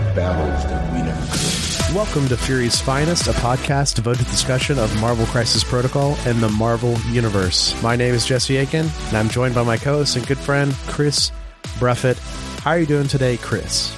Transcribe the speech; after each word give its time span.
more. 0.00 0.10
The 0.10 0.14
battles 0.14 0.64
that 0.64 0.92
we 0.92 1.02
never 1.02 1.20
could. 1.20 1.94
Welcome 1.94 2.28
to 2.28 2.36
Fury's 2.36 2.80
Finest, 2.80 3.26
a 3.26 3.32
podcast 3.32 3.96
devoted 3.96 4.24
to 4.24 4.30
discussion 4.30 4.78
of 4.78 5.00
Marvel 5.00 5.26
Crisis 5.26 5.64
Protocol 5.64 6.16
and 6.24 6.40
the 6.40 6.48
Marvel 6.48 6.96
Universe. 7.10 7.80
My 7.82 7.96
name 7.96 8.14
is 8.14 8.24
Jesse 8.24 8.56
Aiken, 8.56 8.88
and 9.08 9.16
I'm 9.16 9.28
joined 9.28 9.54
by 9.54 9.64
my 9.64 9.76
co-host 9.76 10.16
and 10.16 10.26
good 10.26 10.38
friend 10.38 10.72
Chris 10.86 11.32
Bruffett. 11.78 12.18
How 12.60 12.70
are 12.70 12.78
you 12.78 12.86
doing 12.86 13.08
today, 13.08 13.36
Chris? 13.38 13.94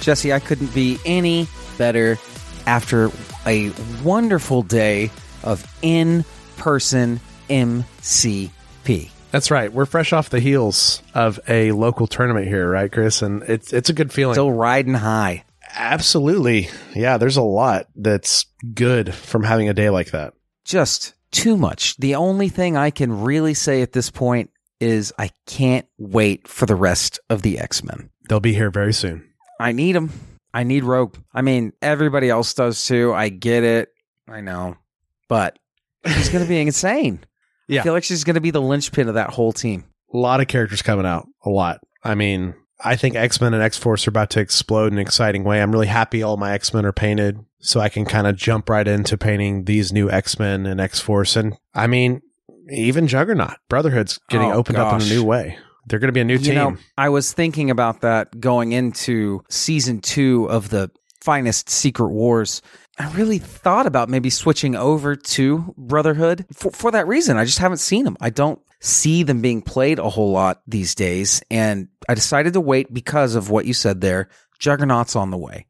Jesse, 0.00 0.32
I 0.32 0.40
couldn't 0.40 0.74
be 0.74 0.98
any 1.04 1.46
better 1.78 2.18
after 2.66 3.10
a 3.46 3.70
wonderful 4.02 4.62
day 4.62 5.10
of 5.44 5.64
in 5.82 6.24
person 6.56 7.20
MCP. 7.48 9.10
That's 9.30 9.50
right. 9.50 9.72
We're 9.72 9.86
fresh 9.86 10.12
off 10.12 10.30
the 10.30 10.40
heels 10.40 11.02
of 11.14 11.38
a 11.46 11.72
local 11.72 12.06
tournament 12.06 12.48
here, 12.48 12.68
right, 12.68 12.90
Chris? 12.90 13.22
And 13.22 13.42
it's 13.44 13.72
it's 13.72 13.90
a 13.90 13.92
good 13.92 14.12
feeling. 14.12 14.34
Still 14.34 14.50
riding 14.50 14.94
high. 14.94 15.44
Absolutely. 15.76 16.68
Yeah, 16.94 17.18
there's 17.18 17.36
a 17.36 17.42
lot 17.42 17.86
that's 17.94 18.46
good 18.74 19.14
from 19.14 19.44
having 19.44 19.68
a 19.68 19.74
day 19.74 19.90
like 19.90 20.10
that. 20.12 20.34
Just 20.64 21.14
too 21.30 21.56
much. 21.56 21.96
The 21.98 22.14
only 22.14 22.48
thing 22.48 22.76
I 22.76 22.90
can 22.90 23.22
really 23.22 23.54
say 23.54 23.82
at 23.82 23.92
this 23.92 24.10
point 24.10 24.50
is 24.80 25.12
I 25.18 25.30
can't 25.46 25.86
wait 25.98 26.48
for 26.48 26.66
the 26.66 26.74
rest 26.74 27.20
of 27.30 27.42
the 27.42 27.58
X 27.58 27.84
Men. 27.84 28.10
They'll 28.28 28.40
be 28.40 28.54
here 28.54 28.70
very 28.70 28.92
soon. 28.92 29.28
I 29.60 29.72
need 29.72 29.92
them. 29.92 30.10
I 30.52 30.62
need 30.64 30.84
Rogue. 30.84 31.16
I 31.34 31.42
mean, 31.42 31.72
everybody 31.82 32.30
else 32.30 32.54
does 32.54 32.84
too. 32.86 33.12
I 33.12 33.28
get 33.28 33.62
it. 33.62 33.90
I 34.28 34.40
know. 34.40 34.76
But 35.28 35.58
she's 36.06 36.28
going 36.30 36.44
to 36.44 36.48
be 36.48 36.60
insane. 36.62 37.20
Yeah. 37.68 37.80
I 37.80 37.84
feel 37.84 37.92
like 37.92 38.04
she's 38.04 38.24
going 38.24 38.34
to 38.34 38.40
be 38.40 38.50
the 38.50 38.60
linchpin 38.62 39.08
of 39.08 39.14
that 39.14 39.30
whole 39.30 39.52
team. 39.52 39.84
A 40.14 40.16
lot 40.16 40.40
of 40.40 40.48
characters 40.48 40.82
coming 40.82 41.04
out. 41.06 41.26
A 41.44 41.50
lot. 41.50 41.80
I 42.02 42.14
mean, 42.14 42.54
I 42.84 42.96
think 42.96 43.14
X 43.16 43.40
Men 43.40 43.54
and 43.54 43.62
X 43.62 43.78
Force 43.78 44.06
are 44.06 44.10
about 44.10 44.30
to 44.30 44.40
explode 44.40 44.88
in 44.88 44.94
an 44.94 44.98
exciting 44.98 45.44
way. 45.44 45.62
I'm 45.62 45.72
really 45.72 45.86
happy 45.86 46.22
all 46.22 46.36
my 46.36 46.52
X 46.52 46.74
Men 46.74 46.84
are 46.84 46.92
painted, 46.92 47.38
so 47.58 47.80
I 47.80 47.88
can 47.88 48.04
kind 48.04 48.26
of 48.26 48.36
jump 48.36 48.68
right 48.68 48.86
into 48.86 49.16
painting 49.16 49.64
these 49.64 49.92
new 49.92 50.10
X 50.10 50.38
Men 50.38 50.66
and 50.66 50.80
X 50.80 51.00
Force. 51.00 51.36
And 51.36 51.56
I 51.74 51.86
mean, 51.86 52.20
even 52.70 53.06
Juggernaut 53.06 53.56
Brotherhood's 53.68 54.18
getting 54.28 54.50
Oh, 54.52 54.54
opened 54.56 54.78
up 54.78 55.00
in 55.00 55.06
a 55.06 55.10
new 55.10 55.24
way. 55.24 55.58
They're 55.86 55.98
going 56.00 56.08
to 56.08 56.12
be 56.12 56.20
a 56.20 56.24
new 56.24 56.34
You 56.34 56.38
team. 56.40 56.54
know, 56.56 56.76
I 56.98 57.08
was 57.08 57.32
thinking 57.32 57.70
about 57.70 58.00
that 58.00 58.40
going 58.40 58.72
into 58.72 59.42
season 59.48 60.00
two 60.00 60.46
of 60.50 60.68
the 60.70 60.90
finest 61.22 61.70
Secret 61.70 62.08
Wars. 62.08 62.60
I 62.98 63.10
really 63.12 63.38
thought 63.38 63.86
about 63.86 64.08
maybe 64.08 64.28
switching 64.30 64.74
over 64.74 65.14
to 65.14 65.74
Brotherhood 65.78 66.44
for, 66.52 66.72
for 66.72 66.90
that 66.90 67.06
reason. 67.06 67.36
I 67.36 67.44
just 67.44 67.58
haven't 67.58 67.78
seen 67.78 68.04
them. 68.04 68.16
I 68.20 68.30
don't 68.30 68.58
see 68.80 69.22
them 69.22 69.40
being 69.40 69.62
played 69.62 69.98
a 69.98 70.10
whole 70.10 70.32
lot 70.32 70.62
these 70.66 70.94
days. 70.94 71.42
And 71.50 71.88
I 72.08 72.14
decided 72.14 72.52
to 72.54 72.60
wait 72.60 72.92
because 72.92 73.34
of 73.34 73.50
what 73.50 73.66
you 73.66 73.74
said 73.74 74.00
there. 74.00 74.28
Juggernaut's 74.58 75.16
on 75.16 75.30
the 75.30 75.38
way. 75.38 75.66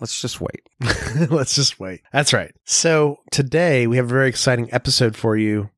Let's 0.00 0.20
just 0.20 0.40
wait. 0.40 0.68
Let's 1.30 1.54
just 1.54 1.78
wait. 1.78 2.00
That's 2.12 2.32
right. 2.32 2.54
So 2.64 3.18
today 3.30 3.86
we 3.86 3.96
have 3.98 4.06
a 4.06 4.08
very 4.08 4.28
exciting 4.28 4.72
episode 4.72 5.14
for 5.14 5.36
you. 5.36 5.68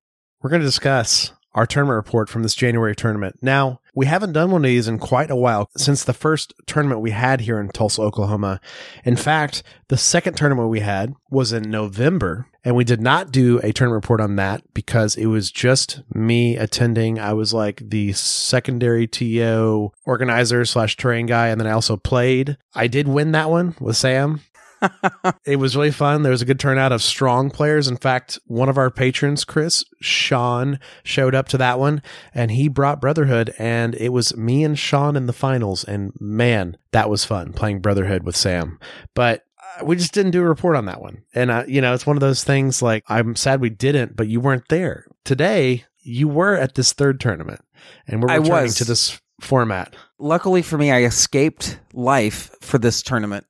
We're 0.40 0.50
going 0.50 0.60
to 0.60 0.66
discuss 0.66 1.32
our 1.54 1.66
tournament 1.66 1.96
report 1.96 2.28
from 2.28 2.42
this 2.42 2.54
January 2.54 2.96
tournament. 2.96 3.38
Now, 3.42 3.80
we 3.94 4.06
haven't 4.06 4.32
done 4.32 4.50
one 4.50 4.64
of 4.64 4.68
these 4.68 4.88
in 4.88 4.98
quite 4.98 5.30
a 5.30 5.36
while 5.36 5.68
since 5.76 6.02
the 6.02 6.14
first 6.14 6.54
tournament 6.66 7.00
we 7.00 7.10
had 7.10 7.42
here 7.42 7.60
in 7.60 7.68
Tulsa, 7.68 8.00
Oklahoma. 8.00 8.60
In 9.04 9.16
fact, 9.16 9.62
the 9.88 9.98
second 9.98 10.36
tournament 10.36 10.70
we 10.70 10.80
had 10.80 11.14
was 11.30 11.52
in 11.52 11.70
November, 11.70 12.46
and 12.64 12.74
we 12.74 12.84
did 12.84 13.02
not 13.02 13.30
do 13.30 13.58
a 13.62 13.72
tournament 13.72 14.02
report 14.02 14.20
on 14.20 14.36
that 14.36 14.62
because 14.72 15.16
it 15.16 15.26
was 15.26 15.50
just 15.50 16.02
me 16.14 16.56
attending. 16.56 17.18
I 17.18 17.34
was 17.34 17.52
like 17.52 17.82
the 17.86 18.12
secondary 18.14 19.06
TO 19.06 19.92
organizer 20.06 20.64
slash 20.64 20.96
terrain 20.96 21.26
guy, 21.26 21.48
and 21.48 21.60
then 21.60 21.68
I 21.68 21.72
also 21.72 21.98
played. 21.98 22.56
I 22.74 22.86
did 22.86 23.08
win 23.08 23.32
that 23.32 23.50
one 23.50 23.74
with 23.78 23.96
Sam. 23.96 24.40
It 25.44 25.56
was 25.56 25.76
really 25.76 25.90
fun. 25.90 26.22
There 26.22 26.30
was 26.30 26.42
a 26.42 26.46
good 26.46 26.60
turnout 26.60 26.92
of 26.92 27.02
strong 27.02 27.50
players. 27.50 27.88
In 27.88 27.96
fact, 27.96 28.38
one 28.46 28.68
of 28.68 28.78
our 28.78 28.90
patrons, 28.90 29.44
Chris, 29.44 29.84
Sean, 30.00 30.78
showed 31.02 31.34
up 31.34 31.48
to 31.48 31.58
that 31.58 31.78
one 31.78 32.02
and 32.34 32.50
he 32.50 32.68
brought 32.68 33.00
Brotherhood 33.00 33.54
and 33.58 33.94
it 33.96 34.10
was 34.10 34.36
me 34.36 34.62
and 34.64 34.78
Sean 34.78 35.16
in 35.16 35.26
the 35.26 35.32
finals. 35.32 35.84
And 35.84 36.12
man, 36.20 36.76
that 36.92 37.10
was 37.10 37.24
fun 37.24 37.52
playing 37.52 37.80
Brotherhood 37.80 38.22
with 38.22 38.36
Sam. 38.36 38.78
But 39.14 39.44
uh, 39.80 39.84
we 39.84 39.96
just 39.96 40.14
didn't 40.14 40.32
do 40.32 40.42
a 40.42 40.48
report 40.48 40.76
on 40.76 40.86
that 40.86 41.00
one. 41.00 41.22
And, 41.34 41.50
uh, 41.50 41.64
you 41.66 41.80
know, 41.80 41.94
it's 41.94 42.06
one 42.06 42.16
of 42.16 42.20
those 42.20 42.44
things 42.44 42.82
like 42.82 43.04
I'm 43.08 43.34
sad 43.36 43.60
we 43.60 43.70
didn't, 43.70 44.16
but 44.16 44.28
you 44.28 44.40
weren't 44.40 44.68
there. 44.68 45.06
Today, 45.24 45.84
you 46.02 46.28
were 46.28 46.56
at 46.56 46.74
this 46.74 46.92
third 46.92 47.20
tournament 47.20 47.60
and 48.06 48.22
we're 48.22 48.38
returning 48.38 48.72
to 48.72 48.84
this 48.84 49.20
format. 49.40 49.94
Luckily 50.18 50.62
for 50.62 50.78
me, 50.78 50.90
I 50.90 51.02
escaped 51.02 51.78
life 51.92 52.54
for 52.60 52.78
this 52.78 53.02
tournament 53.02 53.46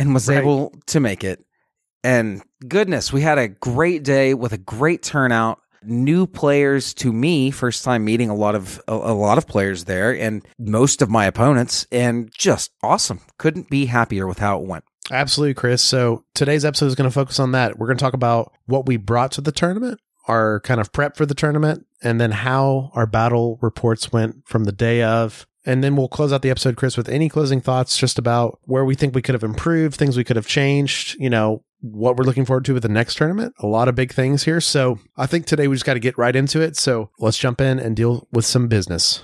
and 0.00 0.12
was 0.14 0.28
Right. 0.28 0.38
able 0.38 0.72
to 0.86 0.98
make 0.98 1.22
it. 1.22 1.44
And 2.02 2.42
goodness, 2.66 3.12
we 3.12 3.20
had 3.20 3.38
a 3.38 3.48
great 3.48 4.02
day 4.02 4.34
with 4.34 4.52
a 4.52 4.58
great 4.58 5.02
turnout. 5.02 5.60
New 5.82 6.26
players 6.26 6.92
to 6.94 7.12
me, 7.12 7.50
first 7.50 7.84
time 7.84 8.04
meeting 8.04 8.28
a 8.28 8.34
lot 8.34 8.54
of 8.54 8.82
a, 8.88 8.92
a 8.94 9.14
lot 9.14 9.38
of 9.38 9.46
players 9.46 9.84
there, 9.84 10.14
and 10.14 10.44
most 10.58 11.00
of 11.00 11.08
my 11.08 11.24
opponents, 11.24 11.86
and 11.90 12.30
just 12.36 12.70
awesome. 12.82 13.20
Couldn't 13.38 13.70
be 13.70 13.86
happier 13.86 14.26
with 14.26 14.38
how 14.40 14.58
it 14.60 14.66
went. 14.66 14.84
Absolutely, 15.10 15.54
Chris. 15.54 15.80
So 15.82 16.24
today's 16.34 16.64
episode 16.66 16.86
is 16.86 16.94
going 16.94 17.08
to 17.08 17.14
focus 17.14 17.40
on 17.40 17.52
that. 17.52 17.78
We're 17.78 17.86
going 17.86 17.96
to 17.96 18.02
talk 18.04 18.12
about 18.14 18.52
what 18.66 18.86
we 18.86 18.96
brought 18.98 19.32
to 19.32 19.40
the 19.40 19.52
tournament, 19.52 19.98
our 20.28 20.60
kind 20.60 20.80
of 20.80 20.92
prep 20.92 21.16
for 21.16 21.24
the 21.26 21.34
tournament, 21.34 21.86
and 22.02 22.20
then 22.20 22.30
how 22.30 22.90
our 22.94 23.06
battle 23.06 23.58
reports 23.62 24.12
went 24.12 24.46
from 24.46 24.64
the 24.64 24.72
day 24.72 25.02
of. 25.02 25.46
And 25.70 25.84
then 25.84 25.94
we'll 25.94 26.08
close 26.08 26.32
out 26.32 26.42
the 26.42 26.50
episode, 26.50 26.74
Chris, 26.74 26.96
with 26.96 27.08
any 27.08 27.28
closing 27.28 27.60
thoughts 27.60 27.96
just 27.96 28.18
about 28.18 28.58
where 28.64 28.84
we 28.84 28.96
think 28.96 29.14
we 29.14 29.22
could 29.22 29.36
have 29.36 29.44
improved, 29.44 29.94
things 29.94 30.16
we 30.16 30.24
could 30.24 30.34
have 30.34 30.48
changed, 30.48 31.14
you 31.20 31.30
know, 31.30 31.62
what 31.78 32.16
we're 32.16 32.24
looking 32.24 32.44
forward 32.44 32.64
to 32.64 32.74
with 32.74 32.82
the 32.82 32.88
next 32.88 33.14
tournament. 33.14 33.54
A 33.60 33.68
lot 33.68 33.86
of 33.86 33.94
big 33.94 34.12
things 34.12 34.42
here. 34.42 34.60
So 34.60 34.98
I 35.16 35.26
think 35.26 35.46
today 35.46 35.68
we 35.68 35.76
just 35.76 35.86
got 35.86 35.94
to 35.94 36.00
get 36.00 36.18
right 36.18 36.34
into 36.34 36.60
it. 36.60 36.76
So 36.76 37.10
let's 37.20 37.38
jump 37.38 37.60
in 37.60 37.78
and 37.78 37.94
deal 37.94 38.26
with 38.32 38.44
some 38.44 38.66
business. 38.66 39.22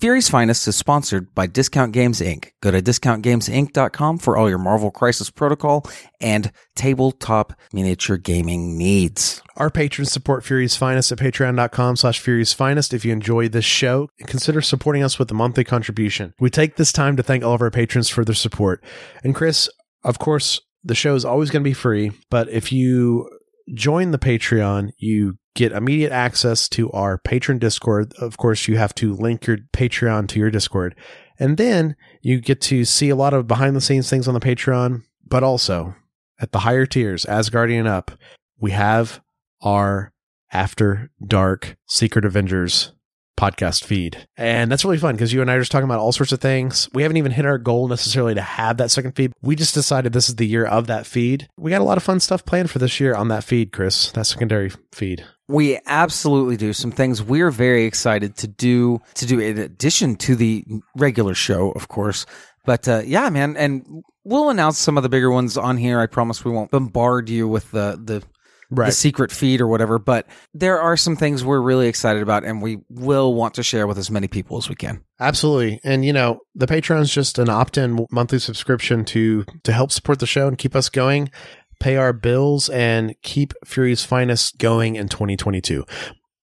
Fury's 0.00 0.28
Finest 0.28 0.68
is 0.68 0.76
sponsored 0.76 1.34
by 1.34 1.48
Discount 1.48 1.92
Games 1.92 2.20
Inc. 2.20 2.52
Go 2.60 2.70
to 2.70 2.80
discountgamesinc.com 2.80 4.18
for 4.18 4.36
all 4.36 4.48
your 4.48 4.58
Marvel 4.58 4.92
Crisis 4.92 5.28
Protocol 5.28 5.84
and 6.20 6.52
tabletop 6.76 7.52
miniature 7.72 8.16
gaming 8.16 8.78
needs. 8.78 9.42
Our 9.56 9.70
patrons 9.70 10.12
support 10.12 10.44
Fury's 10.44 10.76
Finest 10.76 11.10
at 11.10 11.18
patreon.com 11.18 11.96
slash 11.96 12.20
Fury's 12.20 12.52
Finest. 12.52 12.94
If 12.94 13.04
you 13.04 13.12
enjoy 13.12 13.48
this 13.48 13.64
show, 13.64 14.08
consider 14.28 14.60
supporting 14.60 15.02
us 15.02 15.18
with 15.18 15.32
a 15.32 15.34
monthly 15.34 15.64
contribution. 15.64 16.32
We 16.38 16.48
take 16.48 16.76
this 16.76 16.92
time 16.92 17.16
to 17.16 17.24
thank 17.24 17.42
all 17.42 17.54
of 17.54 17.62
our 17.62 17.70
patrons 17.72 18.08
for 18.08 18.24
their 18.24 18.36
support. 18.36 18.84
And 19.24 19.34
Chris, 19.34 19.68
of 20.04 20.20
course, 20.20 20.60
the 20.84 20.94
show 20.94 21.16
is 21.16 21.24
always 21.24 21.50
going 21.50 21.64
to 21.64 21.68
be 21.68 21.74
free, 21.74 22.12
but 22.30 22.48
if 22.50 22.70
you 22.70 23.28
join 23.74 24.12
the 24.12 24.18
Patreon, 24.18 24.90
you 24.98 25.38
get 25.58 25.72
immediate 25.72 26.12
access 26.12 26.68
to 26.68 26.88
our 26.92 27.18
patron 27.18 27.58
Discord. 27.58 28.14
Of 28.20 28.36
course, 28.36 28.68
you 28.68 28.78
have 28.78 28.94
to 28.94 29.12
link 29.12 29.44
your 29.44 29.58
Patreon 29.72 30.28
to 30.28 30.38
your 30.38 30.52
Discord. 30.52 30.94
And 31.36 31.56
then 31.56 31.96
you 32.22 32.40
get 32.40 32.60
to 32.62 32.84
see 32.84 33.08
a 33.08 33.16
lot 33.16 33.34
of 33.34 33.48
behind 33.48 33.74
the 33.74 33.80
scenes 33.80 34.08
things 34.08 34.28
on 34.28 34.34
the 34.34 34.40
Patreon, 34.40 35.02
but 35.26 35.42
also 35.42 35.96
at 36.40 36.52
the 36.52 36.60
higher 36.60 36.86
tiers, 36.86 37.24
Asgardian 37.24 37.88
up, 37.88 38.12
we 38.60 38.70
have 38.70 39.20
our 39.60 40.12
After 40.52 41.10
Dark 41.26 41.76
Secret 41.86 42.24
Avengers 42.24 42.92
podcast 43.38 43.84
feed. 43.84 44.28
And 44.36 44.70
that's 44.70 44.84
really 44.84 44.98
fun 44.98 45.14
because 45.14 45.32
you 45.32 45.40
and 45.40 45.50
I 45.50 45.54
are 45.54 45.60
just 45.60 45.70
talking 45.70 45.84
about 45.84 46.00
all 46.00 46.12
sorts 46.12 46.32
of 46.32 46.40
things. 46.40 46.88
We 46.92 47.02
haven't 47.02 47.16
even 47.16 47.32
hit 47.32 47.46
our 47.46 47.56
goal 47.56 47.88
necessarily 47.88 48.34
to 48.34 48.42
have 48.42 48.76
that 48.78 48.90
second 48.90 49.12
feed. 49.12 49.32
We 49.40 49.54
just 49.54 49.74
decided 49.74 50.12
this 50.12 50.28
is 50.28 50.36
the 50.36 50.46
year 50.46 50.66
of 50.66 50.88
that 50.88 51.06
feed. 51.06 51.48
We 51.56 51.70
got 51.70 51.80
a 51.80 51.84
lot 51.84 51.96
of 51.96 52.02
fun 52.02 52.20
stuff 52.20 52.44
planned 52.44 52.70
for 52.70 52.80
this 52.80 52.98
year 52.98 53.14
on 53.14 53.28
that 53.28 53.44
feed, 53.44 53.72
Chris, 53.72 54.10
that 54.12 54.26
secondary 54.26 54.72
feed. 54.92 55.24
We 55.46 55.78
absolutely 55.86 56.56
do 56.56 56.72
some 56.72 56.90
things 56.90 57.22
we're 57.22 57.50
very 57.50 57.84
excited 57.84 58.36
to 58.38 58.48
do 58.48 59.00
to 59.14 59.24
do 59.24 59.38
in 59.38 59.56
addition 59.58 60.16
to 60.16 60.36
the 60.36 60.64
regular 60.96 61.34
show, 61.34 61.70
of 61.70 61.88
course. 61.88 62.26
But 62.66 62.86
uh, 62.86 63.02
yeah, 63.06 63.30
man, 63.30 63.56
and 63.56 64.04
we'll 64.24 64.50
announce 64.50 64.78
some 64.78 64.98
of 64.98 65.02
the 65.02 65.08
bigger 65.08 65.30
ones 65.30 65.56
on 65.56 65.78
here. 65.78 66.00
I 66.00 66.06
promise 66.06 66.44
we 66.44 66.50
won't 66.50 66.70
bombard 66.70 67.30
you 67.30 67.48
with 67.48 67.70
the 67.70 67.98
the 68.02 68.22
the 68.70 68.90
secret 68.90 69.32
feed 69.32 69.60
or 69.60 69.66
whatever. 69.66 69.98
But 69.98 70.26
there 70.54 70.80
are 70.80 70.96
some 70.96 71.16
things 71.16 71.44
we're 71.44 71.60
really 71.60 71.88
excited 71.88 72.22
about, 72.22 72.44
and 72.44 72.60
we 72.62 72.78
will 72.88 73.34
want 73.34 73.54
to 73.54 73.62
share 73.62 73.86
with 73.86 73.98
as 73.98 74.10
many 74.10 74.28
people 74.28 74.58
as 74.58 74.68
we 74.68 74.74
can. 74.74 75.02
Absolutely. 75.20 75.80
And 75.84 76.04
you 76.04 76.12
know, 76.12 76.40
the 76.54 76.66
Patreon's 76.66 77.12
just 77.12 77.38
an 77.38 77.48
opt-in 77.48 78.06
monthly 78.10 78.38
subscription 78.38 79.04
to 79.06 79.44
to 79.64 79.72
help 79.72 79.92
support 79.92 80.18
the 80.18 80.26
show 80.26 80.48
and 80.48 80.58
keep 80.58 80.76
us 80.76 80.88
going, 80.88 81.30
pay 81.80 81.96
our 81.96 82.12
bills 82.12 82.68
and 82.68 83.14
keep 83.22 83.52
Fury's 83.64 84.04
Finest 84.04 84.58
going 84.58 84.96
in 84.96 85.08
2022. 85.08 85.84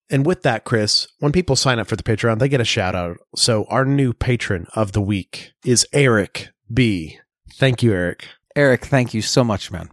And 0.10 0.26
with 0.26 0.44
that, 0.44 0.66
Chris, 0.66 1.08
when 1.20 1.32
people 1.32 1.56
sign 1.56 1.80
up 1.80 1.88
for 1.88 1.96
the 1.96 2.04
Patreon, 2.04 2.38
they 2.40 2.50
get 2.50 2.62
a 2.62 2.66
shout 2.66 2.96
out. 2.96 3.18
So 3.36 3.66
our 3.70 3.86
new 3.86 4.14
patron 4.14 4.68
of 4.76 4.92
the 4.92 5.02
week 5.02 5.54
is 5.66 5.88
Eric 5.94 6.50
B. 6.72 7.20
Thank 7.54 7.82
you, 7.82 7.92
Eric. 7.92 8.28
Eric, 8.56 8.86
thank 8.86 9.14
you 9.14 9.22
so 9.22 9.44
much, 9.44 9.72
man. 9.72 9.90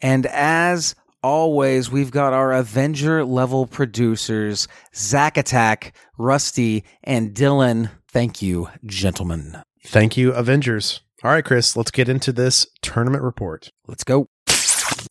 And 0.00 0.26
as 0.26 0.94
always, 1.26 1.90
we've 1.90 2.12
got 2.12 2.32
our 2.32 2.52
Avenger 2.52 3.24
level 3.24 3.66
producers, 3.66 4.68
Zack 4.94 5.36
Attack, 5.36 5.96
Rusty, 6.16 6.84
and 7.02 7.34
Dylan. 7.34 7.90
Thank 8.08 8.42
you, 8.42 8.68
gentlemen. 8.84 9.60
Thank 9.84 10.16
you, 10.16 10.32
Avengers. 10.32 11.00
All 11.24 11.32
right, 11.32 11.44
Chris, 11.44 11.76
let's 11.76 11.90
get 11.90 12.08
into 12.08 12.32
this 12.32 12.68
tournament 12.80 13.24
report. 13.24 13.70
Let's 13.88 14.04
go. 14.04 14.28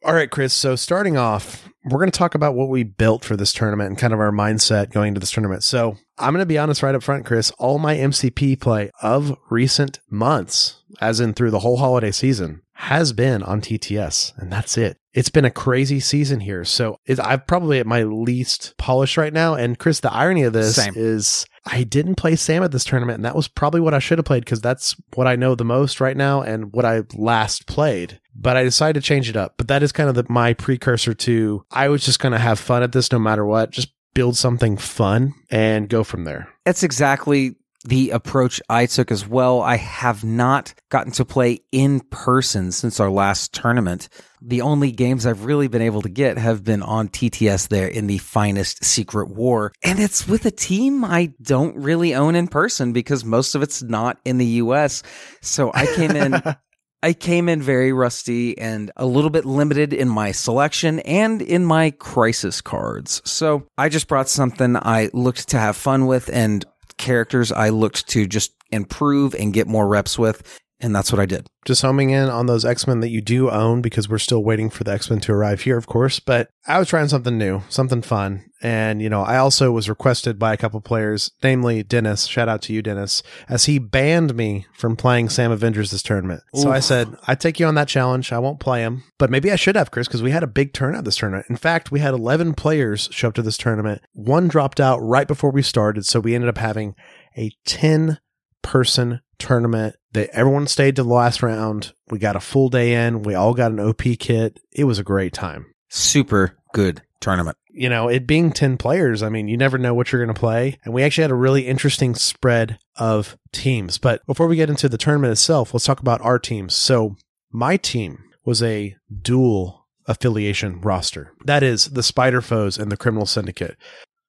All 0.06 0.14
right, 0.14 0.32
Chris. 0.32 0.54
So 0.54 0.78
starting 0.78 1.18
off, 1.18 1.68
we're 1.84 2.00
going 2.00 2.12
to 2.12 2.18
talk 2.18 2.34
about 2.34 2.56
what 2.56 2.70
we 2.70 2.84
built 2.84 3.26
for 3.26 3.36
this 3.36 3.52
tournament 3.52 3.90
and 3.90 3.98
kind 3.98 4.14
of 4.14 4.20
our 4.22 4.32
mindset 4.32 4.92
going 4.92 5.10
into 5.10 5.20
this 5.20 5.32
tournament. 5.32 5.64
So 5.64 5.98
I'm 6.18 6.34
going 6.34 6.42
to 6.42 6.46
be 6.46 6.58
honest 6.58 6.82
right 6.82 6.96
up 6.96 7.04
front, 7.04 7.26
Chris. 7.26 7.52
All 7.60 7.78
my 7.78 7.96
MCP 7.96 8.62
play 8.62 8.90
of 9.02 9.38
recent 9.50 10.00
months, 10.10 10.82
as 11.02 11.20
in 11.20 11.34
through 11.34 11.52
the 11.52 11.60
whole 11.60 11.78
holiday 11.78 12.12
season, 12.12 12.62
has 12.76 13.14
been 13.14 13.42
on 13.42 13.62
TTS, 13.62 14.38
and 14.38 14.52
that's 14.52 14.78
it. 14.78 14.98
It's 15.14 15.30
been 15.30 15.46
a 15.46 15.52
crazy 15.52 16.02
season 16.02 16.42
here. 16.42 16.66
So 16.66 17.00
it, 17.06 17.20
I'm 17.22 17.42
probably 17.42 17.80
at 17.80 17.88
my 17.88 18.04
least 18.04 18.74
polished 18.78 19.16
right 19.16 19.32
now. 19.32 19.56
And 19.56 19.80
Chris, 19.80 20.02
the 20.02 20.12
irony 20.12 20.44
of 20.44 20.52
this 20.52 20.76
Same. 20.76 20.94
is 20.96 21.46
I 21.66 21.84
didn't 21.84 22.16
play 22.16 22.36
Sam 22.36 22.64
at 22.64 22.74
this 22.74 22.84
tournament, 22.84 23.16
and 23.16 23.26
that 23.26 23.36
was 23.36 23.48
probably 23.48 23.80
what 23.80 23.94
I 23.94 24.00
should 24.00 24.18
have 24.18 24.26
played 24.26 24.44
because 24.44 24.60
that's 24.60 24.96
what 25.16 25.26
I 25.26 25.38
know 25.38 25.56
the 25.56 25.64
most 25.64 26.02
right 26.02 26.18
now 26.18 26.42
and 26.42 26.74
what 26.74 26.84
I 26.84 27.04
last 27.16 27.66
played. 27.66 28.20
But 28.36 28.58
I 28.58 28.64
decided 28.64 29.02
to 29.02 29.08
change 29.08 29.30
it 29.30 29.38
up. 29.38 29.54
But 29.56 29.70
that 29.70 29.82
is 29.82 29.94
kind 29.94 30.10
of 30.10 30.16
the, 30.16 30.26
my 30.28 30.54
precursor 30.54 31.14
to 31.14 31.66
I 31.72 31.88
was 31.88 32.04
just 32.04 32.20
going 32.20 32.34
to 32.34 32.40
have 32.40 32.60
fun 32.60 32.84
at 32.84 32.92
this 32.92 33.10
no 33.10 33.20
matter 33.20 33.46
what. 33.46 33.72
Just 33.72 33.94
build 34.14 34.36
something 34.36 34.76
fun 34.76 35.34
and 35.50 35.88
go 35.88 36.04
from 36.04 36.26
there. 36.26 36.50
That's 36.66 36.84
exactly 36.84 37.56
the 37.86 38.10
approach 38.10 38.62
I 38.68 38.88
took 38.88 39.12
as 39.12 39.28
well. 39.28 39.62
I 39.62 39.78
have 39.78 40.24
not 40.24 40.74
gotten 40.90 41.12
to 41.14 41.26
play 41.26 41.60
in 41.72 42.00
person 42.00 42.72
since 42.72 43.00
our 43.00 43.12
last 43.12 43.54
tournament. 43.54 44.10
The 44.42 44.62
only 44.62 44.92
games 44.92 45.26
I've 45.26 45.46
really 45.46 45.68
been 45.68 45.82
able 45.82 46.02
to 46.02 46.10
get 46.10 46.38
have 46.38 46.64
been 46.64 46.82
on 46.82 47.10
TTS 47.10 47.68
there 47.68 47.88
in 47.88 48.08
the 48.08 48.18
finest 48.18 48.84
secret 48.84 49.30
war. 49.30 49.72
And 49.84 50.00
it's 50.00 50.28
with 50.28 50.46
a 50.46 50.52
team 50.52 51.06
I 51.06 51.34
don't 51.42 51.76
really 51.78 52.16
own 52.16 52.36
in 52.36 52.48
person 52.48 52.92
because 52.92 53.24
most 53.24 53.54
of 53.56 53.62
it's 53.62 53.84
not 53.84 54.20
in 54.26 54.40
the 54.40 54.46
US. 54.46 55.04
So 55.42 55.72
I 55.74 55.86
came 55.86 56.12
in 56.12 56.42
I 57.06 57.14
came 57.14 57.50
in 57.50 57.62
very 57.62 57.94
rusty 57.94 58.58
and 58.58 58.92
a 58.96 59.06
little 59.06 59.30
bit 59.30 59.46
limited 59.46 59.94
in 59.94 60.10
my 60.10 60.32
selection 60.32 61.02
and 61.02 61.40
in 61.40 61.64
my 61.64 61.92
crisis 61.92 62.62
cards. 62.62 63.22
So 63.26 63.68
I 63.78 63.90
just 63.90 64.08
brought 64.08 64.28
something 64.28 64.76
I 64.76 65.12
looked 65.14 65.50
to 65.50 65.60
have 65.60 65.78
fun 65.78 66.08
with 66.08 66.32
and 66.34 66.66
characters 66.98 67.52
I 67.52 67.70
looked 67.70 68.08
to 68.10 68.28
just 68.28 68.54
improve 68.72 69.36
and 69.36 69.54
get 69.54 69.68
more 69.68 69.88
reps 69.88 70.18
with. 70.18 70.60
And 70.82 70.94
that's 70.94 71.12
what 71.12 71.22
I 71.22 71.26
did. 71.26 71.48
Just 71.64 71.82
homing 71.82 72.10
in 72.10 72.30
on 72.30 72.48
those 72.48 72.66
X 72.66 72.86
Men 72.86 73.00
that 73.00 73.10
you 73.10 73.22
do 73.22 73.50
own 73.50 73.82
because 73.82 74.10
we're 74.10 74.18
still 74.18 74.44
waiting 74.44 74.70
for 74.70 74.84
the 74.84 74.92
X 74.92 75.10
Men 75.10 75.22
to 75.22 75.32
arrive 75.32 75.62
here, 75.62 75.78
of 75.78 75.88
course. 75.88 76.20
But 76.20 76.50
I 76.68 76.80
was 76.80 76.90
trying 76.90 77.08
something 77.08 77.38
new, 77.38 77.62
something 77.70 78.02
fun. 78.02 78.46
And, 78.62 79.02
you 79.02 79.10
know, 79.10 79.22
I 79.22 79.38
also 79.38 79.72
was 79.72 79.88
requested 79.88 80.38
by 80.38 80.54
a 80.54 80.58
couple 80.58 80.82
players, 80.82 81.32
namely 81.44 81.84
Dennis. 81.84 82.26
Shout 82.26 82.50
out 82.50 82.62
to 82.64 82.74
you, 82.74 82.82
Dennis, 82.82 83.24
as 83.48 83.66
he 83.66 83.80
banned 83.80 84.36
me 84.36 84.66
from 84.74 84.96
playing 84.96 85.30
Sam 85.30 85.52
Avengers 85.52 85.92
this 85.92 86.04
tournament. 86.04 86.42
So 86.56 86.72
I 86.72 86.80
said, 86.80 87.16
I 87.28 87.36
take 87.36 87.60
you 87.60 87.68
on 87.68 87.76
that 87.76 87.88
challenge. 87.88 88.32
I 88.32 88.40
won't 88.40 88.60
play 88.60 88.82
him. 88.82 89.04
But 89.18 89.30
maybe 89.30 89.52
I 89.52 89.56
should 89.56 89.76
have, 89.76 89.92
Chris, 89.92 90.08
because 90.08 90.24
we 90.24 90.32
had 90.32 90.44
a 90.44 90.48
big 90.48 90.74
turnout 90.74 91.06
this 91.06 91.18
tournament. 91.18 91.46
In 91.50 91.58
fact, 91.58 91.92
we 91.92 92.00
had 92.00 92.14
11 92.14 92.54
players 92.56 93.08
show 93.12 93.30
up 93.30 93.36
to 93.36 93.42
this 93.42 93.58
tournament. 93.58 94.02
One 94.14 94.48
dropped 94.48 94.80
out 94.80 94.98
right 94.98 95.28
before 95.28 95.52
we 95.52 95.62
started. 95.62 96.06
So 96.06 96.20
we 96.20 96.36
ended 96.36 96.50
up 96.50 96.58
having 96.58 96.96
a 97.38 97.52
10 97.66 98.20
person 98.66 99.22
tournament 99.38 99.96
that 100.14 100.32
everyone 100.32 100.66
stayed 100.66 100.96
to 100.96 101.04
the 101.04 101.10
last 101.10 101.44
round. 101.44 101.94
We 102.10 102.18
got 102.18 102.36
a 102.36 102.40
full 102.40 102.70
day 102.70 103.06
in. 103.06 103.22
We 103.22 103.36
all 103.36 103.54
got 103.54 103.72
an 103.72 103.80
OP 103.80 104.02
kit. 104.20 104.60
It 104.72 104.86
was 104.86 104.98
a 104.98 105.04
great 105.04 105.34
time. 105.34 105.68
Super 105.90 106.58
good 106.74 107.04
tournament. 107.20 107.58
You 107.70 107.90
know, 107.90 108.08
it 108.08 108.26
being 108.26 108.52
10 108.52 108.78
players, 108.78 109.22
I 109.22 109.30
mean, 109.30 109.48
you 109.48 109.56
never 109.56 109.78
know 109.78 109.94
what 109.94 110.12
you're 110.12 110.24
going 110.24 110.34
to 110.34 110.40
play. 110.40 110.80
And 110.84 110.94
we 110.94 111.04
actually 111.04 111.24
had 111.24 111.32
a 111.32 111.36
really 111.36 111.68
interesting 111.68 112.16
spread 112.16 112.80
of 112.96 113.38
teams. 113.52 114.00
But 114.00 114.26
before 114.26 114.48
we 114.48 114.56
get 114.56 114.70
into 114.70 114.90
the 114.90 114.98
tournament 114.98 115.32
itself, 115.32 115.74
let's 115.74 115.86
talk 115.86 116.00
about 116.00 116.22
our 116.22 116.40
teams. 116.40 116.74
So 116.74 117.18
my 117.52 117.78
team 117.78 118.24
was 118.46 118.64
a 118.64 118.96
dual 119.22 119.86
affiliation 120.08 120.82
roster. 120.82 121.34
That 121.46 121.62
is 121.62 121.86
the 121.92 122.04
Spider 122.04 122.42
Foes 122.42 122.80
and 122.80 122.92
the 122.92 122.98
Criminal 122.98 123.28
Syndicate. 123.28 123.78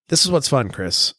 This 0.08 0.24
is 0.24 0.30
what's 0.30 0.48
fun, 0.48 0.70
Chris. 0.70 1.14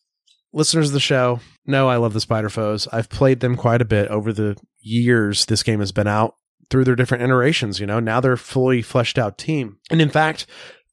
Listeners 0.53 0.87
of 0.87 0.93
the 0.93 0.99
show 0.99 1.39
know 1.65 1.89
I 1.89 1.97
love 1.97 2.13
the 2.13 2.21
Spider 2.21 2.49
Foes. 2.49 2.87
I've 2.91 3.09
played 3.09 3.39
them 3.41 3.55
quite 3.55 3.81
a 3.81 3.85
bit 3.85 4.07
over 4.09 4.31
the 4.31 4.57
years 4.79 5.45
this 5.45 5.63
game 5.63 5.79
has 5.79 5.91
been 5.91 6.07
out 6.07 6.35
through 6.69 6.85
their 6.85 6.95
different 6.95 7.23
iterations. 7.23 7.79
You 7.79 7.85
know, 7.85 7.99
now 7.99 8.19
they're 8.19 8.33
a 8.33 8.37
fully 8.37 8.81
fleshed 8.81 9.17
out 9.17 9.37
team. 9.37 9.77
And 9.91 10.01
in 10.01 10.09
fact, 10.09 10.45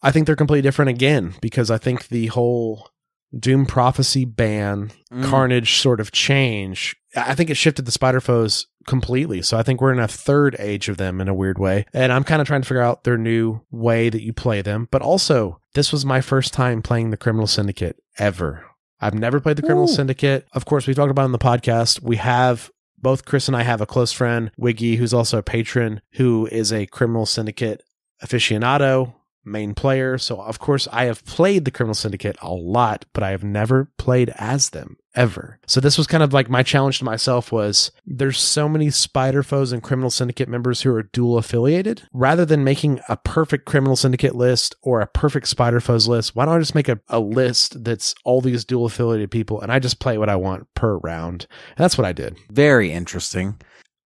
I 0.02 0.10
think 0.10 0.26
they're 0.26 0.36
completely 0.36 0.62
different 0.62 0.90
again 0.90 1.34
because 1.40 1.70
I 1.70 1.78
think 1.78 2.08
the 2.08 2.26
whole 2.26 2.90
Doom 3.38 3.66
Prophecy 3.66 4.24
ban, 4.24 4.90
Mm. 5.12 5.24
Carnage 5.24 5.76
sort 5.78 6.00
of 6.00 6.10
change, 6.10 6.96
I 7.16 7.34
think 7.36 7.48
it 7.48 7.56
shifted 7.56 7.84
the 7.84 7.92
Spider 7.92 8.20
Foes 8.20 8.66
completely. 8.86 9.42
So 9.42 9.56
I 9.56 9.62
think 9.62 9.80
we're 9.80 9.92
in 9.92 10.00
a 10.00 10.08
third 10.08 10.56
age 10.58 10.88
of 10.88 10.96
them 10.96 11.20
in 11.20 11.28
a 11.28 11.34
weird 11.34 11.58
way. 11.58 11.86
And 11.92 12.12
I'm 12.12 12.24
kind 12.24 12.40
of 12.42 12.48
trying 12.48 12.62
to 12.62 12.68
figure 12.68 12.82
out 12.82 13.04
their 13.04 13.16
new 13.16 13.60
way 13.70 14.08
that 14.10 14.22
you 14.22 14.32
play 14.32 14.60
them. 14.60 14.88
But 14.90 15.02
also, 15.02 15.60
this 15.74 15.92
was 15.92 16.04
my 16.04 16.20
first 16.20 16.52
time 16.52 16.82
playing 16.82 17.10
the 17.10 17.16
Criminal 17.16 17.46
Syndicate 17.46 17.96
ever. 18.18 18.64
I've 19.00 19.14
never 19.14 19.40
played 19.40 19.56
the 19.56 19.62
Criminal 19.62 19.88
Ooh. 19.88 19.94
Syndicate. 19.94 20.46
Of 20.52 20.64
course, 20.64 20.86
we 20.86 20.94
talked 20.94 21.10
about 21.10 21.22
it 21.22 21.26
on 21.26 21.32
the 21.32 21.38
podcast. 21.38 22.00
We 22.00 22.16
have 22.16 22.70
both 22.96 23.24
Chris 23.24 23.48
and 23.48 23.56
I 23.56 23.62
have 23.62 23.80
a 23.80 23.86
close 23.86 24.12
friend, 24.12 24.50
Wiggy, 24.56 24.96
who's 24.96 25.12
also 25.12 25.38
a 25.38 25.42
patron, 25.42 26.00
who 26.12 26.46
is 26.46 26.72
a 26.72 26.86
Criminal 26.86 27.26
Syndicate 27.26 27.82
aficionado. 28.22 29.14
Main 29.44 29.74
player. 29.74 30.18
So, 30.18 30.40
of 30.40 30.58
course, 30.58 30.88
I 30.92 31.04
have 31.04 31.24
played 31.24 31.64
the 31.64 31.70
Criminal 31.70 31.94
Syndicate 31.94 32.36
a 32.42 32.52
lot, 32.52 33.04
but 33.12 33.22
I 33.22 33.30
have 33.30 33.44
never 33.44 33.90
played 33.98 34.32
as 34.36 34.70
them 34.70 34.96
ever. 35.14 35.58
So 35.66 35.80
this 35.80 35.96
was 35.96 36.06
kind 36.06 36.22
of 36.22 36.32
like 36.32 36.50
my 36.50 36.62
challenge 36.62 36.98
to 36.98 37.04
myself 37.04 37.52
was 37.52 37.90
there's 38.04 38.38
so 38.38 38.68
many 38.68 38.90
Spider 38.90 39.42
Foes 39.42 39.72
and 39.72 39.82
Criminal 39.82 40.10
Syndicate 40.10 40.48
members 40.48 40.82
who 40.82 40.92
are 40.94 41.04
dual 41.04 41.38
affiliated. 41.38 42.02
Rather 42.12 42.44
than 42.44 42.64
making 42.64 43.00
a 43.08 43.16
perfect 43.16 43.64
Criminal 43.64 43.96
Syndicate 43.96 44.34
list 44.34 44.74
or 44.82 45.00
a 45.00 45.06
perfect 45.06 45.48
Spider 45.48 45.80
Foes 45.80 46.08
list, 46.08 46.34
why 46.34 46.44
don't 46.44 46.56
I 46.56 46.58
just 46.58 46.74
make 46.74 46.88
a, 46.88 47.00
a 47.08 47.20
list 47.20 47.84
that's 47.84 48.14
all 48.24 48.40
these 48.40 48.64
dual 48.64 48.86
affiliated 48.86 49.30
people 49.30 49.60
and 49.60 49.70
I 49.70 49.78
just 49.78 50.00
play 50.00 50.18
what 50.18 50.28
I 50.28 50.36
want 50.36 50.66
per 50.74 50.98
round? 50.98 51.46
And 51.76 51.84
that's 51.84 51.98
what 51.98 52.06
I 52.06 52.12
did. 52.12 52.36
Very 52.50 52.92
interesting. 52.92 53.60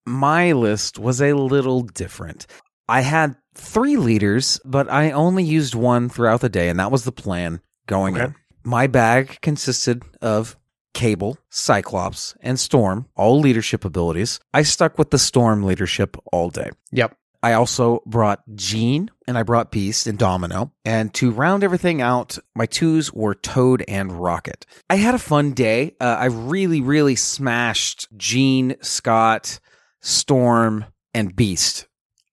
My 0.05 0.53
list 0.53 0.99
was 0.99 1.21
a 1.21 1.33
little 1.33 1.81
different. 1.81 2.47
I 2.89 3.01
had 3.01 3.35
three 3.57 3.97
leaders, 3.97 4.59
but 4.63 4.89
I 4.91 5.11
only 5.11 5.43
used 5.43 5.75
one 5.75 6.09
throughout 6.09 6.41
the 6.41 6.49
day, 6.49 6.69
and 6.69 6.79
that 6.79 6.91
was 6.91 7.03
the 7.03 7.11
plan 7.11 7.61
going 7.87 8.15
Okay. 8.15 8.25
in. 8.25 8.35
My 8.63 8.87
bag 8.87 9.39
consisted 9.41 10.03
of 10.21 10.57
Cable, 10.93 11.37
Cyclops, 11.49 12.35
and 12.41 12.59
Storm, 12.59 13.07
all 13.15 13.39
leadership 13.39 13.85
abilities. 13.85 14.39
I 14.53 14.63
stuck 14.63 14.97
with 14.97 15.11
the 15.11 15.19
Storm 15.19 15.63
leadership 15.63 16.17
all 16.31 16.49
day. 16.49 16.69
Yep. 16.91 17.15
I 17.43 17.53
also 17.53 18.01
brought 18.07 18.41
Jean 18.55 19.11
and 19.27 19.37
I 19.37 19.43
brought 19.43 19.71
Beast 19.71 20.07
and 20.07 20.17
Domino. 20.17 20.71
And 20.83 21.13
to 21.13 21.29
round 21.31 21.63
everything 21.63 22.01
out, 22.01 22.39
my 22.55 22.65
twos 22.65 23.13
were 23.13 23.35
Toad 23.35 23.85
and 23.87 24.11
Rocket. 24.11 24.65
I 24.89 24.95
had 24.95 25.13
a 25.13 25.19
fun 25.19 25.53
day. 25.53 25.95
Uh, 26.01 26.17
I 26.19 26.25
really, 26.25 26.81
really 26.81 27.15
smashed 27.15 28.07
Jean, 28.17 28.75
Scott, 28.81 29.59
Storm, 30.01 30.85
and 31.13 31.35
Beast. 31.35 31.87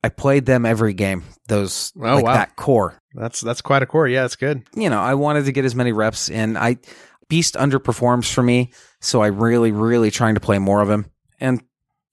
I 0.05 0.11
played 0.11 0.45
them 0.45 0.67
every 0.67 0.93
game. 0.93 1.25
Those 1.49 1.93
Oh, 1.97 2.01
like 2.17 2.25
wow. 2.25 2.35
that 2.35 2.57
core. 2.57 2.99
That's 3.15 3.41
that's 3.41 3.61
quite 3.63 3.83
a 3.83 3.87
core. 3.87 4.07
Yeah, 4.07 4.25
it's 4.27 4.37
good. 4.37 4.63
You 4.75 4.91
know, 4.91 5.01
I 5.01 5.15
wanted 5.15 5.47
to 5.47 5.53
get 5.53 5.65
as 5.65 5.75
many 5.75 5.93
reps 5.93 6.29
in. 6.29 6.57
I 6.57 6.79
Beast 7.29 7.55
underperforms 7.55 8.31
for 8.31 8.43
me, 8.43 8.71
so 9.01 9.23
I 9.23 9.29
really, 9.29 9.73
really 9.73 10.11
trying 10.11 10.35
to 10.35 10.41
play 10.41 10.59
more 10.59 10.83
of 10.83 10.91
him. 10.91 11.07
And 11.41 11.63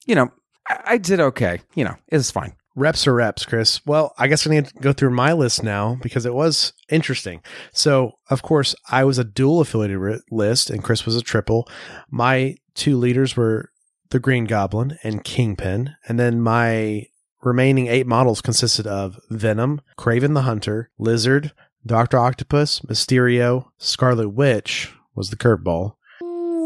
you 0.05 0.15
know, 0.15 0.31
I, 0.69 0.81
I 0.93 0.97
did 0.97 1.19
okay. 1.19 1.59
You 1.75 1.83
know, 1.83 1.95
it's 2.07 2.31
fine. 2.31 2.53
Reps 2.77 3.05
are 3.07 3.13
reps, 3.13 3.43
Chris. 3.45 3.85
Well, 3.85 4.13
I 4.17 4.27
guess 4.27 4.47
I 4.47 4.51
need 4.51 4.67
to 4.67 4.73
go 4.79 4.93
through 4.93 5.09
my 5.09 5.33
list 5.33 5.61
now 5.63 5.97
because 6.01 6.25
it 6.25 6.33
was 6.33 6.71
interesting. 6.89 7.41
So, 7.73 8.13
of 8.29 8.41
course, 8.41 8.73
I 8.89 9.03
was 9.03 9.17
a 9.17 9.25
dual 9.25 9.59
affiliated 9.59 9.97
ri- 9.97 10.21
list 10.31 10.69
and 10.69 10.81
Chris 10.81 11.05
was 11.05 11.17
a 11.17 11.21
triple. 11.21 11.67
My 12.09 12.55
two 12.73 12.95
leaders 12.97 13.35
were 13.35 13.71
the 14.11 14.19
Green 14.21 14.45
Goblin 14.45 14.97
and 15.03 15.21
Kingpin. 15.25 15.95
And 16.07 16.17
then 16.17 16.39
my 16.39 17.07
remaining 17.43 17.87
eight 17.87 18.07
models 18.07 18.41
consisted 18.41 18.87
of 18.87 19.19
Venom, 19.29 19.81
Kraven 19.97 20.33
the 20.33 20.43
Hunter, 20.43 20.89
Lizard, 20.97 21.53
Dr. 21.85 22.19
Octopus, 22.19 22.81
Mysterio, 22.81 23.67
Scarlet 23.77 24.29
Witch 24.29 24.93
was 25.15 25.29
the 25.29 25.35
curveball, 25.35 25.95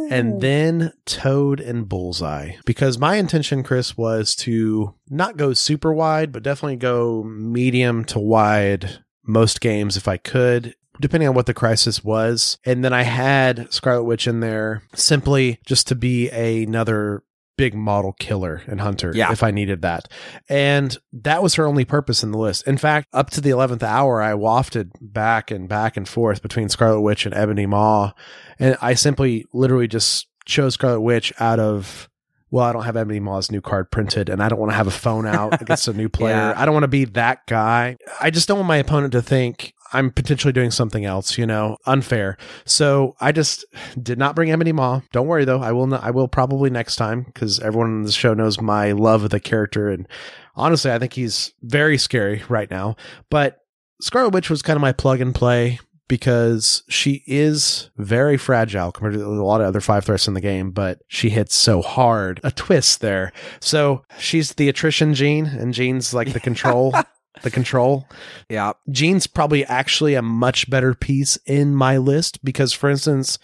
and 0.10 0.42
then 0.42 0.94
Toad 1.06 1.60
and 1.60 1.88
Bullseye. 1.88 2.54
Because 2.66 2.98
my 2.98 3.16
intention, 3.16 3.64
Chris, 3.64 3.98
was 3.98 4.36
to 4.38 4.94
not 5.10 5.38
go 5.38 5.54
super 5.54 5.94
wide, 5.94 6.32
but 6.32 6.44
definitely 6.44 6.76
go 6.76 7.24
medium 7.24 8.06
to 8.06 8.20
wide 8.20 9.00
most 9.24 9.62
games 9.62 9.98
if 9.98 10.08
I 10.08 10.18
could. 10.18 10.76
Depending 11.02 11.28
on 11.28 11.36
what 11.36 11.46
the 11.46 11.54
crisis 11.54 12.06
was. 12.06 12.58
And 12.66 12.82
then 12.82 12.94
I 12.94 13.04
had 13.04 13.74
Scarlet 13.74 14.06
Witch 14.06 14.28
in 14.28 14.40
there 14.40 14.82
simply 14.94 15.60
just 15.66 15.88
to 15.88 15.96
be 15.96 16.30
another 16.30 17.22
big 17.58 17.74
model 17.74 18.14
killer 18.20 18.62
and 18.68 18.82
hunter 18.82 19.12
Yeah. 19.16 19.32
if 19.32 19.44
I 19.44 19.52
needed 19.52 19.82
that. 19.82 20.08
And 20.50 20.98
that 21.14 21.42
was 21.42 21.56
her 21.56 21.66
only 21.66 21.86
purpose 21.86 22.24
in 22.24 22.32
the 22.32 22.38
list. 22.38 22.68
In 22.68 22.78
fact, 22.78 23.08
up 23.14 23.30
to 23.32 23.42
the 23.42 23.50
11th 23.52 23.84
hour, 23.84 24.22
I 24.22 24.34
wafted 24.34 24.92
back 25.02 25.52
and 25.52 25.68
back 25.70 25.96
and 25.98 26.08
forth 26.08 26.42
between 26.42 26.70
Scarlet 26.70 27.02
Witch 27.02 27.26
and 27.26 27.34
Ebony 27.36 27.66
Maw. 27.66 28.12
And 28.60 28.78
I 28.82 28.94
simply 28.94 29.46
literally 29.54 29.88
just 29.88 30.28
chose 30.46 30.74
Scarlet 30.74 31.02
Witch 31.02 31.32
out 31.40 31.60
of, 31.60 32.10
well, 32.52 32.66
I 32.66 32.74
don't 32.74 32.84
have 32.84 32.98
Ebony 32.98 33.20
Maw's 33.20 33.52
new 33.52 33.62
card 33.62 33.90
printed 33.92 34.30
and 34.30 34.42
I 34.44 34.50
don't 34.50 34.60
want 34.60 34.72
to 34.72 34.76
have 34.78 34.88
a 34.88 34.92
phone 34.92 35.26
out 35.26 35.62
against 35.62 35.88
a 35.88 35.94
new 35.94 36.10
player. 36.10 36.36
Yeah. 36.36 36.54
I 36.56 36.66
don't 36.66 36.74
want 36.74 36.84
to 36.84 36.88
be 36.90 37.06
that 37.06 37.46
guy. 37.48 37.98
I 38.22 38.30
just 38.32 38.48
don't 38.48 38.58
want 38.58 38.68
my 38.68 38.78
opponent 38.78 39.14
to 39.14 39.22
think 39.22 39.74
I'm 39.96 40.12
potentially 40.12 40.54
doing 40.54 40.72
something 40.72 41.06
else, 41.06 41.38
you 41.38 41.46
know, 41.46 41.78
unfair. 41.86 42.38
So 42.66 43.16
I 43.22 43.32
just 43.32 43.66
did 44.02 44.18
not 44.20 44.36
bring 44.36 44.52
Ebony 44.52 44.72
Maw. 44.72 45.02
Don't 45.12 45.28
worry 45.28 45.46
though. 45.46 45.62
I 45.62 45.72
will 45.72 45.88
not, 45.88 46.04
I 46.04 46.12
will 46.12 46.28
probably 46.28 46.70
next 46.70 46.98
time 46.98 47.24
because 47.24 47.60
everyone 47.60 47.88
on 47.88 48.04
the 48.04 48.12
show 48.12 48.34
knows 48.34 48.60
my 48.60 48.92
love 48.92 49.24
of 49.24 49.30
the 49.30 49.40
character. 49.40 49.90
And 49.90 50.08
honestly, 50.56 50.92
I 50.92 51.00
think 51.00 51.14
he's 51.14 51.54
very 51.62 51.98
scary 51.98 52.44
right 52.50 52.70
now. 52.70 52.96
But 53.30 53.60
Scarlet 54.02 54.34
Witch 54.34 54.50
was 54.50 54.62
kind 54.62 54.76
of 54.76 54.82
my 54.82 54.92
plug 54.92 55.22
and 55.22 55.34
play 55.34 55.80
because 56.08 56.84
she 56.88 57.24
is 57.26 57.90
very 57.98 58.38
fragile 58.38 58.92
compared 58.92 59.16
to 59.16 59.26
a 59.26 59.28
lot 59.44 59.62
of 59.62 59.68
other 59.68 59.82
five 59.82 60.06
threats 60.06 60.28
in 60.28 60.34
the 60.34 60.42
game, 60.42 60.72
but 60.72 61.00
she 61.08 61.30
hits 61.30 61.56
so 61.56 61.82
hard. 61.82 62.40
A 62.44 62.52
twist 62.52 63.02
there. 63.02 63.32
So 63.60 64.04
she's 64.20 64.54
the 64.54 64.70
attrition 64.70 65.14
Jean, 65.14 65.46
and 65.46 65.74
Jean's 65.74 66.14
like 66.14 66.34
the 66.34 66.40
control. 66.40 66.94
The 67.44 67.52
control. 67.52 68.08
Yeah. 68.50 68.74
Jean's 68.90 69.28
probably 69.28 69.66
actually 69.66 70.16
a 70.16 70.22
much 70.22 70.70
better 70.70 70.94
piece 70.94 71.38
in 71.46 71.76
my 71.76 71.98
list 71.98 72.44
because, 72.44 72.74
for 72.74 72.90
instance, 72.90 73.38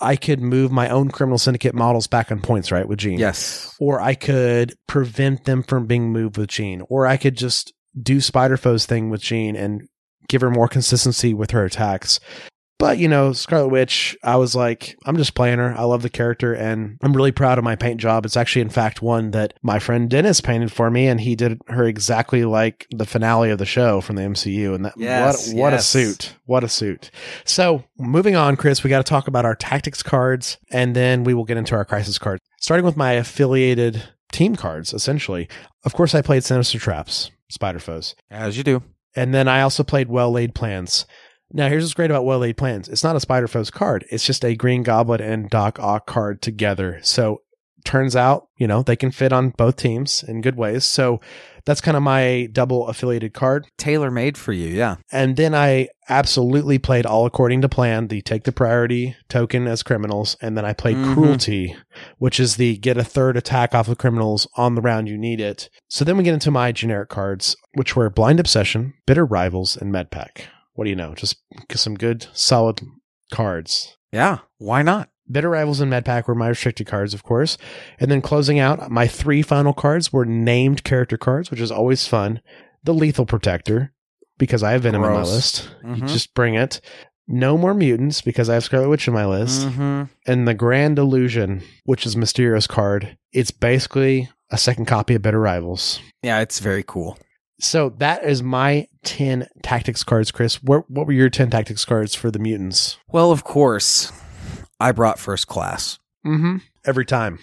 I 0.00 0.16
could 0.16 0.40
move 0.40 0.70
my 0.72 0.88
own 0.88 1.10
criminal 1.10 1.38
syndicate 1.38 1.74
models 1.74 2.06
back 2.06 2.30
on 2.30 2.40
points, 2.40 2.70
right, 2.72 2.86
with 2.86 2.98
Jean 2.98 3.18
Yes. 3.18 3.74
or 3.80 4.00
I 4.00 4.14
could 4.14 4.74
prevent 4.86 5.44
them 5.44 5.62
from 5.62 5.86
being 5.86 6.12
moved 6.12 6.36
with 6.36 6.50
Jean. 6.50 6.82
or 6.88 7.06
I 7.06 7.16
could 7.16 7.36
just 7.36 7.72
do 8.00 8.20
Spider 8.20 8.56
Foe's 8.56 8.86
thing 8.86 9.08
with 9.10 9.20
Jean 9.22 9.54
and 9.56 9.88
give 10.28 10.40
her 10.40 10.50
more 10.50 10.68
consistency 10.68 11.32
with 11.32 11.52
her 11.52 11.64
attacks. 11.64 12.18
But 12.78 12.98
you 12.98 13.08
know, 13.08 13.32
Scarlet 13.32 13.68
Witch, 13.68 14.16
I 14.22 14.36
was 14.36 14.54
like, 14.54 14.96
I'm 15.06 15.16
just 15.16 15.34
playing 15.34 15.58
her. 15.58 15.74
I 15.76 15.84
love 15.84 16.02
the 16.02 16.10
character, 16.10 16.52
and 16.52 16.98
I'm 17.02 17.12
really 17.14 17.32
proud 17.32 17.56
of 17.56 17.64
my 17.64 17.76
paint 17.76 18.00
job. 18.00 18.24
It's 18.24 18.36
actually, 18.36 18.62
in 18.62 18.68
fact, 18.68 19.00
one 19.00 19.30
that 19.30 19.54
my 19.62 19.78
friend 19.78 20.10
Dennis 20.10 20.40
painted 20.40 20.72
for 20.72 20.90
me, 20.90 21.06
and 21.06 21.20
he 21.20 21.36
did 21.36 21.60
her 21.68 21.84
exactly 21.84 22.44
like 22.44 22.86
the 22.90 23.06
finale 23.06 23.50
of 23.50 23.58
the 23.58 23.64
show 23.66 24.00
from 24.00 24.16
the 24.16 24.22
MCU. 24.22 24.74
And 24.74 24.84
that 24.84 24.94
Yes, 24.96 25.48
what 25.48 25.56
what 25.56 25.72
yes. 25.72 25.82
a 25.82 25.86
suit, 25.86 26.36
what 26.46 26.64
a 26.64 26.68
suit. 26.68 27.10
So 27.44 27.84
moving 27.96 28.34
on, 28.34 28.56
Chris, 28.56 28.82
we 28.82 28.90
got 28.90 29.04
to 29.04 29.08
talk 29.08 29.28
about 29.28 29.44
our 29.44 29.54
tactics 29.54 30.02
cards, 30.02 30.58
and 30.70 30.96
then 30.96 31.24
we 31.24 31.32
will 31.32 31.44
get 31.44 31.56
into 31.56 31.74
our 31.76 31.84
crisis 31.84 32.18
cards. 32.18 32.42
Starting 32.60 32.84
with 32.84 32.96
my 32.96 33.12
affiliated 33.12 34.02
team 34.32 34.56
cards, 34.56 34.92
essentially. 34.92 35.48
Of 35.84 35.94
course, 35.94 36.14
I 36.14 36.22
played 36.22 36.44
Sinister 36.44 36.78
Traps, 36.78 37.30
Spider 37.50 37.78
Foes. 37.78 38.16
As 38.30 38.56
you 38.58 38.64
do. 38.64 38.82
And 39.16 39.32
then 39.32 39.46
I 39.46 39.60
also 39.60 39.84
played 39.84 40.08
Well 40.08 40.32
Laid 40.32 40.54
Plans. 40.54 41.06
Now, 41.52 41.68
here's 41.68 41.84
what's 41.84 41.94
great 41.94 42.10
about 42.10 42.24
Well 42.24 42.40
Laid 42.40 42.56
Plans. 42.56 42.88
It's 42.88 43.04
not 43.04 43.16
a 43.16 43.20
Spider 43.20 43.46
Foes 43.48 43.70
card. 43.70 44.04
It's 44.10 44.26
just 44.26 44.44
a 44.44 44.56
Green 44.56 44.82
Goblin 44.82 45.20
and 45.20 45.50
Doc 45.50 45.78
Ock 45.78 46.06
card 46.06 46.42
together. 46.42 46.98
So 47.02 47.42
turns 47.84 48.16
out, 48.16 48.48
you 48.56 48.66
know, 48.66 48.82
they 48.82 48.96
can 48.96 49.10
fit 49.10 49.32
on 49.32 49.50
both 49.50 49.76
teams 49.76 50.24
in 50.26 50.40
good 50.40 50.56
ways. 50.56 50.84
So 50.86 51.20
that's 51.66 51.82
kind 51.82 51.96
of 51.98 52.02
my 52.02 52.48
double 52.50 52.88
affiliated 52.88 53.34
card. 53.34 53.66
Tailor 53.76 54.10
made 54.10 54.38
for 54.38 54.52
you. 54.54 54.68
Yeah. 54.68 54.96
And 55.12 55.36
then 55.36 55.54
I 55.54 55.88
absolutely 56.08 56.78
played 56.78 57.04
all 57.06 57.26
according 57.26 57.60
to 57.60 57.68
plan, 57.68 58.08
the 58.08 58.22
take 58.22 58.44
the 58.44 58.52
priority 58.52 59.16
token 59.28 59.66
as 59.66 59.82
criminals. 59.82 60.36
And 60.40 60.56
then 60.56 60.64
I 60.64 60.72
played 60.72 60.96
Mhm. 60.96 61.12
cruelty, 61.14 61.76
which 62.18 62.40
is 62.40 62.56
the 62.56 62.78
get 62.78 62.96
a 62.96 63.04
third 63.04 63.36
attack 63.36 63.74
off 63.74 63.88
of 63.88 63.98
criminals 63.98 64.48
on 64.56 64.74
the 64.74 64.82
round 64.82 65.08
you 65.08 65.18
need 65.18 65.40
it. 65.40 65.68
So 65.88 66.04
then 66.04 66.16
we 66.16 66.24
get 66.24 66.34
into 66.34 66.50
my 66.50 66.72
generic 66.72 67.10
cards, 67.10 67.54
which 67.74 67.94
were 67.94 68.08
blind 68.10 68.40
obsession, 68.40 68.94
bitter 69.06 69.24
rivals, 69.26 69.76
and 69.76 69.92
medpack. 69.92 70.46
What 70.74 70.84
do 70.84 70.90
you 70.90 70.96
know? 70.96 71.14
Just 71.14 71.36
some 71.74 71.94
good 71.94 72.26
solid 72.32 72.80
cards. 73.32 73.96
Yeah. 74.12 74.38
Why 74.58 74.82
not? 74.82 75.08
Bitter 75.30 75.48
Rivals 75.48 75.80
and 75.80 75.90
Medpack 75.90 76.26
were 76.26 76.34
my 76.34 76.48
restricted 76.48 76.86
cards, 76.86 77.14
of 77.14 77.22
course. 77.22 77.56
And 77.98 78.10
then 78.10 78.20
closing 78.20 78.58
out, 78.58 78.90
my 78.90 79.06
three 79.06 79.40
final 79.42 79.72
cards 79.72 80.12
were 80.12 80.26
named 80.26 80.84
character 80.84 81.16
cards, 81.16 81.50
which 81.50 81.60
is 81.60 81.70
always 81.70 82.06
fun. 82.06 82.40
The 82.82 82.92
Lethal 82.92 83.24
Protector, 83.24 83.92
because 84.36 84.62
I 84.62 84.72
have 84.72 84.82
Venom 84.82 85.02
in 85.02 85.10
my 85.10 85.22
list. 85.22 85.70
You 85.82 85.88
Mhm. 86.02 86.08
Just 86.08 86.34
bring 86.34 86.54
it. 86.54 86.80
No 87.26 87.56
More 87.56 87.72
Mutants, 87.72 88.20
because 88.20 88.50
I 88.50 88.54
have 88.54 88.64
Scarlet 88.64 88.90
Witch 88.90 89.08
in 89.08 89.14
my 89.14 89.24
list. 89.24 89.66
hmm 89.66 90.02
And 90.26 90.46
the 90.46 90.52
Grand 90.52 90.98
Illusion, 90.98 91.62
which 91.84 92.04
is 92.04 92.16
Mysterio's 92.16 92.66
card. 92.66 93.16
It's 93.32 93.50
basically 93.50 94.28
a 94.50 94.58
second 94.58 94.84
copy 94.84 95.14
of 95.14 95.22
Bitter 95.22 95.40
Rivals. 95.40 96.00
Yeah, 96.22 96.40
it's 96.40 96.58
very 96.60 96.84
cool. 96.86 97.16
So 97.60 97.90
that 97.98 98.24
is 98.24 98.42
my 98.42 98.88
10 99.04 99.48
tactics 99.62 100.02
cards, 100.04 100.30
Chris. 100.30 100.62
What, 100.62 100.90
what 100.90 101.06
were 101.06 101.12
your 101.12 101.30
10 101.30 101.50
tactics 101.50 101.84
cards 101.84 102.14
for 102.14 102.30
the 102.30 102.38
mutants? 102.38 102.98
Well, 103.08 103.30
of 103.30 103.44
course, 103.44 104.12
I 104.80 104.92
brought 104.92 105.18
first 105.18 105.46
class, 105.46 105.98
Mm-hmm. 106.26 106.56
Every 106.86 107.04
time. 107.04 107.38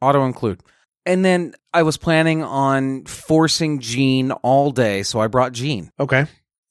auto 0.00 0.24
include. 0.24 0.60
And 1.04 1.24
then 1.24 1.54
I 1.74 1.82
was 1.82 1.96
planning 1.96 2.42
on 2.42 3.04
forcing 3.04 3.80
Jean 3.80 4.30
all 4.32 4.70
day, 4.70 5.02
so 5.02 5.20
I 5.20 5.26
brought 5.26 5.52
Jean, 5.52 5.90
Okay. 6.00 6.26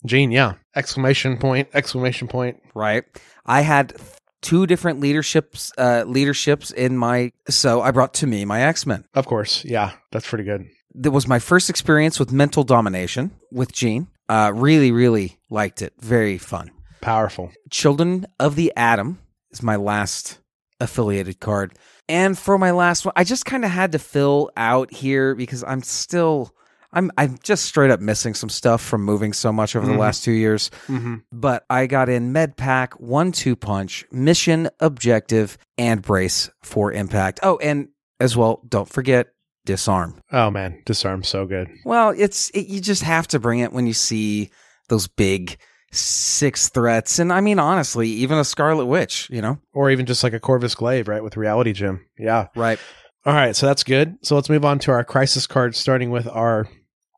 Jean, 0.05 0.31
yeah. 0.31 0.53
Exclamation 0.75 1.38
point, 1.38 1.69
exclamation 1.74 2.27
point. 2.27 2.57
right? 2.74 3.03
I 3.45 3.62
had 3.62 3.93
two 4.41 4.65
different 4.65 5.00
leaderships 5.00 5.71
uh 5.77 6.03
leaderships 6.07 6.71
in 6.71 6.98
my 6.98 7.31
so 7.48 7.79
I 7.81 7.91
brought 7.91 8.15
to 8.15 8.25
me 8.27 8.43
my 8.43 8.62
X-Men. 8.63 9.05
Of 9.13 9.27
course. 9.27 9.63
Yeah. 9.63 9.91
That's 10.12 10.27
pretty 10.27 10.45
good. 10.45 10.65
That 10.93 11.12
was 11.12 11.27
my 11.27 11.39
first 11.39 11.69
experience 11.69 12.19
with 12.19 12.31
mental 12.31 12.63
domination 12.63 13.31
with 13.51 13.71
Jean. 13.71 14.07
Uh, 14.27 14.51
really, 14.53 14.91
really 14.91 15.38
liked 15.50 15.81
it. 15.81 15.93
Very 16.00 16.38
fun. 16.38 16.71
Powerful. 17.01 17.51
Children 17.69 18.27
of 18.39 18.55
the 18.55 18.74
Atom 18.75 19.19
is 19.51 19.63
my 19.63 19.75
last 19.75 20.39
affiliated 20.79 21.39
card. 21.39 21.77
And 22.07 22.38
for 22.38 22.57
my 22.57 22.71
last 22.71 23.05
one, 23.05 23.13
I 23.15 23.24
just 23.24 23.45
kind 23.45 23.63
of 23.63 23.71
had 23.71 23.93
to 23.93 24.00
fill 24.00 24.51
out 24.57 24.91
here 24.93 25.36
because 25.36 25.63
I'm 25.63 25.81
still 25.81 26.53
I'm 26.93 27.12
I'm 27.17 27.38
just 27.43 27.65
straight 27.65 27.91
up 27.91 28.00
missing 28.01 28.33
some 28.33 28.50
stuff 28.50 28.81
from 28.81 29.03
moving 29.03 29.33
so 29.33 29.51
much 29.51 29.75
over 29.75 29.88
the 29.88 29.98
last 29.98 30.24
2 30.24 30.31
years. 30.31 30.71
Mm-hmm. 30.88 31.17
But 31.31 31.65
I 31.69 31.88
got 31.88 32.10
in 32.10 32.33
med 32.33 32.57
pack, 32.57 32.93
1-2 33.00 33.60
punch, 33.60 34.05
mission, 34.12 34.69
objective, 34.79 35.57
and 35.77 36.01
brace 36.01 36.50
for 36.62 36.91
impact. 36.91 37.39
Oh, 37.43 37.57
and 37.57 37.89
as 38.19 38.36
well, 38.36 38.62
don't 38.67 38.89
forget 38.89 39.27
disarm. 39.65 40.19
Oh 40.31 40.49
man, 40.51 40.81
disarm 40.85 41.23
so 41.23 41.45
good. 41.45 41.69
Well, 41.85 42.13
it's 42.17 42.49
it, 42.51 42.67
you 42.67 42.81
just 42.81 43.03
have 43.03 43.27
to 43.29 43.39
bring 43.39 43.59
it 43.59 43.73
when 43.73 43.87
you 43.87 43.93
see 43.93 44.49
those 44.89 45.07
big 45.07 45.57
six 45.91 46.69
threats, 46.69 47.19
and 47.19 47.31
I 47.33 47.41
mean 47.41 47.59
honestly, 47.59 48.07
even 48.07 48.37
a 48.37 48.43
Scarlet 48.45 48.85
Witch, 48.85 49.29
you 49.29 49.41
know, 49.41 49.59
Or 49.73 49.91
even 49.91 50.05
just 50.05 50.23
like 50.23 50.33
a 50.33 50.39
Corvus 50.39 50.75
Glaive, 50.75 51.07
right? 51.07 51.23
With 51.23 51.37
Reality 51.37 51.73
Gem. 51.73 52.05
Yeah. 52.17 52.47
right? 52.55 52.79
All 53.25 53.33
right, 53.33 53.55
so 53.55 53.67
that's 53.67 53.83
good. 53.83 54.17
So 54.23 54.35
let's 54.35 54.49
move 54.49 54.65
on 54.65 54.79
to 54.79 54.91
our 54.91 55.03
crisis 55.03 55.45
cards, 55.45 55.77
starting 55.77 56.09
with 56.09 56.27
our 56.27 56.67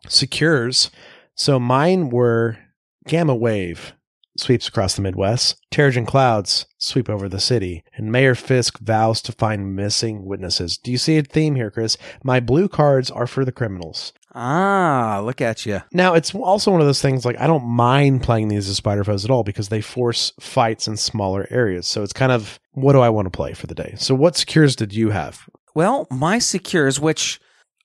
secures. 0.10 0.92
So 1.36 1.60
mine 1.60 2.10
were 2.10 2.58
Gamma 3.08 3.36
Wave 3.36 3.94
sweeps 4.38 4.68
across 4.68 4.96
the 4.96 5.02
Midwest, 5.02 5.58
Terrigen 5.72 6.08
Clouds 6.08 6.66
sweep 6.78 7.10
over 7.10 7.30
the 7.30 7.40
city, 7.40 7.84
and 7.96 8.12
Mayor 8.12 8.36
Fisk 8.36 8.80
vows 8.80 9.22
to 9.24 9.32
find 9.32 9.76
missing 9.76 10.26
witnesses. 10.26 10.78
Do 10.78 10.92
you 10.92 10.98
see 10.98 11.18
a 11.18 11.24
theme 11.24 11.56
here, 11.56 11.72
Chris? 11.72 11.98
My 12.24 12.40
blue 12.40 12.68
cards 12.68 13.10
are 13.12 13.28
for 13.28 13.46
the 13.46 13.52
criminals. 13.52 14.14
Ah, 14.36 15.22
look 15.24 15.42
at 15.42 15.66
you. 15.66 15.82
Now, 15.92 16.16
it's 16.16 16.34
also 16.34 16.72
one 16.72 16.82
of 16.82 16.88
those 16.88 17.02
things 17.02 17.24
like 17.24 17.40
I 17.40 17.46
don't 17.46 17.66
mind 17.66 18.24
playing 18.24 18.48
these 18.48 18.68
as 18.68 18.78
spider 18.78 19.04
foes 19.04 19.24
at 19.24 19.32
all 19.32 19.44
because 19.44 19.70
they 19.70 19.82
force 19.82 20.34
fights 20.40 20.88
in 20.88 20.98
smaller 20.98 21.48
areas. 21.52 21.88
So 21.88 22.02
it's 22.02 22.14
kind 22.14 22.32
of 22.32 22.60
what 22.72 22.94
do 22.94 23.00
I 23.00 23.10
want 23.10 23.28
to 23.28 23.38
play 23.38 23.54
for 23.54 23.68
the 23.68 23.76
day? 23.76 23.94
So, 23.98 24.16
what 24.16 24.36
secures 24.36 24.76
did 24.76 24.94
you 24.94 25.12
have? 25.12 25.48
Well, 25.76 26.08
my 26.10 26.40
secures, 26.40 27.00
which 27.00 27.40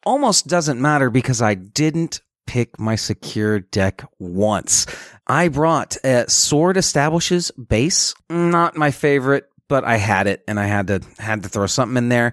almost 0.05 0.47
doesn't 0.47 0.81
matter 0.81 1.11
because 1.11 1.43
I 1.43 1.55
didn't 1.55 2.23
pick 2.47 2.79
my 2.81 2.97
secure 2.97 3.61
deck 3.61 4.03
once. 4.19 4.87
I 5.29 5.49
brought 5.49 6.03
uh, 6.05 6.27
Sword 6.27 6.77
Establishes 6.77 7.51
base, 7.53 8.15
not 8.31 8.77
my 8.77 8.91
favorite, 8.91 9.45
but 9.69 9.85
I 9.85 9.97
had 9.97 10.27
it 10.27 10.43
and 10.49 10.59
I 10.59 10.67
had 10.67 10.87
to 10.87 11.01
had 11.19 11.43
to 11.43 11.49
throw 11.49 11.67
something 11.67 11.97
in 11.97 12.09
there. 12.09 12.33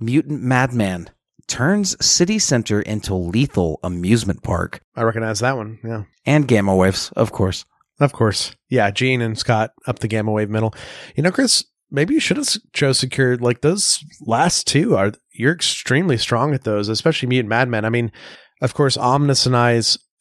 Mutant 0.00 0.42
Madman 0.42 1.08
turns 1.46 1.96
city 2.04 2.38
center 2.38 2.80
into 2.80 3.14
lethal 3.14 3.78
amusement 3.82 4.42
park 4.42 4.80
I 4.96 5.02
recognize 5.02 5.40
that 5.40 5.56
one. 5.56 5.78
Yeah. 5.84 6.04
and 6.24 6.48
gamma 6.48 6.74
waves, 6.74 7.12
of 7.16 7.32
course. 7.32 7.64
Of 8.00 8.12
course. 8.12 8.54
Yeah, 8.68 8.90
Jean 8.90 9.20
and 9.20 9.38
Scott 9.38 9.72
up 9.86 10.00
the 10.00 10.08
gamma 10.08 10.32
wave 10.32 10.50
middle. 10.50 10.74
You 11.14 11.22
know, 11.22 11.30
Chris, 11.30 11.64
maybe 11.90 12.14
you 12.14 12.20
should 12.20 12.36
have 12.38 12.48
chose 12.72 12.98
secured 12.98 13.40
like 13.40 13.60
those 13.60 14.04
last 14.20 14.66
two 14.66 14.96
are 14.96 15.12
you're 15.32 15.52
extremely 15.54 16.16
strong 16.16 16.54
at 16.54 16.64
those, 16.64 16.88
especially 16.88 17.28
Mutant 17.28 17.48
Madman. 17.48 17.84
I 17.84 17.90
mean, 17.90 18.10
of 18.60 18.74
course, 18.74 18.96
Omnis 18.96 19.46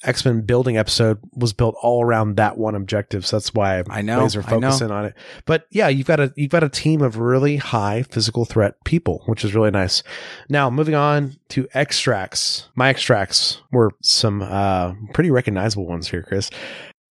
I's 0.03 0.09
X-Men 0.09 0.41
building 0.41 0.77
episode 0.77 1.19
was 1.33 1.53
built 1.53 1.75
all 1.81 2.03
around 2.03 2.35
that 2.37 2.57
one 2.57 2.75
objective. 2.75 3.25
So 3.25 3.37
that's 3.37 3.53
why 3.53 3.83
I 3.89 4.01
know, 4.01 4.21
laser 4.21 4.41
I 4.41 4.51
know. 4.51 4.61
focusing 4.61 4.91
on 4.91 5.05
it. 5.05 5.15
But 5.45 5.65
yeah, 5.71 5.87
you've 5.87 6.07
got 6.07 6.19
a 6.19 6.33
you've 6.35 6.51
got 6.51 6.63
a 6.63 6.69
team 6.69 7.01
of 7.01 7.17
really 7.17 7.57
high 7.57 8.03
physical 8.03 8.45
threat 8.45 8.75
people, 8.85 9.23
which 9.25 9.43
is 9.43 9.55
really 9.55 9.71
nice. 9.71 10.03
Now 10.49 10.69
moving 10.69 10.95
on 10.95 11.35
to 11.49 11.67
extracts. 11.73 12.69
My 12.75 12.89
extracts 12.89 13.61
were 13.71 13.91
some 14.01 14.41
uh 14.41 14.93
pretty 15.13 15.31
recognizable 15.31 15.87
ones 15.87 16.09
here, 16.09 16.23
Chris. 16.23 16.49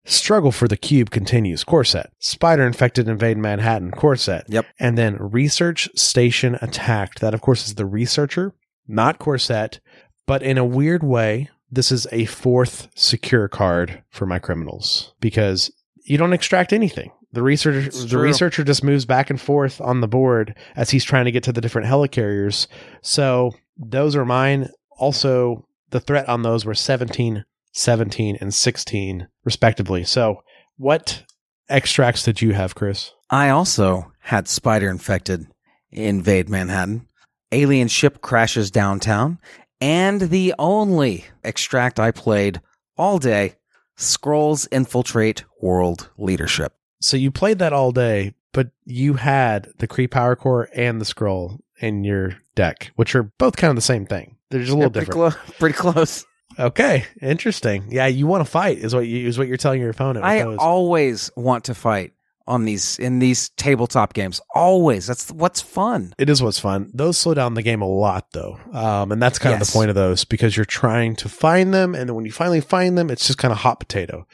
Struggle 0.04 0.50
for 0.50 0.66
the 0.66 0.76
cube 0.76 1.10
continues. 1.10 1.62
Core 1.62 1.84
Set. 1.84 2.10
Spider 2.18 2.66
infected 2.66 3.08
invade 3.08 3.38
Manhattan. 3.38 3.92
Core 3.92 4.16
Set. 4.16 4.44
Yep. 4.48 4.66
And 4.80 4.98
then 4.98 5.16
research 5.16 5.88
station 5.94 6.58
attacked. 6.60 7.20
That 7.20 7.34
of 7.34 7.40
course 7.40 7.66
is 7.66 7.76
the 7.76 7.86
researcher, 7.86 8.52
not 8.88 9.20
Core 9.20 9.38
Set, 9.38 9.78
but 10.26 10.42
in 10.42 10.58
a 10.58 10.64
weird 10.64 11.04
way, 11.04 11.50
this 11.72 11.90
is 11.90 12.06
a 12.12 12.26
fourth 12.26 12.88
secure 12.94 13.48
card 13.48 14.02
for 14.10 14.26
my 14.26 14.38
criminals 14.38 15.14
because 15.20 15.72
you 16.04 16.18
don't 16.18 16.32
extract 16.34 16.72
anything. 16.72 17.10
The 17.32 17.42
researcher, 17.42 17.80
It's 17.80 18.02
the 18.02 18.08
true. 18.10 18.20
researcher 18.22 18.62
just 18.62 18.84
moves 18.84 19.06
back 19.06 19.30
and 19.30 19.40
forth 19.40 19.80
on 19.80 20.00
the 20.02 20.08
board 20.08 20.54
as 20.76 20.90
he's 20.90 21.02
trying 21.04 21.24
to 21.24 21.32
get 21.32 21.42
to 21.44 21.52
the 21.52 21.62
different 21.62 21.88
helicarriers. 21.88 22.66
So 23.00 23.52
those 23.78 24.14
are 24.14 24.26
mine. 24.26 24.68
Also, 24.98 25.66
the 25.90 26.00
threat 26.00 26.28
on 26.28 26.42
those 26.42 26.66
were 26.66 26.74
17, 26.74 27.44
17, 27.72 28.36
and 28.40 28.52
16, 28.52 29.28
respectively. 29.44 30.04
So, 30.04 30.42
what 30.76 31.22
extracts 31.70 32.22
did 32.22 32.42
you 32.42 32.52
have, 32.52 32.74
Chris? 32.74 33.12
I 33.30 33.48
also 33.48 34.12
had 34.20 34.46
spider 34.46 34.90
infected 34.90 35.46
invade 35.90 36.48
Manhattan. 36.50 37.06
Alien 37.50 37.88
ship 37.88 38.20
crashes 38.22 38.70
downtown. 38.70 39.38
And 39.82 40.20
the 40.20 40.54
only 40.60 41.24
extract 41.42 41.98
I 41.98 42.12
played 42.12 42.60
all 42.96 43.18
day 43.18 43.56
Skrulls 43.98 44.68
infiltrate 44.70 45.42
world 45.60 46.08
leadership. 46.16 46.72
So 47.00 47.16
you 47.16 47.32
played 47.32 47.58
that 47.58 47.72
all 47.72 47.90
day, 47.90 48.34
but 48.52 48.70
you 48.84 49.14
had 49.14 49.72
the 49.78 49.88
Kree 49.88 50.08
Power 50.08 50.36
Core 50.36 50.68
and 50.72 51.00
the 51.00 51.04
Skrull 51.04 51.58
in 51.80 52.04
your 52.04 52.38
deck, 52.54 52.92
which 52.94 53.16
are 53.16 53.24
both 53.24 53.56
kind 53.56 53.70
of 53.70 53.74
the 53.74 53.82
same 53.82 54.06
thing. 54.06 54.36
They're 54.50 54.60
just 54.60 54.70
a 54.70 54.76
little 54.76 54.88
pretty, 54.88 55.06
different. 55.06 55.34
clo- 55.34 55.54
pretty 55.58 55.74
close. 55.74 56.24
Okay, 56.60 57.04
interesting. 57.20 57.86
Yeah, 57.90 58.06
you 58.06 58.28
want 58.28 58.44
to 58.44 58.50
fight 58.50 58.78
is 58.78 58.94
what 58.94 59.08
you 59.08 59.26
is 59.26 59.36
what 59.36 59.48
you're 59.48 59.56
telling 59.56 59.80
your 59.80 59.90
opponent. 59.90 60.24
I 60.24 60.42
always 60.42 61.28
want 61.34 61.64
to 61.64 61.74
fight 61.74 62.12
on 62.46 62.64
these 62.64 62.98
in 62.98 63.18
these 63.18 63.50
tabletop 63.50 64.14
games. 64.14 64.40
Always. 64.54 65.06
That's 65.06 65.30
what's 65.30 65.60
fun. 65.60 66.14
It 66.18 66.28
is 66.28 66.42
what's 66.42 66.58
fun. 66.58 66.90
Those 66.94 67.18
slow 67.18 67.34
down 67.34 67.54
the 67.54 67.62
game 67.62 67.82
a 67.82 67.88
lot, 67.88 68.26
though, 68.32 68.58
um, 68.72 69.12
and 69.12 69.22
that's 69.22 69.38
kind 69.38 69.60
of 69.60 69.66
the 69.66 69.72
point 69.72 69.90
of 69.90 69.94
those 69.94 70.24
because 70.24 70.56
you're 70.56 70.64
trying 70.64 71.16
to 71.16 71.28
find 71.28 71.72
them, 71.72 71.94
and 71.94 72.08
then 72.08 72.14
when 72.14 72.24
you 72.24 72.32
finally 72.32 72.60
find 72.60 72.96
them, 72.96 73.10
it's 73.10 73.26
just 73.26 73.38
kind 73.38 73.52
of 73.52 73.58
hot 73.58 73.80
potato. 73.80 74.26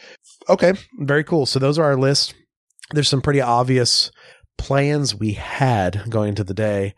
Okay, 0.48 0.72
very 0.98 1.24
cool. 1.24 1.46
So 1.46 1.58
those 1.58 1.78
are 1.78 1.84
our 1.84 1.96
list. 1.96 2.34
There's 2.92 3.08
some 3.08 3.22
pretty 3.22 3.40
obvious 3.40 4.10
plans 4.56 5.14
we 5.14 5.32
had 5.32 6.04
going 6.08 6.30
into 6.30 6.44
the 6.44 6.54
day, 6.54 6.94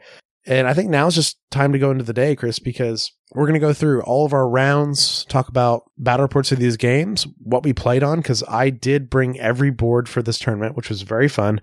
and 0.50 0.66
I 0.66 0.74
think 0.74 0.90
now 0.90 1.06
is 1.06 1.14
just 1.14 1.38
time 1.52 1.72
to 1.72 1.78
go 1.78 1.92
into 1.92 2.02
the 2.02 2.12
day, 2.12 2.34
Chris, 2.34 2.58
because 2.58 3.12
we're 3.32 3.46
going 3.46 3.54
to 3.54 3.60
go 3.60 3.72
through 3.72 4.02
all 4.02 4.26
of 4.26 4.32
our 4.32 4.48
rounds, 4.48 5.24
talk 5.26 5.48
about 5.48 5.84
battle 5.96 6.24
reports 6.24 6.50
of 6.50 6.58
these 6.58 6.76
games, 6.76 7.24
what 7.38 7.62
we 7.62 7.72
played 7.72 8.02
on, 8.02 8.18
because 8.18 8.42
I 8.48 8.70
did 8.70 9.08
bring 9.08 9.38
every 9.38 9.70
board 9.70 10.08
for 10.08 10.22
this 10.22 10.40
tournament, 10.40 10.76
which 10.76 10.88
was 10.88 11.02
very 11.02 11.28
fun. 11.28 11.60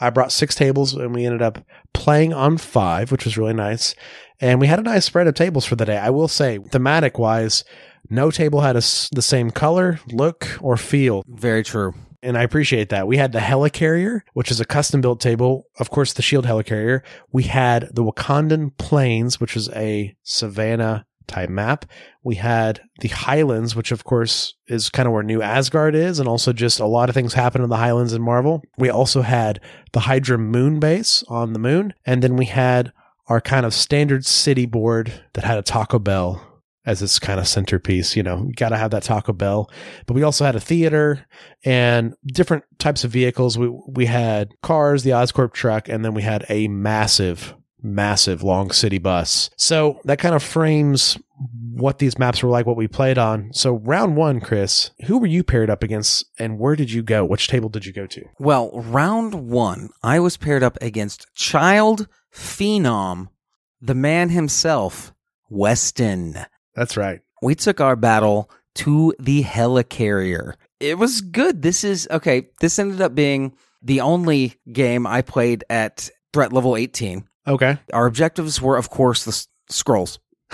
I 0.00 0.08
brought 0.08 0.32
six 0.32 0.54
tables 0.54 0.94
and 0.94 1.14
we 1.14 1.26
ended 1.26 1.42
up 1.42 1.58
playing 1.92 2.32
on 2.32 2.56
five, 2.56 3.12
which 3.12 3.26
was 3.26 3.36
really 3.36 3.52
nice. 3.52 3.94
And 4.40 4.60
we 4.60 4.66
had 4.66 4.78
a 4.78 4.82
nice 4.82 5.04
spread 5.04 5.26
of 5.26 5.34
tables 5.34 5.66
for 5.66 5.76
the 5.76 5.84
day. 5.84 5.98
I 5.98 6.08
will 6.08 6.26
say, 6.26 6.58
thematic 6.58 7.18
wise, 7.18 7.64
no 8.08 8.30
table 8.30 8.62
had 8.62 8.76
a 8.76 8.82
the 9.12 9.20
same 9.20 9.50
color, 9.50 10.00
look, 10.10 10.48
or 10.62 10.78
feel. 10.78 11.22
Very 11.28 11.62
true. 11.62 11.92
And 12.22 12.38
I 12.38 12.42
appreciate 12.42 12.90
that. 12.90 13.08
We 13.08 13.16
had 13.16 13.32
the 13.32 13.40
Helicarrier, 13.40 14.20
which 14.32 14.50
is 14.50 14.60
a 14.60 14.64
custom 14.64 15.00
built 15.00 15.20
table. 15.20 15.66
Of 15.80 15.90
course, 15.90 16.12
the 16.12 16.22
Shield 16.22 16.46
Helicarrier. 16.46 17.02
We 17.32 17.44
had 17.44 17.90
the 17.92 18.04
Wakandan 18.04 18.76
Plains, 18.78 19.40
which 19.40 19.56
is 19.56 19.68
a 19.70 20.14
Savannah 20.22 21.04
type 21.26 21.50
map. 21.50 21.86
We 22.22 22.36
had 22.36 22.80
the 23.00 23.08
Highlands, 23.08 23.74
which 23.74 23.90
of 23.90 24.04
course 24.04 24.54
is 24.68 24.90
kind 24.90 25.06
of 25.06 25.12
where 25.12 25.22
New 25.22 25.42
Asgard 25.42 25.94
is, 25.94 26.18
and 26.18 26.28
also 26.28 26.52
just 26.52 26.78
a 26.78 26.86
lot 26.86 27.08
of 27.08 27.14
things 27.14 27.34
happen 27.34 27.62
in 27.62 27.70
the 27.70 27.76
Highlands 27.76 28.12
in 28.12 28.22
Marvel. 28.22 28.62
We 28.78 28.90
also 28.90 29.22
had 29.22 29.60
the 29.92 30.00
Hydra 30.00 30.38
Moon 30.38 30.78
base 30.78 31.24
on 31.28 31.52
the 31.52 31.58
moon, 31.58 31.94
and 32.06 32.22
then 32.22 32.36
we 32.36 32.46
had 32.46 32.92
our 33.28 33.40
kind 33.40 33.66
of 33.66 33.74
standard 33.74 34.26
city 34.26 34.66
board 34.66 35.12
that 35.32 35.44
had 35.44 35.58
a 35.58 35.62
Taco 35.62 35.98
Bell 35.98 36.51
as 36.84 37.02
its 37.02 37.18
kind 37.18 37.38
of 37.38 37.48
centerpiece. 37.48 38.16
You 38.16 38.22
know, 38.22 38.50
got 38.56 38.70
to 38.70 38.76
have 38.76 38.90
that 38.92 39.02
Taco 39.02 39.32
Bell. 39.32 39.70
But 40.06 40.14
we 40.14 40.22
also 40.22 40.44
had 40.44 40.56
a 40.56 40.60
theater 40.60 41.26
and 41.64 42.14
different 42.26 42.64
types 42.78 43.04
of 43.04 43.10
vehicles. 43.10 43.58
We 43.58 43.68
we 43.86 44.06
had 44.06 44.52
cars, 44.62 45.02
the 45.02 45.10
Oscorp 45.10 45.52
truck, 45.52 45.88
and 45.88 46.04
then 46.04 46.14
we 46.14 46.22
had 46.22 46.44
a 46.48 46.68
massive, 46.68 47.54
massive 47.82 48.42
long 48.42 48.70
city 48.70 48.98
bus. 48.98 49.50
So 49.56 50.00
that 50.04 50.18
kind 50.18 50.34
of 50.34 50.42
frames 50.42 51.18
what 51.74 51.98
these 51.98 52.18
maps 52.18 52.42
were 52.42 52.50
like, 52.50 52.66
what 52.66 52.76
we 52.76 52.86
played 52.86 53.18
on. 53.18 53.50
So 53.52 53.76
round 53.78 54.16
one, 54.16 54.40
Chris, 54.40 54.90
who 55.06 55.18
were 55.18 55.26
you 55.26 55.42
paired 55.42 55.70
up 55.70 55.82
against, 55.82 56.24
and 56.38 56.58
where 56.58 56.76
did 56.76 56.92
you 56.92 57.02
go? 57.02 57.24
Which 57.24 57.48
table 57.48 57.68
did 57.68 57.86
you 57.86 57.92
go 57.92 58.06
to? 58.06 58.24
Well, 58.38 58.70
round 58.74 59.48
one, 59.48 59.90
I 60.02 60.20
was 60.20 60.36
paired 60.36 60.62
up 60.62 60.78
against 60.80 61.26
child 61.34 62.08
phenom, 62.32 63.28
the 63.80 63.94
man 63.94 64.30
himself, 64.30 65.12
Weston. 65.48 66.36
That's 66.74 66.96
right. 66.96 67.20
We 67.42 67.54
took 67.54 67.80
our 67.80 67.96
battle 67.96 68.50
to 68.76 69.14
the 69.18 69.42
helicarrier. 69.42 70.54
It 70.80 70.98
was 70.98 71.20
good. 71.20 71.62
This 71.62 71.84
is 71.84 72.08
okay. 72.10 72.48
This 72.60 72.78
ended 72.78 73.00
up 73.00 73.14
being 73.14 73.54
the 73.82 74.00
only 74.00 74.54
game 74.72 75.06
I 75.06 75.22
played 75.22 75.64
at 75.70 76.08
threat 76.32 76.52
level 76.52 76.76
18. 76.76 77.24
Okay, 77.46 77.76
Our 77.92 78.06
objectives 78.06 78.62
were, 78.62 78.76
of 78.76 78.88
course, 78.90 79.24
the 79.24 79.30
s- 79.30 79.48
Skrulls. 79.70 80.18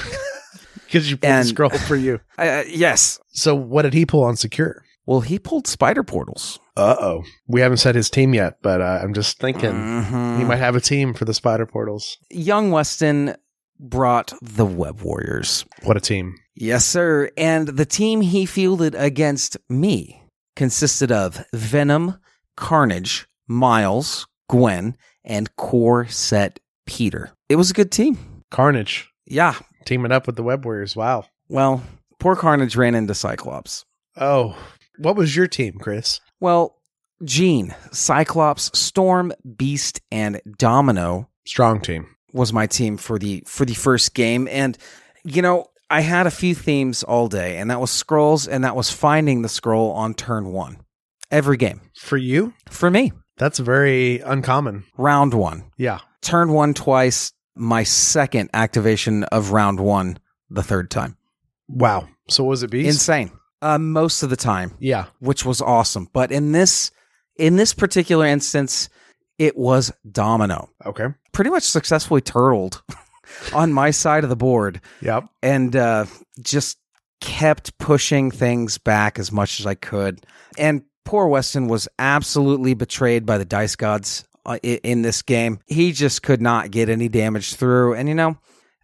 because 0.86 1.10
you 1.10 1.16
pulled 1.18 1.30
And- 1.32 1.46
the 1.48 1.52
Skrull 1.54 1.78
for 1.86 1.96
you. 1.96 2.20
Uh, 2.38 2.62
yes. 2.68 3.18
So 3.32 3.52
what 3.54 3.82
did 3.82 3.92
he 3.94 4.06
pull 4.06 4.22
on 4.22 4.36
secure? 4.36 4.84
Well, 5.06 5.20
he 5.22 5.38
pulled 5.40 5.66
spider 5.66 6.04
portals. 6.04 6.60
Uh 6.76 6.94
oh. 7.00 7.24
We 7.48 7.60
haven't 7.60 7.78
said 7.78 7.94
his 7.96 8.08
team 8.10 8.32
yet, 8.32 8.58
but 8.62 8.80
uh, 8.80 9.00
I'm 9.02 9.12
just 9.12 9.38
thinking 9.40 9.72
Mhm. 9.72 10.38
he 10.38 10.44
might 10.44 10.56
have 10.60 10.76
a 10.76 10.80
team 10.80 11.14
for 11.14 11.24
the 11.24 11.34
spider 11.34 11.66
portals. 11.66 12.16
Young 12.30 12.70
Weston 12.70 13.34
brought 13.80 14.32
the 14.42 14.66
Web 14.66 15.00
Warriors. 15.02 15.64
What 15.84 15.96
a 15.96 16.00
team. 16.00 16.36
Yes, 16.54 16.84
sir. 16.84 17.30
And 17.36 17.68
the 17.68 17.86
team 17.86 18.20
he 18.20 18.46
fielded 18.46 18.94
against 18.94 19.56
me 19.68 20.22
consisted 20.56 21.12
of 21.12 21.44
Venom, 21.54 22.18
Carnage, 22.56 23.26
Miles, 23.46 24.26
Gwen, 24.48 24.96
and 25.24 25.54
Core 25.56 26.06
Set 26.08 26.58
Peter. 26.86 27.30
It 27.48 27.56
was 27.56 27.70
a 27.70 27.74
good 27.74 27.92
team. 27.92 28.42
Carnage 28.50 29.08
Yeah. 29.26 29.54
teaming 29.84 30.10
up 30.12 30.26
with 30.26 30.36
the 30.36 30.42
Web 30.42 30.64
Warriors. 30.64 30.96
Wow. 30.96 31.24
Well, 31.48 31.82
poor 32.18 32.34
Carnage 32.34 32.76
ran 32.76 32.94
into 32.94 33.14
Cyclops. 33.14 33.84
Oh, 34.16 34.56
what 34.98 35.16
was 35.16 35.36
your 35.36 35.46
team, 35.46 35.78
Chris? 35.80 36.20
Well, 36.40 36.76
Jean, 37.24 37.74
Cyclops, 37.92 38.70
Storm, 38.78 39.32
Beast, 39.56 40.00
and 40.10 40.40
Domino 40.58 41.28
Strong 41.46 41.80
team. 41.82 42.06
Was 42.32 42.52
my 42.52 42.66
team 42.66 42.96
for 42.96 43.18
the 43.18 43.42
for 43.46 43.64
the 43.64 43.74
first 43.74 44.14
game 44.14 44.48
and 44.50 44.76
you 45.24 45.40
know 45.42 45.66
i 45.90 46.00
had 46.02 46.26
a 46.26 46.30
few 46.30 46.54
themes 46.54 47.02
all 47.02 47.26
day 47.28 47.56
and 47.56 47.70
that 47.70 47.80
was 47.80 47.90
Skrulls 47.90 48.46
and 48.50 48.64
that 48.64 48.76
was 48.76 48.90
finding 48.90 49.42
the 49.42 49.48
Skrull 49.48 49.94
on 49.94 50.12
turn 50.14 50.52
one 50.52 50.76
every 51.30 51.56
game 51.56 51.80
For 51.96 52.16
you, 52.18 52.52
for 52.70 52.90
me 52.90 53.12
that's 53.38 53.58
very 53.60 54.20
uncommon. 54.20 54.84
round 54.96 55.32
one 55.34 55.64
Yeah. 55.78 56.00
turn 56.22 56.52
one 56.52 56.74
twice 56.74 57.32
my 57.56 57.82
second 57.84 58.50
activation 58.52 59.24
of 59.24 59.50
round 59.52 59.80
one 59.80 60.18
the 60.50 60.62
third 60.62 60.90
time 60.90 61.16
Wow. 61.68 62.08
So 62.28 62.44
was 62.44 62.62
it 62.62 62.70
Beast? 62.70 62.88
insane 62.88 63.30
uh, 63.62 63.78
most 63.78 64.22
of 64.22 64.30
the 64.30 64.36
time 64.36 64.74
yeah. 64.78 65.06
which 65.20 65.44
was 65.46 65.60
awesome 65.62 66.08
but 66.12 66.30
in 66.30 66.52
this 66.52 66.90
in 67.36 67.56
this 67.56 67.72
particular 67.74 68.26
instance 68.26 68.88
it 69.38 69.56
was 69.56 69.92
domino 70.10 70.68
Okay. 70.86 71.06
pretty 71.32 71.50
much 71.50 71.62
successfully 71.62 72.20
turtled 72.20 72.82
on 73.54 73.72
my 73.72 73.90
side 73.90 74.24
of 74.24 74.30
the 74.30 74.36
board 74.36 74.80
Yep. 75.02 75.24
and 75.42 75.74
uh, 75.76 76.06
just 76.40 76.78
kept 77.20 77.76
pushing 77.78 78.30
things 78.30 78.78
back 78.78 79.18
as 79.18 79.32
much 79.32 79.58
as 79.60 79.66
I 79.66 79.74
could. 79.74 80.24
And 80.56 80.82
poor 81.04 81.26
Weston 81.26 81.66
was 81.68 81.88
absolutely 81.98 82.74
betrayed 82.74 83.26
by 83.26 83.38
the 83.38 83.44
dice 83.44 83.74
gods 83.76 84.24
uh, 84.46 84.58
in 84.62 85.02
this 85.02 85.22
game. 85.22 85.58
He 85.66 85.92
just 85.92 86.22
could 86.22 86.40
not 86.40 86.70
get 86.70 86.88
any 86.88 87.08
damage 87.08 87.54
through. 87.54 87.94
And 87.94 88.08
you 88.08 88.14
know, 88.14 88.38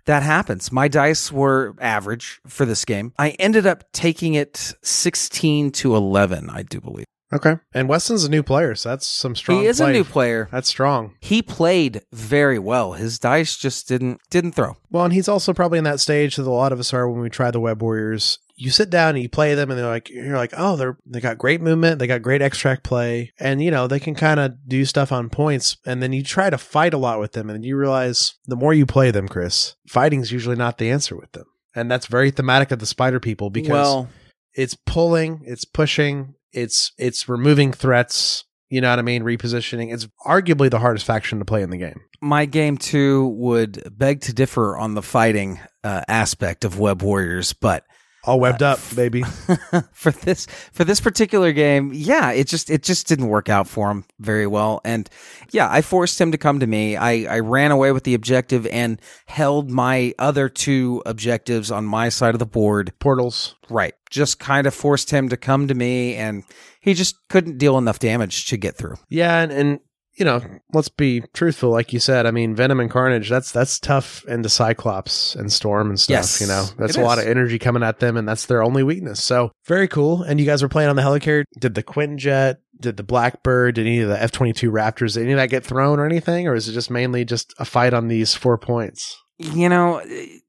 that 0.07 0.23
happens. 0.25 0.71
My 0.73 0.89
dice 0.89 1.31
were 1.33 1.75
average 1.81 2.41
for 2.47 2.65
this 2.67 2.85
game. 2.85 3.13
I 3.19 3.31
ended 3.39 3.67
up 3.67 3.85
taking 3.93 4.35
it 4.35 4.75
16 4.83 5.71
to 5.73 5.95
11, 5.97 6.51
I 6.51 6.63
do 6.63 6.81
believe. 6.81 7.07
Okay. 7.35 7.57
And 7.73 7.89
Weston's 7.89 8.25
a 8.25 8.31
new 8.31 8.43
player, 8.43 8.75
so 8.75 8.91
that's 8.91 9.07
some 9.07 9.35
strong. 9.35 9.61
he 9.61 9.67
is 9.67 9.79
play. 9.79 9.91
a 9.91 9.93
new 9.93 10.05
player. 10.05 10.49
That's 10.53 10.69
strong. 10.69 11.17
He 11.21 11.43
played 11.43 12.03
very 12.13 12.59
well. 12.59 12.93
His 12.93 13.19
dice 13.19 13.57
just 13.57 13.89
didn't 13.89 14.21
didn't 14.31 14.53
throw. 14.53 14.77
Well, 14.91 15.05
and 15.05 15.13
he's 15.13 15.29
also 15.29 15.53
probably 15.53 15.79
in 15.79 15.85
that 15.85 16.01
stage 16.01 16.37
that 16.37 16.47
a 16.47 16.51
lot 16.51 16.73
of 16.73 16.79
us 16.79 16.95
are 16.95 17.09
when 17.11 17.21
we 17.21 17.31
try 17.31 17.51
the 17.51 17.61
Web 17.61 17.83
Warriors. 17.83 18.39
You 18.57 18.71
sit 18.71 18.89
down 18.89 19.17
and 19.17 19.23
you 19.23 19.29
play 19.29 19.57
them, 19.57 19.71
and 19.71 19.79
they're 19.79 19.89
like, 19.89 20.09
you're 20.09 20.37
like, 20.37 20.55
oh, 20.57 20.77
they're 20.77 20.97
they 21.05 21.21
got 21.21 21.39
great 21.39 21.61
movement, 21.61 21.99
they 21.99 22.07
got 22.07 22.23
great 22.23 22.41
extract 22.41 22.85
play, 22.85 23.33
and 23.41 23.61
you 23.61 23.73
know 23.73 23.89
they 23.89 23.99
can 23.99 24.15
kind 24.15 24.39
of 24.39 24.53
do 24.69 24.85
stuff 24.85 25.11
on 25.11 25.29
points. 25.29 25.77
And 25.85 26.01
then 26.01 26.13
you 26.13 26.23
try 26.23 26.51
to 26.51 26.59
fight 26.59 26.95
a 26.95 26.99
lot 26.99 27.19
with 27.19 27.33
them, 27.33 27.51
and 27.51 27.65
you 27.65 27.77
realize 27.77 28.35
the 28.47 28.57
more 28.57 28.73
you 28.73 28.87
play 28.87 29.11
them, 29.11 29.27
Chris, 29.27 29.75
fighting's 29.89 30.31
usually 30.31 30.57
not 30.57 30.79
the 30.79 30.91
answer 30.91 31.17
with 31.17 31.33
them, 31.33 31.47
and 31.75 31.91
that's 31.91 32.07
very 32.07 32.31
thematic 32.31 32.71
of 32.71 32.79
the 32.79 32.87
Spider 32.87 33.19
People 33.19 33.51
because 33.51 33.71
well, 33.71 34.09
it's 34.55 34.77
pulling, 34.87 35.43
it's 35.45 35.65
pushing, 35.65 36.35
it's 36.55 36.93
it's 36.99 37.29
removing 37.29 37.73
threats. 37.73 38.45
You 38.71 38.81
know 38.81 38.91
what 38.91 38.99
I 38.99 39.03
mean? 39.03 39.23
Repositioning. 39.23 39.93
It's 39.93 40.09
arguably 40.27 40.71
the 40.71 40.79
hardest 40.79 41.07
faction 41.07 41.39
to 41.39 41.45
play 41.45 41.63
in 41.63 41.71
the 41.71 41.77
game. 41.77 42.01
my 42.21 42.47
game 42.47 42.77
two 42.79 43.29
would 43.37 43.83
beg 43.97 44.23
to 44.23 44.33
differ 44.33 44.77
on 44.77 44.95
the 44.95 45.03
fighting 45.03 45.61
uh, 45.85 46.03
aspect 46.09 46.65
of 46.65 46.79
Web 46.79 47.03
Warriors, 47.03 47.53
but 47.53 47.85
All 48.27 48.41
webbed 48.41 48.63
up, 48.63 48.79
uh, 48.79 48.95
baby. 48.95 49.23
for 49.93 50.11
this 50.11 50.47
for 50.73 50.85
this 50.85 51.01
particular 51.01 51.53
game, 51.53 51.93
yeah, 51.93 52.31
it 52.31 52.47
just 52.47 52.71
it 52.71 52.83
just 52.83 53.07
didn't 53.07 53.29
work 53.29 53.49
out 53.49 53.69
for 53.69 53.91
him 53.91 54.05
very 54.19 54.47
well. 54.47 54.81
And 54.85 55.09
yeah, 55.51 55.69
I 55.71 55.83
forced 55.83 56.21
him 56.21 56.33
to 56.33 56.39
come 56.39 56.61
to 56.61 56.67
me. 56.67 56.97
I, 56.97 57.35
I 57.37 57.41
ran 57.41 57.71
away 57.71 57.93
with 57.93 58.05
the 58.05 58.15
objective 58.15 58.67
and 58.69 59.01
held 59.27 59.71
my 59.71 60.15
other 60.19 60.49
two 60.49 61.03
objectives 61.05 61.71
on 61.71 61.85
my 61.85 62.09
side 62.09 62.35
of 62.35 62.39
the 62.39 62.47
board. 62.47 62.93
Portals. 62.99 63.57
Right. 63.69 63.95
Just 64.11 64.39
kind 64.39 64.67
of 64.67 64.75
forced 64.75 65.11
him 65.11 65.29
to 65.29 65.37
come 65.37 65.69
to 65.69 65.75
me 65.75 66.15
and 66.17 66.45
he 66.81 66.95
just 66.95 67.17
couldn't 67.29 67.59
deal 67.59 67.79
enough 67.79 67.99
damage 67.99 68.47
to 68.47 68.57
get 68.57 68.77
through. 68.77 68.97
Yeah, 69.09 69.41
and, 69.41 69.53
and 69.53 69.81
you 70.17 70.25
know, 70.25 70.41
let's 70.73 70.89
be 70.89 71.23
truthful. 71.33 71.71
Like 71.71 71.93
you 71.93 71.99
said, 71.99 72.27
I 72.27 72.31
mean, 72.31 72.55
Venom 72.55 72.81
and 72.81 72.91
Carnage. 72.91 73.29
That's 73.29 73.53
that's 73.53 73.79
tough 73.79 74.25
into 74.27 74.49
Cyclops 74.49 75.35
and 75.35 75.53
Storm 75.53 75.91
and 75.91 75.99
stuff. 75.99 76.15
Yes, 76.15 76.41
you 76.41 76.47
know, 76.47 76.67
that's 76.79 76.97
a 76.97 77.03
lot 77.03 77.19
of 77.19 77.27
energy 77.27 77.59
coming 77.59 77.83
at 77.83 78.01
them, 78.01 78.17
and 78.17 78.29
that's 78.29 78.47
their 78.47 78.63
only 78.63 78.83
weakness. 78.83 79.23
So 79.23 79.53
very 79.67 79.89
cool. 79.89 80.23
And 80.23 80.39
you 80.39 80.47
guys 80.47 80.63
were 80.63 80.69
playing 80.69 80.91
on 80.91 80.97
the 80.97 81.03
helicarrier. 81.03 81.45
Did 81.59 81.75
the 81.75 81.83
Quinjet? 81.83 82.57
Did 82.81 82.97
the 82.97 83.03
Blackbird? 83.03 83.77
Did 83.77 83.87
any 83.87 84.01
of 84.01 84.09
the 84.09 84.23
F 84.23 84.33
twenty 84.33 84.53
two 84.53 84.71
Raptors? 84.71 85.15
Did 85.15 85.25
any 85.25 85.33
of 85.33 85.39
that 85.39 85.51
get 85.51 85.65
thrown 85.65 85.99
or 85.99 86.07
anything, 86.07 86.49
or 86.49 86.55
is 86.55 86.69
it 86.69 86.73
just 86.73 86.91
mainly 86.91 87.25
just 87.25 87.55
a 87.59 87.65
fight 87.65 87.95
on 87.95 88.09
these 88.09 88.35
four 88.35 88.59
points? 88.59 89.21
you 89.39 89.69
know, 89.69 90.03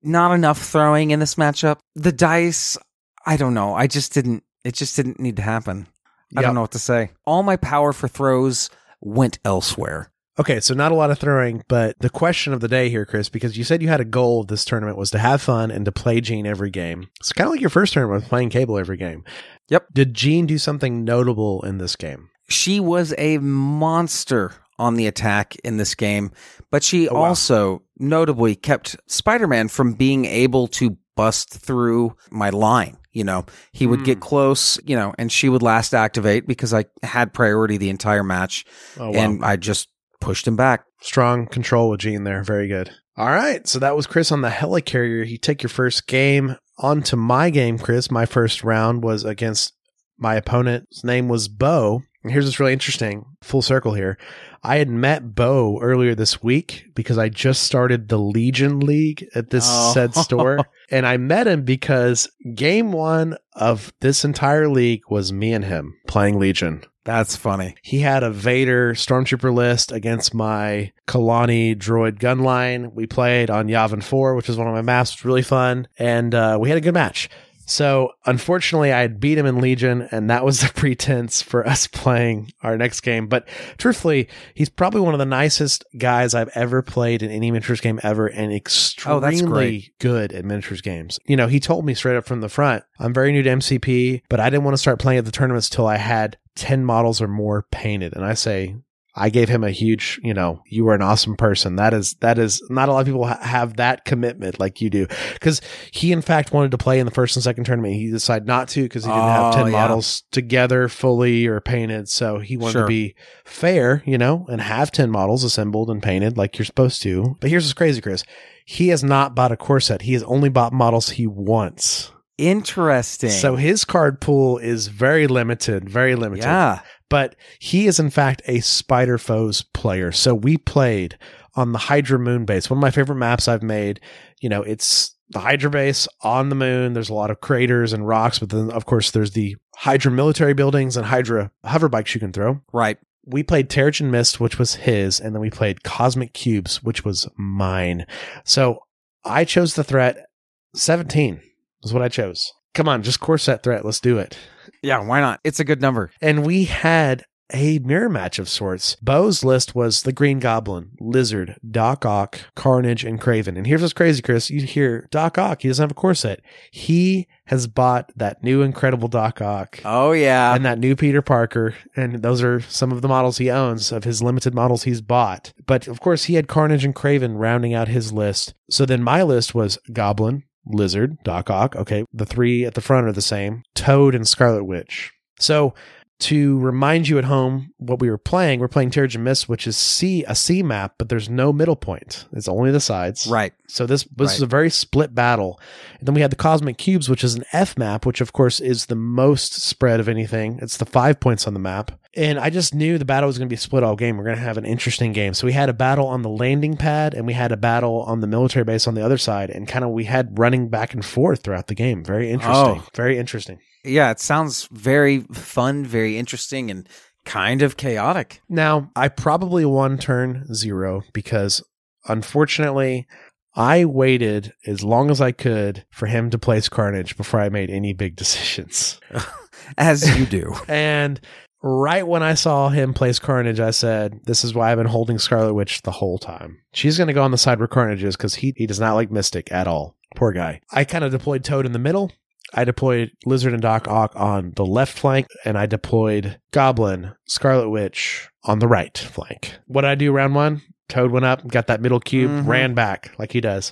not 0.04 0.34
enough 0.34 0.62
throwing 0.62 1.12
in 1.12 1.20
this 1.20 1.36
matchup. 1.36 1.80
The 1.96 2.12
dice, 2.12 2.78
I 3.26 3.38
don't 3.38 3.54
know. 3.54 3.74
I 3.74 3.88
just 3.88 4.14
didn't. 4.14 4.44
It 4.64 4.74
just 4.74 4.96
didn't 4.96 5.20
need 5.20 5.38
to 5.38 5.42
happen. 5.42 5.88
I 6.36 6.42
don't 6.42 6.56
know 6.56 6.62
what 6.62 6.72
to 6.72 6.80
say. 6.80 7.12
All 7.26 7.44
my 7.44 7.56
power 7.56 7.94
for 7.94 8.08
throws 8.08 8.70
went 9.06 9.40
elsewhere. 9.46 10.12
Okay, 10.38 10.60
so 10.60 10.74
not 10.74 10.92
a 10.92 10.96
lot 10.96 11.12
of 11.12 11.20
throwing, 11.20 11.64
but 11.70 11.98
the 12.00 12.10
question 12.10 12.52
of 12.52 12.60
the 12.60 12.68
day 12.68 12.90
here, 12.90 13.06
Chris, 13.06 13.30
because 13.30 13.58
you 13.58 13.64
said 13.64 13.82
you 13.82 13.88
had 13.88 14.02
a 14.02 14.06
goal 14.06 14.42
of 14.42 14.48
this 14.48 14.66
tournament 14.66 14.98
was 14.98 15.10
to 15.12 15.18
have 15.20 15.42
fun 15.42 15.72
and 15.72 15.86
to 15.86 15.94
play 15.94 16.20
Jean 16.20 16.46
every 16.46 16.70
game. 16.70 17.08
It's 17.22 17.32
kind 17.32 17.48
of 17.48 17.52
like 17.52 17.62
your 17.62 17.70
first 17.70 17.94
tournament 17.94 18.22
with 18.24 18.30
playing 18.30 18.50
Cable 18.50 18.78
every 18.78 18.98
game. 18.98 19.24
Yep. 19.70 19.88
Did 19.94 20.14
Jean 20.14 20.46
do 20.46 20.58
something 20.58 21.06
notable 21.06 21.62
in 21.64 21.78
this 21.78 21.96
game? 21.96 22.30
She 22.50 22.82
was 22.82 23.14
a 23.18 23.38
monster 23.38 24.52
on 24.78 24.96
the 24.96 25.08
attack 25.08 25.56
in 25.64 25.78
this 25.78 25.96
game, 25.96 26.32
but 26.70 26.84
she 26.84 27.08
Oh, 27.08 27.14
wow. 27.14 27.24
also 27.30 27.84
notably 27.98 28.56
kept 28.56 28.98
Spider-Man 29.08 29.70
from 29.70 29.94
being 29.94 30.26
able 30.26 30.68
to 30.68 30.98
bust 31.16 31.50
through 31.58 32.14
my 32.30 32.50
line. 32.50 32.98
You 33.16 33.24
know, 33.24 33.46
he 33.72 33.88
would 33.88 34.00
Hmm. 34.02 34.06
get 34.06 34.20
close, 34.20 34.78
you 34.86 34.96
know, 34.96 35.14
and 35.18 35.32
she 35.32 35.50
would 35.50 35.62
last 35.64 35.94
activate 35.96 36.46
because 36.46 36.74
I 36.74 36.86
had 37.02 37.34
priority 37.34 37.78
the 37.78 37.90
entire 37.90 38.24
match 38.24 38.66
Oh, 39.00 39.10
wow. 39.10 39.20
and 39.20 39.44
I 39.44 39.56
just 39.56 39.88
pushed 40.22 40.48
him 40.48 40.56
back. 40.56 40.84
Strong 41.02 41.48
control 41.48 41.90
with 41.90 42.02
Jean 42.02 42.26
there. 42.26 42.44
Very 42.44 42.68
good. 42.68 42.92
All 43.18 43.28
right. 43.30 43.66
So 43.68 43.80
that 43.80 43.96
was 43.96 44.06
Chris 44.06 44.32
on 44.32 44.42
the 44.42 44.50
helicarrier. 44.50 45.26
He 45.26 45.38
took 45.38 45.64
your 45.64 45.70
first 45.70 46.06
game. 46.08 46.58
On 46.80 47.02
to 47.04 47.16
my 47.16 47.50
game, 47.50 47.80
Chris. 47.80 48.12
My 48.12 48.26
first 48.26 48.62
round 48.64 49.02
was 49.02 49.24
against 49.24 49.72
my 50.20 50.36
opponent. 50.36 50.88
His 50.92 51.06
name 51.06 51.30
was 51.30 51.48
Bo. 51.48 52.02
And 52.22 52.34
here's 52.34 52.44
what's 52.44 52.60
really 52.60 52.74
interesting. 52.74 53.24
Full 53.44 53.62
circle 53.62 53.94
here. 53.94 54.18
I 54.64 54.78
had 54.78 54.90
met 54.90 55.36
Bo 55.36 55.80
earlier 55.82 56.16
this 56.16 56.44
week 56.44 56.86
because 56.96 57.18
I 57.18 57.30
just 57.30 57.64
started 57.64 58.10
the 58.10 58.18
Legion 58.18 58.82
League 58.82 59.26
at 59.36 59.52
this 59.52 59.66
Oh. 59.70 59.92
said 59.94 60.16
store. 60.16 60.58
And 60.90 61.06
I 61.06 61.18
met 61.18 61.48
him 61.48 61.64
because 61.64 62.30
game 62.54 62.92
one 62.92 63.38
of 63.54 63.94
this 64.02 64.26
entire 64.26 64.70
league 64.70 65.02
was 65.10 65.34
me 65.34 65.54
and 65.54 65.66
him 65.66 65.98
playing 66.08 66.40
Legion. 66.40 66.84
That's 67.06 67.36
funny. 67.36 67.76
He 67.84 68.00
had 68.00 68.24
a 68.24 68.32
Vader 68.32 68.94
Stormtrooper 68.96 69.54
list 69.54 69.92
against 69.92 70.34
my 70.34 70.92
Kalani 71.08 71.76
droid 71.76 72.18
gunline. 72.18 72.94
We 72.94 73.06
played 73.06 73.52
on 73.52 73.68
Yavin 73.68 74.04
4, 74.04 74.34
which 74.34 74.48
was 74.48 74.58
one 74.58 74.68
of 74.68 74.74
my 74.74 74.82
maps. 74.82 75.12
It 75.12 75.18
was 75.18 75.26
really 75.26 75.44
fun. 75.44 75.88
And 76.00 76.34
uh, 76.34 76.58
we 76.60 76.70
had 76.70 76.80
a 76.80 76.82
good 76.82 76.96
match. 76.96 77.30
So, 77.66 78.12
unfortunately, 78.26 78.94
I 78.94 79.02
had 79.02 79.20
beat 79.20 79.38
him 79.38 79.46
in 79.46 79.60
Legion, 79.60 80.08
and 80.12 80.30
that 80.30 80.46
was 80.46 80.62
the 80.62 80.68
pretense 80.76 81.42
for 81.42 81.68
us 81.68 81.88
playing 81.88 82.52
our 82.62 82.78
next 82.78 83.02
game. 83.02 83.28
But 83.28 83.48
truthfully, 83.78 84.28
he's 84.54 84.70
probably 84.70 85.02
one 85.02 85.14
of 85.14 85.20
the 85.20 85.26
nicest 85.26 85.84
guys 85.98 86.34
I've 86.36 86.52
ever 86.56 86.82
played 86.82 87.24
in 87.24 87.32
any 87.32 87.50
miniatures 87.52 87.82
game 87.82 88.00
ever, 88.04 88.28
and 88.28 88.52
Oh, 88.52 88.56
extremely 88.56 89.46
great. 89.46 90.00
good 90.00 90.32
at 90.34 90.46
miniatures 90.46 90.82
games. 90.82 91.20
You 91.26 91.36
know, 91.36 91.48
he 91.48 91.60
told 91.60 91.86
me 91.86 91.94
straight 91.96 92.16
up 92.18 92.26
from 92.26 92.42
the 92.42 92.50
front, 92.50 92.84
I'm 93.00 93.14
very 93.14 93.32
new 93.32 93.42
to 93.44 93.50
MCP, 93.50 94.22
but 94.30 94.40
I 94.40 94.50
didn't 94.50 94.64
want 94.64 94.74
to 94.76 94.82
start 94.82 95.00
playing 95.00 95.20
at 95.20 95.26
the 95.26 95.32
tournaments 95.32 95.70
till 95.70 95.88
I 95.88 95.98
had 95.98 96.38
10 96.56 96.86
models 96.86 97.22
or 97.22 97.28
more 97.28 97.64
painted. 97.72 98.16
And 98.16 98.24
I 98.24 98.34
say, 98.36 98.76
I 99.18 99.30
gave 99.30 99.48
him 99.48 99.64
a 99.64 99.72
huge, 99.72 100.20
you 100.24 100.34
know, 100.34 100.62
you 100.68 100.84
were 100.84 100.94
an 100.94 101.02
awesome 101.02 101.38
person. 101.38 101.78
That 101.78 101.94
is, 101.94 102.16
that 102.16 102.38
is 102.38 102.62
not 102.70 102.90
a 102.90 102.92
lot 102.92 103.00
of 103.00 103.06
people 103.06 103.26
ha- 103.26 103.40
have 103.42 103.78
that 103.78 104.04
commitment 104.04 104.60
like 104.60 104.82
you 104.82 104.90
do. 104.90 105.08
Cause 105.40 105.62
he, 105.92 106.12
in 106.12 106.22
fact, 106.22 106.52
wanted 106.52 106.72
to 106.72 106.78
play 106.78 107.00
in 107.00 107.06
the 107.06 107.12
first 107.14 107.36
and 107.38 107.44
second 107.44 107.64
tournament. 107.64 107.94
He 107.94 108.12
decided 108.12 108.46
not 108.46 108.68
to 108.70 108.84
because 108.84 109.06
he 109.06 109.10
didn't 109.12 109.24
have 109.24 109.54
Oh, 109.54 109.58
10 109.58 109.68
yeah. 109.68 109.72
models 109.72 110.24
together 110.32 110.90
fully 110.90 111.48
or 111.48 111.62
painted. 111.62 112.10
So 112.10 112.40
he 112.40 112.58
wanted 112.58 112.74
Sure. 112.74 112.82
to 112.84 112.88
be 112.88 113.16
fair, 113.46 114.04
you 114.06 114.18
know, 114.18 114.46
and 114.50 114.60
have 114.60 114.92
10 114.92 115.10
models 115.10 115.44
assembled 115.46 115.90
and 115.90 116.04
painted 116.04 116.38
like 116.38 116.58
you're 116.58 116.66
supposed 116.66 117.02
to. 117.04 117.38
But 117.40 117.50
here's 117.50 117.64
what's 117.64 117.74
crazy, 117.74 118.02
Chris. 118.02 118.24
He 118.66 118.90
has 118.90 119.04
not 119.04 119.34
bought 119.36 119.52
a 119.52 119.58
core 119.58 119.80
set. 119.80 120.02
He 120.02 120.14
has 120.14 120.24
only 120.24 120.50
bought 120.50 120.74
models 120.74 121.12
he 121.12 121.26
wants. 121.28 122.12
Interesting. 122.38 123.30
So 123.30 123.56
his 123.56 123.86
card 123.86 124.20
pool 124.20 124.58
is 124.58 124.88
very 124.88 125.28
limited, 125.28 125.90
very 125.90 126.16
limited. 126.16 126.44
yeah. 126.44 126.82
But 127.10 127.36
he 127.60 127.88
is 127.88 128.00
in 128.00 128.10
fact 128.10 128.42
a 128.46 128.60
Spider 128.62 129.18
Foes 129.18 129.62
player. 129.62 130.12
So 130.12 130.34
we 130.34 130.58
played 130.58 131.18
on 131.56 131.72
the 131.72 131.80
Hydra 131.80 132.20
Moon 132.20 132.46
base, 132.46 132.70
one 132.70 132.78
of 132.78 132.82
my 132.82 132.92
favorite 132.92 133.18
maps 133.18 133.48
I've 133.48 133.64
made. 133.64 134.00
You 134.42 134.50
know, 134.50 134.62
it's 134.64 135.16
the 135.30 135.40
Hydra 135.40 135.70
base 135.70 136.08
on 136.22 136.50
the 136.50 136.56
moon. 136.56 136.94
There's 136.94 137.10
a 137.10 137.14
lot 137.14 137.32
of 137.32 137.42
craters 137.42 137.94
and 137.94 138.08
rocks, 138.08 138.40
but 138.40 138.50
then 138.50 138.72
of 138.72 138.86
course 138.86 139.12
there's 139.12 139.32
the 139.32 139.56
Hydra 139.76 140.12
military 140.12 140.54
buildings 140.54 140.98
and 140.98 141.06
Hydra 141.06 141.52
hover 141.64 141.90
bikes 141.90 142.14
you 142.14 142.20
can 142.20 142.32
throw. 142.32 142.62
Right. 142.72 142.98
We 143.26 143.42
played 143.42 143.70
Terrigen 143.70 144.12
Mist, 144.12 144.40
which 144.40 144.60
was 144.60 144.76
his, 144.76 145.20
and 145.20 145.34
then 145.34 145.42
we 145.42 145.50
played 145.50 145.84
Cosmic 145.84 146.34
Cubes, 146.34 146.84
which 146.84 147.04
was 147.04 147.28
mine. 147.38 148.06
So 148.44 148.84
I 149.24 149.46
chose 149.46 149.74
the 149.74 149.84
threat 149.84 150.28
17 150.76 151.42
is 151.84 151.94
what 151.94 152.04
I 152.04 152.10
chose. 152.10 152.52
Come 152.76 152.88
on, 152.88 153.02
just 153.02 153.20
core 153.20 153.38
set 153.38 153.64
threat. 153.64 153.86
Let's 153.86 154.00
do 154.00 154.20
it. 154.20 154.38
Yeah. 154.86 155.00
Why 155.00 155.20
not? 155.20 155.40
It's 155.44 155.60
a 155.60 155.66
good 155.66 155.82
number. 155.82 156.12
And 156.22 156.46
we 156.46 156.66
had 156.66 157.26
a 157.54 157.80
mirror 157.80 158.10
match 158.10 158.40
of 158.40 158.50
sorts. 158.50 158.96
Bo's 159.02 159.44
list 159.44 159.76
was 159.76 160.02
the 160.02 160.12
Green 160.12 160.40
Goblin, 160.40 160.92
Lizard, 161.00 161.58
Doc 161.70 162.06
Ock, 162.06 162.40
Carnage, 162.56 163.04
and 163.04 163.22
Kraven. 163.22 163.56
And 163.56 163.68
here's 163.68 163.82
what's 163.82 163.94
crazy, 163.94 164.22
Chris. 164.22 164.50
You 164.50 164.62
hear 164.62 165.08
Doc 165.12 165.38
Ock, 165.38 165.62
he 165.62 165.68
doesn't 165.68 165.84
have 165.84 165.92
a 165.92 165.96
core 165.96 166.16
set. 166.16 166.42
He 166.72 167.28
has 167.46 167.68
bought 167.68 168.12
that 168.16 168.44
new 168.44 168.64
incredible 168.64 169.08
Doc 169.08 169.42
Ock. 169.42 169.80
Oh 169.86 170.12
yeah. 170.12 170.56
and 170.56 170.66
that 170.66 170.80
new 170.80 170.96
Peter 170.96 171.22
Parker, 171.22 171.76
and 171.96 172.24
those 172.24 172.42
are 172.42 172.62
some 172.62 172.92
of 172.92 173.04
the 173.04 173.08
models 173.08 173.38
he 173.38 173.52
owns 173.52 173.92
of 173.92 174.04
his 174.06 174.24
limited 174.24 174.56
models 174.56 174.84
he's 174.84 175.02
bought. 175.02 175.54
But 175.68 175.88
of 175.88 176.00
course, 176.00 176.24
he 176.26 176.36
had 176.36 176.48
Carnage 176.48 176.84
and 176.84 176.96
Kraven 176.96 177.38
rounding 177.38 177.74
out 177.76 177.88
his 177.88 178.12
list. 178.12 178.56
So 178.72 178.86
then 178.88 179.04
my 179.04 179.22
list 179.22 179.54
was 179.54 179.78
Goblin, 179.94 180.44
Lizard, 180.66 181.18
Doc 181.24 181.50
Ock. 181.50 181.76
Okay, 181.76 182.06
the 182.14 182.26
three 182.26 182.66
at 182.66 182.74
the 182.74 182.82
front 182.82 183.08
are 183.08 183.12
the 183.12 183.22
same. 183.22 183.64
Toad 183.76 184.16
and 184.16 184.28
Scarlet 184.28 184.64
Witch. 184.64 185.12
So 185.40 185.74
to 186.18 186.58
remind 186.60 187.10
you 187.10 187.18
at 187.18 187.26
home 187.26 187.72
what 187.78 188.00
we 188.00 188.10
were 188.10 188.18
playing, 188.18 188.62
we're 188.62 188.70
playing 188.70 188.90
Terrigen 188.90 189.20
Mist, 189.20 189.50
which 189.50 189.68
is 189.68 189.76
C 189.76 190.24
a 190.26 190.34
C 190.34 190.64
map, 190.64 190.94
but 190.98 191.10
there's 191.10 191.30
no 191.30 191.52
middle 191.52 191.76
point. 191.76 192.26
It's 192.32 192.48
only 192.48 192.72
the 192.72 192.80
sides. 192.80 193.28
right. 193.28 193.52
So 193.68 193.86
this 193.86 194.04
this 194.16 194.30
Right. 194.30 194.36
is 194.38 194.42
a 194.42 194.46
very 194.48 194.70
split 194.70 195.14
battle. 195.14 195.60
And 196.00 196.08
then 196.08 196.16
we 196.16 196.22
had 196.22 196.32
the 196.32 196.38
Cosmic 196.38 196.78
Cubes, 196.78 197.10
which 197.10 197.24
is 197.24 197.36
an 197.36 197.44
F 197.52 197.78
map, 197.78 198.06
which 198.06 198.22
of 198.22 198.32
course 198.32 198.62
is 198.62 198.86
the 198.86 198.96
most 198.96 199.56
spread 199.62 200.00
of 200.00 200.08
anything. 200.08 200.58
It's 200.62 200.78
the 200.78 200.86
five 200.86 201.20
points 201.20 201.48
on 201.48 201.54
the 201.54 201.60
map. 201.60 201.92
And 202.16 202.40
I 202.40 202.50
just 202.50 202.74
knew 202.74 202.98
the 202.98 203.06
battle 203.06 203.28
was 203.28 203.38
going 203.38 203.50
to 203.50 203.54
be 203.54 203.58
split 203.58 203.84
all 203.84 203.96
game. 203.96 204.18
We're 204.18 204.24
going 204.24 204.38
to 204.38 204.42
have 204.42 204.58
an 204.58 204.66
interesting 204.66 205.12
game. 205.12 205.34
So 205.34 205.46
we 205.46 205.54
had 205.54 205.70
a 205.70 205.74
battle 205.74 206.08
on 206.08 206.22
the 206.22 206.30
landing 206.30 206.78
pad 206.78 207.14
and 207.14 207.28
we 207.28 207.34
had 207.34 207.52
a 207.52 207.58
battle 207.58 208.04
on 208.04 208.22
the 208.22 208.28
military 208.28 208.64
base 208.64 208.88
on 208.88 208.94
the 208.96 209.04
other 209.04 209.18
side. 209.18 209.50
And 209.50 209.68
kind 209.68 209.84
of 209.84 209.92
we 209.92 210.06
had 210.06 210.40
running 210.40 210.70
back 210.70 210.94
and 210.94 211.04
forth 211.04 211.44
throughout 211.44 211.68
the 211.68 211.76
game. 211.76 212.06
Very 212.06 212.32
interesting. 212.32 212.82
Oh. 212.82 212.88
Very 212.96 213.18
interesting. 213.18 213.60
Yeah. 213.84 214.12
It 214.12 214.20
sounds 214.20 214.70
very 214.72 215.20
fun, 215.34 215.86
very 215.86 216.18
interesting, 216.18 216.72
and 216.72 216.88
kind 217.26 217.62
of 217.62 217.76
chaotic. 217.76 218.42
Now, 218.48 218.92
I 218.96 219.10
probably 219.10 219.66
won 219.66 219.98
turn 219.98 220.54
zero 220.54 221.04
because 221.12 221.62
unfortunately, 222.08 223.08
I 223.56 223.86
waited 223.86 224.54
as 224.66 224.84
long 224.84 225.10
as 225.10 225.22
I 225.22 225.32
could 225.32 225.86
for 225.90 226.08
him 226.08 226.30
to 226.30 226.38
place 226.38 226.70
Carnage 226.70 227.16
before 227.18 227.40
I 227.40 227.50
made 227.50 227.70
any 227.70 227.94
big 227.94 228.16
decisions. 228.18 229.00
As 229.78 230.18
you 230.18 230.26
do. 230.26 230.54
And 230.68 231.20
right 231.68 232.08
when 232.08 232.22
I 232.24 232.36
saw 232.36 232.70
him 232.70 232.94
place 232.94 233.18
Carnage, 233.20 233.60
I 233.60 233.72
said, 233.72 234.20
This 234.26 234.44
is 234.44 234.54
why 234.54 234.72
I've 234.72 234.78
been 234.78 234.86
holding 234.88 235.18
Scarlet 235.18 235.54
Witch 235.56 235.82
the 235.82 235.92
whole 235.92 236.20
time. 236.20 236.62
She's 236.74 236.98
going 236.98 237.08
to 237.08 237.14
go 237.14 237.24
on 237.24 237.32
the 237.32 237.38
side 237.38 237.58
where 237.60 237.68
Carnage 237.68 238.04
is 238.04 238.16
because 238.16 238.36
he, 238.36 238.54
he 238.56 238.68
does 238.68 238.80
not 238.80 238.94
like 238.94 239.10
Mystic 239.12 239.52
at 239.52 239.68
all. 239.68 239.96
Poor 240.16 240.32
guy. 240.32 240.62
I 240.72 240.84
kind 240.86 241.04
of 241.04 241.12
deployed 241.12 241.44
Toad 241.44 241.66
in 241.66 241.72
the 241.72 241.80
middle. 241.80 242.12
I 242.54 242.64
deployed 242.64 243.12
Lizard 243.26 243.54
and 243.54 243.62
Doc 243.62 243.88
Ock 243.88 244.14
on 244.16 244.54
the 244.56 244.66
left 244.66 244.98
flank, 244.98 245.28
and 245.44 245.58
I 245.58 245.66
deployed 245.66 246.40
Goblin, 246.52 247.14
Scarlet 247.26 247.70
Witch 247.70 248.30
on 248.44 248.60
the 248.60 248.68
right 248.68 248.96
flank. 248.98 249.56
What 249.66 249.82
did 249.82 249.90
I 249.90 249.96
do 249.96 250.12
round 250.12 250.36
one? 250.36 250.62
Toad 250.88 251.10
went 251.12 251.26
up, 251.26 251.48
got 251.48 251.66
that 251.68 251.82
middle 251.82 252.00
cube, 252.00 252.30
Mhm. 252.30 252.48
ran 252.48 252.74
back 252.76 253.12
like 253.18 253.32
he 253.32 253.42
does. 253.42 253.72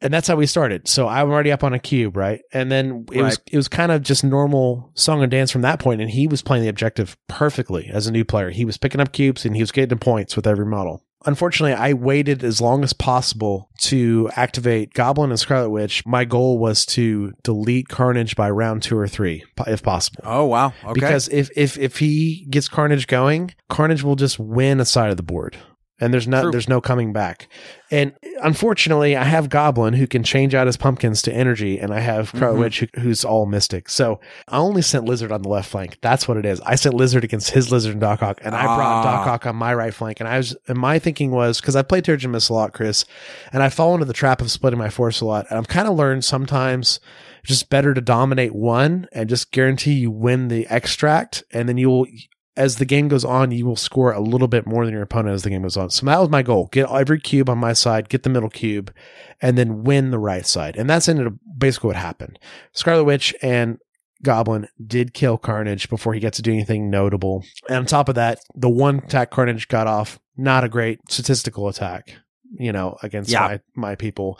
And 0.00 0.12
that's 0.12 0.28
how 0.28 0.36
we 0.36 0.44
started. 0.44 0.86
So 0.86 1.08
I'm 1.08 1.30
already 1.30 1.50
up 1.50 1.64
on 1.64 1.72
a 1.72 1.78
cube, 1.78 2.14
right? 2.16 2.42
And 2.52 2.70
then 2.70 3.06
it 3.10 3.22
was 3.22 3.38
it 3.50 3.56
was 3.56 3.68
kind 3.68 3.90
of 3.90 4.02
just 4.02 4.22
normal 4.22 4.90
song 4.94 5.22
and 5.22 5.30
dance 5.30 5.50
from 5.50 5.62
that 5.62 5.78
point. 5.78 5.84
point, 5.84 6.00
and 6.00 6.10
he 6.10 6.26
was 6.26 6.42
playing 6.42 6.62
the 6.62 6.68
objective 6.68 7.16
perfectly 7.28 7.88
as 7.92 8.06
a 8.06 8.12
new 8.12 8.24
player. 8.24 8.50
He 8.50 8.64
was 8.64 8.76
picking 8.76 9.00
up 9.00 9.12
cubes 9.12 9.44
and 9.44 9.54
he 9.54 9.62
was 9.62 9.70
getting 9.70 9.98
points 9.98 10.34
with 10.34 10.46
every 10.46 10.66
model. 10.66 11.04
Unfortunately, 11.26 11.72
I 11.72 11.94
waited 11.94 12.44
as 12.44 12.60
long 12.60 12.84
as 12.84 12.92
possible 12.92 13.70
to 13.78 14.30
activate 14.36 14.92
Goblin 14.92 15.30
and 15.30 15.40
Scarlet 15.40 15.70
Witch. 15.70 16.04
My 16.04 16.26
goal 16.26 16.58
was 16.58 16.84
to 16.86 17.32
delete 17.42 17.88
Carnage 17.88 18.36
by 18.36 18.50
round 18.50 18.82
two 18.82 18.98
or 18.98 19.08
three, 19.08 19.42
if 19.66 19.82
possible. 19.82 20.20
Oh 20.22 20.44
wow. 20.44 20.74
Okay. 20.82 20.92
Because 20.92 21.28
if, 21.28 21.50
if 21.56 21.78
if 21.78 21.98
he 21.98 22.46
gets 22.50 22.68
Carnage 22.68 23.06
going, 23.06 23.54
Carnage 23.70 24.02
will 24.02 24.16
just 24.16 24.38
win 24.38 24.80
a 24.80 24.84
side 24.84 25.10
of 25.10 25.16
the 25.16 25.22
board. 25.22 25.56
And 26.00 26.12
there's 26.12 26.26
no 26.26 26.42
True. 26.42 26.50
there's 26.50 26.68
no 26.68 26.80
coming 26.80 27.12
back. 27.12 27.48
And 27.90 28.14
unfortunately, 28.42 29.14
I 29.16 29.22
have 29.24 29.48
Goblin 29.48 29.94
who 29.94 30.08
can 30.08 30.24
change 30.24 30.52
out 30.52 30.66
his 30.66 30.76
pumpkins 30.76 31.22
to 31.22 31.32
energy, 31.32 31.78
and 31.78 31.94
I 31.94 32.00
have 32.00 32.30
Scarlet 32.30 32.56
Mhm. 32.56 32.58
Witch 32.58 32.80
who, 32.80 33.00
who's 33.00 33.24
all 33.24 33.46
mystic. 33.46 33.88
So 33.88 34.18
I 34.48 34.56
only 34.58 34.82
sent 34.82 35.04
Lizard 35.04 35.30
on 35.30 35.42
the 35.42 35.48
left 35.48 35.70
flank. 35.70 35.98
That's 36.02 36.26
what 36.26 36.36
it 36.36 36.44
is. 36.44 36.60
I 36.62 36.74
sent 36.74 36.96
Lizard 36.96 37.22
against 37.22 37.50
his 37.50 37.70
Lizard 37.70 37.92
and 37.92 38.00
Doc 38.00 38.22
Ock, 38.24 38.40
and 38.44 38.56
I 38.56 38.64
brought 38.64 38.80
Ah. 38.80 39.02
Doc 39.04 39.26
Ock 39.28 39.46
on 39.46 39.54
my 39.54 39.72
right 39.72 39.94
flank. 39.94 40.18
And 40.18 40.28
I 40.28 40.38
was 40.38 40.56
and 40.66 40.76
my 40.76 40.98
thinking 40.98 41.30
was 41.30 41.60
because 41.60 41.76
I 41.76 41.82
played 41.82 42.04
Terrigen 42.04 42.30
Mist 42.30 42.50
a 42.50 42.54
lot, 42.54 42.72
Chris, 42.72 43.04
and 43.52 43.62
I 43.62 43.68
fall 43.68 43.94
into 43.94 44.04
the 44.06 44.12
trap 44.12 44.40
of 44.40 44.50
splitting 44.50 44.78
my 44.80 44.90
force 44.90 45.20
a 45.20 45.24
lot. 45.26 45.46
And 45.48 45.58
I've 45.58 45.68
kind 45.68 45.86
of 45.86 45.94
learned 45.94 46.24
sometimes 46.24 46.98
just 47.44 47.70
better 47.70 47.94
to 47.94 48.00
dominate 48.00 48.54
one 48.54 49.06
and 49.12 49.28
just 49.28 49.52
guarantee 49.52 49.92
you 49.92 50.10
win 50.10 50.48
the 50.48 50.66
extract, 50.68 51.44
and 51.52 51.68
then 51.68 51.76
you 51.78 51.88
will. 51.88 52.06
As 52.56 52.76
the 52.76 52.84
game 52.84 53.08
goes 53.08 53.24
on, 53.24 53.50
you 53.50 53.66
will 53.66 53.74
score 53.76 54.12
a 54.12 54.20
little 54.20 54.46
bit 54.46 54.64
more 54.66 54.84
than 54.84 54.94
your 54.94 55.02
opponent 55.02 55.34
as 55.34 55.42
the 55.42 55.50
game 55.50 55.62
goes 55.62 55.76
on. 55.76 55.90
So 55.90 56.06
that 56.06 56.20
was 56.20 56.28
my 56.30 56.42
goal: 56.42 56.68
get 56.70 56.88
every 56.90 57.18
cube 57.20 57.50
on 57.50 57.58
my 57.58 57.72
side, 57.72 58.08
get 58.08 58.22
the 58.22 58.30
middle 58.30 58.48
cube, 58.50 58.92
and 59.42 59.58
then 59.58 59.82
win 59.82 60.10
the 60.12 60.18
right 60.20 60.46
side. 60.46 60.76
And 60.76 60.88
that's 60.88 61.08
ended 61.08 61.26
up 61.26 61.32
basically 61.58 61.88
what 61.88 61.96
happened. 61.96 62.38
Scarlet 62.72 63.04
Witch 63.04 63.34
and 63.42 63.78
Goblin 64.22 64.68
did 64.86 65.14
kill 65.14 65.36
Carnage 65.36 65.88
before 65.88 66.14
he 66.14 66.20
got 66.20 66.32
to 66.34 66.42
do 66.42 66.52
anything 66.52 66.90
notable. 66.90 67.44
And 67.68 67.78
on 67.78 67.86
top 67.86 68.08
of 68.08 68.14
that, 68.14 68.38
the 68.54 68.70
one 68.70 68.98
attack 68.98 69.30
Carnage 69.30 69.66
got 69.68 69.86
off, 69.88 70.18
not 70.36 70.62
a 70.64 70.68
great 70.68 71.00
statistical 71.10 71.68
attack, 71.68 72.14
you 72.56 72.72
know, 72.72 72.96
against 73.02 73.30
Yeah. 73.30 73.40
my, 73.40 73.60
my 73.74 73.94
people. 73.96 74.38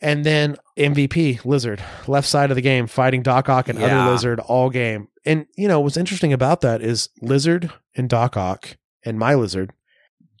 And 0.00 0.22
then 0.24 0.56
MVP, 0.76 1.44
Lizard, 1.46 1.82
left 2.06 2.28
side 2.28 2.50
of 2.50 2.56
the 2.56 2.60
game, 2.62 2.86
fighting 2.86 3.22
Doc 3.22 3.48
Ock 3.48 3.68
and 3.70 3.78
Yeah. 3.78 3.86
other 4.02 4.10
Lizard 4.12 4.38
all 4.40 4.68
game. 4.68 5.08
And, 5.26 5.46
you 5.56 5.68
know, 5.68 5.80
what's 5.80 5.96
interesting 5.96 6.32
about 6.32 6.60
that 6.62 6.82
is 6.82 7.08
Lizard 7.22 7.70
and 7.96 8.08
Doc 8.08 8.36
Ock 8.36 8.76
and 9.04 9.18
my 9.18 9.34
Lizard, 9.34 9.72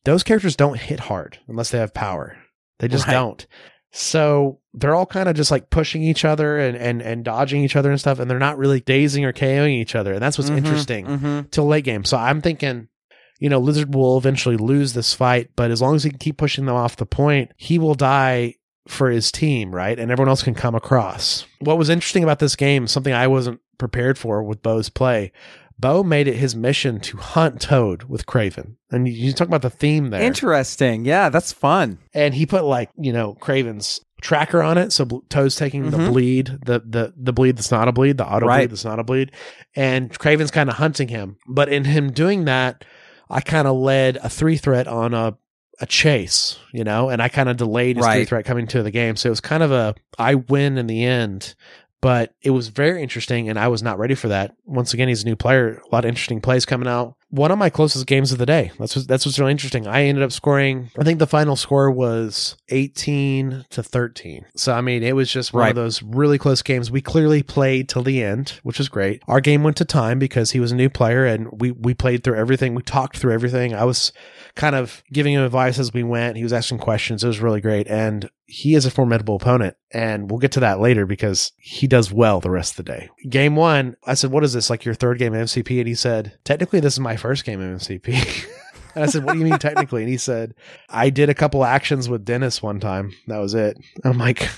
those 0.04 0.22
characters 0.22 0.56
don't 0.56 0.78
hit 0.78 1.00
hard 1.00 1.38
unless 1.48 1.70
they 1.70 1.78
have 1.78 1.94
power. 1.94 2.36
They 2.78 2.88
just 2.88 3.06
Right. 3.06 3.12
don't. 3.14 3.46
So 3.92 4.58
they're 4.74 4.94
all 4.94 5.06
kind 5.06 5.28
of 5.28 5.36
just 5.36 5.50
like 5.52 5.70
pushing 5.70 6.02
each 6.02 6.24
other 6.24 6.58
and, 6.58 6.76
and, 6.76 7.00
and 7.00 7.24
dodging 7.24 7.62
each 7.62 7.76
other 7.76 7.90
and 7.90 8.00
stuff, 8.00 8.18
and 8.18 8.28
they're 8.28 8.38
not 8.40 8.58
really 8.58 8.80
dazing 8.80 9.24
or 9.24 9.32
KOing 9.32 9.70
each 9.80 9.94
other. 9.94 10.12
And 10.14 10.20
that's 10.22 10.36
what's 10.36 10.50
Mhm, 10.50 10.56
interesting 10.58 11.06
mhm. 11.06 11.50
till 11.52 11.66
late 11.66 11.84
game. 11.84 12.04
So 12.04 12.16
I'm 12.16 12.40
thinking, 12.40 12.88
you 13.38 13.48
know, 13.48 13.60
Lizard 13.60 13.94
will 13.94 14.18
eventually 14.18 14.56
lose 14.56 14.94
this 14.94 15.14
fight, 15.14 15.50
but 15.54 15.70
as 15.70 15.80
long 15.80 15.94
as 15.94 16.02
he 16.02 16.10
can 16.10 16.18
keep 16.18 16.36
pushing 16.36 16.66
them 16.66 16.74
off 16.74 16.96
the 16.96 17.06
point, 17.06 17.52
he 17.56 17.78
will 17.78 17.94
die 17.94 18.54
for 18.88 19.10
his 19.10 19.30
team, 19.30 19.72
right? 19.72 19.98
And 19.98 20.10
everyone 20.10 20.28
else 20.28 20.42
can 20.42 20.54
come 20.54 20.74
across. 20.74 21.46
What 21.60 21.78
was 21.78 21.88
interesting 21.88 22.24
about 22.24 22.40
this 22.40 22.56
game, 22.56 22.86
something 22.88 23.14
I 23.14 23.28
wasn't 23.28 23.60
prepared 23.78 24.18
for 24.18 24.42
with 24.42 24.62
Bo's 24.62 24.88
play, 24.88 25.32
Bo 25.78 26.02
made 26.04 26.28
it 26.28 26.36
his 26.36 26.54
mission 26.54 27.00
to 27.00 27.16
hunt 27.16 27.60
Toad 27.60 28.04
with 28.04 28.26
Kraven. 28.26 28.76
And 28.92 29.08
you, 29.08 29.32
talk 29.32 29.48
about 29.48 29.62
the 29.62 29.70
theme 29.70 30.10
there. 30.10 30.22
Interesting. 30.22 31.04
Yeah, 31.04 31.28
that's 31.30 31.52
fun. 31.52 31.98
and 32.14 32.32
he 32.34 32.46
put 32.46 32.64
like, 32.64 32.90
you 32.96 33.12
know, 33.12 33.34
Kraven's 33.40 34.00
tracker 34.22 34.62
on 34.62 34.78
it. 34.78 34.92
So 34.92 35.04
Toad's 35.28 35.56
taking 35.56 35.90
the 35.90 35.98
Mhm. 35.98 36.12
bleed, 36.12 36.46
the, 36.64 36.80
the, 36.86 37.12
the 37.16 37.32
bleed 37.32 37.56
that's 37.56 37.70
not 37.72 37.88
a 37.88 37.92
bleed, 37.92 38.16
the 38.18 38.26
auto 38.26 38.46
Right. 38.46 38.58
bleed 38.60 38.70
that's 38.70 38.84
not 38.84 38.98
a 39.00 39.04
bleed. 39.04 39.32
And 39.74 40.10
Kraven's 40.16 40.50
kind 40.52 40.70
of 40.70 40.76
hunting 40.76 41.08
him. 41.08 41.36
But 41.48 41.68
in 41.68 41.84
him 41.84 42.12
doing 42.12 42.44
that, 42.44 42.84
I 43.28 43.40
kind 43.40 43.66
of 43.66 43.76
led 43.76 44.16
a 44.22 44.28
three 44.30 44.56
threat 44.56 44.86
on 44.86 45.12
a, 45.12 45.36
a 45.80 45.86
chase, 45.86 46.56
you 46.72 46.84
know, 46.84 47.08
and 47.10 47.20
I 47.20 47.28
kind 47.28 47.48
of 47.48 47.56
delayed 47.56 47.96
his 47.96 48.06
three 48.06 48.24
threat 48.24 48.44
coming 48.44 48.68
to 48.68 48.82
the 48.84 48.92
game. 48.92 49.16
So 49.16 49.28
it 49.28 49.30
was 49.30 49.40
kind 49.40 49.62
of 49.62 49.72
a, 49.72 49.94
I 50.18 50.36
win 50.36 50.78
in 50.78 50.86
the 50.86 51.04
end. 51.04 51.54
But 52.04 52.34
it 52.42 52.50
was 52.50 52.68
very 52.68 53.02
interesting, 53.02 53.48
and 53.48 53.58
I 53.58 53.68
was 53.68 53.82
not 53.82 53.98
ready 53.98 54.14
for 54.14 54.28
that. 54.28 54.54
Once 54.66 54.92
again, 54.92 55.08
he's 55.08 55.22
a 55.22 55.26
new 55.26 55.36
player. 55.36 55.80
A 55.90 55.94
lot 55.94 56.04
of 56.04 56.08
interesting 56.10 56.38
plays 56.42 56.66
coming 56.66 56.86
out. 56.86 57.16
One 57.30 57.50
of 57.50 57.56
my 57.56 57.70
closest 57.70 58.06
games 58.06 58.30
of 58.30 58.36
the 58.38 58.44
day. 58.44 58.72
That's 58.78 58.94
what, 58.94 59.08
that's 59.08 59.24
what's 59.24 59.38
really 59.38 59.52
interesting. 59.52 59.86
I 59.86 60.04
ended 60.04 60.22
up 60.22 60.30
scoring. 60.30 60.90
I 60.98 61.02
think 61.02 61.18
the 61.18 61.26
final 61.26 61.56
score 61.56 61.90
was 61.90 62.56
eighteen 62.68 63.64
to 63.70 63.82
thirteen. 63.82 64.44
So 64.54 64.74
I 64.74 64.82
mean, 64.82 65.02
it 65.02 65.16
was 65.16 65.32
just 65.32 65.54
one 65.54 65.62
Right. 65.62 65.70
of 65.70 65.76
those 65.76 66.02
really 66.02 66.36
close 66.36 66.60
games. 66.60 66.90
We 66.90 67.00
clearly 67.00 67.42
played 67.42 67.88
till 67.88 68.02
the 68.02 68.22
end, 68.22 68.60
which 68.62 68.78
was 68.78 68.90
great. 68.90 69.22
Our 69.26 69.40
game 69.40 69.62
went 69.64 69.78
to 69.78 69.84
time 69.86 70.18
because 70.18 70.50
he 70.50 70.60
was 70.60 70.72
a 70.72 70.76
new 70.76 70.90
player, 70.90 71.24
and 71.24 71.48
we 71.52 71.70
we 71.70 71.94
played 71.94 72.22
through 72.22 72.36
everything. 72.36 72.74
We 72.74 72.82
talked 72.82 73.16
through 73.16 73.32
everything. 73.32 73.74
I 73.74 73.84
was 73.84 74.12
kind 74.56 74.76
of 74.76 75.02
giving 75.10 75.32
him 75.32 75.42
advice 75.42 75.78
as 75.78 75.92
we 75.94 76.02
went. 76.02 76.36
He 76.36 76.42
was 76.42 76.52
asking 76.52 76.78
questions. 76.80 77.24
It 77.24 77.28
was 77.28 77.40
really 77.40 77.62
great. 77.62 77.88
And 77.88 78.28
he 78.46 78.74
is 78.74 78.86
a 78.86 78.90
formidable 78.90 79.36
opponent. 79.36 79.76
And 79.90 80.30
we'll 80.30 80.40
get 80.40 80.52
to 80.52 80.60
that 80.60 80.80
later 80.80 81.06
because 81.06 81.52
he 81.56 81.86
does 81.86 82.12
well 82.12 82.40
the 82.40 82.50
rest 82.50 82.72
of 82.72 82.84
the 82.84 82.92
day. 82.92 83.10
Game 83.28 83.56
one, 83.56 83.96
I 84.04 84.14
said, 84.14 84.30
What 84.30 84.44
is 84.44 84.52
this? 84.52 84.70
Like 84.70 84.84
your 84.84 84.94
third 84.94 85.18
game 85.18 85.34
of 85.34 85.46
MCP? 85.46 85.78
And 85.78 85.88
he 85.88 85.94
said, 85.94 86.38
Technically, 86.44 86.80
this 86.80 86.94
is 86.94 87.00
my 87.00 87.16
first 87.16 87.44
game 87.44 87.60
of 87.60 87.80
MCP. 87.80 88.46
and 88.94 89.04
I 89.04 89.06
said, 89.06 89.24
What 89.24 89.34
do 89.34 89.38
you 89.38 89.44
mean 89.44 89.58
technically? 89.58 90.02
And 90.02 90.10
he 90.10 90.18
said, 90.18 90.54
I 90.88 91.10
did 91.10 91.30
a 91.30 91.34
couple 91.34 91.64
actions 91.64 92.08
with 92.08 92.24
Dennis 92.24 92.62
one 92.62 92.80
time. 92.80 93.12
That 93.28 93.38
was 93.38 93.54
it. 93.54 93.78
I'm 94.04 94.18
like, 94.18 94.48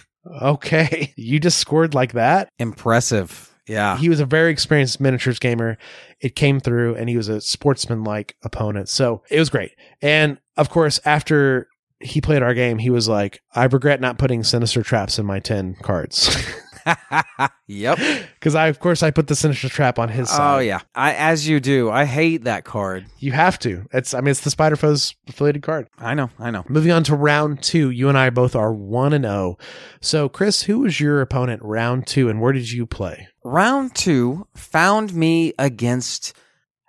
Okay, 0.42 1.12
you 1.16 1.38
just 1.38 1.59
scored 1.59 1.94
like 1.94 2.12
that? 2.12 2.49
Impressive. 2.59 3.53
Yeah. 3.68 3.99
He 3.99 4.09
was 4.09 4.20
a 4.20 4.25
very 4.25 4.53
experienced 4.53 5.01
miniatures 5.01 5.38
gamer. 5.38 5.77
It 6.20 6.37
came 6.37 6.61
through 6.61 6.94
and 6.96 7.09
he 7.09 7.16
was 7.16 7.29
a 7.29 7.40
sportsman 7.40 8.05
like 8.05 8.37
opponent. 8.44 8.88
So 8.88 9.22
it 9.31 9.38
was 9.38 9.51
great. 9.51 9.72
And 10.01 10.38
of 10.57 10.70
course, 10.70 11.01
after 11.05 11.68
he 12.00 12.20
played 12.20 12.42
our 12.42 12.54
game, 12.54 12.78
he 12.78 12.90
was 12.90 13.09
like, 13.09 13.42
I 13.54 13.64
regret 13.64 14.00
not 14.00 14.18
putting 14.18 14.44
sinister 14.44 14.82
traps 14.82 15.18
in 15.18 15.26
my 15.26 15.40
10 15.40 15.76
cards. 15.82 16.37
yep. 17.66 17.98
Because 18.37 18.54
I, 18.54 18.68
of 18.68 18.78
course, 18.78 19.02
I 19.02 19.11
put 19.11 19.26
the 19.26 19.35
sinister 19.35 19.68
trap 19.68 19.98
on 19.98 20.09
his 20.09 20.28
oh, 20.30 20.37
side. 20.37 20.56
Oh 20.56 20.59
yeah. 20.61 20.80
I 20.94 21.14
as 21.14 21.48
you 21.48 21.59
do. 21.59 21.90
I 21.90 22.04
hate 22.04 22.44
that 22.44 22.64
card. 22.64 23.06
You 23.18 23.32
have 23.32 23.59
to. 23.61 23.87
It's, 23.92 24.14
I 24.14 24.20
mean, 24.20 24.28
it's 24.28 24.42
the 24.42 24.50
Spider 24.50 24.76
Foes 24.76 25.16
affiliated 25.26 25.62
card. 25.62 25.88
I 25.98 26.14
know. 26.14 26.30
I 26.38 26.52
know. 26.52 26.64
Moving 26.68 26.92
on 26.92 27.02
to 27.04 27.16
round 27.16 27.62
two, 27.62 27.90
you 27.90 28.09
and 28.09 28.16
I 28.16 28.30
both 28.30 28.54
are 28.54 28.72
1 28.72 29.12
and 29.12 29.24
0. 29.24 29.59
So, 30.00 30.28
Chris, 30.28 30.62
who 30.62 30.80
was 30.80 31.00
your 31.00 31.20
opponent 31.20 31.61
round 31.64 32.06
two 32.06 32.28
and 32.28 32.40
where 32.40 32.52
did 32.52 32.70
you 32.70 32.87
play? 32.87 33.26
Round 33.42 33.92
two 33.94 34.46
found 34.54 35.12
me 35.12 35.54
against 35.59 36.37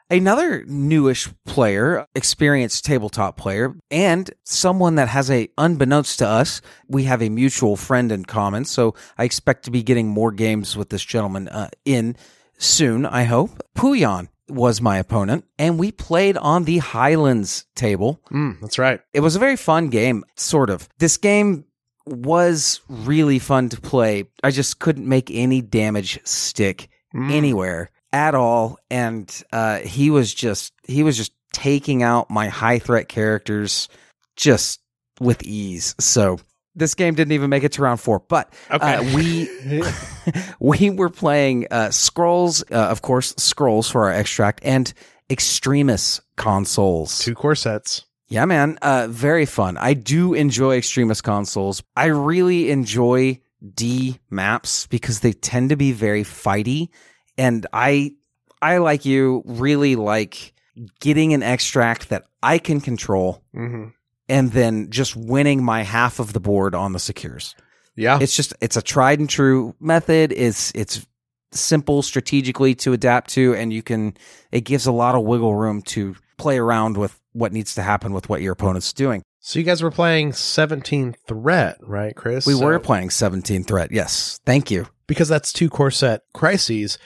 another 0.10 0.64
newish 0.66 1.30
player, 1.46 2.06
experienced 2.16 2.86
tabletop 2.86 3.38
player, 3.38 3.76
and 3.92 4.30
someone 4.44 4.96
that 4.96 5.08
has 5.10 5.30
a, 5.30 5.50
unbeknownst 5.58 6.20
to 6.20 6.28
us, 6.28 6.62
we 6.88 7.04
have 7.04 7.22
a 7.22 7.30
mutual 7.30 7.76
friend 7.76 8.12
in 8.12 8.26
common. 8.26 8.66
So 8.66 8.96
I 9.18 9.24
expect 9.24 9.66
to 9.66 9.72
be 9.72 9.84
getting 9.84 10.08
more 10.08 10.32
games 10.32 10.78
with 10.78 10.90
this 10.90 11.04
gentleman 11.04 11.48
uh, 11.50 11.70
in 11.86 12.16
soon, 12.58 13.06
I 13.06 13.24
hope. 13.24 13.62
Puyan 13.78 14.30
was 14.50 14.82
my 14.82 14.98
opponent, 14.98 15.46
and 15.60 15.78
we 15.78 15.92
played 15.92 16.38
on 16.38 16.64
the 16.64 16.78
Highlands 16.78 17.66
table. 17.76 18.22
Mm, 18.32 18.60
that's 18.62 18.80
right. 18.80 19.02
It 19.14 19.20
was 19.20 19.36
a 19.36 19.40
very 19.40 19.58
fun 19.58 19.90
game, 19.90 20.24
sort 20.36 20.70
of. 20.70 20.88
This 21.00 21.18
game 21.18 21.66
was 22.06 22.80
really 22.88 23.40
fun 23.40 23.68
to 23.70 23.82
play. 23.82 24.26
I 24.42 24.52
just 24.52 24.80
couldn't 24.80 25.08
make 25.08 25.30
any 25.30 25.62
damage 25.62 26.20
stick 26.24 26.90
anywhere 27.14 27.90
at 28.14 28.36
all 28.36 28.78
and 28.90 29.44
uh 29.52 29.78
he 29.80 30.10
was 30.10 30.34
just 30.34 30.74
he 30.88 31.04
was 31.04 31.18
just 31.18 31.32
taking 31.54 32.04
out 32.04 32.30
my 32.30 32.48
high 32.48 32.80
threat 32.80 33.08
characters 33.08 33.90
just 34.36 34.80
with 35.20 35.44
ease 35.44 35.96
so 36.00 36.40
this 36.76 36.94
game 36.94 37.16
didn't 37.16 37.32
even 37.32 37.50
make 37.50 37.64
it 37.64 37.72
to 37.74 37.82
round 37.82 38.00
four 38.00 38.20
but 38.20 38.54
uh, 38.70 39.04
we 39.16 39.50
we 40.60 40.90
were 40.90 41.10
playing 41.10 41.68
uh 41.72 41.88
Skrulls 41.88 42.64
uh, 42.72 42.76
of 42.76 43.02
course 43.02 43.34
Skrulls 43.34 43.92
for 43.92 44.06
our 44.06 44.14
extract 44.14 44.62
and 44.64 44.94
extremis 45.30 46.22
consoles 46.38 47.20
Two 47.20 47.36
core 47.36 47.56
sets. 47.56 48.06
yeah, 48.30 48.46
man. 48.46 48.78
Uh, 48.82 49.08
very 49.10 49.46
fun. 49.46 49.78
I 49.78 49.94
do 49.94 50.34
enjoy 50.34 50.78
extremis 50.78 51.22
consoles. 51.22 51.82
I 51.96 52.06
really 52.06 52.72
enjoy 52.72 53.40
D 53.74 54.20
maps 54.30 54.86
because 54.88 55.20
they 55.22 55.34
tend 55.34 55.70
to 55.70 55.76
be 55.76 55.92
very 55.94 56.24
fighty. 56.24 56.90
And 57.38 57.66
I, 57.74 58.14
I 58.62 58.78
like 58.80 59.06
you, 59.06 59.44
really 59.46 59.96
like 59.96 60.54
getting 61.00 61.34
an 61.34 61.44
extract 61.44 62.10
that 62.10 62.26
I 62.44 62.58
can 62.58 62.82
control 62.82 63.44
Mm-hmm. 63.56 63.90
and 64.30 64.52
then 64.52 64.90
just 64.92 65.16
winning 65.16 65.64
my 65.64 65.84
half 65.84 66.20
of 66.20 66.34
the 66.34 66.40
board 66.40 66.76
on 66.76 66.94
the 66.94 67.00
secures. 67.00 67.56
Yeah. 67.96 68.20
It's 68.22 68.36
just, 68.36 68.54
it's 68.62 68.78
a 68.78 68.82
tried 68.82 69.20
and 69.20 69.30
true 69.30 69.74
method. 69.80 70.32
It's, 70.32 70.72
it's 70.76 71.06
simple 71.52 72.02
strategically 72.04 72.76
to 72.76 72.94
adapt 72.94 73.32
to. 73.32 73.56
And 73.56 73.74
you 73.74 73.82
can, 73.82 74.16
it 74.52 74.62
gives 74.62 74.86
a 74.86 74.92
lot 74.92 75.16
of 75.16 75.24
wiggle 75.24 75.56
room 75.56 75.82
to 75.84 76.16
play 76.38 76.58
around 76.60 76.98
with 76.98 77.20
what 77.34 77.54
needs 77.54 77.74
to 77.76 77.82
happen 77.82 78.14
with 78.14 78.30
what 78.30 78.42
your 78.42 78.54
opponent's 78.54 78.94
doing. 78.94 79.24
so 79.40 79.58
you 79.60 79.66
guys 79.66 79.82
were 79.82 79.92
playing 79.92 80.34
17 80.34 81.16
threat, 81.28 81.78
right, 81.82 82.16
Chris? 82.16 82.46
We 82.46 82.54
So- 82.54 82.66
were 82.66 82.80
playing 82.80 83.10
17 83.12 83.64
threat. 83.64 83.92
Yes. 83.92 84.40
Thank 84.46 84.70
you. 84.72 84.88
because 85.08 85.30
that's 85.30 85.54
two 85.54 85.70
core 85.70 85.90
set 85.92 86.22
crises. 86.34 86.98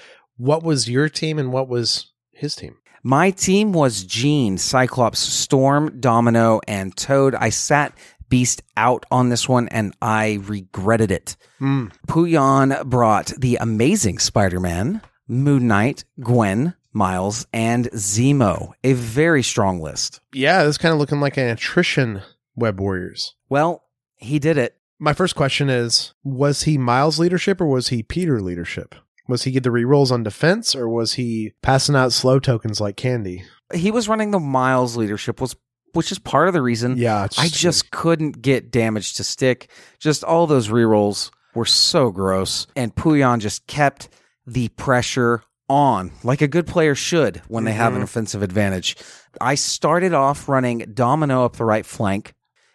What 0.42 0.64
was 0.64 0.90
your 0.90 1.08
team 1.08 1.38
and 1.38 1.54
what 1.54 1.68
was 1.68 2.14
his 2.32 2.56
team? 2.56 2.78
My 3.04 3.30
team 3.30 3.74
was 3.74 4.04
Jean, 4.04 4.58
Cyclops, 4.58 5.20
Storm, 5.20 6.00
Domino, 6.00 6.62
and 6.68 6.98
Toad. 6.98 7.36
I 7.36 7.50
sat 7.50 7.96
Beast 8.28 8.64
out 8.76 9.06
on 9.12 9.30
this 9.30 9.48
one 9.48 9.68
and 9.68 9.94
I 10.02 10.40
regretted 10.42 11.12
it. 11.12 11.38
Mm. 11.60 11.92
Puyan 12.08 12.84
brought 12.86 13.28
the 13.38 13.58
amazing 13.58 14.18
Spider 14.18 14.60
Man, 14.60 15.04
Moon 15.28 15.68
Knight, 15.68 16.06
Gwen, 16.20 16.74
Miles, 16.92 17.46
and 17.54 17.92
Zemo. 17.92 18.72
A 18.84 18.94
very 18.94 19.44
strong 19.44 19.80
list. 19.80 20.22
Yeah, 20.34 20.64
this 20.64 20.80
kind 20.80 20.92
of 20.92 20.98
looking 20.98 21.20
like 21.20 21.38
an 21.38 21.50
attrition 21.50 22.24
Web 22.56 22.80
Warriors. 22.80 23.36
Well, 23.48 23.84
he 24.16 24.40
did 24.40 24.58
it. 24.58 24.76
My 24.98 25.14
first 25.14 25.36
question 25.36 25.70
is 25.70 26.16
Was 26.24 26.64
he 26.64 26.80
Miles 26.80 27.20
leadership 27.20 27.62
or 27.62 27.68
was 27.68 27.90
he 27.90 28.02
Peter 28.02 28.42
leadership? 28.42 28.96
Was 29.32 29.44
he 29.44 29.52
get 29.52 29.64
the 29.64 29.70
rerolls 29.70 30.12
on 30.12 30.24
defense 30.24 30.76
or 30.76 30.88
was 30.90 31.14
he 31.14 31.54
passing 31.64 31.96
out 31.96 32.12
slow 32.12 32.38
tokens 32.38 32.82
like 32.82 32.98
candy? 32.98 33.44
He 33.74 33.90
was 33.90 34.10
running 34.10 34.32
the 34.32 34.40
Miles 34.40 34.98
leadership, 34.98 35.40
was 35.40 35.56
which 35.94 36.12
is 36.12 36.20
part 36.20 36.48
of 36.48 36.54
the 36.54 36.62
reason 36.62 36.98
Yeah, 36.98 37.28
I 37.38 37.48
just 37.48 37.92
couldn't 37.92 38.42
get 38.42 38.72
damage 38.72 39.16
to 39.16 39.24
stick. 39.24 39.70
Just 40.00 40.24
all 40.24 40.48
those 40.48 40.68
rerolls 40.68 41.32
were 41.56 41.66
so 41.66 42.12
gross. 42.12 42.68
And 42.76 42.94
Puyan 42.94 43.40
just 43.40 43.68
kept 43.68 44.10
the 44.46 44.70
pressure 44.70 45.44
on, 45.70 46.12
like 46.24 46.42
a 46.42 46.48
good 46.48 46.68
player 46.68 46.96
should 46.96 47.42
when 47.48 47.64
they 47.64 47.72
have 47.72 47.94
an 47.94 48.00
mm-hmm. 48.00 48.04
offensive 48.04 48.42
advantage. 48.42 48.98
I 49.40 49.56
started 49.56 50.14
off 50.14 50.50
running 50.50 50.80
Domino 50.94 51.46
up 51.46 51.56
the 51.56 51.66
right 51.66 51.86
flank. 51.86 52.34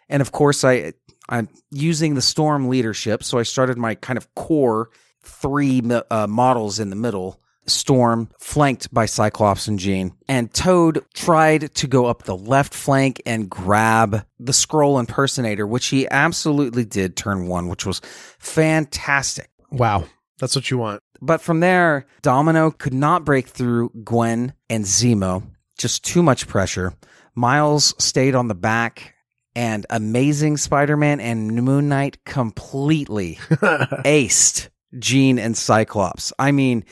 And 0.09 0.21
of 0.21 0.31
course, 0.31 0.63
I, 0.63 0.93
I'm 1.29 1.49
using 1.69 2.15
the 2.15 2.21
Storm 2.21 2.69
leadership. 2.69 3.23
So 3.23 3.37
I 3.37 3.43
started 3.43 3.77
my 3.77 3.93
kind 3.93 4.17
of 4.17 4.33
core 4.33 4.89
three 5.27 5.81
uh, 6.09 6.27
models 6.27 6.79
in 6.79 6.89
the 6.89 6.95
middle. 6.95 7.39
Storm 7.65 8.29
flanked 8.39 8.93
by 8.93 9.05
Cyclops 9.05 9.67
and 9.67 9.77
Jean. 9.77 10.13
And 10.29 10.53
Toad 10.53 11.03
tried 11.13 11.75
to 11.75 11.87
go 11.87 12.05
up 12.05 12.23
the 12.23 12.37
left 12.37 12.73
flank 12.73 13.21
and 13.25 13.49
grab 13.49 14.25
the 14.39 14.53
Skrull 14.53 14.99
impersonator, 15.01 15.67
which 15.67 15.87
he 15.87 16.07
absolutely 16.09 16.85
did 16.85 17.17
turn 17.17 17.47
one, 17.47 17.67
which 17.67 17.85
was 17.85 17.99
fantastic. 18.39 19.49
wow. 19.69 20.05
That's 20.39 20.55
what 20.55 20.69
you 20.69 20.77
want. 20.77 21.01
But 21.19 21.41
from 21.41 21.61
there, 21.61 22.05
Domino 22.21 22.69
could 22.71 22.93
not 22.93 23.25
break 23.25 23.47
through 23.47 23.89
Gwen 24.03 24.53
and 24.69 24.85
Zemo. 24.85 25.43
Just 25.77 26.05
too 26.05 26.21
much 26.21 26.47
pressure. 26.47 26.93
Miles 27.35 27.95
stayed 27.97 28.35
on 28.35 28.47
the 28.47 28.55
back, 28.55 29.15
and 29.55 29.85
Amazing 29.89 30.57
Spider 30.57 30.95
Man 30.95 31.19
and 31.19 31.63
Moon 31.63 31.89
Knight 31.89 32.23
completely 32.23 33.35
aced 33.51 34.69
Jean 34.99 35.39
and 35.39 35.57
Cyclops. 35.57 36.33
I 36.39 36.51
mean, 36.51 36.83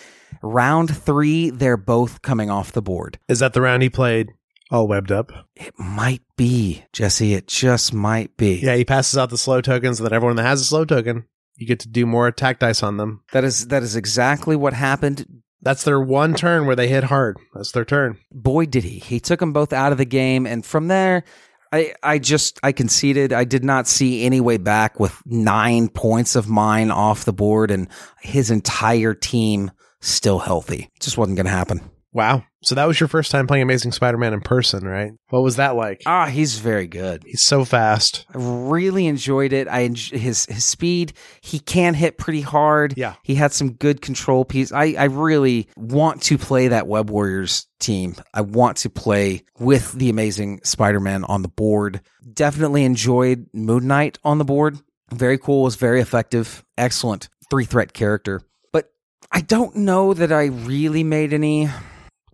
round 0.41 0.95
three, 0.95 1.49
they're 1.49 1.77
both 1.77 2.21
coming 2.21 2.49
off 2.49 2.71
the 2.71 2.81
board. 2.81 3.19
Is 3.27 3.39
that 3.39 3.53
the 3.53 3.61
round 3.61 3.83
he 3.83 3.89
played 3.89 4.31
all 4.71 4.87
webbed 4.87 5.11
up? 5.11 5.31
It 5.55 5.73
might 5.77 6.21
be, 6.37 6.83
Jesse. 6.93 7.33
It 7.33 7.47
just 7.47 7.93
might 7.93 8.35
be. 8.37 8.55
Yeah, 8.55 8.75
he 8.75 8.85
passes 8.85 9.17
out 9.17 9.29
the 9.29 9.37
slow 9.37 9.61
tokens 9.61 9.97
so 9.97 10.03
that 10.03 10.13
everyone 10.13 10.35
that 10.37 10.43
has 10.43 10.61
a 10.61 10.65
slow 10.65 10.85
token, 10.85 11.25
you 11.55 11.67
get 11.67 11.79
to 11.81 11.87
do 11.87 12.05
more 12.05 12.27
attack 12.27 12.59
dice 12.59 12.83
on 12.83 12.97
them. 12.97 13.23
That 13.31 13.43
is 13.43 13.67
that 13.67 13.83
is 13.83 13.95
exactly 13.95 14.55
what 14.55 14.73
happened. 14.73 15.25
That's 15.61 15.83
their 15.83 15.99
one 15.99 16.35
turn 16.35 16.65
where 16.67 16.75
they 16.75 16.87
hit 16.87 17.05
hard. 17.05 17.37
That's 17.53 17.71
their 17.71 17.85
turn. 17.85 18.17
boy 18.31 18.65
did 18.65 18.83
he 18.83 18.99
he 18.99 19.19
took 19.19 19.39
them 19.39 19.53
both 19.53 19.73
out 19.73 19.91
of 19.91 19.97
the 19.97 20.05
game 20.05 20.45
and 20.45 20.65
from 20.65 20.89
there 20.89 21.23
i 21.71 21.93
i 22.03 22.19
just 22.19 22.59
i 22.63 22.71
conceded. 22.71 23.33
I 23.33 23.43
did 23.43 23.63
not 23.63 23.87
see 23.87 24.23
any 24.23 24.41
way 24.41 24.57
back 24.57 24.99
with 24.99 25.21
nine 25.25 25.89
points 25.89 26.35
of 26.35 26.47
mine 26.47 26.91
off 26.91 27.25
the 27.25 27.33
board 27.33 27.71
and 27.71 27.87
his 28.21 28.51
entire 28.51 29.13
team 29.13 29.71
still 30.01 30.39
healthy. 30.39 30.91
It 30.95 31.01
just 31.01 31.17
wasn't 31.17 31.37
gonna 31.37 31.49
happen 31.49 31.89
Wow. 32.15 32.45
So 32.63 32.75
that 32.75 32.87
was 32.87 32.97
your 32.99 33.09
first 33.09 33.29
time 33.29 33.45
playing 33.45 33.61
Amazing 33.63 33.91
Spider-Man 33.91 34.33
in 34.33 34.39
person, 34.39 34.87
right? 34.87 35.11
What 35.29 35.43
was 35.43 35.57
that 35.57 35.75
like? 35.75 36.01
ah 36.05 36.27
he's 36.27 36.57
very 36.59 36.87
good 36.87 37.23
He's 37.25 37.41
so 37.43 37.65
fast. 37.65 38.25
I 38.33 38.37
really 38.37 39.05
enjoyed 39.05 39.51
it. 39.51 39.67
I 39.67 39.87
enj- 39.87 40.17
his 40.17 40.45
his 40.45 40.63
speed. 40.63 41.11
He 41.41 41.59
can 41.59 41.93
hit 41.93 42.17
pretty 42.17 42.39
hard. 42.41 42.93
Yeah. 42.95 43.15
he 43.23 43.35
had 43.35 43.51
some 43.51 43.73
good 43.73 44.01
control 44.01 44.45
piece. 44.45 44.71
I 44.71 44.95
I 44.97 45.03
really 45.03 45.67
want 45.75 46.21
to 46.23 46.37
play 46.37 46.69
that 46.69 46.87
Web 46.87 47.09
Warriors 47.09 47.67
team. 47.79 48.15
I 48.33 48.41
want 48.41 48.77
to 48.77 48.89
play 48.89 49.43
with 49.59 49.91
the 49.91 50.09
amazing 50.09 50.61
Spider 50.63 51.01
Man 51.01 51.25
on 51.25 51.41
the 51.41 51.49
board. 51.49 51.99
Definitely 52.33 52.85
enjoyed 52.85 53.47
Moon 53.53 53.87
Knight 53.87 54.17
on 54.23 54.37
the 54.37 54.45
board. 54.45 54.79
Very 55.11 55.37
cool. 55.37 55.63
Was 55.63 55.75
very 55.75 55.99
effective. 55.99 56.63
Excellent 56.77 57.27
three 57.51 57.65
threat 57.65 57.91
character. 57.93 58.41
But 58.71 58.89
I 59.31 59.41
don't 59.41 59.75
know 59.75 60.13
that 60.15 60.31
I 60.31 60.45
really 60.45 61.03
made 61.03 61.33
any 61.33 61.69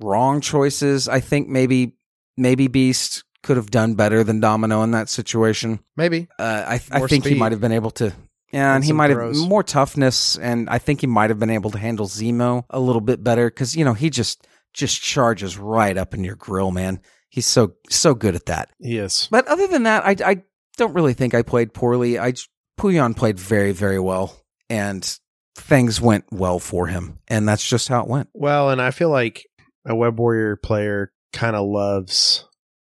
wrong 0.03 0.41
choices. 0.41 1.07
I 1.07 1.19
think 1.19 1.47
maybe 1.47 1.95
maybe 2.38 2.67
Beast 2.67 3.23
could 3.43 3.57
have 3.57 3.71
done 3.71 3.95
better 3.95 4.23
than 4.23 4.39
Domino 4.39 4.84
in 4.84 4.91
that 4.91 5.09
situation. 5.09 5.80
Maybe. 5.95 6.28
Uh, 6.38 6.63
I, 6.67 6.82
I 6.91 7.07
think 7.07 7.26
he 7.26 7.36
might 7.36 7.51
have 7.51 7.61
been 7.61 7.71
able 7.71 7.91
to. 7.91 8.13
Yeah, 8.51 8.76
and 8.76 8.84
he 8.84 8.91
might 8.91 9.09
have 9.11 9.36
more 9.36 9.63
toughness, 9.63 10.38
and 10.38 10.69
I 10.69 10.78
think 10.78 10.99
he 10.99 11.07
might 11.07 11.30
have 11.30 11.39
been 11.39 11.49
able 11.49 11.71
to 11.71 11.78
handle 11.78 12.07
Zemo 12.07 12.65
a 12.69 12.80
little 12.80 13.01
bit 13.01 13.23
better 13.23 13.49
because 13.49 13.78
you 13.78 13.86
know 13.86 13.93
he 13.93 14.09
just 14.09 14.45
just 14.73 15.01
charges 15.01 15.57
right 15.57 15.97
up 15.97 16.13
in 16.13 16.23
your 16.23 16.36
grill, 16.36 16.71
man. 16.71 16.99
He's 17.30 17.47
so 17.47 17.76
so 17.89 18.13
good 18.13 18.36
at 18.36 18.47
that. 18.47 18.69
He 18.80 18.97
is. 18.97 19.30
But 19.32 19.47
other 19.47 19.67
than 19.67 19.84
that, 19.84 20.05
I, 20.05 20.32
I 20.32 20.43
don't 20.76 20.93
really 20.93 21.13
think 21.13 21.34
I 21.34 21.43
played 21.43 21.73
poorly. 21.73 22.19
I 22.19 22.34
Puyan 22.78 23.15
played 23.15 23.39
very 23.39 23.71
very 23.71 23.99
well, 23.99 24.36
and 24.69 25.17
things 25.55 26.01
went 26.01 26.26
well 26.32 26.59
for 26.59 26.88
him, 26.88 27.19
and 27.30 27.47
that's 27.47 27.65
just 27.65 27.88
how 27.88 28.01
it 28.01 28.09
went. 28.09 28.30
Well, 28.34 28.69
and 28.69 28.82
I 28.82 28.91
feel 28.91 29.09
like 29.09 29.45
a 29.86 29.95
Web 29.95 30.19
Warrior 30.19 30.55
player 30.57 31.11
kind 31.34 31.55
of 31.55 31.65
loves 31.67 32.45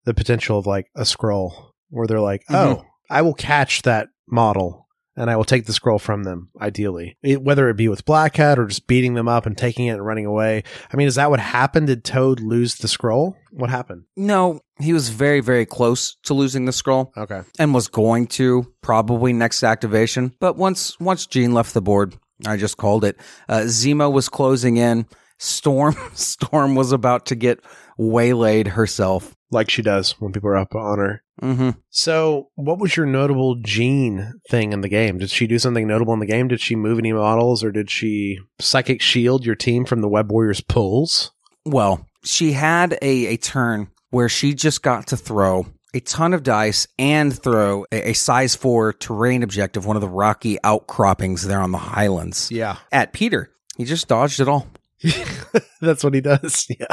the 0.04 0.14
potential 0.14 0.58
of 0.58 0.66
like 0.66 0.86
a 0.96 1.02
Skrull 1.02 1.70
where 1.90 2.06
they're 2.06 2.20
like, 2.20 2.42
Mhm. 2.50 2.54
oh, 2.54 2.84
I 3.10 3.22
will 3.22 3.34
catch 3.34 3.82
that 3.82 4.08
model 4.28 4.86
and 5.16 5.30
I 5.30 5.36
will 5.36 5.44
take 5.44 5.66
the 5.66 5.72
Skrull 5.72 6.00
from 6.00 6.24
them, 6.24 6.48
ideally. 6.60 7.16
It, 7.22 7.40
whether 7.42 7.68
it 7.68 7.76
be 7.76 7.88
with 7.88 8.04
Black 8.04 8.32
Cat 8.34 8.58
or 8.58 8.66
just 8.66 8.88
beating 8.88 9.14
them 9.14 9.28
up 9.28 9.46
and 9.46 9.56
taking 9.56 9.86
it 9.86 9.90
and 9.92 10.04
running 10.04 10.26
away. 10.26 10.64
I 10.92 10.96
mean, 10.96 11.06
is 11.06 11.14
that 11.14 11.30
what 11.30 11.38
happened? 11.38 11.86
Did 11.86 12.02
Toad 12.04 12.40
lose 12.40 12.74
the 12.74 12.88
Skrull? 12.88 13.34
What 13.52 13.70
happened? 13.70 14.02
No, 14.16 14.60
he 14.80 14.92
was 14.92 15.10
very 15.10 15.40
very 15.40 15.64
close 15.66 16.16
to 16.24 16.34
losing 16.34 16.64
the 16.64 16.72
Skrull. 16.72 17.10
Okay. 17.16 17.42
and 17.60 17.72
was 17.72 17.86
going 17.88 18.26
to 18.28 18.66
probably 18.82 19.32
next 19.32 19.62
activation. 19.62 20.32
But 20.40 20.56
once 20.56 20.98
once 20.98 21.26
Jean 21.26 21.54
left 21.54 21.72
the 21.74 21.80
board, 21.80 22.16
I 22.44 22.56
just 22.56 22.76
called 22.76 23.04
it. 23.04 23.16
Uh, 23.48 23.60
Zemo 23.60 24.12
was 24.12 24.28
closing 24.28 24.76
in. 24.76 25.06
Storm 25.44 25.94
Storm 26.14 26.74
was 26.74 26.92
about 26.92 27.26
to 27.26 27.34
get 27.34 27.60
waylaid 27.98 28.68
herself. 28.68 29.34
Like 29.50 29.70
she 29.70 29.82
does 29.82 30.12
when 30.20 30.32
people 30.32 30.48
are 30.50 30.56
up 30.56 30.74
on 30.74 30.98
her. 30.98 31.22
hmm 31.40 31.70
So, 31.90 32.48
what 32.56 32.78
was 32.80 32.96
your 32.96 33.06
notable 33.06 33.54
Jean 33.56 34.40
thing 34.50 34.72
in 34.72 34.80
the 34.80 34.88
game? 34.88 35.18
Did 35.18 35.30
she 35.30 35.46
do 35.46 35.58
something 35.60 35.86
notable 35.86 36.12
in 36.12 36.18
the 36.20 36.26
game? 36.26 36.48
Did 36.48 36.60
she 36.60 36.74
move 36.74 36.98
any 36.98 37.12
models 37.12 37.62
or 37.62 37.70
did 37.70 37.88
she 37.90 38.38
psychic 38.60 39.00
shield 39.00 39.46
your 39.46 39.54
team 39.54 39.84
from 39.84 40.00
the 40.00 40.08
Web 40.08 40.32
Warriors 40.32 40.60
pulls? 40.60 41.30
Well, 41.64 42.06
she 42.24 42.52
had 42.52 42.98
a, 43.00 43.26
a 43.26 43.36
turn 43.36 43.88
where 44.10 44.28
she 44.28 44.54
just 44.54 44.82
got 44.82 45.06
to 45.08 45.16
throw 45.16 45.66
a 45.92 46.00
ton 46.00 46.34
of 46.34 46.42
dice 46.42 46.88
and 46.98 47.36
throw 47.38 47.84
a, 47.92 48.10
a 48.10 48.12
size 48.14 48.56
four 48.56 48.92
terrain 48.92 49.44
objective, 49.44 49.86
one 49.86 49.96
of 49.96 50.02
the 50.02 50.08
rocky 50.08 50.58
outcroppings 50.64 51.46
there 51.46 51.60
on 51.60 51.70
the 51.70 51.78
highlands, 51.78 52.50
Yeah. 52.50 52.78
at 52.90 53.12
Peter. 53.12 53.50
He 53.76 53.84
just 53.84 54.08
dodged 54.08 54.40
it 54.40 54.48
all. 54.48 54.66
That's 55.80 56.02
what 56.04 56.14
he 56.14 56.20
does. 56.20 56.66
Yeah. 56.78 56.86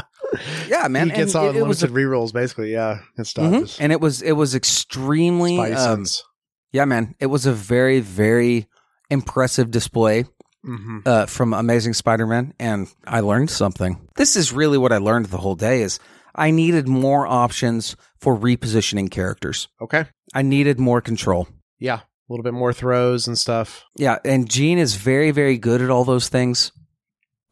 Yeah, 0.69 0.87
man. 0.87 1.09
he 1.09 1.15
gets 1.17 1.35
and 1.35 1.43
all 1.43 1.49
it- 1.49 1.57
it 1.57 1.65
was 1.67 1.83
unlimited 1.83 2.09
rerolls, 2.09 2.31
basically. 2.33 2.71
Yeah. 2.71 2.99
It 3.17 3.21
Mhm. 3.25 3.77
And 3.81 3.91
it 3.91 3.99
was 3.99 4.21
it 4.21 4.31
was 4.31 4.55
extremely 4.55 5.59
um, 5.59 6.05
yeah, 6.71 6.85
man. 6.85 7.15
It 7.19 7.25
was 7.27 7.45
a 7.45 7.51
very 7.51 7.99
very 7.99 8.67
impressive 9.09 9.71
display 9.71 10.25
Mm-hmm. 10.63 10.99
uh, 11.07 11.25
from 11.25 11.55
Amazing 11.55 11.95
Spider-Man, 11.95 12.53
and 12.59 12.87
I 13.07 13.21
learned 13.21 13.49
something. 13.49 14.07
This 14.15 14.35
is 14.35 14.53
really 14.53 14.77
what 14.77 14.91
I 14.91 14.99
learned 14.99 15.25
the 15.25 15.39
whole 15.39 15.55
day: 15.55 15.81
is 15.81 15.97
I 16.35 16.51
needed 16.51 16.87
more 16.87 17.25
options 17.25 17.95
for 18.19 18.37
repositioning 18.37 19.09
characters. 19.09 19.67
Okay. 19.81 20.05
I 20.35 20.43
needed 20.43 20.79
more 20.79 21.01
control. 21.01 21.47
Yeah. 21.79 21.95
A 22.01 22.03
little 22.29 22.43
bit 22.43 22.53
more 22.53 22.73
throws 22.73 23.27
and 23.27 23.37
stuff. 23.39 23.83
Yeah, 23.97 24.19
and 24.23 24.47
Jean 24.47 24.77
is 24.77 24.95
very 24.95 25.31
very 25.31 25.57
good 25.57 25.81
at 25.81 25.89
all 25.89 26.05
those 26.05 26.29
things, 26.29 26.71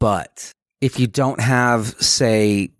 but 0.00 0.52
if 0.80 0.98
you 0.98 1.06
don't 1.06 1.40
have, 1.40 1.86
say, 2.02 2.70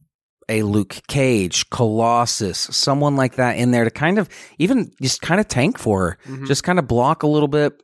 a 0.48 0.62
Luke 0.64 1.00
Cage, 1.06 1.70
Colossus, 1.70 2.58
someone 2.58 3.14
like 3.14 3.36
that 3.36 3.56
in 3.56 3.70
there 3.70 3.84
to 3.84 3.90
kind 3.90 4.18
of 4.18 4.28
even 4.58 4.90
just 5.00 5.20
kind 5.22 5.40
of 5.40 5.46
tank 5.46 5.78
for 5.78 6.00
her, 6.02 6.18
Mhm. 6.32 6.46
just 6.48 6.64
kind 6.64 6.78
of 6.80 6.88
block 6.88 7.22
a 7.22 7.28
little 7.28 7.46
bit, 7.48 7.80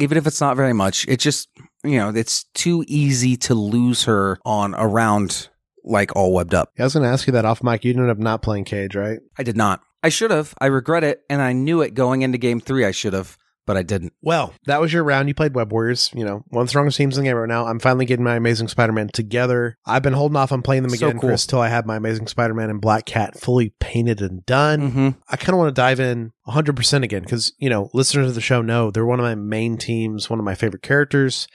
even 0.00 0.16
if 0.16 0.26
it's 0.26 0.40
not 0.40 0.56
very 0.56 0.72
much. 0.72 1.06
It 1.06 1.18
just, 1.20 1.48
you 1.84 1.98
know, 1.98 2.08
it's 2.08 2.44
too 2.54 2.82
easy 2.88 3.36
to 3.38 3.54
lose 3.54 4.04
her 4.04 4.38
on 4.46 4.74
a 4.74 4.86
round 4.86 5.48
like 5.84 6.14
all 6.16 6.32
webbed 6.32 6.54
up. 6.54 6.70
Yeah, 6.76 6.84
I 6.84 6.86
was 6.86 6.94
going 6.94 7.02
to 7.04 7.10
ask 7.10 7.26
you 7.26 7.32
that 7.34 7.44
off 7.44 7.62
mic. 7.62 7.84
You 7.84 7.92
ended 7.92 8.08
up 8.10 8.18
not 8.18 8.42
playing 8.42 8.64
Cage, 8.64 8.94
right? 8.96 9.18
I 9.38 9.42
did 9.42 9.56
not. 9.56 9.80
I 10.02 10.08
should 10.10 10.30
have. 10.30 10.54
I 10.60 10.66
regret 10.66 11.02
it. 11.04 11.22
And 11.28 11.42
I 11.42 11.52
knew 11.52 11.82
it 11.82 11.92
going 11.94 12.22
into 12.22 12.38
game 12.38 12.60
three. 12.60 12.84
I 12.86 12.90
should 12.92 13.12
have, 13.12 13.36
but 13.68 13.76
I 13.76 13.82
didn't. 13.82 14.14
Well, 14.22 14.54
that 14.64 14.80
was 14.80 14.94
your 14.94 15.04
round. 15.04 15.28
You 15.28 15.34
played 15.34 15.54
Web 15.54 15.70
Warriors, 15.70 16.10
you 16.14 16.24
know, 16.24 16.42
one 16.48 16.62
of 16.62 16.66
the 16.66 16.70
strongest 16.70 16.96
teams 16.96 17.18
in 17.18 17.22
the 17.22 17.28
game 17.28 17.36
right 17.36 17.46
now. 17.46 17.66
I'm 17.66 17.78
finally 17.78 18.06
getting 18.06 18.24
my 18.24 18.34
Amazing 18.34 18.68
Spider-Man 18.68 19.10
together. 19.12 19.76
I've 19.84 20.02
been 20.02 20.14
holding 20.14 20.36
off 20.36 20.52
on 20.52 20.62
playing 20.62 20.84
them 20.84 20.90
So 20.90 21.06
again, 21.06 21.20
cool. 21.20 21.28
Chris, 21.28 21.44
till 21.46 21.60
I 21.60 21.68
have 21.68 21.84
my 21.84 21.96
Amazing 21.96 22.28
Spider-Man 22.28 22.70
and 22.70 22.80
Black 22.80 23.04
Cat 23.04 23.38
fully 23.38 23.74
painted 23.78 24.22
and 24.22 24.44
done. 24.46 24.90
hmm 24.90 25.08
I 25.28 25.36
kind 25.36 25.50
of 25.50 25.58
want 25.58 25.68
to 25.68 25.78
dive 25.78 26.00
in 26.00 26.32
100% 26.48 27.02
again 27.02 27.24
because, 27.24 27.52
you 27.58 27.68
know, 27.68 27.90
listeners 27.92 28.28
of 28.28 28.34
the 28.34 28.40
show 28.40 28.62
know 28.62 28.90
they're 28.90 29.04
one 29.04 29.20
of 29.20 29.24
my 29.24 29.34
main 29.34 29.76
teams, 29.76 30.30
one 30.30 30.38
of 30.38 30.46
my 30.46 30.54
favorite 30.54 30.82
characters, 30.82 31.46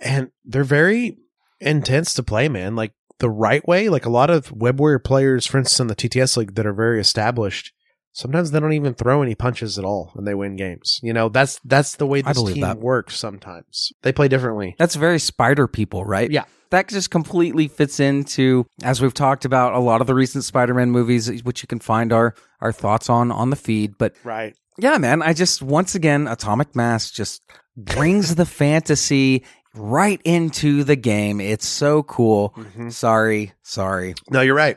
and 0.00 0.30
they're 0.46 0.64
very 0.64 1.18
intense 1.60 2.14
to 2.14 2.22
play, 2.22 2.48
man. 2.48 2.76
Like 2.76 2.92
the 3.18 3.28
right 3.28 3.66
way, 3.68 3.90
like 3.90 4.06
a 4.06 4.10
lot 4.10 4.30
of 4.30 4.50
Web 4.52 4.80
Warrior 4.80 5.00
players, 5.00 5.44
for 5.44 5.58
instance, 5.58 5.80
in 5.80 5.88
the 5.88 5.94
TTS 5.94 6.38
League 6.38 6.54
that 6.54 6.64
are 6.66 6.72
very 6.72 6.98
established, 6.98 7.74
sometimes 8.18 8.50
they 8.50 8.58
don't 8.58 8.72
even 8.72 8.94
throw 8.94 9.22
any 9.22 9.34
punches 9.36 9.78
at 9.78 9.84
all 9.84 10.10
and 10.16 10.26
they 10.26 10.34
win 10.34 10.56
games. 10.56 10.98
You 11.02 11.12
know, 11.12 11.28
that's 11.28 11.60
that's 11.64 11.96
the 11.96 12.06
way 12.06 12.20
this 12.20 12.42
team 12.42 12.62
that. 12.62 12.78
works 12.78 13.16
sometimes. 13.16 13.92
They 14.02 14.12
play 14.12 14.26
differently. 14.28 14.74
That's 14.78 14.96
very 14.96 15.20
spider 15.20 15.68
people, 15.68 16.04
right? 16.04 16.30
Yeah. 16.30 16.44
That 16.70 16.88
just 16.88 17.10
completely 17.10 17.66
fits 17.68 17.98
into, 17.98 18.66
as 18.82 19.00
we've 19.00 19.14
talked 19.14 19.46
about, 19.46 19.72
a 19.72 19.78
lot 19.78 20.02
of 20.02 20.06
the 20.06 20.14
recent 20.14 20.44
Spider-Man 20.44 20.90
movies, 20.90 21.42
which 21.42 21.62
you 21.62 21.66
can 21.66 21.78
find 21.78 22.12
our 22.12 22.34
our 22.60 22.72
thoughts 22.72 23.08
on 23.08 23.30
on 23.30 23.50
the 23.50 23.56
feed. 23.56 23.96
But 23.96 24.14
Right. 24.24 24.54
yeah, 24.76 24.98
man, 24.98 25.22
I 25.22 25.32
just 25.32 25.62
once 25.62 25.94
again, 25.94 26.26
Atomic 26.28 26.76
Mass 26.76 27.10
just 27.10 27.40
brings 27.76 28.34
the 28.34 28.44
fantasy 28.44 29.44
right 29.74 30.20
into 30.24 30.84
the 30.84 30.96
game. 30.96 31.40
It's 31.40 31.66
so 31.66 32.02
cool. 32.02 32.52
Mm-hmm. 32.58 32.88
Sorry, 32.90 33.52
sorry. 33.62 34.14
No, 34.30 34.40
you're 34.42 34.54
right. 34.54 34.76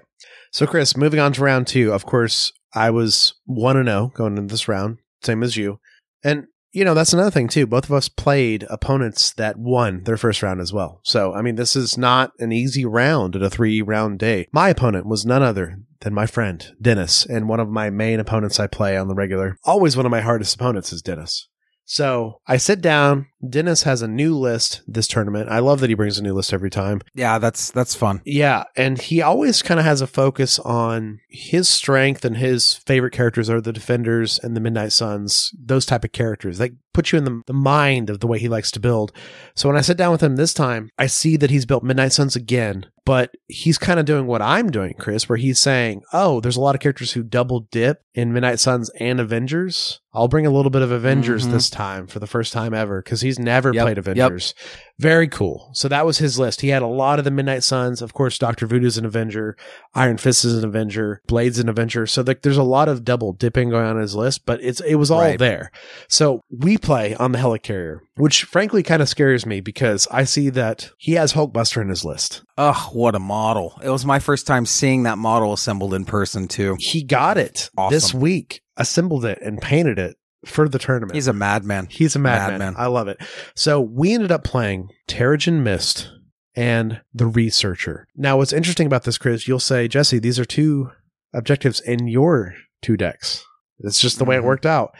So, 0.53 0.67
Chris, 0.67 0.95
moving 0.95 1.19
on 1.19 1.33
to 1.33 1.41
round 1.43 1.67
two. 1.67 1.91
Of 1.91 2.05
course, 2.05 2.53
I 2.73 2.89
was 2.89 3.33
one 3.45 3.77
and 3.77 3.87
zero 3.87 4.11
going 4.13 4.37
into 4.37 4.51
this 4.51 4.67
round, 4.67 4.97
same 5.21 5.43
as 5.43 5.57
you. 5.57 5.79
And 6.23 6.45
you 6.71 6.85
know 6.85 6.93
that's 6.93 7.13
another 7.13 7.31
thing 7.31 7.47
too. 7.47 7.67
Both 7.67 7.85
of 7.85 7.91
us 7.91 8.07
played 8.07 8.65
opponents 8.69 9.33
that 9.33 9.57
won 9.57 10.03
their 10.03 10.17
first 10.17 10.41
round 10.41 10.61
as 10.61 10.71
well. 10.71 11.01
So, 11.03 11.33
I 11.33 11.41
mean, 11.41 11.55
this 11.55 11.75
is 11.75 11.97
not 11.97 12.31
an 12.39 12.51
easy 12.51 12.85
round 12.85 13.35
at 13.35 13.41
a 13.41 13.49
three 13.49 13.81
round 13.81 14.19
day. 14.19 14.47
My 14.53 14.69
opponent 14.69 15.05
was 15.05 15.25
none 15.25 15.43
other 15.43 15.79
than 15.99 16.13
my 16.13 16.25
friend 16.25 16.65
Dennis, 16.81 17.25
and 17.25 17.49
one 17.49 17.59
of 17.59 17.69
my 17.69 17.89
main 17.89 18.19
opponents 18.19 18.59
I 18.59 18.67
play 18.67 18.95
on 18.97 19.07
the 19.07 19.15
regular. 19.15 19.57
Always 19.65 19.97
one 19.97 20.05
of 20.05 20.11
my 20.11 20.21
hardest 20.21 20.55
opponents 20.55 20.93
is 20.93 21.01
Dennis. 21.01 21.47
So 21.85 22.39
I 22.47 22.57
sit 22.57 22.81
down. 22.81 23.27
Dennis 23.47 23.83
has 23.83 24.01
a 24.01 24.07
new 24.07 24.37
list 24.37 24.81
this 24.87 25.07
tournament. 25.07 25.49
I 25.49 25.59
love 25.59 25.79
that 25.79 25.89
he 25.89 25.95
brings 25.95 26.17
a 26.17 26.23
new 26.23 26.33
list 26.33 26.53
every 26.53 26.69
time. 26.69 27.01
Yeah, 27.15 27.39
that's 27.39 27.71
that's 27.71 27.95
fun. 27.95 28.21
Yeah, 28.25 28.63
and 28.75 28.99
he 29.01 29.21
always 29.21 29.61
kind 29.61 29.79
of 29.79 29.85
has 29.85 30.01
a 30.01 30.07
focus 30.07 30.59
on 30.59 31.19
his 31.29 31.67
strength 31.67 32.23
and 32.25 32.37
his 32.37 32.75
favorite 32.75 33.13
characters 33.13 33.49
are 33.49 33.61
the 33.61 33.73
defenders 33.73 34.39
and 34.43 34.55
the 34.55 34.59
Midnight 34.61 34.91
Suns, 34.91 35.51
those 35.57 35.85
type 35.85 36.03
of 36.03 36.11
characters. 36.11 36.57
They 36.57 36.71
put 36.93 37.11
you 37.13 37.17
in 37.17 37.23
the, 37.23 37.41
the 37.47 37.53
mind 37.53 38.09
of 38.09 38.19
the 38.19 38.27
way 38.27 38.37
he 38.37 38.49
likes 38.49 38.69
to 38.69 38.79
build. 38.79 39.13
So 39.55 39.69
when 39.69 39.77
I 39.77 39.81
sit 39.81 39.95
down 39.95 40.11
with 40.11 40.21
him 40.21 40.35
this 40.35 40.53
time, 40.53 40.89
I 40.99 41.07
see 41.07 41.37
that 41.37 41.49
he's 41.49 41.65
built 41.65 41.83
Midnight 41.85 42.11
Suns 42.11 42.35
again, 42.35 42.85
but 43.05 43.31
he's 43.47 43.77
kind 43.77 43.97
of 43.97 44.05
doing 44.05 44.27
what 44.27 44.41
I'm 44.41 44.69
doing, 44.69 44.95
Chris, 44.99 45.29
where 45.29 45.37
he's 45.37 45.57
saying, 45.57 46.01
"Oh, 46.11 46.41
there's 46.41 46.57
a 46.57 46.61
lot 46.61 46.75
of 46.75 46.81
characters 46.81 47.13
who 47.13 47.23
double 47.23 47.61
dip 47.71 48.01
in 48.13 48.33
Midnight 48.33 48.59
Suns 48.59 48.89
and 48.99 49.21
Avengers. 49.21 50.01
I'll 50.13 50.27
bring 50.27 50.45
a 50.45 50.51
little 50.51 50.69
bit 50.69 50.81
of 50.81 50.91
Avengers 50.91 51.47
Mhm. 51.47 51.51
this 51.51 51.69
time 51.69 52.07
for 52.07 52.19
the 52.19 52.27
first 52.27 52.51
time 52.51 52.73
ever 52.73 53.01
because 53.01 53.21
he's 53.37 53.39
never 53.39 53.73
Yep, 53.73 53.83
played 53.83 53.97
yep. 53.97 54.07
Avengers." 54.07 54.53
Very 54.99 55.27
cool. 55.27 55.71
So 55.73 55.87
that 55.87 56.05
was 56.05 56.19
his 56.19 56.37
list. 56.37 56.61
He 56.61 56.67
had 56.67 56.83
a 56.83 56.87
lot 56.87 57.17
of 57.17 57.25
the 57.25 57.31
Midnight 57.31 57.63
Suns. 57.63 58.03
Of 58.03 58.13
course, 58.13 58.37
Doctor 58.37 58.67
Voodoo's 58.67 58.99
an 58.99 59.05
Avenger, 59.05 59.57
Iron 59.95 60.17
Fist 60.17 60.45
is 60.45 60.53
an 60.55 60.63
Avenger, 60.63 61.21
Blade's 61.27 61.57
an 61.57 61.69
Avenger. 61.69 62.05
So 62.05 62.21
like, 62.21 62.43
there's 62.43 62.57
a 62.57 62.61
lot 62.63 62.87
of 62.87 63.03
double 63.03 63.33
dipping 63.33 63.71
going 63.71 63.85
on 63.85 63.95
in 63.95 64.01
his 64.03 64.15
list, 64.15 64.45
but 64.45 64.59
it's 64.61 64.79
it 64.81 64.95
was 64.95 65.09
all 65.09 65.21
Right. 65.21 65.39
there. 65.39 65.71
So 66.07 66.41
we 66.55 66.77
play 66.77 67.15
on 67.15 67.31
the 67.31 67.39
Helicarrier, 67.39 67.99
which 68.15 68.43
frankly 68.43 68.83
kind 68.83 69.01
of 69.01 69.09
scares 69.09 69.43
me 69.45 69.59
because 69.59 70.07
I 70.11 70.23
see 70.23 70.49
that 70.51 70.91
he 70.99 71.13
has 71.13 71.33
Hulkbuster 71.33 71.81
in 71.81 71.89
his 71.89 72.05
list. 72.05 72.43
Ugh, 72.57 72.93
what 72.93 73.15
a 73.15 73.19
model! 73.19 73.79
It 73.83 73.89
was 73.89 74.05
my 74.05 74.19
first 74.19 74.45
time 74.45 74.67
seeing 74.67 75.01
that 75.03 75.17
model 75.17 75.51
assembled 75.53 75.95
in 75.95 76.05
person 76.05 76.47
too. 76.47 76.75
He 76.79 77.03
got 77.03 77.39
it 77.39 77.71
Awesome. 77.75 77.91
this 77.95 78.13
week, 78.13 78.61
assembled 78.77 79.25
it, 79.25 79.39
and 79.41 79.59
painted 79.59 79.97
it 79.97 80.15
for 80.45 80.67
the 80.67 80.79
tournament. 80.79 81.15
He's 81.15 81.27
a 81.27 81.33
madman. 81.33 81.87
He's 81.89 82.15
a 82.15 82.19
madman. 82.19 82.59
Madman. 82.59 82.75
I 82.77 82.87
love 82.87 83.07
it. 83.07 83.17
So 83.55 83.79
we 83.79 84.13
ended 84.13 84.31
up 84.31 84.43
playing 84.43 84.89
Terrigen 85.07 85.61
Mist 85.61 86.09
and 86.55 87.01
the 87.13 87.27
Researcher. 87.27 88.07
Now, 88.15 88.37
what's 88.37 88.53
interesting 88.53 88.87
about 88.87 89.03
this, 89.03 89.17
Chris, 89.17 89.47
you'll 89.47 89.59
say, 89.59 89.87
Jesse, 89.87 90.19
these 90.19 90.39
are 90.39 90.45
two 90.45 90.89
objectives 91.33 91.79
in 91.79 92.07
your 92.07 92.53
two 92.81 92.97
decks. 92.97 93.45
It's 93.79 94.01
just 94.01 94.17
the 94.19 94.25
way 94.25 94.35
it 94.35 94.41
Mhm. 94.41 94.45
worked 94.45 94.65
out. 94.65 94.93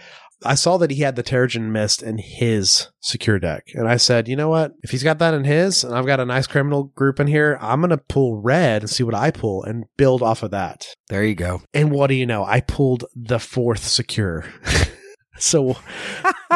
I 0.44 0.56
saw 0.56 0.78
that 0.78 0.90
he 0.90 1.02
had 1.04 1.16
the 1.16 1.22
Terrigen 1.24 1.70
Mist 1.72 2.02
in 2.02 2.18
his 2.18 2.88
secure 3.00 3.38
deck. 3.38 3.66
And 3.76 3.88
I 3.88 3.98
said, 3.98 4.28
you 4.28 4.36
know 4.36 4.50
what? 4.50 4.72
If 4.82 4.90
he's 4.90 5.04
got 5.04 5.20
that 5.20 5.36
in 5.36 5.44
his 5.44 5.84
and 5.84 5.94
I've 5.94 6.08
got 6.08 6.20
a 6.20 6.26
nice 6.26 6.48
criminal 6.48 6.86
group 6.86 7.20
in 7.20 7.28
here, 7.28 7.60
I'm 7.62 7.80
going 7.82 7.92
to 7.92 7.98
pull 7.98 8.42
red 8.42 8.82
and 8.82 8.90
see 8.90 9.04
what 9.04 9.14
I 9.14 9.30
pull 9.30 9.64
and 9.64 9.84
build 9.98 10.24
off 10.24 10.42
of 10.42 10.50
that. 10.50 10.88
There 11.10 11.24
you 11.24 11.36
go. 11.36 11.62
And 11.76 11.92
what 11.92 12.08
do 12.08 12.16
you 12.16 12.26
know? 12.26 12.44
I 12.44 12.62
pulled 12.62 13.06
the 13.16 13.38
fourth 13.40 13.84
secure. 13.88 14.46
so 15.38 15.76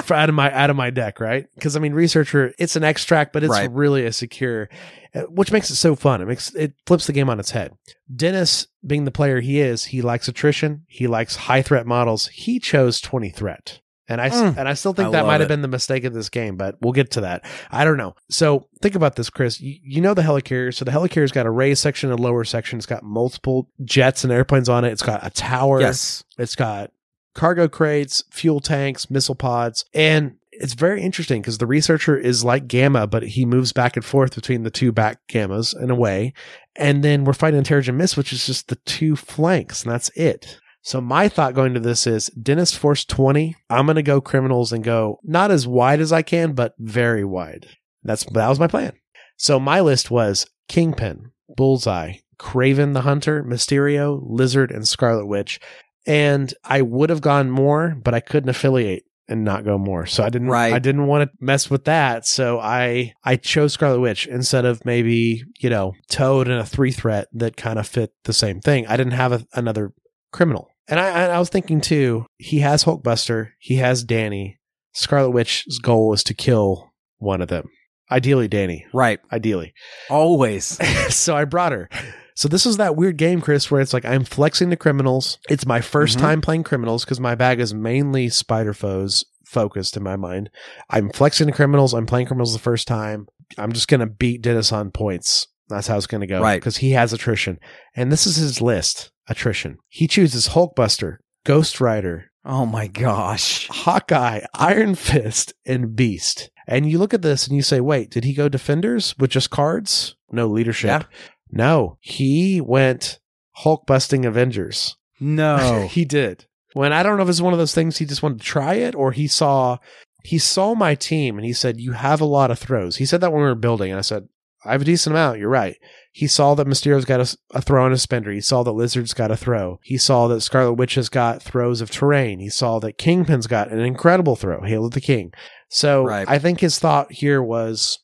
for 0.03 0.13
out 0.13 0.30
of 0.30 0.36
my 0.36 0.51
out 0.53 0.69
of 0.69 0.76
my 0.76 0.89
deck, 0.89 1.19
right? 1.19 1.47
Because 1.55 1.76
I 1.76 1.80
mean, 1.80 1.93
researcher, 1.93 2.53
it's 2.59 2.76
an 2.76 2.84
extract, 2.84 3.34
but 3.34 3.43
it's 3.43 3.51
Right. 3.51 3.71
really 3.71 4.05
a 4.05 4.11
secure, 4.13 4.69
uh, 5.13 5.21
which 5.23 5.51
makes 5.51 5.69
it 5.69 5.76
so 5.76 5.95
fun. 5.95 6.21
It 6.21 6.26
makes 6.28 6.53
it 6.55 6.73
flips 6.86 7.07
the 7.07 7.13
game 7.13 7.30
on 7.30 7.39
its 7.39 7.51
head. 7.51 7.73
Dennis, 8.13 8.67
being 8.86 9.05
the 9.05 9.11
player 9.11 9.39
he 9.41 9.59
is, 9.59 9.86
he 9.86 10.01
likes 10.01 10.28
attrition. 10.28 10.84
He 10.88 11.07
likes 11.07 11.36
high 11.36 11.61
threat 11.61 11.86
models. 11.88 12.28
He 12.28 12.59
chose 12.59 12.99
twenty 13.01 13.30
threat. 13.30 13.80
And 14.07 14.21
I 14.21 14.30
Mm. 14.30 14.55
and 14.57 14.69
I 14.69 14.76
still 14.76 14.93
think 14.93 15.07
I 15.07 15.11
that 15.13 15.26
might 15.26 15.39
have 15.39 15.47
been 15.49 15.63
the 15.63 15.67
mistake 15.67 16.03
of 16.03 16.13
this 16.13 16.30
game, 16.30 16.57
but 16.57 16.76
we'll 16.80 16.93
get 16.93 17.09
to 17.11 17.21
that. 17.21 17.43
I 17.71 17.84
don't 17.84 17.97
know. 17.97 18.13
So 18.30 18.67
think 18.80 18.93
about 18.93 19.15
this, 19.15 19.32
Chris. 19.32 19.59
You, 19.59 19.78
you 19.82 19.99
know 19.99 20.13
the 20.13 20.21
helicarrier. 20.21 20.71
So 20.71 20.86
the 20.86 20.91
helicarrier's 20.91 21.32
got 21.32 21.47
a 21.47 21.49
raised 21.49 21.82
section, 21.82 22.11
a 22.11 22.15
lower 22.15 22.43
section. 22.43 22.78
It's 22.78 22.86
got 22.86 23.01
multiple 23.01 23.67
jets 23.84 24.23
and 24.23 24.32
airplanes 24.32 24.69
on 24.69 24.86
it. 24.86 24.91
It's 24.91 25.01
got 25.01 25.26
a 25.26 25.32
tower. 25.32 25.82
Yes. 25.82 26.23
It's 26.38 26.53
got 26.53 26.91
cargo 27.36 27.67
crates, 27.67 28.23
fuel 28.31 28.59
tanks, 28.59 29.11
missile 29.11 29.36
pods, 29.36 29.86
and 29.93 30.38
it's 30.51 30.73
very 30.73 31.01
interesting 31.01 31.41
because 31.41 31.57
the 31.57 31.67
researcher 31.67 32.17
is 32.17 32.43
like 32.43 32.67
Gamma, 32.67 33.07
but 33.07 33.23
he 33.23 33.45
moves 33.45 33.73
back 33.73 33.95
and 33.95 34.05
forth 34.05 34.36
between 34.36 34.63
the 34.63 34.71
two 34.71 34.91
back 34.91 35.19
Gammas 35.27 35.79
in 35.79 35.91
a 35.91 35.95
way. 35.95 36.33
And 36.75 37.03
then 37.03 37.25
we're 37.25 37.33
fighting 37.33 37.63
Terrigen 37.63 37.95
Mist, 37.95 38.17
which 38.17 38.33
is 38.33 38.45
just 38.45 38.69
the 38.69 38.77
two 38.77 39.15
flanks, 39.15 39.83
and 39.83 39.91
that's 39.91 40.09
it. 40.15 40.59
So 40.81 41.01
my 41.01 41.27
thought 41.27 41.55
going 41.55 41.73
to 41.73 41.79
this 41.79 42.05
is 42.05 42.27
Dennis 42.27 42.75
Force 42.75 43.05
20. 43.05 43.55
I'm 43.69 43.86
going 43.86 43.95
to 43.95 44.03
go 44.03 44.21
criminals 44.21 44.71
and 44.71 44.83
go 44.83 45.19
not 45.23 45.51
as 45.51 45.67
wide 45.67 45.99
as 45.99 46.11
I 46.11 46.21
can, 46.21 46.53
but 46.53 46.75
very 46.77 47.25
wide. 47.25 47.67
That's 48.03 48.23
that 48.25 48.47
was 48.47 48.59
my 48.59 48.67
plan. 48.67 48.93
So 49.36 49.59
my 49.59 49.81
list 49.81 50.11
was 50.11 50.45
Kingpin, 50.67 51.31
Bullseye, 51.49 52.17
Kraven 52.38 52.93
the 52.93 53.01
Hunter, 53.01 53.43
Mysterio, 53.43 54.19
Lizard, 54.23 54.71
and 54.71 54.88
Scarlet 54.88 55.25
Witch. 55.25 55.59
And 56.06 56.53
I 56.64 56.82
would 56.82 57.10
have 57.10 57.22
gone 57.22 57.49
more, 57.49 57.95
but 58.01 58.14
I 58.14 58.20
couldn't 58.20 58.49
affiliate 58.49 59.03
and 59.28 59.43
not 59.43 59.66
go 59.66 59.78
more. 59.78 60.06
So 60.06 60.24
I 60.24 60.30
didn't 60.30 60.49
Right. 60.49 60.74
I 60.74 60.80
didn't 60.80 61.08
want 61.08 61.30
to 61.30 61.38
mess 61.43 61.70
with 61.70 61.86
that. 61.86 62.26
So 62.26 62.60
I 62.60 63.14
I 63.24 63.38
chose 63.38 63.74
Scarlet 63.74 63.99
Witch 63.99 64.28
instead 64.28 64.66
of 64.66 64.86
maybe, 64.86 65.43
you 65.60 65.70
know, 65.70 65.93
Toad 66.10 66.47
and 66.47 66.60
a 66.60 66.66
three 66.66 66.91
threat 66.91 67.28
that 67.34 67.58
kind 67.58 67.80
of 67.80 67.88
fit 67.88 68.12
the 68.26 68.34
same 68.34 68.62
thing. 68.62 68.86
I 68.88 68.97
didn't 68.97 69.14
have 69.14 69.32
a, 69.32 69.45
another 69.53 69.93
criminal. 70.32 70.70
And 70.88 70.99
I 70.99 71.28
I 71.28 71.39
was 71.39 71.49
thinking 71.49 71.82
too, 71.82 72.28
he 72.38 72.60
has 72.60 72.84
Hulkbuster, 72.84 73.49
he 73.60 73.78
has 73.78 74.03
Danny. 74.03 74.60
Scarlet 74.93 75.32
Witch's 75.32 75.80
goal 75.80 76.14
is 76.14 76.24
to 76.24 76.34
kill 76.34 76.93
one 77.18 77.41
of 77.41 77.49
them. 77.49 77.68
Ideally 78.12 78.47
Danny. 78.47 78.86
Right. 78.93 79.20
Ideally. 79.32 79.74
Always. 80.10 80.66
so 81.14 81.36
I 81.36 81.45
brought 81.45 81.72
her. 81.72 81.89
So 82.36 82.47
this 82.47 82.65
is 82.65 82.77
that 82.77 82.95
weird 82.95 83.17
game, 83.17 83.41
Chris, 83.41 83.71
where 83.71 83.81
it's 83.81 83.93
like 83.93 84.05
I'm 84.05 84.25
flexing 84.25 84.69
the 84.69 84.75
criminals. 84.77 85.39
It's 85.49 85.65
my 85.65 85.79
1st 85.81 86.17
Mhm. 86.17 86.21
time 86.21 86.41
playing 86.41 86.63
criminals 86.63 87.05
because 87.05 87.19
my 87.19 87.33
bag 87.36 87.59
is 87.59 87.73
mainly 87.73 88.29
spider 88.29 88.73
foes 88.73 89.25
focused 89.45 89.95
in 89.95 90.03
my 90.03 90.15
mind. 90.17 90.49
I'm 90.89 91.09
flexing 91.11 91.47
the 91.47 91.53
criminals. 91.53 91.93
I'm 91.93 92.05
playing 92.05 92.27
criminals 92.27 92.53
the 92.53 92.59
first 92.59 92.88
time. 92.88 93.27
I'm 93.57 93.71
just 93.71 93.88
gonna 93.88 94.07
beat 94.07 94.41
Dennis 94.41 94.71
on 94.73 94.91
points. 94.91 95.47
That's 95.69 95.88
how 95.88 95.97
it's 95.97 96.07
gonna 96.07 96.27
go. 96.27 96.41
Right. 96.41 96.59
Because 96.59 96.77
he 96.77 96.91
has 96.91 97.13
attrition. 97.13 97.57
And 97.95 98.11
this 98.11 98.27
is 98.27 98.36
his 98.36 98.61
list. 98.61 99.11
Attrition. 99.27 99.77
He 99.88 100.07
chooses 100.07 100.49
Hulkbuster, 100.49 101.17
Ghost 101.45 101.79
Rider, 101.81 102.25
Oh 102.47 102.65
my 102.67 102.86
gosh. 102.86 103.67
Hawkeye, 103.69 104.41
Iron 104.53 104.93
Fist, 104.93 105.53
and 105.65 105.95
Beast. 105.95 106.51
And 106.67 106.88
you 106.88 106.99
look 106.99 107.11
at 107.11 107.23
this 107.23 107.47
and 107.47 107.55
you 107.55 107.63
say, 107.63 107.81
wait, 107.81 108.11
did 108.11 108.23
he 108.23 108.33
go 108.36 108.47
defenders 108.49 109.15
with 109.17 109.31
just 109.31 109.49
cards? 109.49 110.15
No 110.31 110.45
leadership. 110.47 110.88
Yeah. 110.88 111.17
No, 111.51 111.97
he 112.01 112.61
went 112.61 113.19
Hulk 113.51 113.85
busting 113.85 114.25
Avengers. 114.25 114.95
No. 115.19 115.87
he 115.91 116.05
did. 116.05 116.45
When 116.73 116.91
I 116.91 117.03
don't 117.03 117.17
know 117.17 117.23
if 117.23 117.29
it's 117.29 117.41
one 117.41 117.53
of 117.53 117.59
those 117.59 117.73
things 117.73 117.97
he 117.97 118.05
just 118.05 118.21
wanted 118.21 118.39
to 118.39 118.45
try 118.45 118.73
it 118.73 118.95
or 118.95 119.13
he 119.13 119.27
saw 119.27 119.77
he 120.25 120.39
saw 120.39 120.73
my 120.75 120.95
team 120.95 121.37
and 121.37 121.45
he 121.45 121.53
said, 121.53 121.79
You 121.79 121.93
have 121.93 122.19
a 122.19 122.25
lot 122.25 122.51
of 122.51 122.59
throws. 122.59 122.97
He 122.97 123.05
said 123.05 123.21
that 123.21 123.31
when 123.31 123.41
we 123.41 123.47
were 123.47 123.55
building, 123.55 123.91
and 123.91 123.99
I 123.99 124.01
said, 124.01 124.27
I 124.65 124.71
have 124.71 124.81
a 124.81 124.85
decent 124.85 125.13
amount. 125.13 125.37
You're 125.39 125.49
right. 125.49 125.77
He 126.11 126.27
saw 126.27 126.55
that 126.55 126.65
Mysterio's 126.65 127.05
got 127.05 127.19
a, 127.19 127.37
a 127.51 127.61
throw 127.61 127.85
and 127.85 127.93
a 127.93 127.97
spender. 127.97 128.31
He 128.31 128.41
saw 128.41 128.63
that 128.63 128.71
Lizard's 128.71 129.13
got 129.13 129.29
a 129.29 129.37
throw. 129.37 129.79
He 129.83 129.97
saw 129.97 130.27
that 130.27 130.41
Scarlet 130.41 130.73
Witch 130.73 130.95
has 130.95 131.09
got 131.09 131.43
throws 131.43 131.81
of 131.81 131.91
terrain. 131.91 132.39
He 132.39 132.49
saw 132.49 132.79
that 132.79 132.97
Kingpin's 132.97 133.47
got 133.47 133.71
an 133.71 133.79
incredible 133.79 134.35
throw, 134.35 134.63
Hail 134.63 134.85
of 134.85 134.91
the 134.91 135.01
King. 135.01 135.31
So 135.69 136.03
Right. 136.03 136.27
I 136.27 136.39
think 136.39 136.61
his 136.61 136.79
thought 136.79 137.11
here 137.11 137.43
was 137.43 137.99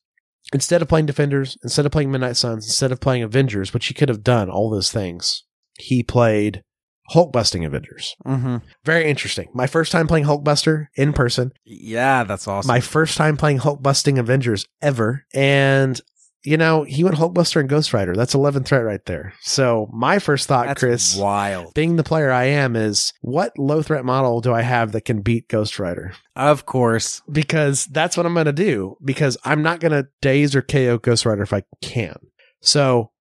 instead 0.54 0.82
of 0.82 0.88
playing 0.88 1.06
Defenders, 1.06 1.58
instead 1.64 1.86
of 1.86 1.91
playing 1.91 2.12
Midnight 2.12 2.38
Suns, 2.38 2.66
instead 2.66 2.91
of 2.91 2.99
playing 2.99 3.24
Avengers, 3.24 3.74
which 3.74 3.88
he 3.88 3.93
could 3.93 4.10
have 4.10 4.24
done 4.24 4.49
all 4.49 4.70
those 4.70 4.91
things, 4.91 5.43
he 5.78 6.04
played 6.04 6.64
Hulk 7.10 7.34
busting 7.34 7.66
Avengers. 7.66 8.16
hmm 8.26 8.58
Very 8.86 9.10
interesting. 9.10 9.49
My 9.54 9.68
first 9.68 9.91
time 9.91 10.08
playing 10.08 10.26
Hulkbuster 10.26 10.88
in 10.95 11.12
person. 11.14 11.52
Yeah, 11.66 12.24
that's 12.24 12.47
awesome. 12.47 12.68
My 12.68 12.80
first 12.80 13.18
time 13.18 13.36
playing 13.38 13.58
Hulk 13.58 13.82
busting 13.82 14.18
Avengers 14.18 14.66
ever. 14.82 15.26
And 15.34 15.99
you 16.43 16.57
know, 16.57 16.83
he 16.83 17.03
went 17.03 17.17
Hulkbuster 17.17 17.59
and 17.59 17.69
Ghost 17.69 17.93
Rider. 17.93 18.15
That's 18.15 18.33
11 18.33 18.63
threat 18.63 18.83
right 18.83 19.05
there. 19.05 19.33
So 19.41 19.89
my 19.93 20.19
first 20.19 20.47
thought, 20.47 20.67
that's 20.67 20.79
Chris, 20.79 21.15
wild. 21.15 21.73
being 21.73 21.95
the 21.95 22.03
player 22.03 22.31
I 22.31 22.45
am, 22.45 22.75
is 22.75 23.13
what 23.21 23.57
low 23.57 23.81
threat 23.81 24.05
model 24.05 24.41
do 24.41 24.53
I 24.53 24.61
have 24.61 24.91
that 24.93 25.05
can 25.05 25.21
beat 25.21 25.47
Ghost 25.47 25.79
Rider? 25.79 26.13
Of 26.35 26.65
course. 26.65 27.21
Because 27.31 27.85
that's 27.85 28.17
what 28.17 28.25
I'm 28.25 28.33
going 28.33 28.45
to 28.45 28.53
do. 28.53 28.97
Because 29.03 29.37
I'm 29.45 29.61
not 29.61 29.79
going 29.79 29.91
to 29.91 30.07
daze 30.21 30.55
or 30.55 30.61
KO 30.61 30.97
Ghost 30.97 31.25
Rider 31.25 31.43
if 31.43 31.53
I 31.53 31.63
can. 31.81 32.17
So 32.61 33.11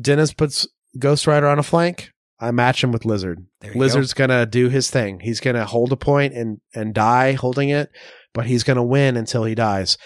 Dennis 0.00 0.32
puts 0.32 0.66
Ghost 0.98 1.26
Rider 1.26 1.48
on 1.48 1.58
a 1.58 1.62
flank. 1.62 2.10
I 2.40 2.50
match 2.50 2.82
him 2.82 2.90
with 2.90 3.04
Lizard. 3.04 3.46
Lizard's 3.74 4.14
gonna 4.14 4.44
do 4.46 4.68
his 4.68 4.90
thing. 4.90 5.20
He's 5.20 5.38
gonna 5.38 5.64
hold 5.64 5.92
a 5.92 5.96
point 5.96 6.34
and 6.34 6.60
and 6.74 6.92
die 6.92 7.34
holding 7.34 7.68
it, 7.68 7.88
but 8.34 8.46
he's 8.46 8.64
gonna 8.64 8.82
win 8.82 9.16
until 9.16 9.44
he 9.44 9.54
dies. 9.54 9.96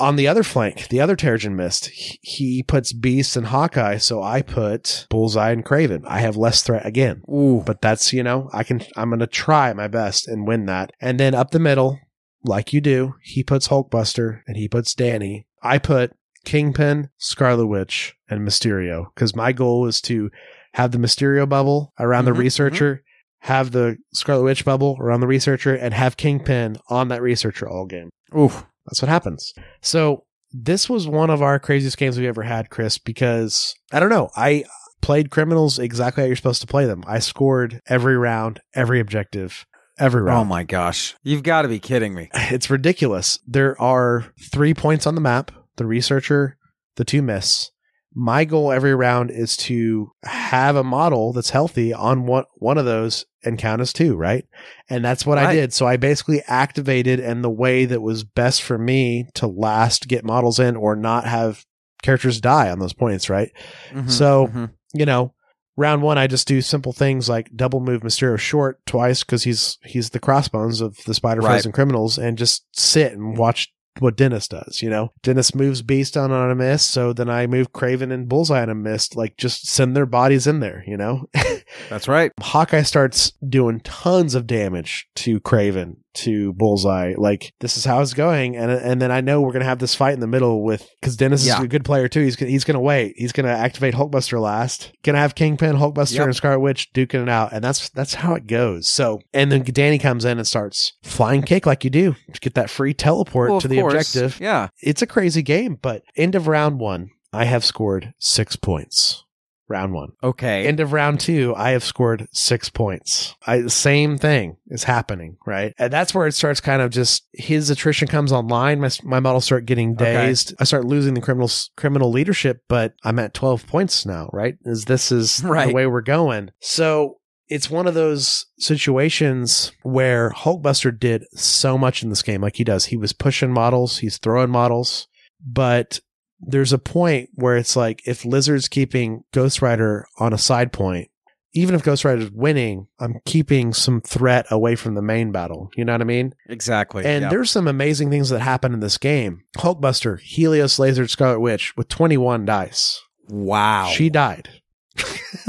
On 0.00 0.16
the 0.16 0.26
other 0.26 0.42
flank, 0.42 0.88
the 0.88 1.00
other 1.00 1.14
Terrigen 1.14 1.54
Mist, 1.54 1.86
he, 1.88 2.18
he 2.22 2.62
puts 2.62 2.92
Beast 2.92 3.36
and 3.36 3.46
Hawkeye, 3.48 3.98
so 3.98 4.22
I 4.22 4.40
put 4.42 5.06
Bullseye 5.10 5.50
and 5.52 5.64
Kraven. 5.64 6.02
I 6.06 6.20
have 6.20 6.36
less 6.36 6.62
threat 6.62 6.86
again. 6.86 7.22
Ooh. 7.30 7.62
but 7.66 7.82
that's 7.82 8.12
you 8.12 8.22
know 8.22 8.48
I 8.52 8.64
can 8.64 8.82
I'm 8.96 9.10
gonna 9.10 9.26
try 9.26 9.72
my 9.74 9.88
best 9.88 10.26
and 10.26 10.48
win 10.48 10.66
that. 10.66 10.92
And 11.00 11.20
then 11.20 11.34
up 11.34 11.50
the 11.50 11.58
middle, 11.58 11.98
like 12.44 12.72
you 12.72 12.80
do, 12.80 13.14
he 13.22 13.44
puts 13.44 13.68
Hulkbuster 13.68 14.40
and 14.46 14.56
he 14.56 14.68
puts 14.68 14.94
Danny. 14.94 15.46
I 15.62 15.78
put 15.78 16.12
Kingpin, 16.46 17.10
Scarlet 17.18 17.66
Witch, 17.66 18.16
and 18.30 18.40
Mysterio 18.40 19.06
because 19.14 19.36
my 19.36 19.52
goal 19.52 19.86
is 19.86 20.00
to 20.02 20.30
have 20.72 20.92
the 20.92 20.98
Mysterio 20.98 21.46
bubble 21.46 21.92
around 22.00 22.22
Mhm, 22.22 22.26
the 22.26 22.32
researcher, 22.32 23.02
have 23.40 23.72
the 23.72 23.98
Scarlet 24.14 24.44
Witch 24.44 24.64
bubble 24.64 24.96
around 24.98 25.20
the 25.20 25.26
researcher, 25.26 25.74
and 25.74 25.92
have 25.92 26.16
Kingpin 26.16 26.78
on 26.88 27.08
that 27.08 27.20
researcher 27.20 27.68
all 27.68 27.84
game. 27.84 28.08
Oof. 28.34 28.64
That's 28.90 29.02
what 29.02 29.08
happens. 29.08 29.52
So 29.80 30.24
this 30.52 30.88
was 30.88 31.06
one 31.06 31.30
of 31.30 31.42
our 31.42 31.58
craziest 31.58 31.96
games 31.96 32.18
we 32.18 32.26
ever 32.26 32.42
had, 32.42 32.70
Chris, 32.70 32.98
because 32.98 33.74
I 33.92 34.00
don't 34.00 34.10
know. 34.10 34.30
I 34.36 34.64
played 35.00 35.30
criminals 35.30 35.78
exactly 35.78 36.22
how 36.22 36.26
you're 36.26 36.36
supposed 36.36 36.60
to 36.60 36.66
play 36.66 36.86
them. 36.86 37.04
I 37.06 37.20
scored 37.20 37.80
every 37.86 38.16
round, 38.16 38.60
every 38.74 39.00
objective, 39.00 39.64
every 39.98 40.22
round. 40.22 40.40
Oh 40.40 40.44
my 40.44 40.64
gosh. 40.64 41.14
You've 41.22 41.42
got 41.42 41.62
to 41.62 41.68
be 41.68 41.78
kidding 41.78 42.14
me. 42.14 42.28
It's 42.34 42.70
ridiculous. 42.70 43.38
There 43.46 43.80
are 43.80 44.26
three 44.52 44.74
points 44.74 45.06
on 45.06 45.14
the 45.14 45.20
map 45.20 45.52
the 45.76 45.86
researcher, 45.86 46.58
the 46.96 47.04
two 47.04 47.22
myths. 47.22 47.70
My 48.14 48.44
goal 48.44 48.72
every 48.72 48.94
round 48.94 49.30
is 49.30 49.56
to 49.58 50.10
have 50.24 50.74
a 50.76 50.82
model 50.84 51.32
that's 51.32 51.50
healthy 51.50 51.92
on 51.92 52.26
one, 52.26 52.44
one 52.56 52.76
of 52.76 52.84
those 52.84 53.24
and 53.44 53.56
count 53.58 53.80
as 53.80 53.92
two, 53.92 54.16
right? 54.16 54.44
And 54.88 55.04
that's 55.04 55.24
what 55.24 55.38
I 55.38 55.54
did. 55.54 55.72
So 55.72 55.86
I 55.86 55.96
basically 55.96 56.42
activated 56.48 57.20
and 57.20 57.44
the 57.44 57.50
way 57.50 57.84
that 57.84 58.02
was 58.02 58.24
best 58.24 58.62
for 58.62 58.76
me 58.78 59.26
to 59.34 59.46
last 59.46 60.08
get 60.08 60.24
models 60.24 60.58
in 60.58 60.74
or 60.76 60.96
not 60.96 61.24
have 61.26 61.64
characters 62.02 62.40
die 62.40 62.68
on 62.70 62.80
those 62.80 62.92
points, 62.92 63.30
right? 63.30 63.50
Mhm, 63.92 64.10
So- 64.10 64.48
mhm. 64.48 64.70
you 64.92 65.06
know, 65.06 65.32
round 65.76 66.02
one, 66.02 66.18
I 66.18 66.26
just 66.26 66.48
do 66.48 66.60
simple 66.60 66.92
things 66.92 67.28
like 67.28 67.50
double 67.54 67.78
move 67.80 68.02
Mysterio 68.02 68.38
short 68.38 68.84
twice 68.86 69.22
because 69.22 69.44
he's 69.44 69.78
he's 69.84 70.10
the 70.10 70.18
crossbones 70.20 70.80
of 70.80 70.98
the 71.06 71.14
Spider 71.14 71.40
Right. 71.42 71.64
And 71.64 71.72
criminals, 71.72 72.18
and 72.18 72.36
just 72.36 72.64
sit 72.72 73.12
and 73.12 73.36
watch 73.38 73.72
what 74.00 74.16
Dennis 74.16 74.48
does. 74.48 74.82
You 74.82 74.90
know, 74.90 75.12
Dennis 75.22 75.54
moves 75.54 75.82
Beast 75.82 76.16
on 76.16 76.32
on 76.32 76.50
a 76.50 76.54
miss, 76.54 76.84
so 76.84 77.12
then 77.12 77.28
I 77.28 77.46
move 77.46 77.72
Kraven 77.72 78.12
and 78.12 78.28
Bullseye 78.28 78.62
on 78.62 78.70
a 78.70 78.74
miss. 78.74 79.14
Like 79.14 79.36
just 79.36 79.66
send 79.66 79.96
their 79.96 80.06
bodies 80.06 80.46
in 80.46 80.60
there. 80.60 80.84
You 80.86 80.96
know, 80.96 81.28
that's 81.88 82.08
right. 82.08 82.32
Hawkeye 82.40 82.82
starts 82.82 83.32
doing 83.48 83.80
tons 83.80 84.34
of 84.34 84.46
damage 84.46 85.08
to 85.16 85.40
Kraven 85.40 85.96
to 86.14 86.52
Bullseye. 86.54 87.14
Like 87.16 87.52
this 87.60 87.76
is 87.76 87.84
how 87.84 88.00
it's 88.00 88.14
going, 88.14 88.56
and 88.56 88.70
and 88.70 89.00
then 89.00 89.10
I 89.10 89.20
know 89.20 89.40
we're 89.40 89.52
gonna 89.52 89.64
have 89.64 89.78
this 89.78 89.94
fight 89.94 90.14
in 90.14 90.20
the 90.20 90.26
middle 90.26 90.62
with 90.62 90.88
because 91.00 91.16
Dennis 91.16 91.46
Yeah. 91.46 91.58
is 91.58 91.64
a 91.64 91.68
good 91.68 91.84
player 91.84 92.08
too. 92.08 92.20
He's 92.22 92.36
gonna, 92.36 92.50
he's 92.50 92.64
gonna 92.64 92.80
wait. 92.80 93.14
He's 93.16 93.32
gonna 93.32 93.48
activate 93.50 93.94
Hulkbuster 93.94 94.40
last. 94.40 94.92
Gonna 95.02 95.18
have 95.18 95.34
Kingpin, 95.34 95.76
Hulkbuster, 95.76 96.14
Yep. 96.16 96.24
and 96.26 96.36
Scarlet 96.36 96.60
Witch 96.60 96.92
duking 96.92 97.22
it 97.22 97.28
out, 97.28 97.52
and 97.52 97.62
that's 97.62 97.88
that's 97.90 98.14
how 98.14 98.34
it 98.34 98.46
goes. 98.46 98.88
So 98.88 99.20
and 99.32 99.50
then 99.52 99.62
Danny 99.62 99.98
comes 99.98 100.24
in 100.24 100.38
and 100.38 100.46
starts 100.46 100.94
flying 101.02 101.42
kick 101.42 101.66
like 101.66 101.84
you 101.84 101.90
do 101.90 102.16
to 102.32 102.40
get 102.40 102.54
that 102.54 102.70
free 102.70 102.94
teleport 102.94 103.50
Well, 103.50 103.60
to 103.60 103.68
the 103.68 103.80
course. 103.80 103.94
objective. 104.14 104.40
Yeah. 104.40 104.68
It's 104.82 105.02
a 105.02 105.06
crazy 105.06 105.42
game, 105.42 105.78
but 105.80 106.02
end 106.16 106.34
of 106.34 106.46
round 106.48 106.80
one, 106.80 107.10
I 107.32 107.44
have 107.44 107.64
scored 107.64 108.12
six 108.18 108.56
points. 108.56 109.24
Round 109.70 109.92
one. 109.92 110.10
Okay. 110.22 110.66
End 110.66 110.80
of 110.80 110.92
round 110.92 111.20
two, 111.20 111.54
I 111.56 111.70
have 111.70 111.84
scored 111.84 112.26
six 112.32 112.68
points. 112.68 113.36
I, 113.46 113.58
the 113.60 113.70
same 113.70 114.18
thing 114.18 114.56
is 114.66 114.82
happening, 114.84 115.36
right? 115.46 115.72
And 115.78 115.92
that's 115.92 116.12
where 116.12 116.26
it 116.26 116.32
starts 116.32 116.60
kind 116.60 116.82
of 116.82 116.90
just 116.90 117.26
his 117.32 117.70
attrition 117.70 118.08
comes 118.08 118.32
online. 118.32 118.80
My, 118.80 118.90
my 119.04 119.20
models 119.20 119.44
start 119.44 119.66
getting 119.66 119.92
Okay. 119.92 120.12
dazed. 120.12 120.54
I 120.58 120.64
start 120.64 120.84
losing 120.84 121.14
the 121.14 121.20
criminal 121.20 121.48
criminal 121.76 122.10
leadership, 122.10 122.62
but 122.68 122.94
I'm 123.04 123.18
at 123.20 123.32
12 123.32 123.66
points 123.68 124.04
now, 124.04 124.28
right? 124.32 124.56
Is 124.64 124.86
this 124.86 125.12
is 125.12 125.42
Right. 125.44 125.68
the 125.68 125.74
way 125.74 125.86
we're 125.86 126.00
going. 126.02 126.50
So 126.60 127.18
it's 127.48 127.70
one 127.70 127.86
of 127.86 127.94
those 127.94 128.46
situations 128.58 129.72
where 129.82 130.30
Hulkbuster 130.30 130.96
did 130.98 131.24
so 131.34 131.76
much 131.78 132.02
in 132.02 132.08
this 132.08 132.22
game, 132.22 132.40
like 132.42 132.56
he 132.56 132.64
does. 132.64 132.86
He 132.86 132.96
was 132.96 133.12
pushing 133.12 133.52
models, 133.52 133.98
he's 133.98 134.18
throwing 134.18 134.50
models, 134.50 135.06
but 135.44 136.00
there's 136.40 136.72
a 136.72 136.78
point 136.78 137.30
where 137.34 137.56
it's 137.56 137.76
like 137.76 138.02
if 138.06 138.24
Lizard's 138.24 138.68
keeping 138.68 139.24
Ghost 139.32 139.62
Rider 139.62 140.06
on 140.18 140.32
a 140.32 140.38
side 140.38 140.72
point, 140.72 141.10
even 141.52 141.74
if 141.74 141.82
Ghost 141.82 142.04
Rider's 142.04 142.30
winning, 142.30 142.86
I'm 142.98 143.20
keeping 143.24 143.72
some 143.72 144.00
threat 144.00 144.46
away 144.50 144.76
from 144.76 144.94
the 144.94 145.02
main 145.02 145.32
battle. 145.32 145.70
You 145.76 145.84
know 145.84 145.92
what 145.92 146.00
I 146.00 146.04
mean? 146.04 146.34
exactly. 146.48 147.04
And 147.04 147.22
yeah. 147.22 147.28
there's 147.28 147.50
some 147.50 147.66
amazing 147.66 148.10
things 148.10 148.28
that 148.30 148.40
happen 148.40 148.72
in 148.72 148.80
this 148.80 148.98
game. 148.98 149.42
Hulkbuster, 149.58 150.20
Helios, 150.20 150.78
Lizard, 150.78 151.10
Scarlet 151.10 151.40
Witch 151.40 151.76
with 151.76 151.88
21 151.88 152.44
dice. 152.44 153.00
wow. 153.28 153.86
She 153.86 154.10
died. 154.10 154.48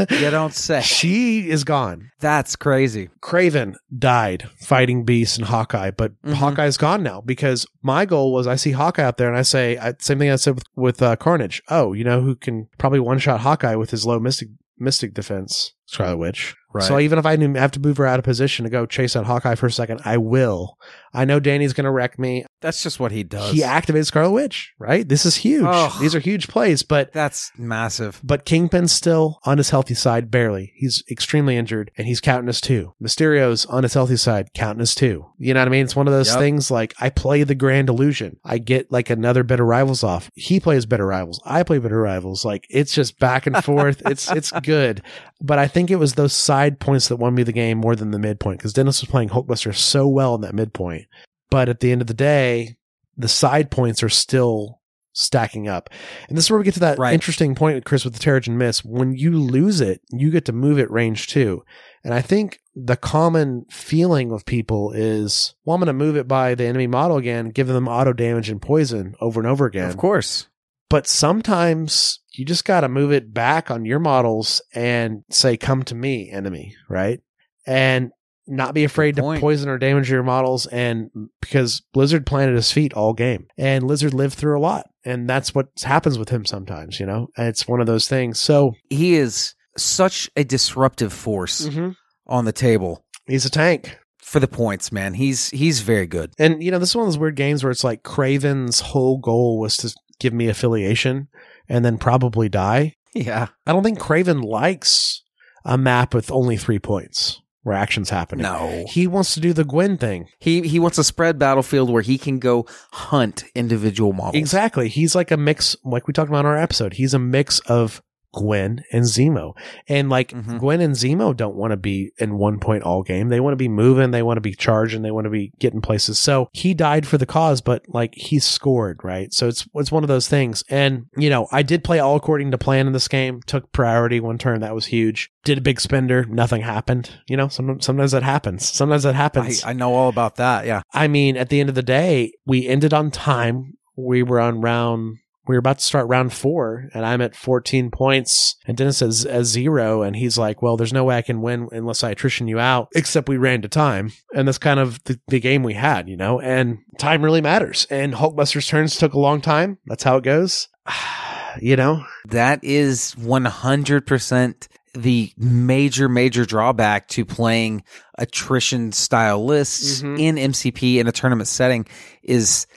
You 0.10 0.30
don't 0.30 0.54
say. 0.54 0.82
she 0.84 1.50
is 1.50 1.64
gone. 1.64 2.12
That's 2.20 2.56
crazy. 2.56 3.10
Kraven 3.22 3.76
died 3.98 4.48
fighting 4.58 5.04
Beast 5.04 5.38
and 5.38 5.48
Hawkeye, 5.48 5.92
but 5.92 6.14
Mhm. 6.22 6.34
Hawkeye's 6.34 6.78
gone 6.78 7.04
now 7.04 7.22
because 7.22 7.66
my 7.82 8.06
goal 8.06 8.32
was 8.32 8.48
I 8.48 8.56
see 8.56 8.72
Hawkeye 8.72 9.04
out 9.04 9.18
there 9.18 9.28
and 9.28 9.38
I 9.38 9.42
say 9.42 9.78
I, 9.78 9.94
same 10.00 10.20
thing 10.20 10.30
I 10.30 10.36
said 10.36 10.56
with, 10.56 10.66
with 10.76 11.02
uh, 11.02 11.16
Carnage. 11.16 11.62
Oh, 11.70 11.94
you 11.94 12.04
know 12.04 12.22
who 12.22 12.36
can 12.36 12.68
probably 12.78 13.00
one 13.00 13.20
shot 13.20 13.42
Hawkeye 13.42 13.76
with 13.76 13.90
his 13.92 14.06
low 14.06 14.20
mystic 14.20 14.50
mystic 14.78 15.14
defense, 15.14 15.74
Scarlet 15.92 16.18
Witch. 16.18 16.56
Right. 16.74 16.86
So 16.86 17.00
even 17.00 17.20
if 17.20 17.26
I 17.26 17.36
have 17.60 17.72
to 17.72 17.82
move 17.82 17.98
her 17.98 18.08
out 18.08 18.18
of 18.18 18.24
position 18.24 18.64
to 18.64 18.70
go 18.70 18.86
chase 18.86 19.18
out 19.18 19.26
Hawkeye 19.26 19.56
for 19.56 19.66
a 19.66 19.72
second, 19.72 20.00
I 20.06 20.16
will. 20.16 20.78
I 21.14 21.26
know 21.26 21.42
Danny's 21.42 21.74
going 21.74 21.84
to 21.84 21.92
wreck 21.92 22.18
me. 22.18 22.46
That's 22.62 22.82
just 22.82 22.98
what 22.98 23.12
he 23.12 23.24
does. 23.24 23.52
He 23.52 23.60
activates 23.62 24.06
Scarlet 24.06 24.32
Witch, 24.32 24.72
right? 24.80 25.06
This 25.06 25.26
is 25.26 25.36
huge. 25.36 25.68
These 26.00 26.16
are 26.16 26.22
huge 26.22 26.48
plays, 26.48 26.82
but 26.84 27.12
That's 27.12 27.52
massive. 27.58 28.22
but 28.24 28.46
Kingpin's 28.46 28.94
still 28.94 29.40
on 29.44 29.58
his 29.58 29.72
healthy 29.72 29.96
side, 29.96 30.32
barely. 30.32 30.72
He's 30.78 31.04
extremely 31.12 31.58
injured, 31.58 31.92
and 31.98 32.08
he's 32.08 32.22
counting 32.22 32.48
as 32.48 32.62
two. 32.62 32.94
Mysterio's 33.04 33.66
on 33.66 33.84
his 33.84 33.94
healthy 33.94 34.16
side, 34.16 34.54
counting 34.54 34.82
as 34.82 34.96
two. 34.96 35.26
You 35.40 35.54
know 35.54 35.60
what 35.60 35.68
I 35.68 35.72
mean? 35.72 35.84
It's 35.84 35.96
one 35.98 36.08
of 36.08 36.14
those 36.14 36.30
Yep. 36.30 36.40
things 36.40 36.72
like 36.72 36.94
I 37.02 37.10
play 37.10 37.44
the 37.44 37.56
grand 37.56 37.90
illusion. 37.90 38.38
I 38.46 38.60
get 38.60 38.90
like 38.94 39.10
another 39.10 39.44
better 39.44 39.66
rivals 39.66 40.06
off. 40.06 40.30
He 40.36 40.62
plays 40.62 40.86
better 40.86 41.06
rivals. 41.06 41.42
I 41.44 41.64
play 41.64 41.80
better 41.80 42.00
rivals. 42.00 42.46
Like 42.46 42.66
it's 42.70 42.94
just 42.96 43.20
back 43.20 43.46
and 43.46 43.62
forth. 43.62 44.02
it's 44.06 44.32
it's 44.32 44.52
good. 44.62 45.02
But 45.44 45.58
I 45.58 45.68
think 45.68 45.81
it 45.90 45.96
was 46.00 46.14
those 46.14 46.34
side 46.34 46.80
points 46.80 47.08
that 47.08 47.16
won 47.18 47.34
me 47.34 47.44
the 47.44 47.52
game 47.52 47.78
more 47.80 47.96
than 47.96 48.12
the 48.12 48.20
midpoint 48.20 48.60
because 48.60 48.74
Dennis 48.74 49.02
was 49.02 49.10
playing 49.10 49.30
Hulkbuster 49.30 49.74
so 49.74 50.08
well 50.08 50.36
in 50.36 50.42
that 50.42 50.54
midpoint. 50.54 51.06
But 51.50 51.70
at 51.70 51.80
the 51.80 51.92
end 51.92 52.02
of 52.02 52.08
the 52.08 52.14
day, 52.14 52.76
the 53.18 53.28
side 53.28 53.72
points 53.72 54.04
are 54.04 54.10
still 54.10 54.80
stacking 55.14 55.68
up. 55.68 55.90
And 56.30 56.38
this 56.38 56.46
is 56.46 56.52
where 56.52 56.58
we 56.60 56.64
get 56.64 56.76
to 56.76 56.80
that 56.82 56.98
Right. 57.00 57.14
interesting 57.14 57.56
point, 57.56 57.84
Chris, 57.84 58.06
with 58.06 58.14
the 58.14 58.20
Terrigen 58.20 58.56
Mist. 58.56 58.86
When 58.86 59.14
you 59.14 59.32
lose 59.38 59.82
it, 59.82 60.02
you 60.12 60.32
get 60.32 60.46
to 60.46 60.54
move 60.54 60.80
it 60.80 60.90
range 60.90 61.28
two. 61.28 61.64
And 62.04 62.14
I 62.14 62.22
think 62.22 62.60
the 62.76 62.96
common 62.96 63.66
feeling 63.70 64.32
of 64.32 64.46
people 64.46 64.92
is, 64.94 65.54
well, 65.66 65.76
I'm 65.76 65.82
going 65.82 65.88
to 65.88 65.94
move 65.94 66.16
it 66.16 66.28
by 66.28 66.56
the 66.56 66.64
enemy 66.64 66.88
model 66.88 67.18
again, 67.18 67.50
giving 67.50 67.76
them 67.76 67.88
auto 67.90 68.14
damage 68.14 68.50
and 68.50 68.62
poison 68.62 69.14
over 69.20 69.40
and 69.42 69.48
over 69.50 69.66
again. 69.66 69.90
Of 69.90 69.98
course. 69.98 70.48
But 70.92 71.08
sometimes 71.08 72.20
you 72.34 72.46
just 72.46 72.66
got 72.66 72.82
to 72.82 72.90
move 72.90 73.12
it 73.12 73.34
back 73.34 73.72
on 73.72 73.86
your 73.86 74.00
models 74.00 74.62
and 74.74 75.24
say, 75.30 75.58
come 75.58 75.84
to 75.84 75.96
me, 75.96 76.30
enemy, 76.30 76.76
right? 76.90 77.20
And 77.66 78.12
not 78.48 78.74
be 78.74 78.84
afraid 78.84 79.16
to 79.16 79.22
poison 79.40 79.70
or 79.70 79.78
damage 79.78 80.10
your 80.12 80.24
models. 80.24 80.66
And 80.68 81.10
because 81.42 81.82
Lizard 81.96 82.26
planted 82.26 82.56
his 82.56 82.72
feet 82.72 82.94
all 82.94 83.14
game 83.14 83.48
and 83.58 83.86
Lizard 83.88 84.14
lived 84.14 84.34
through 84.36 84.58
a 84.58 84.62
lot. 84.62 84.88
And 85.06 85.30
that's 85.30 85.56
what 85.56 85.68
happens 85.84 86.18
with 86.20 86.30
him 86.30 86.46
sometimes, 86.46 87.00
you 87.00 87.06
know? 87.06 87.28
It's 87.38 87.68
one 87.68 87.80
of 87.80 87.88
those 87.88 88.08
things. 88.08 88.40
So 88.40 88.74
He 88.90 89.16
is 89.16 89.56
such 89.78 90.30
a 90.36 90.44
disruptive 90.44 91.14
force 91.14 91.68
Mm-hmm. 91.68 91.92
on 92.28 92.46
the 92.46 92.52
table 92.52 93.06
he's 93.28 93.46
a 93.46 93.50
tank. 93.50 93.98
for 94.22 94.40
the 94.42 94.48
points, 94.48 94.92
man. 94.92 95.14
He's 95.14 95.50
he's 95.52 95.80
very 95.82 96.08
good. 96.08 96.34
And, 96.38 96.62
you 96.62 96.72
know, 96.72 96.80
this 96.80 96.90
is 96.90 96.96
one 96.96 97.04
of 97.08 97.14
those 97.14 97.18
weird 97.20 97.36
games 97.36 97.64
where 97.64 97.72
it's 97.72 97.84
like 97.84 98.04
Kraven's 98.04 98.82
whole 98.82 99.18
goal 99.20 99.60
was 99.60 99.78
to 99.78 99.94
give 100.22 100.34
me 100.34 100.48
affiliation 100.48 101.28
and 101.68 101.84
then 101.84 101.98
probably 101.98 102.48
die. 102.48 102.96
Yeah. 103.14 103.48
I 103.66 103.74
don't 103.74 103.84
think 103.84 104.00
Kraven 104.00 104.44
likes 104.44 105.24
a 105.66 105.78
map 105.78 106.14
with 106.14 106.32
only 106.32 106.58
three 106.58 106.80
points 106.80 107.42
where 107.64 107.76
action's 107.76 108.10
happening. 108.10 108.44
No. 108.44 108.86
He 108.88 109.08
wants 109.08 109.34
to 109.34 109.40
do 109.40 109.54
the 109.54 109.64
Gwen 109.64 109.98
thing. 109.98 110.28
He 110.40 110.62
he 110.62 110.80
wants 110.80 110.98
a 110.98 111.04
spread 111.04 111.38
battlefield 111.38 111.90
where 111.90 112.02
he 112.02 112.18
can 112.18 112.40
go 112.40 112.66
hunt 112.92 113.44
individual 113.54 114.14
models. 114.14 114.36
Exactly. 114.36 114.88
He's 114.88 115.16
like 115.16 115.32
a 115.32 115.38
mix, 115.38 115.76
like 115.84 116.08
we 116.08 116.14
talked 116.14 116.30
about 116.30 116.42
in 116.42 116.46
our 116.48 116.58
episode. 116.58 116.94
He's 116.94 117.14
a 117.14 117.20
mix 117.20 117.60
of 117.62 118.02
Gwen 118.34 118.84
and 118.92 119.04
Zemo. 119.04 119.54
And 119.88 120.10
like 120.10 120.32
Mhm. 120.32 120.60
Gwen 120.60 120.82
and 120.82 120.96
Zemo 120.96 121.36
don't 121.36 121.56
want 121.56 121.72
to 121.72 121.78
be 121.78 122.12
in 122.18 122.38
one 122.38 122.60
point 122.60 122.84
all 122.84 123.04
game. 123.04 123.30
They 123.30 123.40
want 123.40 123.54
to 123.54 123.58
be 123.58 123.68
moving, 123.68 124.12
they 124.12 124.24
want 124.24 124.38
to 124.38 124.42
be 124.42 124.54
charging, 124.54 125.02
they 125.02 125.12
want 125.12 125.26
to 125.26 125.30
be 125.30 125.52
getting 125.60 125.82
places. 125.82 126.18
So 126.20 126.48
he 126.54 126.74
died 126.74 127.06
for 127.06 127.18
the 127.18 127.26
cause, 127.26 127.62
but 127.62 127.84
like 127.88 128.14
he 128.16 128.40
scored, 128.40 129.02
right? 129.04 129.34
So 129.34 129.48
it's 129.48 129.68
it's 129.76 129.92
one 129.92 130.04
of 130.04 130.08
those 130.08 130.28
things. 130.28 130.64
And 130.70 131.06
you 131.18 131.30
know, 131.30 131.48
I 131.52 131.62
did 131.64 131.84
play 131.84 132.00
all 132.00 132.16
according 132.16 132.52
to 132.52 132.58
plan 132.58 132.88
in 132.88 132.94
this 132.94 133.08
game. 133.08 133.42
Took 133.46 133.72
priority 133.72 134.20
one 134.20 134.38
turn, 134.38 134.62
that 134.62 134.76
was 134.76 134.86
huge. 134.88 135.30
Did 135.44 135.58
a 135.58 135.62
big 135.62 135.82
spender, 135.82 136.26
nothing 136.26 136.62
happened. 136.62 137.10
You 137.28 137.38
know, 137.38 137.48
sometimes 137.48 137.86
sometimes 137.86 138.12
that 138.12 138.24
happens. 138.24 138.66
Sometimes 138.68 139.04
that 139.04 139.16
I, 139.16 139.18
happens. 139.18 139.64
I 139.64 139.74
know 139.74 139.94
all 139.94 140.10
about 140.10 140.36
that. 140.38 140.66
Yeah. 140.66 140.82
I 140.94 141.08
mean, 141.08 141.38
at 141.38 141.50
the 141.50 141.60
end 141.60 141.70
of 141.70 141.76
the 141.76 141.84
day, 141.84 142.34
we 142.46 142.68
ended 142.68 142.94
on 142.94 143.12
time. 143.12 143.74
We 143.98 144.24
were 144.24 144.40
on 144.40 144.62
round. 144.62 145.18
We 145.48 145.56
were 145.56 145.60
about 145.60 145.80
to 145.80 145.84
start 145.84 146.08
round 146.08 146.32
four, 146.34 146.90
and 146.94 147.04
I'm 147.06 147.20
at 147.20 147.36
14 147.36 147.90
points, 147.90 148.56
and 148.68 148.78
Dennis 148.78 149.02
is 149.02 149.26
at 149.26 149.46
zero, 149.46 150.04
and 150.04 150.16
he's 150.16 150.38
like, 150.38 150.62
"Well, 150.62 150.78
there's 150.78 150.94
no 150.94 151.04
way 151.04 151.18
I 151.18 151.24
can 151.24 151.42
win 151.42 151.68
unless 151.72 152.04
I 152.04 152.12
attrition 152.12 152.48
you 152.48 152.60
out." 152.60 152.90
Except 152.96 153.28
we 153.28 153.38
ran 153.38 153.62
to 153.64 153.68
time, 153.68 154.12
and 154.36 154.48
that's 154.48 154.60
kind 154.60 154.80
of 154.80 155.04
the, 155.06 155.20
the 155.28 155.40
game 155.40 155.64
we 155.64 155.74
had, 155.74 156.08
you 156.08 156.16
know. 156.16 156.40
And 156.40 156.78
time 157.00 157.24
really 157.24 157.42
matters. 157.42 157.88
And 157.90 158.14
Hulkbuster's 158.14 158.68
turns 158.68 158.98
took 158.98 159.14
a 159.14 159.20
long 159.20 159.42
time. 159.42 159.80
That's 159.88 160.04
how 160.04 160.18
it 160.18 160.24
goes, 160.24 160.68
you 161.60 161.76
know. 161.76 162.06
That 162.30 162.60
is 162.64 163.16
100% 163.18 164.68
the 164.94 165.32
major, 165.38 166.10
major 166.10 166.46
drawback 166.46 167.08
to 167.08 167.24
playing 167.26 167.84
attrition 168.18 168.92
style 168.92 169.44
lists 169.46 170.02
Mhm. 170.02 170.20
in 170.20 170.38
MCP 170.38 171.00
in 171.00 171.08
a 171.08 171.12
tournament 171.14 171.48
setting 171.48 171.86
is 172.24 172.68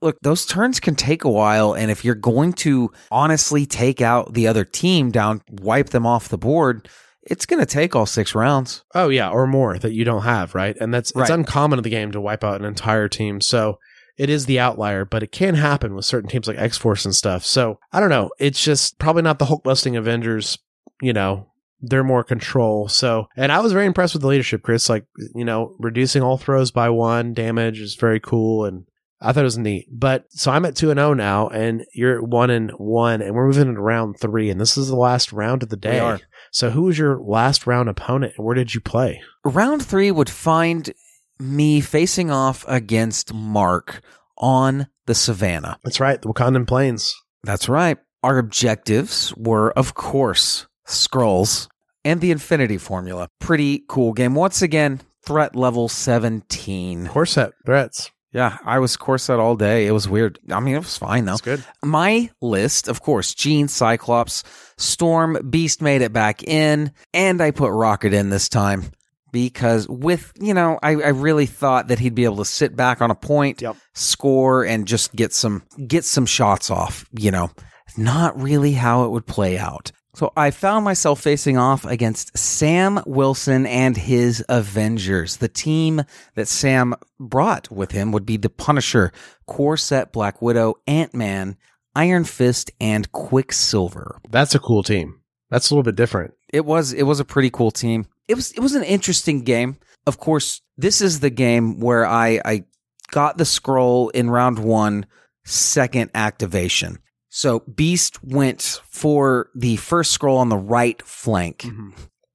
look, 0.00 0.18
those 0.22 0.46
turns 0.46 0.80
can 0.80 0.94
take 0.94 1.24
a 1.24 1.30
while. 1.30 1.74
And 1.74 1.90
if 1.90 2.04
you're 2.04 2.14
going 2.14 2.52
to 2.54 2.90
honestly 3.10 3.66
take 3.66 4.00
out 4.00 4.34
the 4.34 4.46
other 4.46 4.64
team 4.64 5.10
down, 5.10 5.42
wipe 5.50 5.90
them 5.90 6.06
off 6.06 6.28
the 6.28 6.38
board, 6.38 6.88
it's 7.22 7.46
going 7.46 7.60
to 7.60 7.66
take 7.66 7.96
all 7.96 8.06
six 8.06 8.34
rounds. 8.34 8.84
Oh 8.94 9.08
yeah, 9.08 9.30
or 9.30 9.46
more 9.46 9.78
that 9.78 9.92
you 9.92 10.04
don't 10.04 10.22
have, 10.22 10.54
right? 10.54 10.76
And 10.80 10.94
that's 10.94 11.12
it's 11.16 11.30
uncommon 11.30 11.78
in 11.78 11.82
the 11.82 11.90
game 11.90 12.12
to 12.12 12.20
wipe 12.20 12.44
out 12.44 12.60
an 12.60 12.66
entire 12.66 13.08
team. 13.08 13.40
So 13.40 13.78
it 14.16 14.30
is 14.30 14.46
the 14.46 14.60
outlier, 14.60 15.04
but 15.04 15.22
it 15.22 15.32
can 15.32 15.54
happen 15.54 15.94
with 15.94 16.04
certain 16.04 16.30
teams 16.30 16.48
like 16.48 16.58
X 16.58 16.78
Force 16.78 17.04
and 17.04 17.14
stuff. 17.14 17.44
So 17.44 17.78
I 17.92 18.00
don't 18.00 18.10
know. 18.10 18.30
It's 18.38 18.62
just 18.62 18.98
probably 18.98 19.22
not 19.22 19.38
the 19.38 19.46
Hulk 19.46 19.64
busting 19.64 19.96
Avengers, 19.96 20.58
you 21.02 21.12
know. 21.12 21.50
They're 21.82 22.02
more 22.02 22.24
control. 22.24 22.88
So, 22.88 23.28
and 23.36 23.52
I 23.52 23.60
was 23.60 23.72
very 23.72 23.84
impressed 23.84 24.14
with 24.14 24.22
the 24.22 24.28
leadership, 24.28 24.62
Chris. 24.62 24.88
Like, 24.88 25.04
you 25.34 25.44
know, 25.44 25.76
reducing 25.78 26.22
all 26.22 26.38
throws 26.38 26.70
by 26.70 26.88
one 26.88 27.34
damage 27.34 27.80
is 27.80 27.96
very 27.96 28.18
cool. 28.18 28.64
And 28.64 28.86
I 29.20 29.32
thought 29.32 29.40
it 29.40 29.44
was 29.44 29.58
neat. 29.58 29.86
But 29.90 30.24
so 30.30 30.50
I'm 30.50 30.64
at 30.64 30.76
2 30.76 30.90
and 30.90 30.98
0 30.98 31.14
now, 31.14 31.48
and 31.48 31.84
you're 31.94 32.18
at 32.18 32.28
1 32.28 32.50
and 32.50 32.70
1, 32.72 33.22
and 33.22 33.34
we're 33.34 33.46
moving 33.46 33.68
into 33.68 33.80
round 33.80 34.20
three. 34.20 34.50
And 34.50 34.60
this 34.60 34.76
is 34.76 34.88
the 34.88 34.96
last 34.96 35.32
round 35.32 35.62
of 35.62 35.68
the 35.70 35.76
day. 35.76 36.18
So, 36.50 36.70
who 36.70 36.82
was 36.82 36.98
your 36.98 37.18
last 37.18 37.66
round 37.66 37.88
opponent, 37.88 38.34
and 38.36 38.44
where 38.46 38.54
did 38.54 38.74
you 38.74 38.80
play? 38.80 39.22
Round 39.44 39.84
three 39.84 40.10
would 40.10 40.30
find 40.30 40.92
me 41.38 41.80
facing 41.80 42.30
off 42.30 42.64
against 42.68 43.34
Mark 43.34 44.00
on 44.38 44.88
the 45.06 45.14
Savannah. 45.14 45.78
That's 45.84 46.00
right, 46.00 46.20
the 46.20 46.28
Wakandan 46.28 46.66
Plains. 46.66 47.14
That's 47.42 47.68
right. 47.68 47.98
Our 48.22 48.38
objectives 48.38 49.34
were, 49.36 49.70
of 49.72 49.94
course, 49.94 50.66
Skrulls 50.86 51.68
and 52.04 52.20
the 52.20 52.30
Infinity 52.30 52.78
Formula. 52.78 53.28
Pretty 53.40 53.84
cool 53.88 54.12
game. 54.12 54.34
Once 54.34 54.62
again, 54.62 55.00
threat 55.24 55.54
level 55.54 55.88
17. 55.88 57.08
Core 57.08 57.26
set 57.26 57.52
threats. 57.64 58.10
Yeah, 58.36 58.58
I 58.66 58.80
was 58.80 58.98
core 58.98 59.16
set 59.16 59.38
all 59.40 59.56
day. 59.56 59.86
It 59.86 59.92
was 59.92 60.06
weird. 60.06 60.38
I 60.52 60.60
mean, 60.60 60.74
it 60.74 60.80
was 60.80 60.98
fine 60.98 61.24
though. 61.24 61.32
That's 61.32 61.40
good. 61.40 61.64
My 61.82 62.28
list, 62.42 62.86
of 62.86 63.00
course, 63.00 63.32
Jean, 63.32 63.66
Cyclops, 63.66 64.44
Storm, 64.76 65.38
Beast 65.48 65.80
made 65.80 66.02
it 66.02 66.12
back 66.12 66.42
in, 66.42 66.92
and 67.14 67.40
I 67.40 67.50
put 67.50 67.70
Rocket 67.70 68.12
in 68.12 68.28
this 68.28 68.50
time 68.50 68.90
because 69.32 69.88
with, 69.88 70.34
you 70.38 70.52
know, 70.52 70.78
I, 70.82 70.90
I 70.90 71.08
really 71.08 71.46
thought 71.46 71.88
that 71.88 71.98
he'd 71.98 72.14
be 72.14 72.24
able 72.24 72.36
to 72.36 72.44
sit 72.44 72.76
back 72.76 73.00
on 73.00 73.10
a 73.10 73.14
point, 73.14 73.62
Yep. 73.62 73.76
score, 73.94 74.66
and 74.66 74.86
just 74.86 75.16
get 75.16 75.32
some 75.32 75.62
get 75.86 76.04
some 76.04 76.26
shots 76.26 76.70
off, 76.70 77.06
you 77.18 77.30
know. 77.30 77.50
Not 77.96 78.38
really 78.38 78.72
how 78.72 79.04
it 79.06 79.12
would 79.12 79.26
play 79.26 79.56
out. 79.56 79.92
So 80.16 80.32
I 80.34 80.50
found 80.50 80.82
myself 80.82 81.20
facing 81.20 81.58
off 81.58 81.84
against 81.84 82.38
Sam 82.38 83.02
Wilson 83.04 83.66
and 83.66 83.94
his 83.94 84.42
Avengers. 84.48 85.36
The 85.36 85.48
team 85.48 86.04
that 86.36 86.48
Sam 86.48 86.94
brought 87.20 87.70
with 87.70 87.90
him 87.90 88.12
would 88.12 88.24
be 88.24 88.38
the 88.38 88.48
Punisher, 88.48 89.12
Corset, 89.44 90.12
Black 90.12 90.40
Widow, 90.40 90.76
Ant 90.86 91.12
Man, 91.12 91.58
Iron 91.94 92.24
Fist, 92.24 92.70
and 92.80 93.12
Quicksilver. 93.12 94.18
That's 94.30 94.54
a 94.54 94.58
cool 94.58 94.82
team. 94.82 95.20
That's 95.50 95.70
a 95.70 95.74
little 95.74 95.82
bit 95.82 95.96
different. 95.96 96.32
It 96.50 96.64
was 96.64 96.94
it 96.94 97.02
was 97.02 97.20
a 97.20 97.24
pretty 97.26 97.50
cool 97.50 97.70
team. 97.70 98.06
It 98.26 98.36
was 98.36 98.52
it 98.52 98.60
was 98.60 98.74
an 98.74 98.84
interesting 98.84 99.42
game. 99.42 99.76
Of 100.06 100.16
course, 100.16 100.62
this 100.78 101.02
is 101.02 101.20
the 101.20 101.28
game 101.28 101.78
where 101.78 102.06
I 102.06 102.40
I 102.42 102.64
got 103.10 103.36
the 103.36 103.44
Skrull 103.44 104.10
in 104.12 104.30
round 104.30 104.60
one, 104.60 105.04
second 105.44 106.10
activation. 106.14 107.00
So 107.36 107.60
Beast 107.60 108.24
went 108.24 108.80
for 108.88 109.50
the 109.54 109.76
first 109.76 110.18
Skrull 110.18 110.38
on 110.38 110.48
the 110.48 110.56
right 110.56 111.02
flank, 111.06 111.66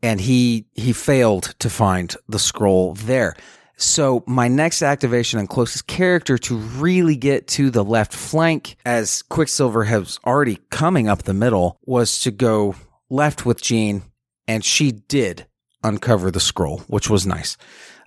and 0.04 0.22
he 0.22 0.68
he 0.76 0.93
failed 0.93 1.56
to 1.58 1.72
find 1.72 2.16
the 2.30 2.38
Skrull 2.38 2.95
there. 2.99 3.36
So 3.78 4.24
my 4.28 4.47
next 4.47 4.84
activation 4.84 5.39
and 5.39 5.49
closest 5.49 5.88
character 5.88 6.38
to 6.38 6.56
really 6.56 7.16
get 7.16 7.47
to 7.47 7.72
the 7.72 7.84
left 7.84 8.14
flank, 8.14 8.76
as 8.86 9.24
Quicksilver 9.24 9.86
has 9.86 10.20
already 10.24 10.60
coming 10.70 11.08
up 11.10 11.24
the 11.24 11.34
middle, 11.34 11.80
was 11.84 12.22
to 12.22 12.30
go 12.30 12.76
left 13.10 13.43
with 13.43 13.60
Jean, 13.60 14.04
and 14.47 14.64
she 14.64 14.91
did 14.91 15.47
uncover 15.84 16.30
the 16.30 16.38
Skrull, 16.38 16.82
which 16.82 17.10
was 17.10 17.26
nice. 17.26 17.58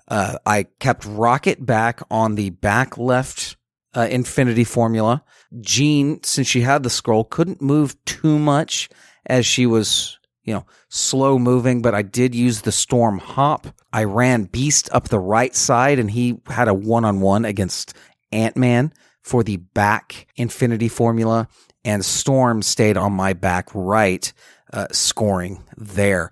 Uh, 0.07 0.39
I 0.47 0.69
kept 0.79 1.05
Rocket 1.07 1.67
back 1.67 2.03
on 2.09 2.37
the 2.37 2.51
back 2.51 2.97
left 2.97 3.57
uh, 3.97 4.07
Infinity 4.11 4.65
formula. 4.65 5.25
Jean, 5.61 6.23
since 6.23 6.47
she 6.47 6.63
had 6.63 6.83
the 6.83 6.89
Skrull, 6.89 7.29
couldn't 7.29 7.63
move 7.63 7.97
too 8.05 8.39
much 8.39 8.89
as 9.27 9.47
she 9.47 9.67
was, 9.67 10.19
you 10.43 10.55
know, 10.55 10.67
slow 10.89 11.39
moving, 11.39 11.83
but 11.83 11.95
I 11.95 12.03
did 12.03 12.35
use 12.35 12.63
the 12.63 12.73
storm 12.73 13.19
hop. 13.19 13.67
I 13.93 14.05
ran 14.05 14.45
Beast 14.45 14.89
up 14.93 15.09
the 15.09 15.19
right 15.19 15.55
side 15.55 15.99
and 15.99 16.11
he 16.11 16.41
had 16.47 16.69
a 16.69 16.75
one 16.75 17.05
on 17.05 17.21
one 17.21 17.45
against 17.45 17.95
Ant 18.33 18.57
Man 18.57 18.93
for 19.23 19.43
the 19.43 19.57
back 19.57 20.27
Infinity 20.37 20.89
formula, 20.89 21.49
and 21.85 22.05
Storm 22.05 22.61
stayed 22.63 22.97
on 22.97 23.13
my 23.13 23.33
back 23.33 23.69
right, 23.75 24.31
uh, 24.73 24.87
scoring 24.93 25.65
there. 25.77 26.31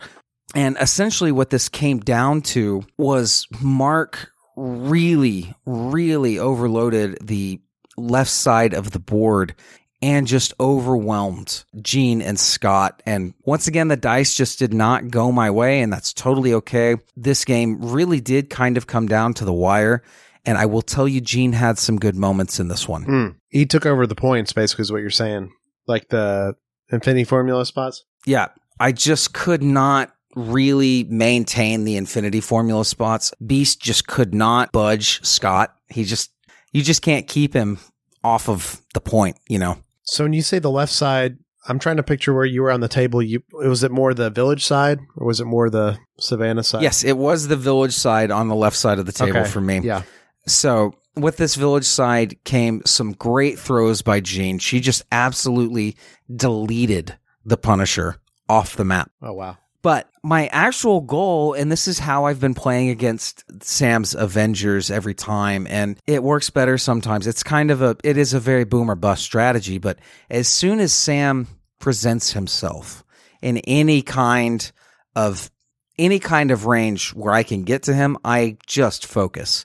And 0.55 0.77
essentially, 0.79 1.33
what 1.33 1.49
this 1.49 1.71
came 1.71 2.01
down 2.01 2.43
to 2.43 2.85
was 2.99 3.47
Mark 3.63 4.31
really, 4.57 5.55
really 5.65 6.39
overloaded 6.39 7.17
the 7.27 7.61
left 7.97 8.31
side 8.31 8.75
of 8.75 8.91
the 8.91 8.99
board 8.99 9.55
and 10.01 10.27
just 10.27 10.53
overwhelmed 10.59 11.65
Jean 11.81 12.21
and 12.21 12.39
Scott. 12.39 13.03
And 13.07 13.35
once 13.45 13.69
again, 13.69 13.89
the 13.89 13.97
dice 13.97 14.35
just 14.35 14.59
did 14.59 14.75
not 14.75 15.11
go 15.11 15.31
my 15.31 15.51
way, 15.51 15.81
and 15.81 15.93
that's 15.93 16.13
totally 16.13 16.53
okay. 16.55 16.97
This 17.17 17.45
game 17.45 17.79
really 17.81 18.21
did 18.21 18.51
kind 18.51 18.77
of 18.77 18.87
come 18.89 19.07
down 19.07 19.35
to 19.35 19.45
the 19.45 19.53
wire. 19.53 20.03
And 20.45 20.59
I 20.59 20.67
will 20.67 20.83
tell 20.83 21.07
you, 21.07 21.21
Jean 21.21 21.53
had 21.53 21.79
some 21.79 21.99
good 21.99 22.17
moments 22.17 22.59
in 22.59 22.67
this 22.67 22.89
one. 22.89 23.05
Hmm. 23.05 23.29
He 23.49 23.65
took 23.65 23.87
over 23.87 24.09
the 24.09 24.17
points, 24.17 24.53
basically, 24.53 24.83
is 24.83 24.91
what 24.91 25.01
you're 25.01 25.11
saying. 25.11 25.53
Like 25.87 26.09
the 26.09 26.57
Infinity 26.91 27.23
Formula 27.23 27.65
spots. 27.65 28.05
Yeah, 28.27 28.49
I 28.81 28.91
just 28.91 29.35
could 29.35 29.63
not 29.63 30.13
really 30.35 31.05
maintain 31.05 31.85
the 31.85 31.97
infinity 31.97 32.41
formula 32.41 32.85
spots. 32.85 33.33
Beast 33.45 33.81
just 33.81 34.07
could 34.07 34.35
not 34.35 34.73
budge 34.73 35.25
Scott. 35.25 35.75
He 35.89 36.05
just, 36.05 36.32
you 36.73 36.83
just 36.83 37.03
can't 37.03 37.27
keep 37.29 37.55
him 37.55 37.79
off 38.25 38.49
of 38.49 38.81
the 38.95 39.01
point, 39.01 39.37
you 39.49 39.59
know? 39.59 39.79
So 40.03 40.25
when 40.25 40.33
you 40.33 40.43
say 40.43 40.59
the 40.59 40.71
left 40.71 40.93
side, 40.93 41.39
I'm 41.69 41.79
trying 41.79 41.97
to 41.99 42.03
picture 42.03 42.35
where 42.35 42.45
you 42.45 42.63
were 42.63 42.73
on 42.73 42.81
the 42.81 42.89
table. 42.89 43.23
You 43.23 43.43
was 43.53 43.85
it 43.85 43.93
more 43.93 44.15
the 44.15 44.31
village 44.31 44.65
side 44.65 44.99
or 45.17 45.27
was 45.27 45.39
it 45.41 45.45
more 45.45 45.71
the 45.71 45.97
Savannah 46.19 46.65
side? 46.65 46.83
Yes, 46.83 47.05
it 47.05 47.17
was 47.17 47.47
the 47.49 47.57
village 47.57 47.93
side 47.93 48.31
on 48.33 48.49
the 48.49 48.55
left 48.57 48.77
side 48.77 48.99
of 48.99 49.07
the 49.07 49.13
table 49.13 49.39
Okay. 49.39 49.49
for 49.49 49.61
me. 49.61 49.79
Yeah. 49.79 50.03
So 50.47 50.95
with 51.15 51.37
this 51.37 51.55
village 51.55 51.85
side 51.85 52.43
came 52.45 52.83
some 52.85 53.13
great 53.13 53.59
throws 53.61 54.03
by 54.03 54.19
Jean. 54.19 54.59
She 54.59 54.81
just 54.81 55.03
absolutely 55.13 55.97
deleted 56.35 57.17
the 57.45 57.57
Punisher 57.57 58.17
off 58.49 58.75
the 58.77 58.85
map. 58.85 59.11
Oh 59.23 59.33
wow. 59.33 59.57
But 59.83 60.09
my 60.23 60.47
actual 60.47 61.01
goal, 61.01 61.55
and 61.55 61.71
this 61.71 61.89
is 61.89 61.99
how 61.99 62.27
I've 62.27 62.41
been 62.41 62.55
playing 62.55 62.91
against 62.91 63.45
Sam's 63.65 64.15
Avengers 64.15 64.91
every 64.91 65.15
time, 65.15 65.67
and 65.69 65.99
it 66.07 66.23
works 66.23 66.51
better 66.51 66.79
sometimes. 66.79 67.27
It's 67.27 67.43
kind 67.43 67.73
of 67.73 67.83
a, 67.83 67.97
it 68.05 68.17
is 68.17 68.33
a 68.33 68.41
very 68.41 68.65
boom 68.65 68.91
or 68.91 68.95
bust 68.95 69.25
strategy, 69.25 69.79
but 69.79 69.99
as 70.31 70.47
soon 70.47 70.79
as 70.79 70.93
Sam 70.93 71.49
presents 71.81 72.33
himself 72.33 73.05
in 73.43 73.59
any 73.59 74.03
kind 74.03 74.71
of, 75.17 75.51
any 75.99 76.21
kind 76.21 76.53
of 76.53 76.67
range 76.67 77.11
where 77.11 77.33
I 77.33 77.43
can 77.43 77.65
get 77.65 77.83
to 77.85 77.95
him, 77.95 78.17
I 78.25 78.59
just 78.67 79.05
focus. 79.05 79.65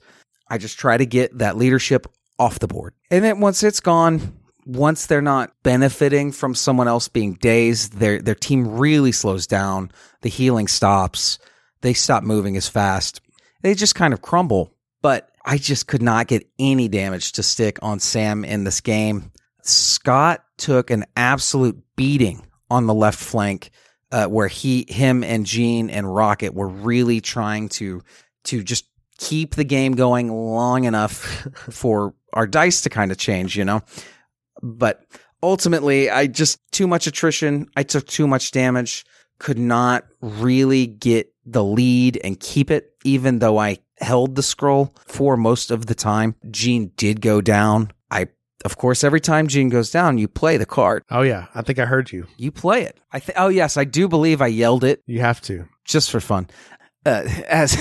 I 0.50 0.58
just 0.58 0.80
try 0.80 0.98
to 0.98 1.06
get 1.06 1.38
that 1.38 1.58
leadership 1.58 2.08
off 2.40 2.58
the 2.58 2.68
board. 2.68 2.96
And 3.12 3.24
then 3.24 3.40
once 3.40 3.62
it's 3.62 3.82
gone, 3.82 4.37
once 4.68 5.06
they're 5.06 5.22
not 5.22 5.54
benefiting 5.64 6.34
from 6.34 6.54
someone 6.54 6.90
else 6.90 7.08
being 7.08 7.36
dazed, 7.36 7.94
their 7.94 8.22
their 8.22 8.36
team 8.36 8.78
really 8.78 9.14
slows 9.14 9.48
down. 9.48 9.92
The 10.22 10.30
healing 10.30 10.68
stops. 10.68 11.40
They 11.82 11.94
stop 11.94 12.24
moving 12.24 12.58
as 12.58 12.68
fast. 12.68 13.22
They 13.62 13.74
just 13.74 13.96
kind 13.96 14.14
of 14.14 14.22
crumble. 14.22 14.74
But 15.02 15.32
I 15.46 15.58
just 15.58 15.88
could 15.88 16.02
not 16.02 16.28
get 16.28 16.50
any 16.60 16.90
damage 16.90 17.34
to 17.34 17.44
stick 17.44 17.80
on 17.82 18.00
Sam 18.00 18.44
in 18.44 18.66
this 18.66 18.82
game. 18.82 19.32
Scott 19.62 20.44
took 20.58 20.92
an 20.92 21.06
absolute 21.16 21.82
beating 21.96 22.46
on 22.70 22.88
the 22.88 22.94
left 22.94 23.20
flank, 23.20 23.70
uh, 24.12 24.26
where 24.26 24.48
he, 24.48 24.86
him, 24.90 25.24
and 25.24 25.46
Jean 25.46 25.90
and 25.90 26.14
Rocket 26.14 26.54
were 26.54 26.68
really 26.68 27.22
trying 27.22 27.70
to 27.70 28.04
to 28.46 28.64
just 28.64 28.86
keep 29.18 29.56
the 29.56 29.64
game 29.64 29.94
going 29.94 30.30
long 30.30 30.84
enough 30.84 31.14
for 31.70 32.14
our 32.34 32.48
dice 32.48 32.82
to 32.82 32.90
kind 32.90 33.12
of 33.12 33.18
change, 33.18 33.58
you 33.58 33.64
know. 33.64 33.82
But 34.62 35.04
ultimately, 35.44 36.10
I 36.10 36.28
just 36.28 36.60
too 36.72 36.88
much 36.88 37.08
attrition. 37.08 37.68
I 37.76 37.84
took 37.84 38.08
too 38.08 38.28
much 38.28 38.52
damage. 38.52 39.06
Could 39.40 39.60
not 39.60 40.06
really 40.22 40.88
get 40.88 41.32
the 41.46 41.64
lead 41.64 42.20
and 42.24 42.40
keep 42.40 42.72
it, 42.72 42.92
even 43.04 43.40
though 43.40 43.58
I 43.60 43.78
held 44.00 44.36
the 44.36 44.42
Skrull 44.42 44.92
for 45.08 45.38
most 45.38 45.70
of 45.72 45.86
the 45.86 45.96
time. 45.96 46.36
Jean 46.52 46.92
did 46.98 47.22
go 47.22 47.40
down. 47.42 47.92
I, 48.10 48.28
of 48.66 48.78
course, 48.78 49.04
every 49.04 49.22
time 49.22 49.48
Jean 49.48 49.70
goes 49.70 49.92
down, 49.92 50.18
you 50.18 50.28
play 50.28 50.58
the 50.58 50.66
card. 50.66 51.04
Oh 51.12 51.22
yeah. 51.22 51.46
I 51.54 51.62
think 51.62 51.78
I 51.80 51.86
heard 51.86 52.12
you. 52.12 52.26
You 52.38 52.52
play 52.52 52.84
it. 52.84 53.00
I 53.12 53.20
think. 53.20 53.38
Oh 53.40 53.48
yes, 53.50 53.78
I 53.78 53.84
do 53.84 54.08
believe 54.08 54.42
I 54.42 54.48
yelled 54.48 54.84
it 54.84 55.02
You 55.06 55.20
have 55.20 55.40
to. 55.42 55.66
just 55.86 56.10
for 56.12 56.20
fun. 56.20 56.48
Uh, 57.06 57.24
as 57.48 57.78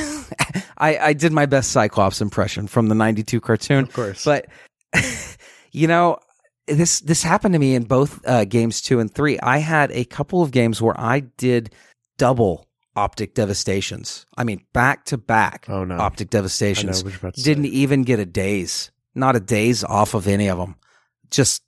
I, 0.76 0.98
I 0.98 1.12
did 1.14 1.32
my 1.32 1.46
best 1.46 1.72
Cyclops 1.72 2.20
impression 2.20 2.66
from 2.66 2.88
the 2.88 2.94
'92 2.94 3.40
cartoon, 3.40 3.84
Of 3.84 3.92
course. 3.94 4.24
but 4.26 4.46
you 5.72 5.86
know, 5.88 6.18
this 6.66 7.00
this 7.00 7.22
happened 7.22 7.52
to 7.54 7.58
me 7.58 7.74
in 7.74 7.84
both 7.84 8.20
uh, 8.26 8.44
games 8.44 8.80
two 8.80 8.98
and 9.00 9.12
three. 9.12 9.38
I 9.40 9.58
had 9.58 9.90
a 9.92 10.04
couple 10.04 10.42
of 10.42 10.50
games 10.50 10.82
where 10.82 10.98
I 10.98 11.20
did 11.20 11.72
double 12.18 12.66
optic 12.96 13.34
devastations. 13.34 14.26
I 14.36 14.44
mean, 14.44 14.64
back 14.72 15.04
to 15.06 15.18
back. 15.18 15.66
Oh, 15.68 15.84
no. 15.84 15.96
optic 15.98 16.30
devastations. 16.30 17.02
Didn't 17.02 17.64
say. 17.64 17.70
even 17.70 18.02
get 18.04 18.18
a 18.18 18.26
daze, 18.26 18.90
not 19.14 19.36
a 19.36 19.40
daze 19.40 19.84
off 19.84 20.14
of 20.14 20.26
any 20.26 20.48
of 20.48 20.58
them. 20.58 20.76
Just 21.30 21.62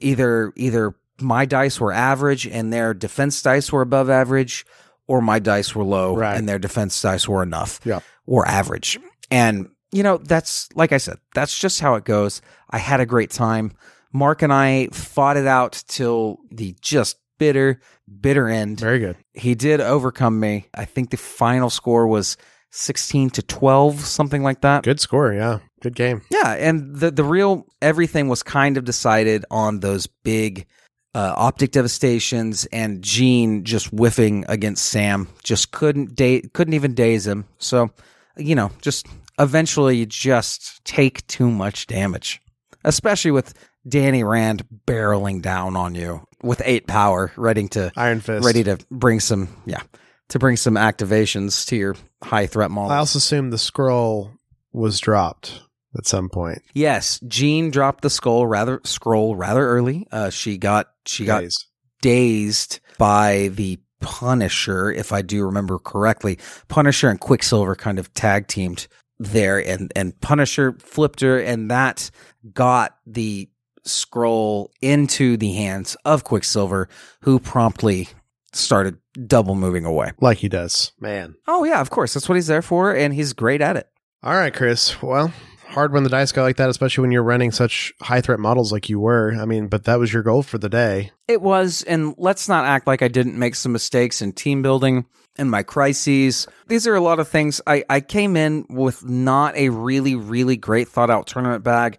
either 0.00 0.52
either 0.56 0.94
my 1.20 1.44
dice 1.46 1.80
were 1.80 1.92
average 1.92 2.46
and 2.46 2.72
their 2.72 2.92
defense 2.92 3.40
dice 3.42 3.72
were 3.72 3.82
above 3.82 4.10
average, 4.10 4.66
or 5.06 5.20
my 5.20 5.38
dice 5.38 5.74
were 5.74 5.84
low 5.84 6.16
Right. 6.16 6.36
and 6.36 6.48
their 6.48 6.58
defense 6.58 7.00
dice 7.00 7.28
were 7.28 7.42
enough 7.42 7.80
Yeah. 7.84 8.00
or 8.26 8.46
average. 8.48 8.98
And, 9.30 9.68
you 9.92 10.02
know, 10.02 10.18
that's 10.18 10.68
like 10.74 10.92
I 10.92 10.98
said, 10.98 11.18
that's 11.34 11.56
just 11.58 11.80
how 11.80 11.94
it 11.94 12.04
goes. 12.04 12.42
I 12.70 12.78
had 12.78 13.00
a 13.00 13.06
great 13.06 13.30
time. 13.30 13.72
Mark 14.14 14.42
and 14.42 14.52
I 14.52 14.86
fought 14.92 15.36
it 15.36 15.46
out 15.46 15.82
till 15.88 16.38
the 16.50 16.74
just 16.80 17.16
bitter, 17.38 17.80
bitter 18.20 18.48
end. 18.48 18.80
Very 18.80 19.00
good. 19.00 19.16
He 19.34 19.54
did 19.54 19.80
overcome 19.80 20.38
me. 20.38 20.68
I 20.72 20.84
think 20.84 21.10
the 21.10 21.16
final 21.16 21.68
score 21.68 22.06
was 22.06 22.36
16 22.70 23.30
to 23.30 23.42
12, 23.42 24.00
something 24.00 24.42
like 24.42 24.60
that. 24.62 24.84
Good 24.84 25.00
score. 25.00 25.32
Yeah. 25.32 25.58
Good 25.82 25.96
game. 25.96 26.22
Yeah, 26.30 26.52
and 26.54 26.96
the 26.96 27.10
the 27.10 27.24
real 27.24 27.66
everything 27.82 28.28
was 28.28 28.42
kind 28.42 28.78
of 28.78 28.86
decided 28.86 29.44
on 29.50 29.80
those 29.80 30.06
big 30.06 30.66
uh, 31.14 31.34
optic 31.36 31.72
devastations 31.72 32.64
and 32.72 33.02
Jean 33.02 33.64
just 33.64 33.88
whiffing 33.88 34.46
against 34.48 34.86
Sam. 34.86 35.28
Just 35.42 35.72
couldn't 35.72 36.16
da- 36.16 36.40
couldn't 36.54 36.72
even 36.72 36.94
daze 36.94 37.26
him. 37.26 37.44
So 37.58 37.90
you 38.38 38.54
know, 38.54 38.70
just 38.80 39.06
eventually 39.38 39.98
you 39.98 40.06
just 40.06 40.82
take 40.86 41.26
too 41.26 41.50
much 41.50 41.86
damage, 41.86 42.40
especially 42.82 43.32
with 43.32 43.52
Danny 43.86 44.24
Rand 44.24 44.66
barreling 44.86 45.42
down 45.42 45.76
on 45.76 45.94
you 45.94 46.26
with 46.42 46.62
eight 46.64 46.86
power, 46.86 47.32
ready 47.36 47.68
to 47.68 47.92
Iron 47.96 48.20
Fist. 48.20 48.44
ready 48.44 48.64
to 48.64 48.78
bring 48.90 49.20
some 49.20 49.48
yeah 49.66 49.82
to 50.30 50.38
bring 50.38 50.56
some 50.56 50.74
activations 50.74 51.66
to 51.68 51.76
your 51.76 51.96
high 52.22 52.46
threat 52.46 52.70
model. 52.70 52.90
I 52.90 52.98
also 52.98 53.18
assume 53.18 53.50
the 53.50 53.56
Skrull 53.58 54.30
was 54.72 54.98
dropped 55.00 55.60
at 55.96 56.06
some 56.06 56.28
point. 56.28 56.62
yes, 56.72 57.20
Jean 57.28 57.70
dropped 57.70 58.02
the 58.02 58.10
skull 58.10 58.46
rather 58.46 58.78
Skrull 58.80 59.34
rather 59.36 59.66
early. 59.68 60.06
Uh, 60.10 60.30
she 60.30 60.56
got 60.58 60.88
she 61.06 61.24
got 61.24 61.42
Dazed. 61.42 61.64
dazed 62.00 62.80
by 62.98 63.48
the 63.52 63.78
Punisher, 64.00 64.90
if 64.92 65.12
I 65.12 65.22
do 65.22 65.44
remember 65.46 65.78
correctly. 65.78 66.38
Punisher 66.68 67.08
and 67.08 67.18
Quicksilver 67.20 67.74
kind 67.74 67.98
of 67.98 68.12
tag 68.14 68.48
teamed 68.48 68.86
there, 69.18 69.58
and 69.58 69.92
and 69.94 70.18
Punisher 70.20 70.76
flipped 70.80 71.20
her, 71.20 71.38
and 71.38 71.70
that 71.70 72.10
got 72.52 72.96
the 73.06 73.48
Skrull 73.86 74.68
into 74.80 75.36
the 75.36 75.52
hands 75.52 75.96
of 76.04 76.24
Quicksilver, 76.24 76.88
who 77.20 77.38
promptly 77.38 78.08
started 78.52 78.98
double 79.26 79.54
moving 79.54 79.84
away. 79.84 80.12
like 80.20 80.38
he 80.38 80.48
does. 80.48 80.92
Man. 81.00 81.34
Oh 81.46 81.64
yeah, 81.64 81.80
of 81.80 81.90
course, 81.90 82.14
that's 82.14 82.28
what 82.28 82.36
he's 82.36 82.46
there 82.46 82.62
for, 82.62 82.94
and 82.94 83.12
he's 83.14 83.32
great 83.32 83.60
at 83.60 83.76
it. 83.76 83.88
All 84.22 84.34
right, 84.34 84.54
Chris. 84.54 85.02
Well, 85.02 85.32
hard 85.68 85.92
when 85.92 86.02
the 86.02 86.08
dice 86.08 86.32
go 86.32 86.42
like 86.42 86.56
that, 86.56 86.70
especially 86.70 87.02
when 87.02 87.10
you're 87.12 87.22
running 87.22 87.50
such 87.52 87.92
high 88.00 88.20
threat 88.20 88.40
models 88.40 88.72
like 88.72 88.88
you 88.88 89.00
were. 89.00 89.34
I 89.34 89.44
mean, 89.44 89.68
but 89.68 89.84
that 89.84 89.98
was 89.98 90.12
your 90.12 90.22
goal 90.22 90.42
for 90.42 90.56
the 90.56 90.68
day. 90.68 91.10
It 91.28 91.42
was, 91.42 91.82
and 91.82 92.14
let's 92.16 92.48
not 92.48 92.64
act 92.64 92.86
like 92.86 93.02
I 93.02 93.08
didn't 93.08 93.38
make 93.38 93.54
some 93.54 93.72
mistakes 93.72 94.22
in 94.22 94.32
team 94.32 94.62
building 94.62 95.04
and 95.36 95.50
my 95.50 95.62
crises. 95.62 96.46
These 96.68 96.86
are 96.86 96.94
a 96.94 97.00
lot 97.00 97.18
of 97.18 97.28
things. 97.28 97.60
I, 97.66 97.84
I 97.90 98.00
came 98.00 98.36
in 98.36 98.66
with 98.70 99.04
not 99.04 99.56
a 99.56 99.68
really, 99.70 100.14
really 100.14 100.56
great 100.56 100.88
thought 100.88 101.10
out 101.10 101.26
tournament 101.26 101.64
bag, 101.64 101.98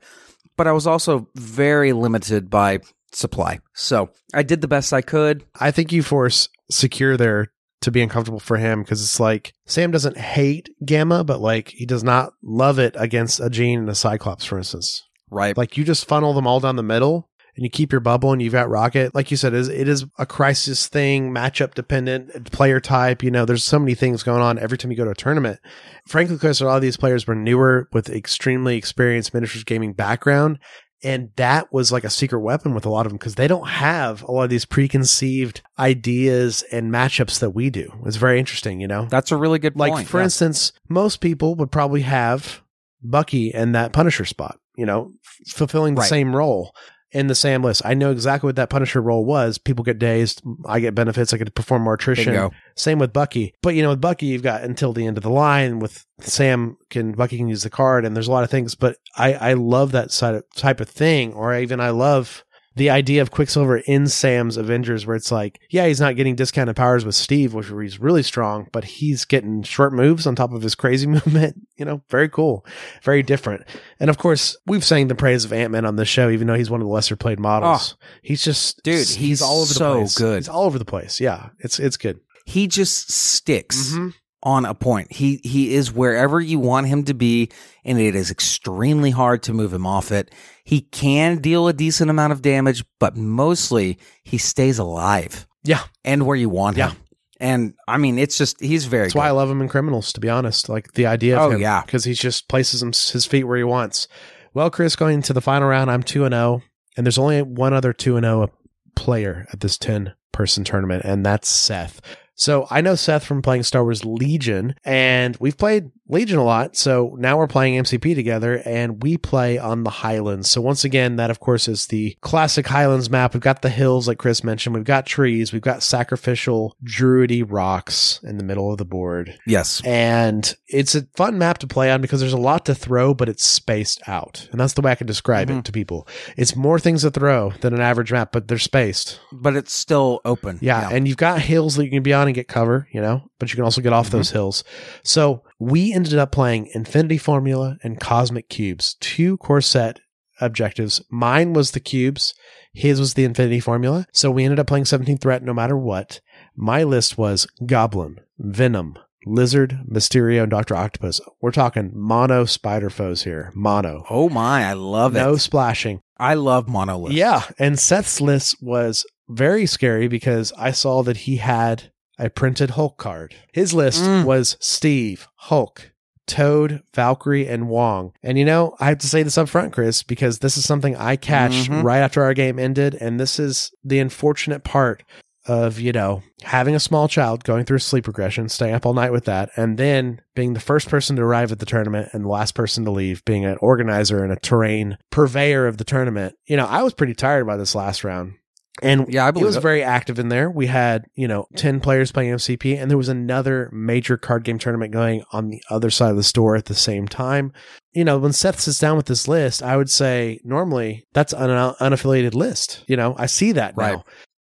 but 0.58 0.68
I 0.68 0.72
was 0.72 0.88
also 0.88 1.30
very 1.36 1.94
limited 1.94 2.50
by 2.50 2.80
supply. 3.12 3.60
So 3.74 4.10
I 4.34 4.44
did 4.44 4.62
the 4.62 4.68
best 4.68 4.94
I 4.94 5.02
could. 5.02 5.46
I 5.60 5.72
think 5.72 5.92
you 5.92 6.04
force 6.04 6.50
secure 6.70 7.18
there 7.18 7.52
to 7.82 7.92
be 7.92 8.02
uncomfortable 8.02 8.40
for 8.40 8.58
him 8.58 8.82
because 8.82 9.02
it's 9.02 9.20
like 9.20 9.54
Sam 9.66 9.92
doesn't 9.92 10.18
hate 10.18 10.70
Gamma, 10.84 11.24
but 11.24 11.40
like 11.40 11.70
he 11.70 11.86
does 11.86 12.04
not 12.04 12.34
love 12.44 12.80
it 12.80 12.96
against 12.98 13.40
a 13.40 13.50
Jean 13.50 13.80
and 13.80 13.90
a 13.90 13.96
Cyclops, 13.96 14.46
for 14.46 14.58
instance. 14.58 15.04
Right. 15.30 15.56
Like 15.56 15.78
you 15.78 15.84
just 15.84 16.08
funnel 16.08 16.34
them 16.34 16.48
all 16.48 16.60
down 16.60 16.76
the 16.76 16.84
middle 16.84 17.30
and 17.56 17.64
you 17.64 17.70
keep 17.70 17.92
your 17.92 18.02
bubble 18.02 18.34
and 18.34 18.42
you've 18.42 18.52
got 18.54 18.70
Rocket. 18.70 19.16
Like 19.16 19.32
you 19.32 19.38
said, 19.38 19.54
it 19.54 19.60
is, 19.60 19.70
it 19.70 19.88
is 19.88 20.06
a 20.18 20.26
crisis 20.26 20.88
thing, 20.88 21.32
matchup 21.34 21.74
dependent, 21.74 22.52
player 22.52 22.80
type. 22.80 23.24
You 23.24 23.32
know, 23.32 23.46
there's 23.46 23.64
so 23.64 23.80
many 23.80 23.96
things 23.96 24.24
going 24.24 24.42
on 24.42 24.60
every 24.60 24.78
time 24.78 24.92
you 24.92 24.98
go 24.98 25.06
to 25.06 25.12
a 25.12 25.16
tournament. 25.16 25.60
Frankly, 26.08 26.36
because 26.36 26.60
a 26.60 26.66
lot 26.66 26.76
of 26.76 26.82
these 26.82 26.98
players 26.98 27.26
were 27.26 27.36
newer 27.36 27.88
with 27.94 28.10
extremely 28.10 28.76
experienced 28.76 29.34
miniatures 29.34 29.64
gaming 29.64 29.94
background. 29.94 30.60
And 31.04 31.30
that 31.36 31.72
was 31.72 31.92
like 31.92 32.04
a 32.04 32.10
secret 32.10 32.40
weapon 32.40 32.74
with 32.74 32.86
a 32.86 32.90
lot 32.90 33.06
of 33.06 33.12
them 33.12 33.18
because 33.18 33.36
they 33.36 33.48
don't 33.48 33.68
have 33.68 34.24
a 34.24 34.32
lot 34.32 34.44
of 34.44 34.50
these 34.50 34.66
preconceived 34.66 35.62
ideas 35.78 36.64
and 36.72 36.92
matchups 36.92 37.40
that 37.40 37.52
we 37.52 37.70
do. 37.70 37.92
It's 38.06 38.16
very 38.18 38.40
interesting, 38.40 38.82
you 38.82 38.88
know? 38.88 39.06
That's 39.10 39.32
a 39.32 39.38
really 39.38 39.60
good 39.60 39.78
Like, 39.78 39.92
point. 39.92 40.00
Like, 40.02 40.08
for 40.08 40.20
yeah. 40.20 40.24
instance, 40.26 40.72
most 40.90 41.22
people 41.22 41.56
would 41.56 41.72
probably 41.72 42.02
have 42.02 42.62
Bucky 43.04 43.54
and 43.54 43.76
that 43.76 43.94
Punisher 43.94 44.26
spot, 44.26 44.58
you 44.76 44.86
know, 44.86 45.12
f- 45.24 45.54
fulfilling 45.54 45.96
the 45.96 46.02
Right. 46.02 46.10
same 46.10 46.36
role 46.36 46.74
in 47.16 47.28
the 47.28 47.34
Sam 47.34 47.64
list. 47.64 47.82
I 47.86 47.94
know 47.94 48.12
exactly 48.12 48.50
what 48.50 48.58
that 48.58 48.70
Punisher 48.70 49.02
role 49.02 49.24
was. 49.24 49.58
People 49.58 49.86
get 49.86 49.98
dazed. 49.98 50.42
I 50.66 50.82
get 50.82 50.94
benefits. 50.94 51.34
I 51.34 51.38
get 51.38 51.46
to 51.46 51.52
perform 51.52 51.84
more 51.84 51.94
attrition. 51.94 52.34
Bingo. 52.34 52.52
Same 52.76 53.00
with 53.00 53.14
Bucky. 53.14 53.54
But, 53.62 53.74
you 53.74 53.82
know, 53.82 53.92
with 53.92 54.02
Bucky, 54.02 54.26
you've 54.26 54.44
got 54.44 54.64
until 54.64 54.92
the 54.92 55.08
end 55.08 55.16
of 55.18 55.24
the 55.24 55.30
line. 55.30 55.80
With 55.80 56.06
Sam, 56.20 56.76
can 56.90 57.14
Bucky 57.14 57.38
can 57.38 57.48
use 57.48 57.64
the 57.64 57.70
card, 57.70 58.04
and 58.04 58.16
there's 58.16 58.28
a 58.28 58.32
lot 58.32 58.44
of 58.44 58.52
things. 58.52 58.76
But 58.76 58.98
I, 59.16 59.34
I 59.34 59.54
love 59.54 59.94
that 59.94 60.12
side 60.12 60.36
of, 60.36 60.44
type 60.58 60.82
of 60.82 60.90
thing. 60.90 61.32
Or 61.34 61.58
even 61.58 61.80
I 61.80 61.92
love 61.92 62.44
the 62.76 62.90
idea 62.90 63.22
of 63.22 63.32
Quicksilver 63.32 63.78
in 63.78 64.08
Sam's 64.08 64.58
Avengers, 64.58 65.06
where 65.06 65.16
it's 65.16 65.32
like, 65.32 65.60
yeah, 65.70 65.88
he's 65.88 66.02
not 66.02 66.16
getting 66.16 66.36
discounted 66.36 66.76
powers 66.76 67.06
with 67.06 67.16
Steve, 67.16 67.54
which 67.54 67.72
where 67.72 67.82
he's 67.82 68.00
really 68.00 68.24
strong, 68.24 68.68
but 68.74 68.84
he's 68.84 69.24
getting 69.26 69.64
short 69.64 69.94
moves 69.94 70.28
on 70.28 70.36
top 70.36 70.52
of 70.52 70.62
his 70.62 70.76
crazy 70.76 71.08
movement. 71.18 71.66
You 71.78 71.86
know, 71.86 72.02
very 72.10 72.28
cool, 72.30 72.66
very 73.04 73.24
different. 73.24 73.64
And 74.00 74.10
of 74.10 74.18
course, 74.18 74.58
we've 74.66 74.84
sang 74.84 75.08
the 75.08 75.16
praise 75.16 75.46
of 75.46 75.54
Ant 75.54 75.72
Man 75.72 75.86
on 75.86 75.96
this 75.96 76.10
show, 76.10 76.30
even 76.30 76.48
though 76.48 76.56
he's 76.56 76.70
one 76.70 76.82
of 76.82 76.88
the 76.88 76.94
lesser 76.94 77.16
played 77.16 77.40
models. 77.40 77.96
he's 78.22 78.44
just, 78.44 78.84
Dude, 78.84 79.08
he's 79.08 79.42
all 79.42 79.62
over 79.62 79.68
the 79.70 79.74
so 79.74 79.94
place. 80.00 80.18
good. 80.18 80.38
He's 80.40 80.50
all 80.50 80.66
over 80.66 80.78
the 80.80 80.86
place. 80.86 81.20
Yeah, 81.20 81.50
it's 81.60 81.80
it's 81.80 81.98
good. 81.98 82.20
he 82.46 82.68
just 82.68 83.12
sticks. 83.12 83.94
Mhm. 83.94 84.14
On 84.46 84.64
a 84.64 84.74
point. 84.76 85.12
He 85.12 85.42
he 85.44 85.74
is 85.74 85.92
wherever 85.92 86.40
you 86.40 86.60
want 86.60 86.88
him 86.88 87.04
to 87.06 87.14
be, 87.14 87.50
and 87.84 88.00
it 88.00 88.16
is 88.16 88.30
extremely 88.32 89.10
hard 89.12 89.44
to 89.44 89.54
move 89.54 89.74
him 89.74 89.86
off 89.86 90.12
it. 90.12 90.32
He 90.64 90.82
can 90.82 91.40
deal 91.40 91.68
a 91.68 91.74
decent 91.74 92.10
amount 92.10 92.32
of 92.32 92.42
damage, 92.42 92.86
but 93.00 93.18
mostly 93.18 93.98
he 94.24 94.38
stays 94.38 94.78
alive 94.80 95.46
Yeah, 95.64 95.82
and 96.04 96.26
where 96.26 96.38
you 96.38 96.48
want 96.50 96.78
Yeah. 96.78 96.92
him. 96.92 96.98
And 97.40 97.74
I 97.88 97.98
mean, 97.98 98.18
it's 98.18 98.38
just 98.38 98.62
he's 98.62 98.86
very. 98.86 99.06
that's 99.06 99.16
why 99.16 99.28
I 99.28 99.32
love 99.32 99.50
him 99.50 99.62
in 99.62 99.68
Criminals. 99.68 100.14
To 100.14 100.22
be 100.22 100.30
honest, 100.30 100.70
like 100.70 100.94
the 100.94 101.06
idea 101.08 101.36
of 101.38 101.42
Oh, 101.42 101.52
him, 101.56 101.62
yeah. 101.62 101.82
because 101.82 102.06
he 102.06 102.14
just 102.14 102.48
places 102.48 102.82
him, 102.82 102.90
his 102.94 103.26
feet 103.26 103.44
where 103.44 103.58
he 103.58 103.64
wants. 103.64 104.08
Well, 104.54 104.70
Chris, 104.70 104.96
going 104.96 105.22
to 105.24 105.34
the 105.34 105.42
final 105.42 105.68
round, 105.68 105.92
I'm 105.92 106.02
two 106.04 106.24
and 106.24 106.34
zero, 106.34 106.62
and 106.96 107.06
there's 107.06 107.18
only 107.18 107.42
one 107.42 107.74
other 107.74 107.92
two 107.92 108.16
and 108.16 108.24
zero 108.24 108.52
player 108.96 109.48
at 109.52 109.60
this 109.60 109.78
ten 109.78 110.14
person 110.32 110.64
tournament, 110.64 111.04
and 111.04 111.26
that's 111.26 111.50
Seth. 111.50 112.00
So 112.36 112.68
I 112.70 112.82
know 112.82 112.96
Seth 112.96 113.26
from 113.26 113.42
playing 113.42 113.64
Star 113.64 113.84
Wars 113.84 114.04
Legion, 114.06 114.76
and 114.84 115.38
we've 115.40 115.58
played 115.58 115.92
Legion 116.08 116.38
a 116.38 116.44
lot. 116.44 116.76
So 116.76 117.16
now 117.18 117.38
we're 117.38 117.48
playing 117.48 117.82
MCP 117.82 118.14
together, 118.16 118.62
and 118.66 119.02
we 119.02 119.18
play 119.18 119.58
on 119.58 119.84
the 119.84 119.90
Highlands. 119.90 120.50
So 120.50 120.62
once 120.62 120.84
again, 120.84 121.16
that 121.16 121.32
of 121.32 121.40
course 121.40 121.68
is 121.68 121.88
the 121.88 122.16
classic 122.22 122.68
Highlands 122.68 123.10
map. 123.10 123.34
We've 123.34 123.42
got 123.42 123.62
the 123.62 123.70
hills, 123.70 124.08
like 124.08 124.18
Chris 124.20 124.44
mentioned. 124.44 124.76
We've 124.76 124.84
got 124.84 125.06
trees. 125.06 125.52
We've 125.52 125.62
got 125.62 125.82
sacrificial 125.84 126.76
druidy 126.84 127.42
rocks 127.44 128.20
in 128.24 128.38
the 128.38 128.44
middle 128.44 128.72
of 128.72 128.78
the 128.78 128.86
board. 128.86 129.38
yes, 129.48 129.82
And 129.86 130.56
it's 130.68 130.94
a 130.96 131.08
fun 131.16 131.38
map 131.38 131.58
to 131.60 131.68
play 131.68 131.92
on 131.92 132.02
because 132.02 132.20
there's 132.20 132.34
a 132.34 132.38
lot 132.38 132.66
to 132.66 132.76
throw, 132.76 133.14
but 133.14 133.30
it's 133.30 133.44
spaced 133.46 134.02
out. 134.08 134.48
And 134.52 134.60
that's 134.60 134.74
the 134.74 134.82
way 134.82 134.92
I 134.92 134.96
can 134.96 135.08
describe 135.08 135.50
Mhm. 135.50 135.60
it 135.60 135.66
to 135.66 135.72
people. 135.72 136.08
It's 136.38 136.56
more 136.56 136.80
things 136.80 137.02
to 137.02 137.12
throw 137.12 137.52
than 137.62 137.74
an 137.74 137.82
average 137.82 138.12
map, 138.12 138.32
but 138.32 138.48
they're 138.48 138.58
spaced. 138.60 139.20
but 139.32 139.56
it's 139.56 139.74
still 139.74 140.22
open. 140.26 140.58
Yeah, 140.62 140.90
and 140.92 141.08
you've 141.08 141.18
got 141.18 141.42
hills 141.42 141.76
that 141.76 141.86
you 141.86 141.92
can 141.92 142.04
be 142.04 142.14
on 142.14 142.28
and 142.28 142.36
get 142.36 142.48
cover, 142.48 142.88
you 142.92 143.02
know, 143.02 143.24
but 143.40 143.50
you 143.50 143.56
can 143.56 143.64
also 143.66 143.82
get 143.82 143.94
off 143.94 144.10
those 144.10 144.32
hills. 144.32 144.64
So 145.04 145.44
we 145.60 145.94
ended 145.94 146.18
up 146.18 146.32
playing 146.32 146.70
Infinity 146.74 147.18
Formula 147.18 147.78
and 147.84 148.00
Cosmic 148.00 148.50
Cubes, 148.50 148.96
two 149.00 149.38
core 149.38 149.62
set 149.62 150.00
objectives. 150.42 151.02
Mine 151.10 151.54
was 151.54 151.72
the 151.72 151.80
cubes, 151.80 152.34
his 152.74 153.00
was 153.00 153.14
the 153.14 153.24
Infinity 153.24 153.60
Formula. 153.60 154.06
So 154.12 154.30
we 154.30 154.44
ended 154.44 154.60
up 154.60 154.68
playing 154.68 154.86
17 154.86 155.18
Threat 155.18 155.44
no 155.44 155.54
matter 155.54 155.78
what. 155.78 156.20
My 156.56 156.84
list 156.84 157.18
was 157.18 157.48
Goblin, 157.66 158.20
Venom, 158.38 158.98
Lizard, 159.26 159.80
Mysterio, 159.90 160.44
and 160.44 160.52
Dr. 160.52 160.76
Octopus. 160.76 161.22
We're 161.42 161.52
talking 161.52 161.92
mono 161.94 162.46
spider 162.46 162.90
foes 162.90 163.24
here. 163.24 163.52
Mono. 163.56 164.06
oh 164.10 164.30
my, 164.30 164.66
I 164.66 164.74
love 164.74 165.14
no 165.14 165.34
it. 165.34 165.40
splashing. 165.40 166.02
I 166.18 166.36
love 166.36 166.68
monolith. 166.70 167.14
Yeah, 167.14 167.44
and 167.58 167.80
Seth's 167.80 168.22
list 168.22 168.62
was 168.62 169.06
very 169.28 169.66
scary 169.66 170.08
because 170.08 170.54
I 170.58 170.72
saw 170.72 171.02
that 171.04 171.18
he 171.18 171.38
had 171.38 171.92
a 172.20 172.30
printed 172.30 172.72
Hulk 172.72 172.98
card. 172.98 173.36
His 173.54 173.74
list 173.74 174.04
Mm. 174.04 174.24
was 174.26 174.58
Steve, 174.60 175.28
Hulk, 175.36 175.92
Toad, 176.28 176.82
Valkyrie, 176.96 177.48
and 177.48 177.68
Wong. 177.68 178.12
And 178.24 178.38
you 178.40 178.46
know, 178.46 178.76
I 178.80 178.88
have 178.88 178.98
to 179.00 179.08
say 179.08 179.22
this 179.22 179.38
up 179.38 179.48
front, 179.50 179.74
Chris, 179.74 180.02
because 180.02 180.40
this 180.40 180.58
is 180.58 180.66
something 180.66 180.96
I 180.96 181.16
catched 181.18 181.70
Mhm. 181.70 181.84
right 181.84 182.00
after 182.00 182.24
our 182.24 182.34
game 182.34 182.58
ended, 182.58 182.96
and 183.00 183.20
this 183.20 183.40
is 183.40 183.72
the 183.84 184.00
unfortunate 184.00 184.64
part 184.64 185.04
of 185.48 185.80
you 185.80 185.92
know 185.92 186.24
having 186.42 186.74
a 186.74 186.80
small 186.80 187.08
child 187.08 187.44
going 187.44 187.64
through 187.66 187.78
sleep 187.78 188.08
regression 188.08 188.50
staying 188.50 188.74
up 188.74 188.84
all 188.84 188.96
night 188.96 189.12
with 189.12 189.26
that 189.26 189.48
and 189.56 189.78
then 189.78 190.20
being 190.34 190.54
the 190.56 190.60
first 190.60 190.90
person 190.90 191.16
to 191.16 191.22
arrive 191.22 191.52
at 191.52 191.60
the 191.60 191.68
tournament 191.68 192.10
and 192.14 192.24
the 192.26 192.28
last 192.30 192.56
person 192.56 192.84
to 192.84 192.90
leave 192.90 193.24
being 193.26 193.46
an 193.46 193.56
organizer 193.62 194.24
and 194.24 194.34
a 194.34 194.38
terrain 194.38 194.98
purveyor 195.12 195.68
of 195.68 195.78
the 195.78 195.84
tournament 195.84 196.34
you 196.48 196.58
know 196.58 196.66
i 196.66 196.82
was 196.82 196.96
pretty 196.96 197.14
tired 197.14 197.46
by 197.46 197.56
this 197.56 197.76
last 197.76 198.04
round 198.04 198.34
and 198.82 199.06
Yeah, 199.08 199.26
I 199.26 199.32
believe 199.32 199.46
it 199.46 199.48
was 199.48 199.56
it. 199.58 199.62
very 199.62 199.84
active 199.84 200.20
in 200.20 200.30
there 200.30 200.50
we 200.50 200.68
had 200.68 201.06
you 201.16 201.28
know 201.28 201.48
10 201.56 201.80
players 201.80 202.12
playing 202.12 202.34
mcp 202.36 202.82
and 202.82 202.90
there 202.90 202.98
was 202.98 203.10
another 203.10 203.70
major 203.72 204.18
card 204.18 204.44
game 204.44 204.60
tournament 204.60 204.92
going 204.92 205.24
on 205.32 205.50
the 205.50 205.62
other 205.70 205.90
side 205.90 206.12
of 206.12 206.18
the 206.18 206.24
store 206.24 206.56
at 206.56 206.66
the 206.66 206.76
same 206.76 207.08
time 207.08 207.54
you 207.96 208.04
know, 208.04 208.18
when 208.18 208.34
Seth 208.34 208.60
sits 208.60 208.78
down 208.78 208.98
with 208.98 209.06
this 209.06 209.28
list, 209.28 209.64
I 209.64 209.78
would 209.78 209.90
say 209.90 210.42
normally 210.44 211.08
that's 211.14 211.32
an 211.32 211.50
unaffiliated 211.50 212.36
list. 212.36 212.84
You 212.88 212.98
know, 212.98 213.16
I 213.18 213.26
see 213.26 213.54
that 213.54 213.78
now. 213.78 213.84
Right. 213.84 214.00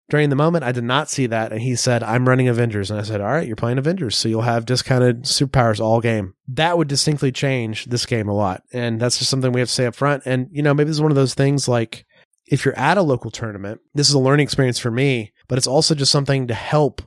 During 0.09 0.29
the 0.29 0.35
moment, 0.35 0.63
I 0.63 0.71
did 0.71 0.83
not 0.83 1.09
see 1.09 1.25
that. 1.27 1.51
And 1.51 1.61
he 1.61 1.75
said, 1.75 2.03
I'm 2.03 2.27
running 2.27 2.47
Avengers. 2.47 2.91
And 2.91 2.99
I 2.99 3.03
said, 3.03 3.21
All 3.21 3.27
right, 3.27 3.47
you're 3.47 3.55
playing 3.55 3.79
Avengers. 3.79 4.15
So 4.15 4.29
you'll 4.29 4.41
have 4.43 4.65
discounted 4.65 5.23
superpowers 5.23 5.79
all 5.79 5.99
game. 5.99 6.35
That 6.49 6.77
would 6.77 6.89
distinctly 6.89 7.31
change 7.31 7.85
this 7.85 8.05
game 8.05 8.27
a 8.27 8.33
lot. 8.35 8.61
And 8.71 8.99
that's 8.99 9.17
just 9.17 9.31
something 9.31 9.51
we 9.51 9.61
have 9.61 9.69
to 9.69 9.73
say 9.73 9.87
up 9.87 9.95
front. 9.95 10.23
And, 10.25 10.47
you 10.51 10.61
know, 10.61 10.75
maybe 10.75 10.89
this 10.89 10.97
is 10.97 11.01
one 11.01 11.11
of 11.11 11.15
those 11.15 11.33
things 11.33 11.67
like 11.67 12.05
if 12.47 12.65
you're 12.65 12.77
at 12.77 12.97
a 12.97 13.01
local 13.01 13.31
tournament, 13.31 13.81
this 13.93 14.07
is 14.09 14.13
a 14.13 14.19
learning 14.19 14.43
experience 14.43 14.79
for 14.79 14.91
me, 14.91 15.33
but 15.47 15.57
it's 15.57 15.67
also 15.67 15.95
just 15.95 16.11
something 16.11 16.47
to 16.47 16.53
help 16.53 17.01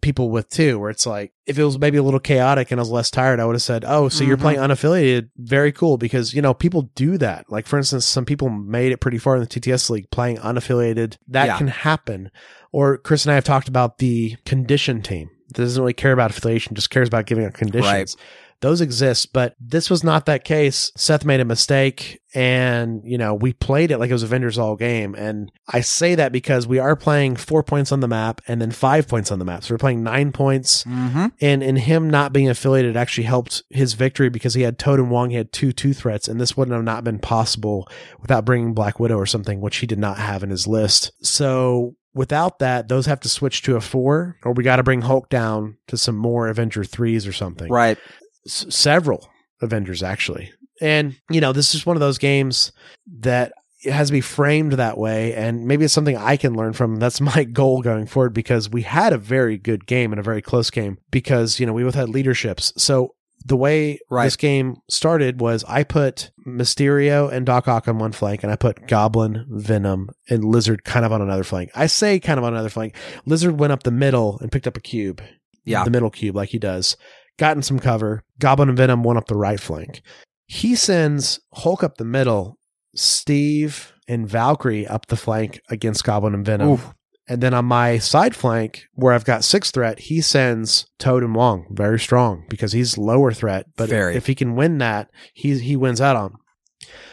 people 0.00 0.28
with 0.30 0.48
too, 0.50 0.78
where 0.78 0.90
it's 0.90 1.06
like 1.06 1.32
if 1.46 1.58
it 1.58 1.64
was 1.64 1.78
maybe 1.78 1.96
a 1.96 2.02
little 2.02 2.20
chaotic 2.20 2.70
and 2.70 2.78
I 2.78 2.82
was 2.82 2.90
less 2.90 3.10
tired, 3.10 3.40
I 3.40 3.46
would 3.46 3.54
have 3.54 3.62
said, 3.62 3.84
"Oh, 3.86 4.08
so 4.10 4.22
you're 4.22 4.36
Mhm. 4.36 4.40
playing 4.40 4.58
unaffiliated? 4.60 5.30
Very 5.38 5.72
cool." 5.72 5.96
Because 5.96 6.34
you 6.34 6.42
know 6.42 6.52
people 6.52 6.90
do 6.94 7.16
that. 7.18 7.46
Like 7.48 7.66
for 7.66 7.78
instance, 7.78 8.04
some 8.04 8.24
people 8.26 8.50
made 8.50 8.92
it 8.92 8.98
pretty 9.00 9.18
far 9.18 9.34
in 9.36 9.40
the 9.40 9.46
TTS 9.46 9.88
league 9.90 10.10
playing 10.10 10.36
unaffiliated. 10.38 11.16
That 11.28 11.46
Yeah. 11.46 11.58
can 11.58 11.68
happen. 11.68 12.30
Or 12.70 12.98
Chris 12.98 13.24
and 13.24 13.32
I 13.32 13.36
have 13.36 13.44
talked 13.44 13.68
about 13.68 13.98
the 13.98 14.36
condition 14.44 15.00
team. 15.02 15.30
that 15.48 15.62
doesn't 15.62 15.80
really 15.80 15.92
care 15.92 16.10
about 16.12 16.30
affiliation, 16.32 16.74
just 16.74 16.90
cares 16.90 17.06
about 17.06 17.26
giving 17.26 17.44
out 17.44 17.52
conditions. 17.54 17.84
Right. 17.92 18.16
Those 18.64 18.80
exist, 18.80 19.34
but 19.34 19.54
this 19.60 19.90
was 19.90 20.02
not 20.02 20.24
that 20.24 20.42
case. 20.42 20.90
Seth 20.96 21.26
made 21.26 21.40
a 21.40 21.44
mistake 21.44 22.18
and, 22.34 23.02
you 23.04 23.18
know, 23.18 23.34
we 23.34 23.52
played 23.52 23.90
it 23.90 23.98
like 23.98 24.08
it 24.08 24.14
was 24.14 24.22
Avengers 24.22 24.56
all 24.56 24.74
game. 24.74 25.14
And 25.14 25.52
I 25.68 25.82
say 25.82 26.14
that 26.14 26.32
because 26.32 26.66
we 26.66 26.78
are 26.78 26.96
playing 26.96 27.36
four 27.36 27.62
points 27.62 27.92
on 27.92 28.00
the 28.00 28.08
map 28.08 28.40
and 28.48 28.62
then 28.62 28.70
five 28.70 29.06
points 29.06 29.30
on 29.30 29.38
the 29.38 29.44
map. 29.44 29.64
So 29.64 29.74
we're 29.74 29.78
playing 29.78 30.02
nine 30.02 30.32
points. 30.32 30.82
Mm-hmm. 30.84 31.26
And 31.42 31.62
in 31.62 31.76
him 31.76 32.08
not 32.08 32.32
being 32.32 32.48
affiliated 32.48 32.96
actually 32.96 33.24
helped 33.24 33.62
his 33.68 33.92
victory 33.92 34.30
because 34.30 34.54
he 34.54 34.62
had 34.62 34.78
Toad 34.78 34.98
and 34.98 35.10
Wong, 35.10 35.28
he 35.28 35.36
had 35.36 35.52
two 35.52 35.70
two 35.70 35.92
threats, 35.92 36.26
and 36.26 36.40
this 36.40 36.56
wouldn't 36.56 36.74
have 36.74 36.84
not 36.84 37.04
been 37.04 37.18
possible 37.18 37.86
without 38.22 38.46
bringing 38.46 38.72
Black 38.72 38.98
Widow 38.98 39.18
or 39.18 39.26
something, 39.26 39.60
which 39.60 39.76
he 39.76 39.86
did 39.86 39.98
not 39.98 40.16
have 40.16 40.42
in 40.42 40.48
his 40.48 40.66
list. 40.66 41.12
So 41.20 41.96
without 42.14 42.60
that, 42.60 42.88
those 42.88 43.04
have 43.06 43.20
to 43.20 43.28
switch 43.28 43.60
to 43.62 43.76
a 43.76 43.82
four, 43.82 44.38
or 44.42 44.52
we 44.52 44.64
got 44.64 44.76
to 44.76 44.82
bring 44.82 45.02
Hulk 45.02 45.28
down 45.28 45.76
to 45.88 45.98
some 45.98 46.16
more 46.16 46.48
Avenger 46.48 46.84
threes 46.84 47.26
or 47.26 47.32
something 47.32 47.70
Right. 47.70 47.98
S- 48.46 48.66
several 48.68 49.28
Avengers 49.60 50.02
actually. 50.02 50.52
And 50.80 51.16
you 51.30 51.40
know, 51.40 51.52
this 51.52 51.74
is 51.74 51.86
one 51.86 51.96
of 51.96 52.00
those 52.00 52.18
games 52.18 52.72
that 53.20 53.52
has 53.84 54.08
to 54.08 54.12
be 54.12 54.20
framed 54.22 54.72
that 54.72 54.96
way 54.96 55.34
and 55.34 55.66
maybe 55.66 55.84
it's 55.84 55.92
something 55.92 56.16
I 56.16 56.36
can 56.38 56.54
learn 56.54 56.72
from. 56.72 56.96
That's 56.96 57.20
my 57.36 57.44
goal 57.44 57.82
going 57.82 58.06
forward 58.06 58.32
because 58.34 58.68
we 58.70 58.82
had 58.82 59.12
a 59.12 59.18
very 59.18 59.58
good 59.58 59.86
game 59.86 60.12
and 60.12 60.18
a 60.18 60.22
very 60.22 60.40
close 60.42 60.70
game 60.70 60.98
because, 61.10 61.60
you 61.60 61.66
know, 61.66 61.72
we 61.72 61.84
both 61.84 61.94
had 61.94 62.08
leaderships. 62.08 62.72
So 62.76 63.14
the 63.46 63.56
way 63.58 63.98
Right. 64.08 64.24
this 64.24 64.36
game 64.36 64.78
started 64.88 65.38
was 65.38 65.64
I 65.68 65.84
put 65.84 66.30
Mysterio 66.46 67.30
and 67.30 67.44
Doc 67.44 67.68
Ock 67.68 67.86
on 67.88 67.98
one 67.98 68.12
flank, 68.12 68.42
and 68.42 68.50
I 68.50 68.56
put 68.56 68.86
Goblin, 68.88 69.44
Venom, 69.50 70.08
and 70.30 70.42
Lizard 70.46 70.82
kind 70.84 71.04
of 71.04 71.12
on 71.12 71.20
another 71.20 71.44
flank. 71.44 71.70
I 71.74 71.84
say 71.86 72.18
kind 72.18 72.38
of 72.38 72.44
on 72.44 72.54
another 72.54 72.70
flank. 72.70 72.96
Lizard 73.26 73.60
went 73.60 73.74
up 73.74 73.82
the 73.82 73.90
middle 73.90 74.38
and 74.40 74.50
picked 74.50 74.66
up 74.66 74.78
a 74.78 74.80
cube 74.80 75.20
Yeah. 75.66 75.84
the 75.84 75.90
middle 75.90 76.08
cube 76.08 76.34
like 76.34 76.48
he 76.50 76.58
does. 76.58 76.96
Gotten 77.38 77.62
some 77.62 77.78
cover. 77.78 78.22
Goblin 78.38 78.68
and 78.68 78.78
Venom 78.78 79.02
went 79.02 79.18
up 79.18 79.26
the 79.26 79.36
right 79.36 79.60
flank. 79.60 80.02
He 80.46 80.74
sends 80.74 81.40
Hulk 81.52 81.82
up 81.82 81.96
the 81.96 82.04
middle, 82.04 82.58
Steve 82.94 83.92
and 84.06 84.28
Valkyrie 84.28 84.86
up 84.86 85.06
the 85.06 85.16
flank 85.16 85.60
against 85.68 86.04
Goblin 86.04 86.34
and 86.34 86.44
Venom. 86.44 86.70
Oof. 86.70 86.94
And 87.26 87.42
then 87.42 87.54
on 87.54 87.64
my 87.64 87.98
side 87.98 88.36
flank, 88.36 88.84
where 88.92 89.14
I've 89.14 89.24
got 89.24 89.44
six 89.44 89.70
threat, 89.70 89.98
he 89.98 90.20
sends 90.20 90.86
Toad 90.98 91.22
and 91.22 91.34
Wong 91.34 91.66
very 91.70 91.98
strong 91.98 92.44
because 92.50 92.72
he's 92.72 92.98
lower 92.98 93.32
threat. 93.32 93.66
But 93.76 93.88
Very. 93.88 94.14
if 94.14 94.26
he 94.26 94.34
can 94.34 94.56
win 94.56 94.78
that, 94.78 95.10
he 95.32 95.58
he 95.58 95.74
wins 95.74 96.02
out 96.02 96.16
on. 96.16 96.34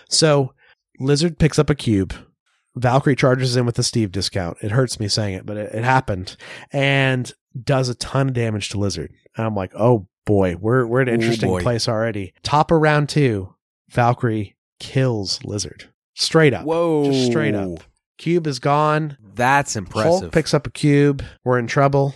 So 0.10 0.54
Lizard 1.00 1.40
picks 1.40 1.58
up 1.58 1.70
a 1.70 1.76
cube. 1.76 2.14
Valkyrie 2.76 3.16
charges 3.16 3.56
in 3.56 3.66
with 3.66 3.76
the 3.76 3.84
Steve 3.84 4.12
discount. 4.12 4.58
It 4.62 4.72
hurts 4.72 5.00
me 5.00 5.08
saying 5.08 5.36
it, 5.36 5.46
but 5.46 5.58
it, 5.58 5.74
it 5.74 5.84
happened. 5.84 6.36
And 6.72 7.32
does 7.62 7.90
a 7.90 7.96
ton 7.96 8.30
of 8.30 8.34
damage 8.34 8.70
to 8.70 8.80
Lizard. 8.80 9.12
And 9.38 9.46
I'm 9.46 9.56
like, 9.56 9.74
oh 9.76 10.08
boy, 10.26 10.56
we're 10.56 10.86
we're 10.86 11.02
at 11.02 11.10
an 11.10 11.16
interesting 11.16 11.50
boy. 11.50 11.62
place 11.62 11.88
already. 11.88 12.34
Top 12.44 12.72
of 12.72 12.82
round 12.82 13.10
two, 13.10 13.54
Valkyrie 13.90 14.56
kills 14.80 15.44
Lizard. 15.44 15.90
Straight 16.16 16.54
up. 16.54 16.66
Whoa. 16.66 17.06
Just 17.06 17.28
straight 17.28 17.56
up. 17.56 17.80
Cube 18.18 18.46
is 18.48 18.60
gone. 18.60 19.18
That's 19.34 19.76
impressive. 19.76 20.22
Hulk 20.22 20.32
picks 20.32 20.54
up 20.54 20.68
a 20.68 20.70
cube. 20.70 21.24
We're 21.44 21.58
in 21.58 21.68
trouble. 21.68 22.14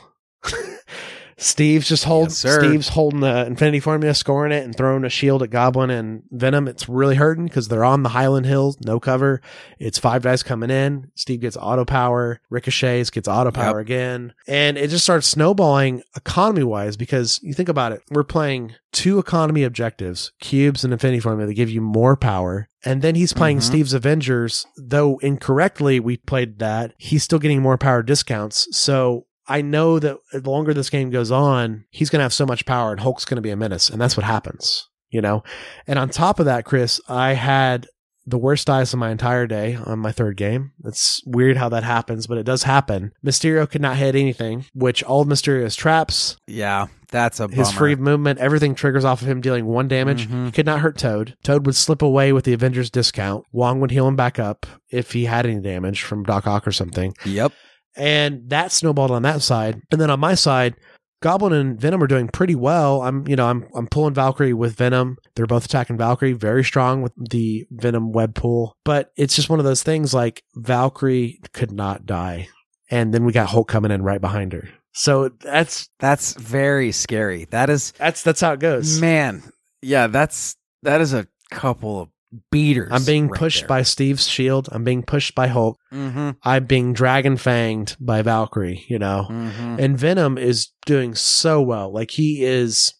Steve's 1.38 1.90
just 1.90 2.06
holding. 2.06 2.30
Yes. 2.30 2.56
Steve's 2.56 2.90
holding 2.90 3.20
the 3.20 3.46
Infinity 3.46 3.80
Formula, 3.82 4.14
scoring 4.14 4.52
it, 4.52 4.64
and 4.64 4.76
throwing 4.76 5.04
a 5.04 5.10
shield 5.10 5.44
at 5.44 5.50
Goblin 5.50 5.90
and 5.90 6.24
Venom. 6.32 6.68
It's 6.68 6.88
really 6.88 7.16
hurting 7.16 7.46
because 7.46 7.68
they're 7.68 7.84
on 7.84 8.04
the 8.04 8.10
Highland 8.10 8.46
Hills, 8.46 8.78
no 8.86 9.00
cover. 9.00 9.42
It's 9.78 10.00
five 10.00 10.24
guys 10.24 10.44
coming 10.44 10.70
in. 10.70 11.12
Steve 11.16 11.42
gets 11.42 11.58
auto 11.58 11.84
power. 11.84 12.40
Ricochets 12.50 13.10
gets 13.10 13.28
auto 13.28 13.52
power 13.52 13.80
again, 13.80 14.34
and 14.48 14.78
it 14.78 14.90
just 14.90 15.04
starts 15.04 15.28
snowballing 15.28 16.04
economy 16.16 16.64
wise 16.64 16.96
because 16.96 17.40
you 17.44 17.54
think 17.54 17.70
about 17.70 17.92
it. 17.92 18.02
We're 18.10 18.24
playing 18.24 18.76
two 18.94 19.20
economy 19.20 19.64
objectives, 19.64 20.32
cubes 20.40 20.86
and 20.86 20.94
Infinity 20.94 21.20
Formula, 21.20 21.48
They 21.48 21.54
give 21.54 21.70
you 21.70 21.82
more 21.82 22.16
power. 22.16 22.70
And 22.86 23.02
then 23.02 23.16
he's 23.16 23.34
playing 23.34 23.58
Mhm. 23.58 23.64
Steve's 23.64 23.94
Avengers, 23.94 24.66
though 24.78 25.18
incorrectly 25.18 26.00
we 26.00 26.16
played 26.18 26.60
that. 26.60 26.94
He's 26.98 27.24
still 27.24 27.40
getting 27.40 27.62
more 27.62 27.78
power 27.78 28.04
discounts. 28.04 28.68
So 28.72 29.26
I 29.48 29.62
know 29.62 30.00
that 30.00 30.18
the 30.34 30.50
longer 30.50 30.74
this 30.74 30.90
game 30.90 31.10
goes 31.10 31.32
on, 31.32 31.86
he's 31.92 32.10
going 32.10 32.20
to 32.20 32.24
have 32.24 32.34
so 32.34 32.46
much 32.46 32.66
power 32.66 32.92
and 32.92 33.00
Hulk's 33.00 33.26
going 33.26 33.36
to 33.38 33.42
be 33.42 33.52
a 33.52 33.56
menace. 33.56 33.90
And 33.90 34.02
that's 34.02 34.18
what 34.18 34.26
happens, 34.26 34.88
you 35.10 35.22
know? 35.22 35.44
And 35.88 36.00
on 36.00 36.10
top 36.10 36.40
of 36.40 36.46
that, 36.46 36.66
Chris, 36.66 37.00
I 37.08 37.34
had 37.34 37.88
the 38.28 38.40
worst 38.40 38.66
dice 38.66 38.92
of 38.92 38.98
my 38.98 39.12
entire 39.12 39.46
day 39.46 39.76
on 39.86 40.00
my 40.00 40.12
third 40.12 40.36
game. 40.36 40.72
It's 40.84 41.22
weird 41.28 41.58
how 41.58 41.70
that 41.70 41.84
happens, 41.84 42.26
but 42.26 42.40
it 42.40 42.44
does 42.44 42.64
happen. 42.64 43.12
Mysterio 43.24 43.70
could 43.70 43.82
not 43.84 43.98
hit 43.98 44.16
anything, 44.16 44.66
which 44.74 45.04
all 45.04 45.22
of 45.22 45.28
Mysterio's 45.28 45.76
traps, 45.76 46.36
Yeah, 46.48 46.88
that's 47.12 47.40
a 47.40 47.48
his 47.48 47.72
free 47.72 47.96
movement, 47.96 48.40
everything 48.40 48.74
triggers 48.74 49.06
off 49.06 49.22
of 49.22 49.28
him 49.28 49.42
dealing 49.42 49.68
one 49.68 49.88
damage. 49.88 50.28
Mhm. 50.28 50.46
He 50.48 50.52
could 50.52 50.66
not 50.66 50.80
hurt 50.80 50.98
Toad. 50.98 51.36
Toad 51.44 51.68
would 51.68 51.76
slip 51.76 52.02
away 52.02 52.34
with 52.34 52.46
the 52.46 52.54
Avengers 52.54 52.90
discount. 52.90 53.46
Wong 53.52 53.80
would 53.80 53.92
heal 53.92 54.08
him 54.08 54.16
back 54.16 54.40
up 54.40 54.66
if 54.90 55.12
he 55.12 55.26
had 55.26 55.46
any 55.46 55.60
damage 55.62 56.02
from 56.02 56.24
Doc 56.24 56.48
Ock 56.48 56.68
or 56.68 56.72
something. 56.72 57.14
Yep. 57.26 57.52
And 57.96 58.50
that 58.50 58.72
snowballed 58.72 59.12
on 59.12 59.22
that 59.24 59.42
side. 59.42 59.82
And 59.92 60.00
then 60.02 60.10
on 60.10 60.20
my 60.20 60.36
side, 60.36 60.76
Goblin 61.22 61.54
and 61.54 61.80
Venom 61.80 62.04
are 62.04 62.08
doing 62.08 62.28
pretty 62.28 62.56
well. 62.56 63.02
I'm, 63.02 63.28
you 63.28 63.36
know, 63.36 63.48
I'm 63.48 63.68
I'm 63.74 63.88
pulling 63.88 64.14
Valkyrie 64.14 64.54
with 64.54 64.76
Venom. 64.76 65.18
They're 65.36 65.48
both 65.48 65.66
attacking 65.66 65.98
Valkyrie, 65.98 66.34
very 66.34 66.64
strong 66.64 67.02
with 67.02 67.14
the 67.18 67.66
Venom 67.72 68.12
web 68.12 68.36
pool. 68.36 68.76
But 68.84 69.12
it's 69.16 69.36
just 69.36 69.50
one 69.50 69.60
of 69.60 69.66
those 69.66 69.82
things 69.82 70.14
like 70.14 70.44
Valkyrie 70.56 71.40
could 71.54 71.72
not 71.72 72.06
die. 72.06 72.50
And 72.92 73.14
then 73.14 73.26
we 73.26 73.32
got 73.32 73.48
Hulk 73.48 73.68
coming 73.68 73.92
in 73.92 74.04
right 74.04 74.22
behind 74.22 74.54
her. 74.54 74.70
So 74.94 75.30
that's 75.30 75.90
That's 76.00 76.34
very 76.34 76.92
scary. 76.92 77.46
That 77.46 77.70
is 77.70 77.92
that's 77.94 78.22
that's 78.22 78.42
how 78.42 78.54
it 78.54 78.60
goes. 78.60 79.00
man. 79.02 79.42
Yeah, 79.82 80.08
that's 80.08 80.56
that 80.84 81.02
is 81.02 81.14
a 81.14 81.28
couple 81.52 82.02
of 82.02 82.10
beaters. 82.52 82.90
I'm 82.92 83.06
being 83.06 83.28
right 83.28 83.40
pushed 83.40 83.62
there. 83.62 83.68
by 83.68 83.82
Steve's 83.84 84.28
shield. 84.28 84.70
I'm 84.72 84.84
being 84.84 85.04
pushed 85.04 85.36
by 85.36 85.48
Hulk. 85.48 85.78
Mhm. 85.94 86.36
I'm 86.44 86.66
being 86.66 86.94
dragon 86.94 87.36
fanged 87.38 87.96
by 88.00 88.22
Valkyrie, 88.22 88.86
you 88.88 89.00
know. 89.00 89.28
Mhm. 89.30 89.80
And 89.80 89.98
Venom 89.98 90.38
is 90.38 90.70
doing 90.86 91.16
so 91.16 91.62
well. 91.62 91.94
Like 91.94 92.12
he 92.12 92.44
is 92.44 92.94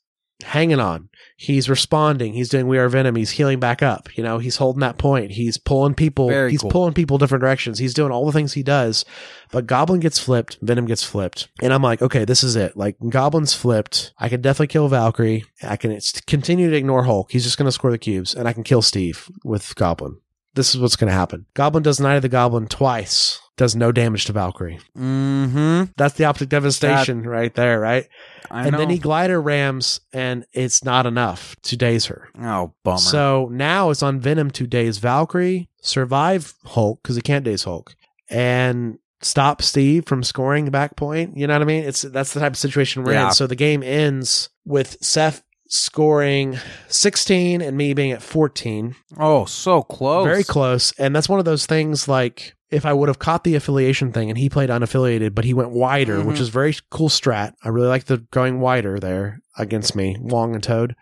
hanging 0.44 0.80
on. 0.80 1.10
He's 1.38 1.70
responding. 1.70 2.34
He's 2.34 2.50
doing 2.50 2.68
We 2.68 2.78
Are 2.78 2.90
Venom. 2.90 3.16
He's 3.16 3.32
healing 3.32 3.60
back 3.60 3.82
up. 3.82 4.16
You 4.18 4.24
know, 4.24 4.38
he's 4.38 4.58
holding 4.58 4.82
that 4.82 4.98
point. 4.98 5.32
He's 5.32 5.58
pulling 5.58 5.96
people. 5.96 6.30
Very 6.30 6.52
he's 6.52 6.62
cool. 6.62 6.72
pulling 6.72 6.94
people 6.94 7.18
different 7.18 7.42
directions. 7.42 7.80
He's 7.80 7.94
doing 7.94 8.12
all 8.12 8.26
the 8.26 8.32
things 8.32 8.54
he 8.54 8.64
does. 8.64 9.06
But 9.52 9.68
Goblin 9.68 10.00
gets 10.00 10.20
flipped. 10.20 10.58
Venom 10.62 10.86
gets 10.86 11.04
flipped. 11.04 11.50
And 11.62 11.74
I'm 11.74 11.82
like, 11.82 12.02
okay, 12.02 12.26
this 12.26 12.44
is 12.44 12.56
it. 12.56 12.76
Like 12.78 12.98
Goblin's 13.10 13.54
flipped. 13.54 14.14
I 14.18 14.30
can 14.30 14.42
definitely 14.42 14.68
kill 14.68 14.88
Valkyrie. 14.88 15.46
I 15.64 15.78
can 15.78 15.98
continue 16.26 16.70
to 16.70 16.78
ignore 16.78 17.04
Hulk. 17.04 17.32
He's 17.32 17.44
just 17.44 17.58
going 17.58 17.68
to 17.68 17.72
score 17.72 17.92
the 17.92 17.98
cubes, 17.98 18.34
and 18.34 18.48
I 18.48 18.54
can 18.54 18.64
kill 18.64 18.82
Steve 18.82 19.30
with 19.44 19.76
Goblin. 19.76 20.20
This 20.54 20.74
is 20.74 20.80
what's 20.80 20.96
going 20.96 21.10
to 21.10 21.18
happen. 21.18 21.46
Goblin 21.54 21.84
does 21.84 22.00
Night 22.00 22.16
of 22.16 22.22
the 22.22 22.30
Goblin 22.30 22.68
twice. 22.68 23.42
Does 23.58 23.76
no 23.76 23.92
damage 23.94 24.26
to 24.26 24.34
Valkyrie. 24.34 24.80
Mhm. 24.98 25.94
That's 25.96 26.16
the 26.16 26.26
optic 26.26 26.50
devastation 26.50 27.24
right 27.24 27.54
there, 27.56 27.80
right? 27.80 28.06
I 28.52 28.64
and 28.64 28.74
know. 28.74 28.78
then 28.80 28.90
he 28.90 28.98
glider 28.98 29.42
rams, 29.42 30.02
and 30.14 30.46
it's 30.54 30.84
not 30.84 31.06
enough 31.06 31.56
to 31.64 31.78
daze 31.78 32.06
her. 32.08 32.30
oh 32.42 32.74
bummer. 32.84 32.98
So 32.98 33.50
now 33.52 33.90
it's 33.92 34.04
on 34.04 34.20
Venom 34.20 34.52
to 34.52 34.68
daze 34.68 34.98
Valkyrie, 34.98 35.70
survive 35.82 36.54
Hulk 36.66 37.02
because 37.02 37.16
he 37.16 37.22
can't 37.22 37.46
daze 37.46 37.64
Hulk, 37.64 37.96
and 38.30 39.00
stop 39.22 39.62
Steve 39.62 40.06
from 40.06 40.22
scoring 40.22 40.66
the 40.66 40.72
back 40.72 40.96
point. 40.98 41.38
You 41.38 41.48
know 41.48 41.54
what 41.54 41.62
I 41.62 41.66
mean? 41.66 41.84
It's 41.86 42.02
that's 42.04 42.34
the 42.34 42.40
type 42.42 42.52
of 42.54 42.58
situation 42.58 43.04
we're 43.04 43.14
Yeah. 43.14 43.28
in. 43.28 43.32
So 43.34 43.48
the 43.48 43.56
game 43.56 43.82
ends 43.84 44.50
with 44.66 44.98
Seth 45.02 45.42
scoring 45.78 46.58
16 46.88 47.62
and 47.62 47.76
me 47.78 47.94
being 47.94 48.12
at 48.12 48.22
14 48.22 48.96
oh, 49.20 49.46
so 49.46 49.82
close. 49.82 50.26
very 50.26 50.44
close. 50.44 50.92
And 51.00 51.16
that's 51.16 51.30
one 51.30 51.40
of 51.40 51.46
those 51.46 51.66
things 51.66 52.08
like 52.08 52.56
if 52.72 52.86
I 52.86 52.94
would 52.94 53.10
have 53.10 53.20
caught 53.20 53.44
the 53.44 53.56
affiliation 53.56 54.12
thing 54.12 54.30
and 54.30 54.38
he 54.38 54.50
played 54.50 54.70
unaffiliated, 54.70 55.36
but 55.36 55.46
he 55.46 55.54
went 55.54 55.70
wider, 55.72 56.22
which 56.24 56.38
Mhm. 56.38 56.42
is 56.42 56.50
very 56.50 56.76
cool 56.90 57.10
strat. 57.10 57.54
I 57.64 57.70
really 57.70 57.88
like 57.88 58.06
the 58.06 58.18
going 58.32 58.60
wider 58.60 59.00
there 59.00 59.40
against 59.58 59.96
me, 59.96 60.18
Wong 60.20 60.54
and 60.56 60.64
Toad. 60.64 60.96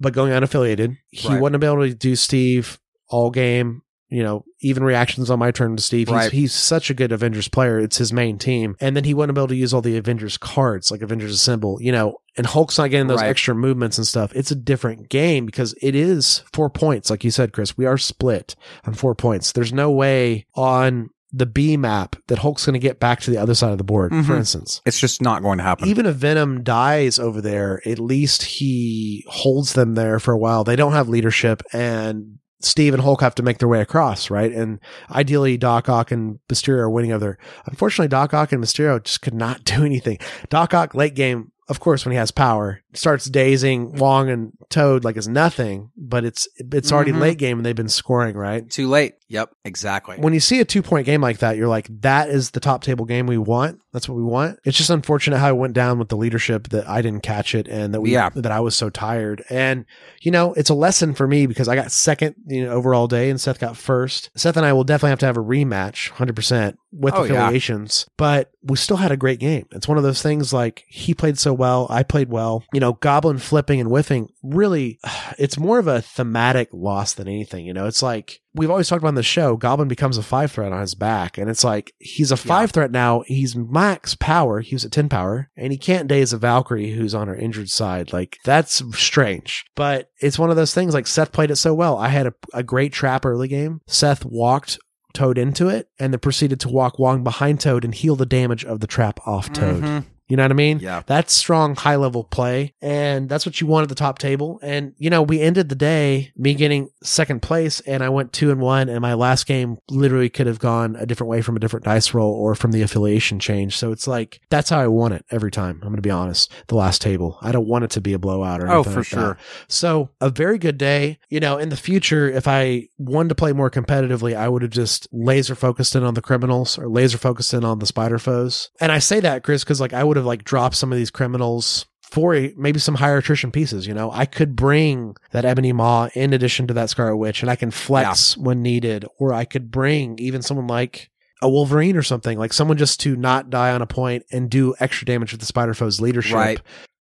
But 0.00 0.14
going 0.14 0.32
unaffiliated, 0.32 0.96
he 1.10 1.28
Right. 1.28 1.40
wouldn't 1.40 1.54
have 1.54 1.60
been 1.60 1.78
able 1.80 1.88
to 1.88 1.94
do 1.94 2.16
Steve 2.16 2.78
all 3.08 3.30
game. 3.30 3.82
You 4.12 4.22
know, 4.22 4.44
even 4.60 4.84
reactions 4.84 5.30
on 5.30 5.38
my 5.38 5.50
turn 5.50 5.74
to 5.76 5.82
Steve. 5.82 6.08
He's, 6.08 6.14
Right. 6.14 6.30
he's 6.32 6.52
such 6.52 6.90
a 6.90 6.94
good 6.94 7.12
Avengers 7.12 7.48
player. 7.48 7.78
It's 7.78 7.96
his 7.96 8.12
main 8.12 8.36
team. 8.36 8.76
And 8.78 8.94
then 8.94 9.04
he 9.04 9.14
wouldn't 9.14 9.34
be 9.34 9.40
able 9.40 9.48
to 9.48 9.56
use 9.56 9.72
all 9.72 9.80
the 9.80 9.96
Avengers 9.96 10.36
cards, 10.36 10.90
like 10.90 11.00
Avengers 11.00 11.32
Assemble, 11.32 11.78
you 11.80 11.92
know, 11.92 12.16
and 12.36 12.46
Hulk's 12.46 12.76
not 12.76 12.90
getting 12.90 13.06
those 13.06 13.20
Right. 13.22 13.30
extra 13.30 13.54
movements 13.54 13.96
and 13.96 14.06
stuff. 14.06 14.30
It's 14.34 14.50
a 14.50 14.54
different 14.54 15.08
game 15.08 15.46
because 15.46 15.74
it 15.80 15.94
is 15.94 16.42
four 16.52 16.68
points. 16.68 17.08
Like 17.08 17.24
you 17.24 17.30
said, 17.30 17.52
Chris, 17.54 17.78
we 17.78 17.86
are 17.86 17.96
split 17.96 18.54
on 18.86 18.92
four 18.92 19.14
points. 19.14 19.52
There's 19.52 19.72
no 19.72 19.90
way 19.90 20.44
on 20.54 21.08
the 21.32 21.46
B 21.46 21.78
map 21.78 22.14
that 22.28 22.40
Hulk's 22.40 22.66
going 22.66 22.74
to 22.74 22.78
get 22.78 23.00
back 23.00 23.20
to 23.20 23.30
the 23.30 23.38
other 23.38 23.54
side 23.54 23.72
of 23.72 23.78
the 23.78 23.84
board, 23.84 24.10
for 24.10 24.34
Mhm. 24.34 24.36
instance. 24.40 24.82
It's 24.84 25.00
just 25.00 25.22
not 25.22 25.40
going 25.40 25.56
to 25.56 25.64
happen. 25.64 25.88
Even 25.88 26.04
if 26.04 26.16
Venom 26.16 26.62
dies 26.62 27.18
over 27.18 27.40
there, 27.40 27.80
at 27.86 27.98
least 27.98 28.42
he 28.42 29.24
holds 29.28 29.72
them 29.72 29.94
there 29.94 30.18
for 30.18 30.32
a 30.34 30.38
while. 30.38 30.64
They 30.64 30.76
don't 30.76 30.92
have 30.92 31.08
leadership 31.08 31.62
and 31.72 32.34
Steve 32.64 32.94
and 32.94 33.02
Hulk 33.02 33.20
have 33.20 33.34
to 33.36 33.42
make 33.42 33.58
their 33.58 33.68
way 33.68 33.80
across, 33.80 34.30
right? 34.30 34.52
And 34.52 34.80
ideally, 35.10 35.56
Doc 35.56 35.88
Ock 35.88 36.10
and 36.10 36.38
Mysterio 36.48 36.78
are 36.80 36.90
winning 36.90 37.12
over. 37.12 37.38
Unfortunately, 37.66 38.08
Doc 38.08 38.34
Ock 38.34 38.52
and 38.52 38.62
Mysterio 38.62 39.02
just 39.02 39.22
could 39.22 39.34
not 39.34 39.64
do 39.64 39.84
anything. 39.84 40.18
Doc 40.48 40.74
Ock 40.74 40.94
late 40.94 41.14
game, 41.14 41.52
of 41.68 41.80
course, 41.80 42.04
when 42.04 42.12
he 42.12 42.18
has 42.18 42.30
power, 42.30 42.81
starts 42.94 43.26
dazing 43.26 43.96
Wong 43.96 44.28
and 44.28 44.52
Toad 44.70 45.04
like 45.04 45.16
it's 45.16 45.26
nothing, 45.28 45.90
but 45.96 46.24
it's 46.24 46.48
it's 46.56 46.92
already 46.92 47.12
Mhm. 47.12 47.20
late 47.20 47.38
game 47.38 47.58
and 47.58 47.66
they've 47.66 47.74
been 47.76 47.88
scoring, 47.88 48.36
right? 48.36 48.68
Too 48.68 48.88
late. 48.88 49.14
Yep, 49.28 49.50
exactly. 49.64 50.16
When 50.18 50.34
you 50.34 50.40
see 50.40 50.60
a 50.60 50.64
two 50.64 50.82
point 50.82 51.06
game 51.06 51.22
like 51.22 51.38
that, 51.38 51.56
you're 51.56 51.68
like, 51.68 51.88
that 52.02 52.28
is 52.28 52.50
the 52.50 52.60
top 52.60 52.82
table 52.84 53.06
game 53.06 53.26
we 53.26 53.38
want. 53.38 53.80
That's 53.92 54.08
what 54.08 54.16
we 54.16 54.22
want. 54.24 54.58
It's 54.64 54.76
just 54.76 54.90
unfortunate 54.90 55.38
how 55.38 55.48
it 55.48 55.56
went 55.56 55.72
down 55.74 55.98
with 55.98 56.08
the 56.10 56.16
leadership 56.16 56.68
that 56.68 56.86
I 56.88 57.00
didn't 57.00 57.22
catch 57.22 57.54
it 57.54 57.66
and 57.68 57.94
that 57.94 58.00
we, 58.02 58.12
Yeah. 58.12 58.28
that 58.34 58.52
I 58.52 58.60
was 58.60 58.74
so 58.76 58.90
tired. 58.90 59.42
And, 59.48 59.86
you 60.20 60.30
know, 60.30 60.52
it's 60.54 60.68
a 60.70 60.74
lesson 60.74 61.14
for 61.14 61.26
me 61.26 61.46
because 61.46 61.66
I 61.68 61.74
got 61.74 61.90
second, 61.92 62.34
you 62.46 62.64
know, 62.64 62.72
overall 62.72 63.06
day 63.06 63.30
and 63.30 63.40
Seth 63.40 63.58
got 63.58 63.76
first. 63.76 64.30
Seth 64.36 64.56
and 64.58 64.66
I 64.66 64.72
will 64.74 64.84
definitely 64.84 65.10
have 65.10 65.18
to 65.20 65.26
have 65.26 65.36
a 65.38 65.42
rematch 65.42 66.10
100% 66.12 66.76
with 66.92 67.14
Oh, 67.14 67.24
yeah. 67.24 67.32
affiliations, 67.34 68.06
but 68.18 68.50
we 68.62 68.76
still 68.76 68.98
had 68.98 69.10
a 69.12 69.16
great 69.16 69.38
game. 69.40 69.64
It's 69.72 69.88
one 69.88 69.96
of 69.96 70.04
those 70.04 70.20
things 70.22 70.52
like 70.52 70.84
he 70.88 71.14
played 71.14 71.38
so 71.38 71.54
well. 71.54 71.86
I 71.88 72.02
played 72.02 72.28
well. 72.28 72.64
You 72.72 72.80
know, 72.82 72.92
Goblin 72.92 73.38
flipping 73.38 73.80
and 73.80 73.88
whiffing 73.88 74.28
really, 74.42 74.98
it's 75.38 75.58
more 75.58 75.78
of 75.78 75.86
a 75.86 76.02
thematic 76.02 76.68
loss 76.72 77.14
than 77.14 77.26
anything. 77.28 77.64
You 77.64 77.72
know, 77.72 77.86
it's 77.86 78.02
like, 78.02 78.40
we've 78.54 78.70
always 78.70 78.88
talked 78.88 79.00
about 79.02 79.08
on 79.08 79.14
the 79.14 79.22
show, 79.22 79.56
Goblin 79.56 79.88
becomes 79.88 80.18
a 80.18 80.22
five 80.22 80.52
threat 80.52 80.72
on 80.72 80.80
his 80.82 80.94
back. 80.94 81.38
And 81.38 81.48
it's 81.48 81.64
like, 81.64 81.94
he's 81.98 82.30
a 82.30 82.36
five 82.36 82.70
threat 82.70 82.90
now. 82.90 83.22
He's 83.26 83.56
max 83.56 84.14
power. 84.14 84.60
He 84.60 84.74
was 84.74 84.84
at 84.84 84.92
10 84.92 85.08
power 85.08 85.48
and 85.56 85.72
he 85.72 85.78
can't 85.78 86.08
daze 86.08 86.34
a 86.34 86.38
Valkyrie 86.38 86.90
who's 86.90 87.14
on 87.14 87.28
her 87.28 87.34
injured 87.36 87.70
side. 87.70 88.12
Like, 88.12 88.36
that's 88.44 88.82
strange. 88.98 89.64
But 89.74 90.10
it's 90.20 90.38
one 90.38 90.50
of 90.50 90.56
those 90.56 90.74
things 90.74 90.92
like 90.92 91.06
Seth 91.06 91.32
played 91.32 91.50
it 91.50 91.56
so 91.56 91.72
well. 91.72 91.96
I 91.96 92.08
had 92.08 92.26
a, 92.26 92.34
a 92.52 92.62
great 92.62 92.92
trap 92.92 93.24
early 93.24 93.48
game. 93.48 93.80
Seth 93.86 94.24
walked 94.24 94.78
Toad 95.14 95.36
into 95.36 95.68
it 95.68 95.88
and 95.98 96.12
then 96.12 96.20
proceeded 96.20 96.58
to 96.60 96.70
walk 96.70 96.98
Wong 96.98 97.22
behind 97.22 97.60
Toad 97.60 97.84
and 97.84 97.94
heal 97.94 98.16
the 98.16 98.24
damage 98.26 98.64
of 98.64 98.80
the 98.80 98.86
trap 98.86 99.20
off 99.26 99.52
Toad. 99.52 99.82
Mhm. 99.82 100.04
You 100.28 100.36
know 100.36 100.44
what 100.44 100.50
I 100.52 100.54
mean? 100.54 100.78
Yeah. 100.78 101.02
That's 101.06 101.32
strong, 101.34 101.76
high 101.76 101.96
level 101.96 102.24
play. 102.24 102.74
And 102.80 103.28
that's 103.28 103.44
what 103.44 103.60
you 103.60 103.66
want 103.66 103.82
at 103.82 103.88
the 103.90 103.94
top 103.94 104.18
table. 104.18 104.58
And, 104.62 104.94
you 104.96 105.10
know, 105.10 105.20
we 105.22 105.40
ended 105.40 105.68
the 105.68 105.74
day, 105.74 106.32
me 106.36 106.54
getting 106.54 106.88
second 107.02 107.42
place, 107.42 107.80
and 107.80 108.02
I 108.02 108.08
went 108.08 108.32
two 108.32 108.50
and 108.50 108.60
one. 108.60 108.88
And 108.88 109.00
my 109.02 109.14
last 109.14 109.46
game 109.46 109.76
literally 109.90 110.30
could 110.30 110.46
have 110.46 110.58
gone 110.58 110.96
a 110.96 111.04
different 111.04 111.28
way 111.28 111.42
from 111.42 111.56
a 111.56 111.60
different 111.60 111.84
dice 111.84 112.14
roll 112.14 112.32
or 112.32 112.54
from 112.54 112.72
the 112.72 112.80
affiliation 112.82 113.40
change. 113.40 113.76
So 113.76 113.92
it's 113.92 114.06
like, 114.06 114.40
that's 114.48 114.70
how 114.70 114.78
I 114.80 114.86
want 114.86 115.14
it 115.14 115.24
every 115.30 115.50
time. 115.50 115.76
I'm 115.82 115.88
going 115.88 115.96
to 115.96 116.02
be 116.02 116.10
honest. 116.10 116.50
The 116.68 116.76
last 116.76 117.02
table. 117.02 117.38
I 117.42 117.52
don't 117.52 117.66
want 117.68 117.84
it 117.84 117.90
to 117.90 118.00
be 118.00 118.12
a 118.14 118.18
blowout 118.18 118.62
or 118.62 118.70
Oh, 118.70 118.74
anything 118.76 118.92
for 118.92 119.00
like 119.00 119.08
that. 119.10 119.16
sure. 119.16 119.38
So 119.68 120.10
a 120.20 120.30
very 120.30 120.56
good 120.58 120.78
day. 120.78 121.18
You 121.28 121.40
know, 121.40 121.58
in 121.58 121.68
the 121.68 121.76
future, 121.76 122.28
if 122.30 122.48
I 122.48 122.88
wanted 122.96 123.28
to 123.30 123.34
play 123.34 123.52
more 123.52 123.70
competitively, 123.70 124.34
I 124.34 124.48
would 124.48 124.62
have 124.62 124.70
just 124.70 125.08
laser 125.12 125.54
focused 125.54 125.94
in 125.94 126.02
on 126.04 126.14
the 126.14 126.22
criminals 126.22 126.78
or 126.78 126.88
laser 126.88 127.18
focused 127.18 127.52
in 127.52 127.64
on 127.64 127.80
the 127.80 127.86
spider 127.86 128.18
foes. 128.18 128.70
And 128.80 128.90
I 128.90 128.98
say 128.98 129.20
that, 129.20 129.42
Chris, 129.42 129.62
because 129.64 129.80
like 129.80 129.92
I 129.92 130.02
would 130.04 130.16
have 130.16 130.21
like 130.22 130.44
drop 130.44 130.74
some 130.74 130.92
of 130.92 130.98
these 130.98 131.10
criminals 131.10 131.86
for 132.02 132.34
a, 132.34 132.52
maybe 132.56 132.78
some 132.78 132.96
higher 132.96 133.16
attrition 133.16 133.50
pieces. 133.50 133.86
You 133.86 133.94
know, 133.94 134.10
I 134.10 134.26
could 134.26 134.54
bring 134.54 135.16
that 135.30 135.44
Ebony 135.44 135.72
Maw 135.72 136.08
in 136.14 136.32
addition 136.32 136.66
to 136.66 136.74
that 136.74 136.90
Scarlet 136.90 137.16
Witch, 137.16 137.42
and 137.42 137.50
I 137.50 137.56
can 137.56 137.70
flex 137.70 138.36
when 138.36 138.62
needed, 138.62 139.06
or 139.18 139.32
I 139.32 139.44
could 139.44 139.70
bring 139.70 140.18
even 140.18 140.42
someone 140.42 140.66
like 140.66 141.10
a 141.40 141.48
Wolverine 141.48 141.96
or 141.96 142.02
something, 142.02 142.38
like 142.38 142.52
someone 142.52 142.76
just 142.76 143.00
to 143.00 143.16
not 143.16 143.50
die 143.50 143.72
on 143.72 143.82
a 143.82 143.86
point 143.86 144.24
and 144.30 144.48
do 144.48 144.74
extra 144.78 145.04
damage 145.06 145.32
with 145.32 145.40
the 145.40 145.46
Spider 145.46 145.74
Foe's 145.74 146.00
leadership. 146.00 146.36
Right. 146.36 146.60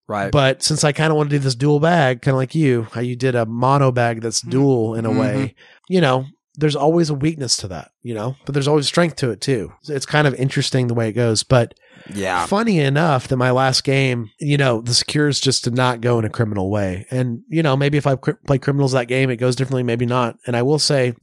Right. 0.07 0.31
But 0.31 0.63
since 0.63 0.83
I 0.83 0.91
kind 0.91 1.11
of 1.11 1.17
want 1.17 1.29
to 1.29 1.35
do 1.35 1.39
this 1.39 1.53
dual 1.53 1.79
bag, 1.79 2.23
kind 2.23 2.33
of 2.33 2.39
like 2.39 2.55
you, 2.55 2.87
how 2.93 3.01
you 3.01 3.15
did 3.15 3.35
a 3.35 3.45
mono 3.45 3.91
bag 3.91 4.21
that's 4.21 4.41
mm-hmm. 4.41 4.49
dual 4.49 4.95
in 4.95 5.05
a 5.05 5.11
way, 5.11 5.35
mm-hmm. 5.35 5.93
you 5.93 6.01
know, 6.01 6.25
there's 6.59 6.75
always 6.75 7.09
a 7.09 7.13
weakness 7.13 7.57
to 7.57 7.67
that, 7.69 7.91
you 8.03 8.13
know, 8.13 8.35
but 8.45 8.53
there's 8.53 8.67
always 8.67 8.87
strength 8.87 9.15
to 9.17 9.31
it 9.31 9.41
too. 9.41 9.71
It's 9.87 10.05
kind 10.05 10.27
of 10.27 10.35
interesting 10.35 10.87
the 10.87 10.93
way 10.93 11.09
it 11.09 11.13
goes. 11.13 11.43
But 11.43 11.73
yeah. 12.13 12.45
funny 12.45 12.79
enough 12.79 13.27
that 13.27 13.37
my 13.37 13.51
last 13.51 13.83
game, 13.83 14.29
you 14.39 14.57
know, 14.57 14.81
the 14.81 14.93
secures 14.93 15.39
just 15.39 15.63
did 15.63 15.75
not 15.75 16.01
go 16.01 16.19
in 16.19 16.25
a 16.25 16.29
criminal 16.29 16.69
way. 16.69 17.05
And, 17.11 17.41
you 17.47 17.63
know, 17.63 17.77
maybe 17.77 17.97
if 17.97 18.05
I 18.05 18.15
cr- 18.15 18.31
play 18.45 18.57
criminals 18.57 18.91
that 18.91 19.07
game, 19.07 19.29
it 19.29 19.37
goes 19.37 19.55
differently, 19.55 19.83
maybe 19.83 20.05
not. 20.05 20.37
And 20.45 20.55
I 20.55 20.61
will 20.61 20.79
say 20.79 21.13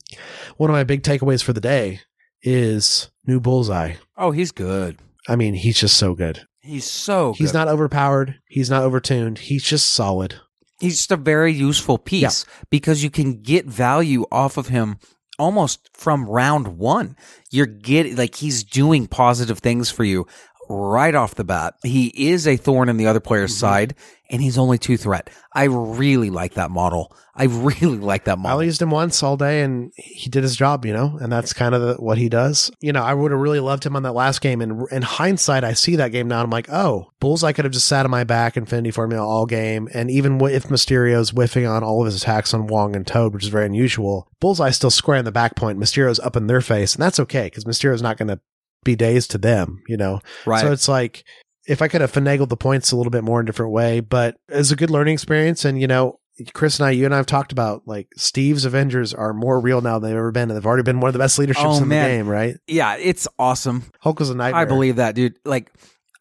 one 0.57 0.71
of 0.71 0.75
my 0.75 0.85
big 0.85 1.03
takeaways 1.03 1.43
for 1.43 1.53
the 1.53 1.61
day 1.61 2.01
is 2.43 3.11
new 3.27 3.41
bullseye. 3.41 3.95
Oh, 4.17 4.31
he's 4.31 4.53
good. 4.53 4.99
I 5.29 5.37
mean, 5.37 5.55
he's 5.55 5.79
just 5.79 5.97
so 5.97 6.15
good. 6.15 6.47
He's 6.61 6.85
so 6.85 7.33
good. 7.33 7.39
He's 7.39 7.55
not 7.55 7.69
overpowered. 7.69 8.41
He's 8.49 8.71
not 8.71 8.83
overtuned. 8.83 9.39
He's 9.39 9.65
just 9.65 9.93
solid. 9.93 10.41
he's 10.81 10.97
just 10.99 11.13
a 11.13 11.17
very 11.17 11.53
useful 11.53 11.99
piece 11.99 12.45
because 12.71 13.03
you 13.03 13.11
can 13.11 13.41
get 13.41 13.67
value 13.67 14.25
off 14.31 14.57
of 14.57 14.69
him 14.69 14.99
almost 15.39 15.91
from 15.95 16.29
round 16.29 16.79
one. 16.79 17.17
You're 17.51 17.67
getting 17.67 18.17
like 18.17 18.35
he's 18.37 18.65
doing 18.65 19.07
positive 19.07 19.59
things 19.59 19.91
for 19.91 20.05
you 20.05 20.27
right 20.69 21.15
off 21.15 21.35
the 21.35 21.45
bat. 21.45 21.75
He 21.83 22.09
is 22.29 22.47
a 22.47 22.57
thorn 22.57 22.89
in 22.89 22.97
the 22.97 23.07
other 23.07 23.21
player's 23.21 23.53
Mm-hmm. 23.53 23.61
side, 23.61 23.95
and 24.31 24.43
he's 24.43 24.59
only 24.59 24.79
two 24.79 24.97
threat. 24.97 25.31
I 25.53 25.65
really 25.65 26.31
like 26.31 26.55
that 26.55 26.71
model. 26.71 27.15
I 27.39 27.45
really 27.45 27.99
like 27.99 28.25
that 28.25 28.39
model. 28.39 28.61
I 28.61 28.65
used 28.65 28.81
him 28.81 28.91
once 28.91 29.23
all 29.23 29.37
day 29.37 29.61
and 29.61 29.93
he 29.95 30.31
did 30.31 30.43
his 30.43 30.57
job, 30.57 30.87
you 30.87 30.93
know, 30.95 31.19
and 31.21 31.31
that's 31.31 31.53
kind 31.53 31.75
of 31.75 31.83
the, 31.83 31.95
what 31.97 32.17
he 32.17 32.31
does. 32.31 32.71
You 32.81 32.93
know, 32.93 33.03
I 33.03 33.13
would 33.13 33.31
have 33.31 33.39
really 33.39 33.61
loved 33.61 33.85
him 33.85 33.95
on 33.95 34.05
that 34.05 34.15
last 34.15 34.41
game. 34.41 34.63
And 34.63 34.89
in 34.91 35.03
hindsight, 35.03 35.63
I 35.63 35.75
see 35.75 35.97
that 35.97 36.13
game 36.13 36.29
now 36.29 36.39
and 36.41 36.45
I'm 36.47 36.51
like, 36.51 36.71
oh, 36.73 37.13
Bullseye 37.21 37.53
could 37.53 37.67
have 37.67 37.75
just 37.75 37.87
sat 37.89 38.07
on 38.07 38.11
my 38.11 38.25
back 38.25 38.57
Infinity 38.57 38.91
Formula 38.91 39.25
all 39.25 39.45
game. 39.45 39.87
And 39.93 40.11
even 40.11 40.41
if 40.47 40.71
Mysterio's 40.71 41.31
whiffing 41.31 41.67
on 41.67 41.85
all 41.85 42.01
of 42.01 42.07
his 42.07 42.23
attacks 42.23 42.55
on 42.55 42.69
Wong 42.69 42.97
and 42.97 43.07
Toad, 43.07 43.35
which 43.35 43.45
is 43.45 43.51
very 43.51 43.67
unusual, 43.67 44.29
Bullseye's 44.41 44.77
still 44.77 44.91
square 44.91 45.19
in 45.19 45.27
the 45.27 45.31
back 45.33 45.57
point. 45.57 45.79
Mysterio's 45.79 46.21
up 46.21 46.37
in 46.37 46.47
their 46.47 46.63
face. 46.63 46.95
And 46.95 47.03
that's 47.03 47.21
okay 47.21 47.45
because 47.45 47.67
Mysterio's 47.67 48.03
not 48.03 48.17
going 48.17 48.29
to 48.29 48.41
be 48.87 48.97
days 48.97 49.27
to 49.29 49.39
them, 49.39 49.83
you 49.89 49.97
know? 49.97 50.21
right. 50.47 50.61
So 50.63 50.73
it's 50.73 50.89
like, 50.89 51.25
if 51.69 51.83
I 51.83 51.89
could 51.89 52.01
have 52.01 52.13
finagled 52.13 52.49
the 52.49 52.57
points 52.57 52.93
a 52.93 52.97
little 52.97 53.11
bit 53.11 53.25
more 53.25 53.41
in 53.41 53.45
a 53.45 53.49
different 53.49 53.73
way, 53.73 54.01
but 54.01 54.37
it's 54.49 54.71
a 54.71 54.77
good 54.77 54.91
learning 54.91 55.15
experience. 55.15 55.65
And, 55.65 55.81
you 55.81 55.87
know, 55.87 56.19
Chris 56.55 56.79
and 56.79 56.87
I, 56.87 56.91
you 56.93 57.05
and 57.07 57.13
I 57.15 57.17
have 57.17 57.27
talked 57.27 57.51
about 57.51 57.83
like 57.87 58.09
Steve's 58.17 58.65
Avengers 58.65 59.13
are 59.13 59.33
more 59.33 59.59
real 59.59 59.81
now 59.81 59.99
than 59.99 60.11
they've 60.11 60.17
ever 60.19 60.31
been. 60.31 60.49
And 60.51 60.57
they've 60.57 60.67
already 60.67 60.83
been 60.85 61.01
one 61.01 61.09
of 61.09 61.13
the 61.13 61.19
best 61.19 61.39
leaderships 61.39 61.65
Oh, 61.67 61.83
in 61.83 61.89
man. 61.89 62.09
the 62.11 62.17
game, 62.19 62.29
right? 62.29 62.57
yeah, 62.69 62.97
it's 62.97 63.27
awesome. 63.39 63.85
Hulk 64.01 64.21
was 64.21 64.31
a 64.31 64.35
nightmare. 64.35 64.63
I 64.63 64.65
believe 64.65 64.97
that, 64.97 65.15
dude. 65.15 65.39
Like, 65.45 65.73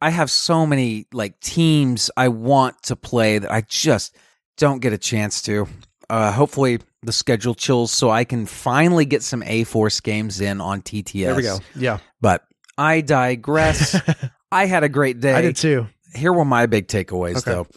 I 0.02 0.10
have 0.10 0.30
so 0.32 0.66
many 0.66 1.06
like 1.14 1.40
teams 1.40 2.10
I 2.18 2.28
want 2.30 2.82
to 2.84 2.96
play 2.96 3.38
that 3.40 3.52
I 3.52 3.62
just 3.62 4.16
don't 4.58 4.80
get 4.80 4.94
a 4.94 4.98
chance 4.98 5.42
to. 5.44 5.68
Uh, 6.10 6.32
hopefully, 6.32 6.80
the 7.04 7.12
schedule 7.12 7.54
chills 7.56 7.92
so 7.92 8.10
I 8.10 8.24
can 8.24 8.46
finally 8.46 9.06
get 9.06 9.22
some 9.24 9.44
A 9.44 9.64
Force 9.64 10.00
games 10.00 10.42
in 10.42 10.60
on 10.62 10.82
TTS. 10.82 11.26
There 11.26 11.36
we 11.36 11.42
go. 11.44 11.60
Yeah. 11.76 11.98
But 12.22 12.44
I 12.78 13.02
digress. 13.02 14.00
I 14.52 14.66
had 14.66 14.84
a 14.84 14.90
great 14.90 15.20
day. 15.20 15.34
I 15.34 15.42
did 15.42 15.56
too. 15.56 15.88
Here 16.14 16.32
were 16.32 16.46
my 16.46 16.66
big 16.66 16.88
takeaways, 16.88 17.38
Okay. 17.38 17.52
though. 17.52 17.68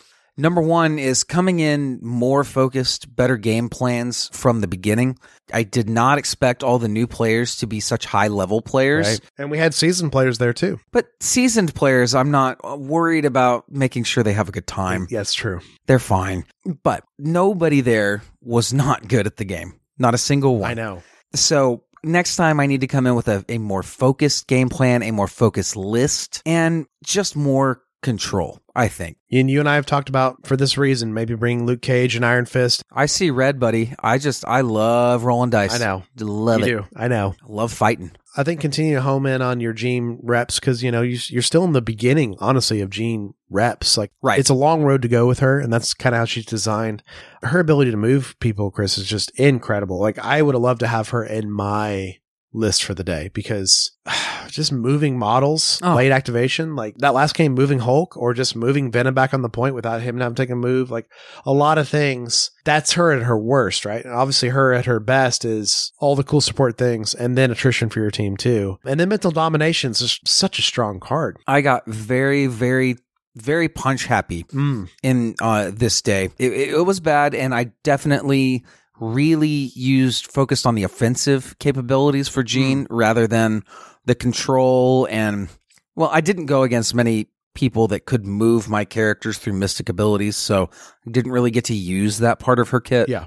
Number 0.40 0.60
one 0.60 1.00
is 1.00 1.24
coming 1.24 1.58
in 1.58 1.98
more 2.00 2.44
focused, 2.44 3.16
better 3.16 3.36
game 3.36 3.68
plans 3.68 4.30
from 4.32 4.60
the 4.60 4.68
beginning. 4.68 5.18
I 5.52 5.64
did 5.64 5.88
not 5.90 6.16
expect 6.16 6.62
all 6.62 6.78
the 6.78 6.86
new 6.86 7.08
players 7.08 7.56
to 7.56 7.66
be 7.66 7.80
such 7.80 8.06
high 8.06 8.28
level 8.28 8.62
players. 8.62 9.08
Right. 9.08 9.20
And 9.36 9.50
we 9.50 9.58
had 9.58 9.74
seasoned 9.74 10.12
players 10.12 10.38
there 10.38 10.52
too. 10.52 10.78
But 10.92 11.08
seasoned 11.18 11.74
players, 11.74 12.14
I'm 12.14 12.30
not 12.30 12.78
worried 12.78 13.24
about 13.24 13.64
making 13.68 14.04
sure 14.04 14.22
they 14.22 14.32
have 14.34 14.48
a 14.48 14.52
good 14.52 14.68
time. 14.68 15.08
Yeah, 15.10 15.24
true. 15.24 15.58
They're 15.88 15.98
fine. 15.98 16.44
But 16.84 17.02
nobody 17.18 17.80
there 17.80 18.22
was 18.40 18.72
not 18.72 19.08
good 19.08 19.26
at 19.26 19.38
the 19.38 19.44
game. 19.44 19.80
Not 19.98 20.14
a 20.14 20.18
single 20.18 20.58
one. 20.58 20.70
I 20.70 20.74
know. 20.74 21.02
So 21.34 21.82
next 22.02 22.36
time 22.36 22.60
I 22.60 22.66
need 22.66 22.80
to 22.82 22.86
come 22.86 23.06
in 23.06 23.14
with 23.14 23.28
a, 23.28 23.44
a 23.48 23.58
more 23.58 23.82
focused 23.82 24.46
game 24.46 24.68
plan, 24.68 25.02
a 25.02 25.10
more 25.10 25.28
focused 25.28 25.76
list, 25.76 26.42
and 26.46 26.86
just 27.02 27.36
more 27.36 27.82
control, 28.02 28.60
I 28.74 28.88
think. 28.88 29.16
And 29.30 29.50
you 29.50 29.60
and 29.60 29.68
I 29.68 29.74
have 29.76 29.86
talked 29.86 30.08
about 30.08 30.46
for 30.46 30.56
this 30.56 30.78
reason, 30.78 31.14
maybe 31.14 31.34
bringing 31.34 31.66
Luke 31.66 31.82
Cage 31.82 32.16
and 32.16 32.24
Iron 32.24 32.46
Fist. 32.46 32.82
I 32.92 33.06
see 33.06 33.30
red, 33.30 33.58
buddy. 33.60 33.94
I 34.02 34.18
just, 34.18 34.44
I 34.46 34.62
love 34.62 35.24
rolling 35.24 35.50
dice. 35.50 35.74
I 35.74 35.84
know. 35.84 36.04
Love 36.18 36.60
you 36.60 36.78
it. 36.78 36.80
do. 36.82 36.86
I 36.96 37.08
know. 37.08 37.34
I 37.42 37.46
love 37.52 37.72
fighting. 37.72 38.12
I 38.36 38.44
think 38.44 38.60
continue 38.60 38.94
to 38.94 39.02
home 39.02 39.26
in 39.26 39.42
on 39.42 39.58
your 39.58 39.72
Jean 39.72 40.20
reps 40.22 40.60
because 40.60 40.80
you 40.80 40.92
know 40.92 41.02
you, 41.02 41.18
you're 41.28 41.42
still 41.42 41.64
in 41.64 41.72
the 41.72 41.82
beginning, 41.82 42.36
honestly, 42.38 42.80
of 42.80 42.90
Jean 42.90 43.34
reps. 43.50 43.98
Like, 43.98 44.12
Right. 44.22 44.38
It's 44.38 44.50
a 44.50 44.54
long 44.54 44.84
road 44.84 45.02
to 45.02 45.08
go 45.08 45.26
with 45.26 45.40
her, 45.40 45.58
and 45.58 45.72
that's 45.72 45.92
kind 45.92 46.14
of 46.14 46.20
how 46.20 46.24
she's 46.24 46.46
designed. 46.46 47.02
Her 47.42 47.58
ability 47.58 47.90
to 47.90 47.96
move 47.96 48.36
people, 48.38 48.70
Chris, 48.70 48.96
is 48.96 49.08
just 49.08 49.30
incredible. 49.40 49.98
Like, 49.98 50.18
I 50.18 50.42
would 50.42 50.54
have 50.54 50.62
loved 50.62 50.80
to 50.80 50.86
have 50.86 51.08
her 51.08 51.24
in 51.24 51.50
my 51.50 52.18
list 52.52 52.82
for 52.82 52.94
the 52.94 53.04
day 53.04 53.30
because 53.34 53.90
just 54.48 54.72
moving 54.72 55.18
models, 55.18 55.78
Oh. 55.82 55.94
late 55.94 56.10
activation, 56.12 56.74
like 56.74 56.96
that 56.98 57.12
last 57.14 57.34
game, 57.34 57.52
moving 57.52 57.80
Hulk 57.80 58.16
or 58.16 58.32
just 58.34 58.56
moving 58.56 58.90
Venom 58.90 59.14
back 59.14 59.34
on 59.34 59.42
the 59.42 59.48
point 59.50 59.74
without 59.74 60.00
him 60.00 60.18
having 60.18 60.34
to 60.34 60.42
take 60.42 60.50
a 60.50 60.56
move, 60.56 60.90
like 60.90 61.06
a 61.44 61.52
lot 61.52 61.76
of 61.78 61.88
things. 61.88 62.50
That's 62.64 62.92
her 62.92 63.12
at 63.12 63.22
her 63.22 63.38
worst, 63.38 63.84
right? 63.84 64.04
And 64.04 64.14
obviously, 64.14 64.48
her 64.50 64.72
at 64.72 64.86
her 64.86 65.00
best 65.00 65.44
is 65.44 65.92
all 66.00 66.16
the 66.16 66.24
cool 66.24 66.40
support 66.40 66.78
things 66.78 67.14
and 67.14 67.36
then 67.36 67.50
attrition 67.50 67.90
for 67.90 68.00
your 68.00 68.10
team 68.10 68.36
too. 68.36 68.78
And 68.84 68.98
then 68.98 69.08
mental 69.10 69.30
domination 69.30 69.90
is 69.90 69.98
just 70.00 70.26
such 70.26 70.58
a 70.58 70.62
strong 70.62 71.00
card. 71.00 71.36
I 71.46 71.60
got 71.60 71.86
very, 71.86 72.46
very, 72.46 72.96
very 73.36 73.68
punch 73.68 74.06
happy 74.06 74.44
Mm. 74.44 74.88
in 75.02 75.34
uh, 75.40 75.70
this 75.72 76.00
day. 76.02 76.30
It, 76.38 76.52
it 76.74 76.86
was 76.86 76.98
bad, 77.00 77.34
and 77.34 77.54
I 77.54 77.72
definitely 77.84 78.64
really 79.00 79.70
used 79.74 80.30
focused 80.30 80.66
on 80.66 80.74
the 80.74 80.84
offensive 80.84 81.58
capabilities 81.58 82.28
for 82.28 82.42
Jean 82.42 82.86
hmm. 82.86 82.94
rather 82.94 83.26
than 83.26 83.64
the 84.04 84.14
control 84.14 85.06
and 85.10 85.48
well, 85.94 86.10
I 86.12 86.20
didn't 86.20 86.46
go 86.46 86.62
against 86.62 86.94
many 86.94 87.26
people 87.54 87.88
that 87.88 88.06
could 88.06 88.24
move 88.24 88.68
my 88.68 88.84
characters 88.84 89.36
through 89.36 89.54
mystic 89.54 89.88
abilities, 89.88 90.36
so 90.36 90.70
I 91.04 91.10
didn't 91.10 91.32
really 91.32 91.50
get 91.50 91.64
to 91.64 91.74
use 91.74 92.18
that 92.18 92.38
part 92.38 92.60
of 92.60 92.68
her 92.68 92.80
kit. 92.80 93.08
Yeah. 93.08 93.26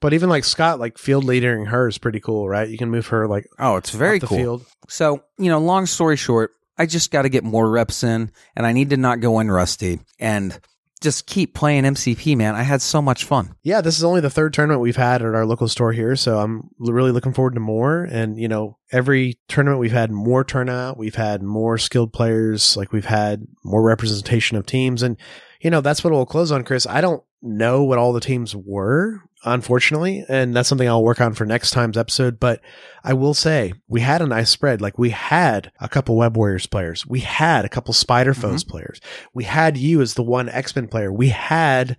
But 0.00 0.14
even 0.14 0.28
like 0.28 0.44
Scott, 0.44 0.78
like 0.78 0.98
field 0.98 1.24
leading 1.24 1.66
her 1.66 1.88
is 1.88 1.98
pretty 1.98 2.20
cool, 2.20 2.48
right? 2.48 2.68
You 2.68 2.78
can 2.78 2.90
move 2.90 3.08
her 3.08 3.26
like 3.26 3.48
Oh, 3.58 3.76
it's 3.76 3.90
very 3.90 4.20
cool. 4.20 4.38
field. 4.38 4.66
So, 4.88 5.24
you 5.36 5.48
know, 5.48 5.58
long 5.58 5.86
story 5.86 6.16
short, 6.16 6.52
I 6.78 6.86
just 6.86 7.10
got 7.10 7.22
to 7.22 7.28
get 7.28 7.44
more 7.44 7.68
reps 7.68 8.04
in 8.04 8.30
and 8.54 8.66
I 8.66 8.72
need 8.72 8.90
to 8.90 8.96
not 8.96 9.20
go 9.20 9.40
in 9.40 9.50
rusty 9.50 9.98
and 10.18 10.58
just 11.02 11.26
keep 11.26 11.54
playing 11.54 11.84
MCP, 11.84 12.36
man. 12.36 12.54
I 12.54 12.62
had 12.62 12.80
so 12.80 13.02
much 13.02 13.24
fun. 13.24 13.54
Yeah, 13.62 13.80
this 13.80 13.98
is 13.98 14.04
only 14.04 14.20
the 14.20 14.30
third 14.30 14.54
tournament 14.54 14.80
we've 14.80 14.96
had 14.96 15.22
at 15.22 15.34
our 15.34 15.44
local 15.44 15.68
store 15.68 15.92
here, 15.92 16.16
so 16.16 16.38
I'm 16.38 16.70
really 16.78 17.10
looking 17.10 17.34
forward 17.34 17.54
to 17.54 17.60
more. 17.60 18.04
And 18.04 18.38
you 18.38 18.48
know, 18.48 18.78
every 18.90 19.38
tournament 19.48 19.80
we've 19.80 19.92
had 19.92 20.10
more 20.10 20.44
turnout, 20.44 20.96
we've 20.96 21.14
had 21.14 21.42
more 21.42 21.76
skilled 21.78 22.12
players, 22.12 22.76
like 22.76 22.92
we've 22.92 23.04
had 23.04 23.46
more 23.64 23.82
representation 23.82 24.56
of 24.56 24.64
teams, 24.64 25.02
and 25.02 25.16
you 25.62 25.70
know 25.70 25.80
that's 25.80 26.02
what 26.02 26.12
we'll 26.12 26.26
close 26.26 26.50
on, 26.52 26.64
Chris. 26.64 26.86
I 26.86 27.00
don't 27.00 27.22
know 27.40 27.82
what 27.82 27.98
all 27.98 28.12
the 28.12 28.20
teams 28.20 28.54
were, 28.54 29.20
unfortunately, 29.44 30.24
and 30.28 30.54
that's 30.54 30.68
something 30.68 30.88
I'll 30.88 31.02
work 31.02 31.20
on 31.20 31.34
for 31.34 31.44
next 31.44 31.70
time's 31.72 31.96
episode. 31.98 32.38
But 32.40 32.60
I 33.04 33.12
will 33.14 33.34
say 33.34 33.72
we 33.88 34.00
had 34.00 34.22
a 34.22 34.26
nice 34.26 34.50
spread. 34.50 34.80
Like 34.80 34.98
we 34.98 35.10
had 35.10 35.72
a 35.80 35.88
couple 35.88 36.16
Web 36.16 36.36
Warriors 36.36 36.66
players, 36.66 37.06
we 37.06 37.20
had 37.20 37.64
a 37.64 37.68
couple 37.68 37.94
Spider 37.94 38.34
Foes 38.34 38.64
players, 38.64 39.00
we 39.34 39.44
had 39.44 39.76
you 39.76 40.00
as 40.00 40.14
the 40.14 40.22
one 40.22 40.48
X 40.48 40.74
Men 40.74 40.88
player, 40.88 41.12
we 41.12 41.28
had 41.30 41.96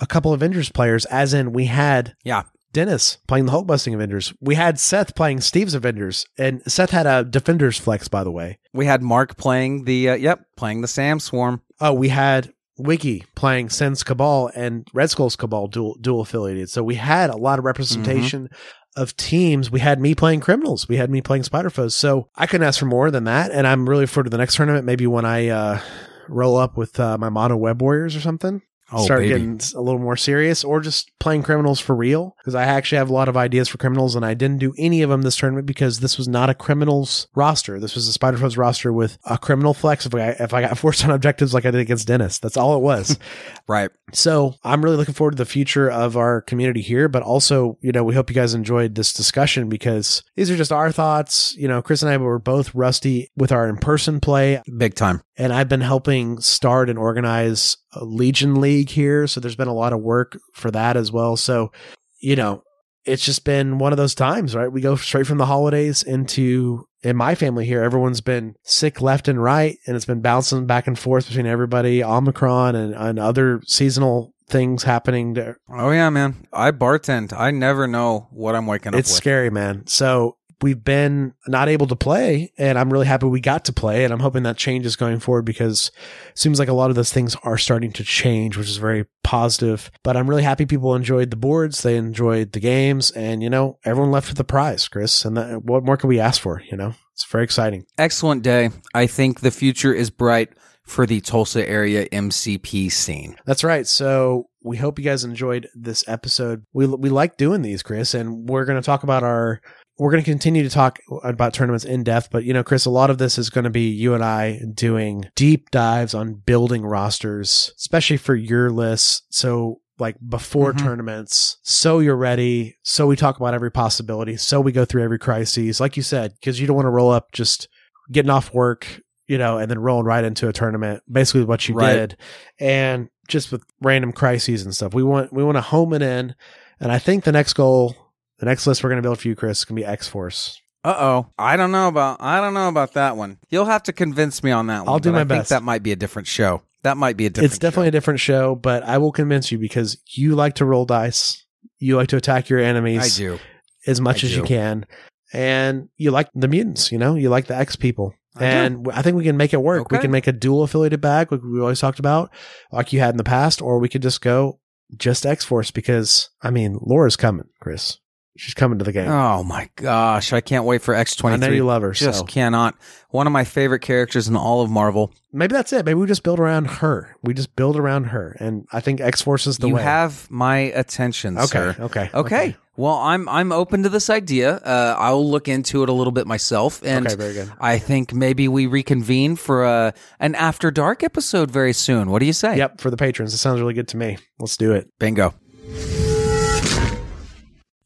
a 0.00 0.06
couple 0.06 0.32
Avengers 0.32 0.70
players, 0.70 1.04
as 1.06 1.34
in 1.34 1.52
we 1.52 1.66
had 1.66 2.14
Yeah. 2.24 2.42
Dennis 2.72 3.18
playing 3.28 3.44
the 3.44 3.52
Hulk 3.52 3.68
busting 3.68 3.94
Avengers. 3.94 4.34
We 4.40 4.56
had 4.56 4.80
Seth 4.80 5.14
playing 5.14 5.42
Steve's 5.42 5.74
Avengers, 5.74 6.26
and 6.36 6.60
Seth 6.66 6.90
had 6.90 7.06
a 7.06 7.22
Defenders 7.22 7.78
flex, 7.78 8.08
by 8.08 8.24
the 8.24 8.32
way. 8.32 8.58
We 8.72 8.86
had 8.86 9.00
Mark 9.00 9.36
playing 9.36 9.84
the, 9.84 10.08
uh, 10.08 10.14
yep, 10.16 10.46
playing 10.56 10.80
the 10.80 10.88
Sam 10.88 11.20
Swarm. 11.20 11.62
Oh, 11.80 11.92
we 11.92 12.08
had 12.08 12.52
Wiki 12.76 13.24
playing 13.34 13.70
Sen's 13.70 14.02
Cabal 14.02 14.50
and 14.54 14.88
Red 14.92 15.10
Skull's 15.10 15.36
Cabal 15.36 15.68
dual 15.68 15.96
dual 16.00 16.20
affiliated. 16.22 16.70
So 16.70 16.82
we 16.82 16.96
had 16.96 17.30
a 17.30 17.36
lot 17.36 17.58
of 17.58 17.64
representation 17.64 18.48
of 18.96 19.16
teams. 19.16 19.70
We 19.70 19.80
had 19.80 20.00
me 20.00 20.14
playing 20.14 20.40
criminals. 20.40 20.88
We 20.88 20.96
had 20.96 21.10
me 21.10 21.20
playing 21.20 21.44
Spider 21.44 21.70
Foes. 21.70 21.94
So 21.94 22.28
I 22.36 22.46
couldn't 22.46 22.66
ask 22.66 22.78
for 22.78 22.86
more 22.86 23.10
than 23.10 23.24
that. 23.24 23.50
And 23.50 23.66
I'm 23.66 23.88
really 23.88 24.06
forward 24.06 24.24
to 24.24 24.30
the 24.30 24.38
next 24.38 24.56
tournament. 24.56 24.84
Maybe 24.84 25.06
when 25.06 25.24
I 25.24 25.48
uh, 25.48 25.80
roll 26.28 26.56
up 26.56 26.76
with 26.76 26.98
uh, 26.98 27.18
my 27.18 27.28
Mono 27.28 27.56
Web 27.56 27.82
Warriors 27.82 28.16
or 28.16 28.20
something. 28.20 28.62
Oh, 28.92 29.04
start 29.04 29.20
baby. 29.20 29.28
getting 29.30 29.60
a 29.74 29.80
little 29.80 29.98
more 30.00 30.16
serious 30.16 30.62
or 30.62 30.80
just 30.80 31.10
playing 31.18 31.42
criminals 31.42 31.80
for 31.80 31.94
real 31.96 32.36
because 32.38 32.54
i 32.54 32.64
actually 32.64 32.98
have 32.98 33.08
a 33.08 33.12
lot 33.14 33.28
of 33.28 33.36
ideas 33.36 33.66
for 33.68 33.78
criminals 33.78 34.14
and 34.14 34.24
i 34.26 34.34
didn't 34.34 34.58
do 34.58 34.74
any 34.76 35.00
of 35.02 35.08
them 35.10 35.22
this 35.22 35.36
tournament 35.36 35.66
because 35.66 36.00
this 36.00 36.18
was 36.18 36.28
not 36.28 36.50
a 36.50 36.54
criminals 36.54 37.26
roster 37.34 37.80
this 37.80 37.94
was 37.94 38.06
a 38.06 38.12
spider 38.12 38.36
foes 38.36 38.56
roster 38.58 38.92
with 38.92 39.16
a 39.24 39.38
criminal 39.38 39.72
flex 39.72 40.04
if 40.04 40.14
i 40.14 40.28
if 40.38 40.52
i 40.52 40.60
got 40.60 40.76
forced 40.84 41.02
on 41.04 41.10
objectives 41.10 41.54
like 41.54 41.64
i 41.64 41.70
did 41.70 41.80
against 41.80 42.06
dennis 42.06 42.38
that's 42.38 42.56
all 42.58 42.76
it 42.76 42.80
was 42.82 43.18
Right. 43.66 43.90
so 44.12 44.54
I'm 44.62 44.84
really 44.84 44.98
looking 44.98 45.14
forward 45.14 45.30
to 45.32 45.36
the 45.38 45.46
future 45.46 45.90
of 45.90 46.18
our 46.18 46.42
community 46.42 46.82
here, 46.82 47.08
but 47.08 47.22
also, 47.22 47.78
you 47.80 47.92
know, 47.92 48.04
we 48.04 48.14
hope 48.14 48.28
you 48.28 48.34
guys 48.34 48.52
enjoyed 48.52 48.94
this 48.94 49.10
discussion 49.14 49.70
because 49.70 50.22
these 50.36 50.50
are 50.50 50.56
just 50.56 50.70
our 50.72 50.92
thoughts. 50.92 51.54
You 51.56 51.68
know, 51.68 51.80
Chris 51.80 52.02
and 52.02 52.10
I 52.12 52.18
were 52.18 52.38
both 52.38 52.74
rusty 52.74 53.30
with 53.36 53.52
our 53.52 53.66
in-person 53.66 54.20
play, 54.20 54.60
Big 54.76 54.94
time. 54.94 55.22
and 55.38 55.50
I've 55.50 55.70
been 55.70 55.80
helping 55.80 56.40
start 56.40 56.90
and 56.90 56.98
organize 56.98 57.78
Legion 58.02 58.60
League 58.60 58.90
here. 58.90 59.26
So 59.26 59.40
there's 59.40 59.56
been 59.56 59.68
a 59.68 59.74
lot 59.74 59.92
of 59.92 60.00
work 60.00 60.38
for 60.54 60.70
that 60.70 60.96
as 60.96 61.12
well. 61.12 61.36
So, 61.36 61.72
you 62.20 62.36
know, 62.36 62.62
it's 63.04 63.24
just 63.24 63.44
been 63.44 63.78
one 63.78 63.92
of 63.92 63.98
those 63.98 64.14
times, 64.14 64.54
right? 64.54 64.72
We 64.72 64.80
go 64.80 64.96
straight 64.96 65.26
from 65.26 65.38
the 65.38 65.46
holidays 65.46 66.02
into 66.02 66.86
in 67.04 67.16
my 67.16 67.34
family 67.34 67.66
here, 67.66 67.82
everyone's 67.82 68.22
been 68.22 68.54
sick 68.62 69.00
left 69.00 69.28
and 69.28 69.40
right, 69.40 69.76
and 69.86 69.94
it's 69.94 70.06
been 70.06 70.22
bouncing 70.22 70.66
back 70.66 70.86
and 70.86 70.98
forth 70.98 71.28
between 71.28 71.46
everybody, 71.46 72.02
Omicron 72.02 72.74
and, 72.74 72.94
and 72.94 73.18
other 73.18 73.60
seasonal 73.66 74.32
things 74.48 74.84
happening. 74.84 75.34
there. 75.34 75.58
Oh, 75.68 75.90
yeah, 75.90 76.08
man. 76.08 76.46
I 76.52 76.70
bartend. 76.70 77.38
I 77.38 77.50
never 77.50 77.86
know 77.86 78.28
what 78.30 78.54
I'm 78.54 78.66
waking 78.66 78.94
up 78.94 78.98
it's 78.98 79.10
scary, 79.10 79.50
man. 79.50 79.86
So 79.86 80.38
we've 80.64 80.82
been 80.82 81.34
not 81.46 81.68
able 81.68 81.86
to 81.86 81.94
play, 81.94 82.50
and 82.56 82.78
I'm 82.78 82.90
really 82.90 83.04
happy 83.06 83.26
we 83.26 83.38
got 83.38 83.66
to 83.66 83.72
play, 83.72 84.02
and 84.02 84.14
I'm 84.14 84.20
hoping 84.20 84.44
that 84.44 84.56
changes 84.56 84.96
going 84.96 85.18
forward 85.20 85.44
because 85.44 85.90
it 86.30 86.38
seems 86.38 86.58
like 86.58 86.70
a 86.70 86.72
lot 86.72 86.88
of 86.88 86.96
those 86.96 87.12
things 87.12 87.36
are 87.42 87.58
starting 87.58 87.92
to 87.92 88.02
change, 88.02 88.56
which 88.56 88.70
is 88.70 88.78
very 88.78 89.04
positive. 89.22 89.90
But 90.02 90.16
I'm 90.16 90.26
really 90.26 90.42
happy 90.42 90.64
people 90.64 90.94
enjoyed 90.94 91.30
the 91.30 91.36
boards, 91.36 91.82
they 91.82 91.98
enjoyed 91.98 92.52
the 92.52 92.60
games, 92.60 93.10
and 93.10 93.42
you 93.42 93.50
know, 93.50 93.78
everyone 93.84 94.10
left 94.10 94.30
with 94.30 94.40
a 94.40 94.44
prize, 94.44 94.88
Chris. 94.88 95.26
And 95.26 95.36
that, 95.36 95.62
what 95.62 95.84
more 95.84 95.98
can 95.98 96.08
we 96.08 96.18
ask 96.18 96.40
for? 96.40 96.62
You 96.70 96.78
know, 96.78 96.94
it's 97.12 97.26
very 97.26 97.44
exciting. 97.44 97.84
Excellent 97.98 98.42
day. 98.42 98.70
I 98.94 99.06
think 99.06 99.40
the 99.40 99.50
future 99.50 99.92
is 99.92 100.08
bright 100.08 100.48
for 100.86 101.06
the 101.06 101.20
Tulsa 101.20 101.68
area 101.68 102.06
MCP 102.08 102.90
scene. 102.90 103.36
That's 103.46 103.64
right. 103.64 103.86
So 103.86 104.48
we 104.62 104.76
hope 104.76 104.98
you 104.98 105.04
guys 105.04 105.24
enjoyed 105.24 105.68
this 105.74 106.04
episode. 106.08 106.64
We 106.72 106.86
we 106.86 107.10
like 107.10 107.36
doing 107.36 107.62
these, 107.62 107.82
Chris, 107.82 108.14
and 108.14 108.48
we're 108.48 108.64
going 108.64 108.80
to 108.80 108.86
talk 108.86 109.02
about 109.02 109.22
our. 109.22 109.60
We're 109.98 110.10
going 110.10 110.24
to 110.24 110.30
continue 110.30 110.62
to 110.64 110.70
talk 110.70 110.98
about 111.22 111.54
tournaments 111.54 111.84
in 111.84 112.02
depth, 112.02 112.28
but 112.32 112.44
you 112.44 112.52
know, 112.52 112.64
Chris, 112.64 112.84
a 112.84 112.90
lot 112.90 113.10
of 113.10 113.18
this 113.18 113.38
is 113.38 113.48
going 113.50 113.64
to 113.64 113.70
be 113.70 113.88
you 113.88 114.14
and 114.14 114.24
I 114.24 114.60
doing 114.74 115.26
deep 115.36 115.70
dives 115.70 116.14
on 116.14 116.34
building 116.34 116.84
rosters, 116.84 117.72
especially 117.78 118.16
for 118.16 118.34
your 118.34 118.70
lists. 118.70 119.22
So 119.30 119.80
like 120.00 120.16
before 120.28 120.72
Mhm. 120.72 120.78
tournaments, 120.82 121.58
so 121.62 122.00
you're 122.00 122.16
ready. 122.16 122.76
So 122.82 123.06
we 123.06 123.14
talk 123.14 123.36
about 123.38 123.54
every 123.54 123.70
possibility. 123.70 124.36
So 124.36 124.60
we 124.60 124.72
go 124.72 124.84
through 124.84 125.04
every 125.04 125.20
crisis, 125.20 125.78
like 125.78 125.96
you 125.96 126.02
said, 126.02 126.32
because 126.40 126.58
you 126.60 126.66
don't 126.66 126.74
want 126.76 126.86
to 126.86 126.90
roll 126.90 127.12
up 127.12 127.30
just 127.30 127.68
getting 128.10 128.30
off 128.30 128.52
work, 128.52 129.00
you 129.28 129.38
know, 129.38 129.58
and 129.58 129.70
then 129.70 129.78
rolling 129.78 130.06
right 130.06 130.24
into 130.24 130.48
a 130.48 130.52
tournament. 130.52 131.04
Basically, 131.10 131.44
what 131.44 131.68
you 131.68 131.76
Right. 131.76 131.92
did, 131.94 132.16
and 132.58 133.08
just 133.28 133.52
with 133.52 133.62
random 133.80 134.12
crises 134.12 134.64
and 134.64 134.74
stuff. 134.74 134.92
We 134.92 135.04
want 135.04 135.32
we 135.32 135.44
want 135.44 135.56
to 135.56 135.62
home 135.62 135.92
it 135.94 136.02
in, 136.02 136.34
and 136.80 136.90
I 136.90 136.98
think 136.98 137.22
the 137.22 137.30
next 137.32 137.52
goal, 137.52 137.94
the 138.38 138.46
next 138.46 138.66
list 138.66 138.82
we're 138.82 138.90
going 138.90 139.02
to 139.02 139.06
build 139.06 139.18
for 139.20 139.28
you, 139.28 139.36
Chris, 139.36 139.58
is 139.60 139.64
going 139.64 139.76
to 139.76 139.82
be 139.82 139.86
X 139.86 140.08
Force. 140.08 140.60
Uh 140.82 140.94
oh. 140.98 141.26
I 141.38 141.56
don't 141.56 141.72
know 141.72 141.88
about 141.88 142.18
I 142.20 142.40
don't 142.40 142.52
know 142.54 142.68
about 142.68 142.92
that 142.92 143.16
one. 143.16 143.38
You'll 143.48 143.64
have 143.64 143.84
to 143.84 143.92
convince 143.92 144.42
me 144.44 144.50
on 144.50 144.66
that 144.66 144.80
one. 144.80 144.88
I'll 144.88 144.98
do 144.98 145.12
my 145.12 145.18
I 145.18 145.20
think 145.20 145.28
best. 145.28 145.50
that 145.50 145.62
might 145.62 145.82
be 145.82 145.92
a 145.92 145.96
different 145.96 146.28
show. 146.28 146.62
That 146.82 146.98
might 146.98 147.16
be 147.16 147.24
a 147.24 147.30
different 147.30 147.52
It's 147.52 147.58
definitely 147.58 147.88
a 147.88 147.92
different 147.92 148.20
show, 148.20 148.54
but 148.54 148.82
I 148.82 148.98
will 148.98 149.12
convince 149.12 149.50
you 149.50 149.58
because 149.58 149.96
you 150.12 150.34
like 150.34 150.56
to 150.56 150.66
roll 150.66 150.84
dice. 150.84 151.42
You 151.78 151.96
like 151.96 152.08
to 152.08 152.18
attack 152.18 152.50
your 152.50 152.58
show. 152.60 152.64
I 152.64 152.68
enemies 152.68 153.16
do. 153.16 153.38
as 153.86 154.00
much 154.02 154.22
I 154.22 154.26
as 154.26 154.36
you 154.36 154.42
can, 154.42 154.84
and 155.32 155.88
you 155.96 156.10
like 156.10 156.28
the 156.34 156.48
mutants. 156.48 156.92
You 156.92 156.98
know, 156.98 157.14
you 157.14 157.30
like 157.30 157.46
the 157.46 157.56
X 157.56 157.76
people. 157.76 158.14
I 158.36 158.40
do. 158.40 158.44
and 158.44 158.84
w- 158.84 158.98
I 158.98 159.00
think 159.00 159.16
we 159.16 159.24
can 159.24 159.38
make 159.38 159.54
it 159.54 159.62
work. 159.62 159.90
We 159.90 159.98
can 159.98 160.10
make 160.10 160.26
a 160.26 160.32
dual 160.32 160.62
affiliated 160.64 161.00
bag, 161.00 161.32
like 161.32 161.40
we 161.42 161.60
always 161.60 161.80
talked 161.80 161.98
about, 161.98 162.30
like 162.70 162.92
you 162.92 163.00
had 163.00 163.14
in 163.14 163.16
the 163.16 163.24
past, 163.24 163.62
or 163.62 163.78
we 163.78 163.88
could 163.88 164.02
just 164.02 164.20
go 164.20 164.60
just 164.94 165.24
X 165.24 165.44
Force 165.46 165.70
because 165.70 166.28
I 166.42 166.50
mean, 166.50 166.78
Laura's 166.82 167.16
coming, 167.16 167.48
Chris. 167.60 167.96
She's 168.36 168.54
coming 168.54 168.78
to 168.80 168.84
the 168.84 168.90
game. 168.92 169.08
Oh 169.08 169.44
my 169.44 169.70
gosh. 169.76 170.32
I 170.32 170.40
can't 170.40 170.64
wait 170.64 170.82
for 170.82 170.92
X 170.92 171.14
I 171.16 171.20
twenty 171.20 171.36
know 171.38 171.46
three. 171.46 171.56
you 171.56 171.64
love 171.64 171.82
her. 171.82 171.92
Just 171.92 172.18
so 172.18 172.24
cannot. 172.24 172.74
One 173.10 173.28
of 173.28 173.32
my 173.32 173.44
favorite 173.44 173.78
characters 173.80 174.26
in 174.26 174.34
all 174.34 174.60
of 174.60 174.70
Marvel. 174.70 175.12
maybe 175.32 175.52
that's 175.52 175.72
it. 175.72 175.84
Maybe 175.86 175.94
we 175.94 176.06
just 176.08 176.24
build 176.24 176.40
around 176.40 176.64
her. 176.66 177.16
We 177.22 177.32
just 177.32 177.54
build 177.54 177.76
around 177.76 178.04
her, 178.06 178.36
and 178.40 178.66
I 178.72 178.80
think 178.80 179.00
X 179.00 179.22
Force 179.22 179.46
is 179.46 179.58
the 179.58 179.68
you 179.68 179.74
way. 179.76 179.82
You 179.82 179.86
have 179.86 180.28
my 180.32 180.56
attention, 180.58 181.38
okay, 181.38 181.46
sir. 181.46 181.76
okay, 181.78 182.10
Okay. 182.12 182.56
Well, 182.76 182.96
I'm 182.96 183.28
I'm 183.28 183.52
open 183.52 183.84
to 183.84 183.88
this 183.88 184.10
idea. 184.10 184.56
Uh, 184.56 184.96
I'll 184.98 185.30
look 185.30 185.46
into 185.46 185.84
it 185.84 185.88
a 185.88 185.92
little 185.92 186.10
bit 186.12 186.26
myself, 186.26 186.82
and 186.84 187.06
Okay, 187.06 187.14
very 187.14 187.34
good. 187.34 187.52
I 187.60 187.78
think 187.78 188.12
maybe 188.12 188.48
we 188.48 188.66
reconvene 188.66 189.36
for 189.36 189.62
a 189.62 189.94
an 190.18 190.34
after 190.34 190.72
dark 190.72 191.04
episode 191.04 191.52
very 191.52 191.72
soon. 191.72 192.10
What 192.10 192.18
do 192.18 192.26
you 192.26 192.32
say? 192.32 192.56
Yep, 192.56 192.80
for 192.80 192.90
the 192.90 192.96
patrons, 192.96 193.32
it 193.32 193.38
sounds 193.38 193.60
really 193.60 193.74
good 193.74 193.86
to 193.88 193.96
me. 193.96 194.18
Let's 194.40 194.56
do 194.56 194.72
it. 194.72 194.88
Bingo. 194.98 195.34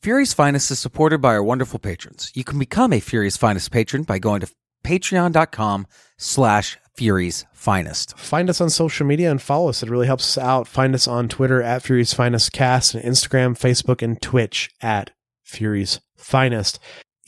Fury's 0.08 0.32
Finest 0.32 0.70
is 0.70 0.78
supported 0.78 1.18
by 1.20 1.34
our 1.34 1.42
wonderful 1.42 1.78
patrons. 1.78 2.32
You 2.34 2.42
can 2.42 2.58
become 2.58 2.94
a 2.94 2.98
Fury's 2.98 3.36
Finest 3.36 3.70
patron 3.70 4.04
by 4.04 4.18
going 4.18 4.40
to 4.40 4.50
patreon.com 4.82 5.86
slash 6.16 6.78
Fury's 6.96 7.44
Finest. 7.52 8.16
Find 8.16 8.48
us 8.48 8.62
on 8.62 8.70
social 8.70 9.06
media 9.06 9.30
and 9.30 9.42
follow 9.42 9.68
us. 9.68 9.82
It 9.82 9.90
really 9.90 10.06
helps 10.06 10.24
us 10.24 10.42
out. 10.42 10.66
Find 10.66 10.94
us 10.94 11.06
on 11.06 11.28
Twitter 11.28 11.62
at 11.62 11.82
Fury's 11.82 12.14
Finest 12.14 12.52
Cast 12.52 12.94
and 12.94 13.04
Instagram, 13.04 13.50
Facebook, 13.50 14.00
and 14.00 14.18
Twitch 14.22 14.70
at 14.80 15.10
Fury's 15.44 16.00
Finest. 16.16 16.78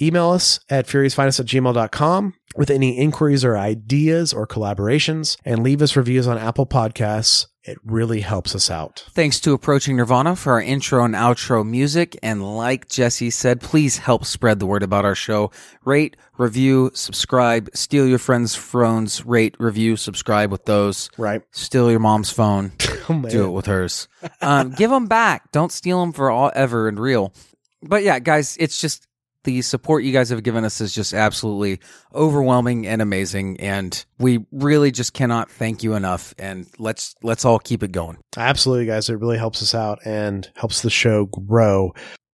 Email 0.00 0.30
us 0.30 0.60
at 0.68 0.86
furiousfinest 0.86 1.40
at 1.40 1.46
gmail.com 1.46 2.34
with 2.56 2.70
any 2.70 2.98
inquiries 2.98 3.44
or 3.44 3.56
ideas 3.56 4.32
or 4.32 4.46
collaborations 4.46 5.36
and 5.44 5.62
leave 5.62 5.82
us 5.82 5.96
reviews 5.96 6.26
on 6.26 6.38
Apple 6.38 6.66
Podcasts. 6.66 7.46
It 7.62 7.76
really 7.84 8.22
helps 8.22 8.54
us 8.54 8.70
out. 8.70 9.04
Thanks 9.10 9.38
to 9.40 9.52
Approaching 9.52 9.96
Nirvana 9.96 10.34
for 10.34 10.54
our 10.54 10.62
intro 10.62 11.04
and 11.04 11.14
outro 11.14 11.64
music. 11.64 12.18
And 12.22 12.56
like 12.56 12.88
Jesse 12.88 13.28
said, 13.28 13.60
please 13.60 13.98
help 13.98 14.24
spread 14.24 14.58
the 14.58 14.66
word 14.66 14.82
about 14.82 15.04
our 15.04 15.14
show. 15.14 15.50
Rate, 15.84 16.16
review, 16.38 16.90
subscribe, 16.94 17.68
steal 17.74 18.06
your 18.06 18.18
friends' 18.18 18.54
phones, 18.54 19.26
rate, 19.26 19.56
review, 19.58 19.96
subscribe 19.96 20.50
with 20.50 20.64
those. 20.64 21.10
Right. 21.18 21.42
Steal 21.52 21.90
your 21.90 22.00
mom's 22.00 22.30
phone, 22.30 22.72
Oh, 23.10 23.22
do 23.28 23.44
it 23.44 23.50
with 23.50 23.66
hers. 23.66 24.08
Um, 24.40 24.70
give 24.70 24.90
them 24.90 25.06
back. 25.06 25.52
Don't 25.52 25.70
steal 25.70 26.00
them 26.00 26.12
for 26.12 26.30
all 26.30 26.50
ever 26.54 26.88
and 26.88 26.98
real. 26.98 27.34
But 27.82 28.02
yeah, 28.04 28.20
guys, 28.20 28.56
it's 28.58 28.80
just 28.80 29.06
the 29.44 29.62
support 29.62 30.04
you 30.04 30.12
guys 30.12 30.30
have 30.30 30.42
given 30.42 30.64
us 30.64 30.80
is 30.80 30.94
just 30.94 31.14
absolutely 31.14 31.80
overwhelming 32.14 32.86
and 32.86 33.00
amazing 33.00 33.58
and 33.60 34.04
we 34.18 34.44
really 34.52 34.90
just 34.90 35.14
cannot 35.14 35.50
thank 35.50 35.82
you 35.82 35.94
enough 35.94 36.34
and 36.38 36.66
let's 36.78 37.14
let's 37.22 37.44
all 37.44 37.58
keep 37.58 37.82
it 37.82 37.92
going 37.92 38.18
Absolutely, 38.36 38.86
guys. 38.86 39.08
It 39.08 39.18
really 39.18 39.38
helps 39.38 39.62
us 39.62 39.74
out 39.74 39.98
and 40.04 40.48
helps 40.56 40.82
the 40.82 40.90
show 40.90 41.26
grow. 41.26 41.92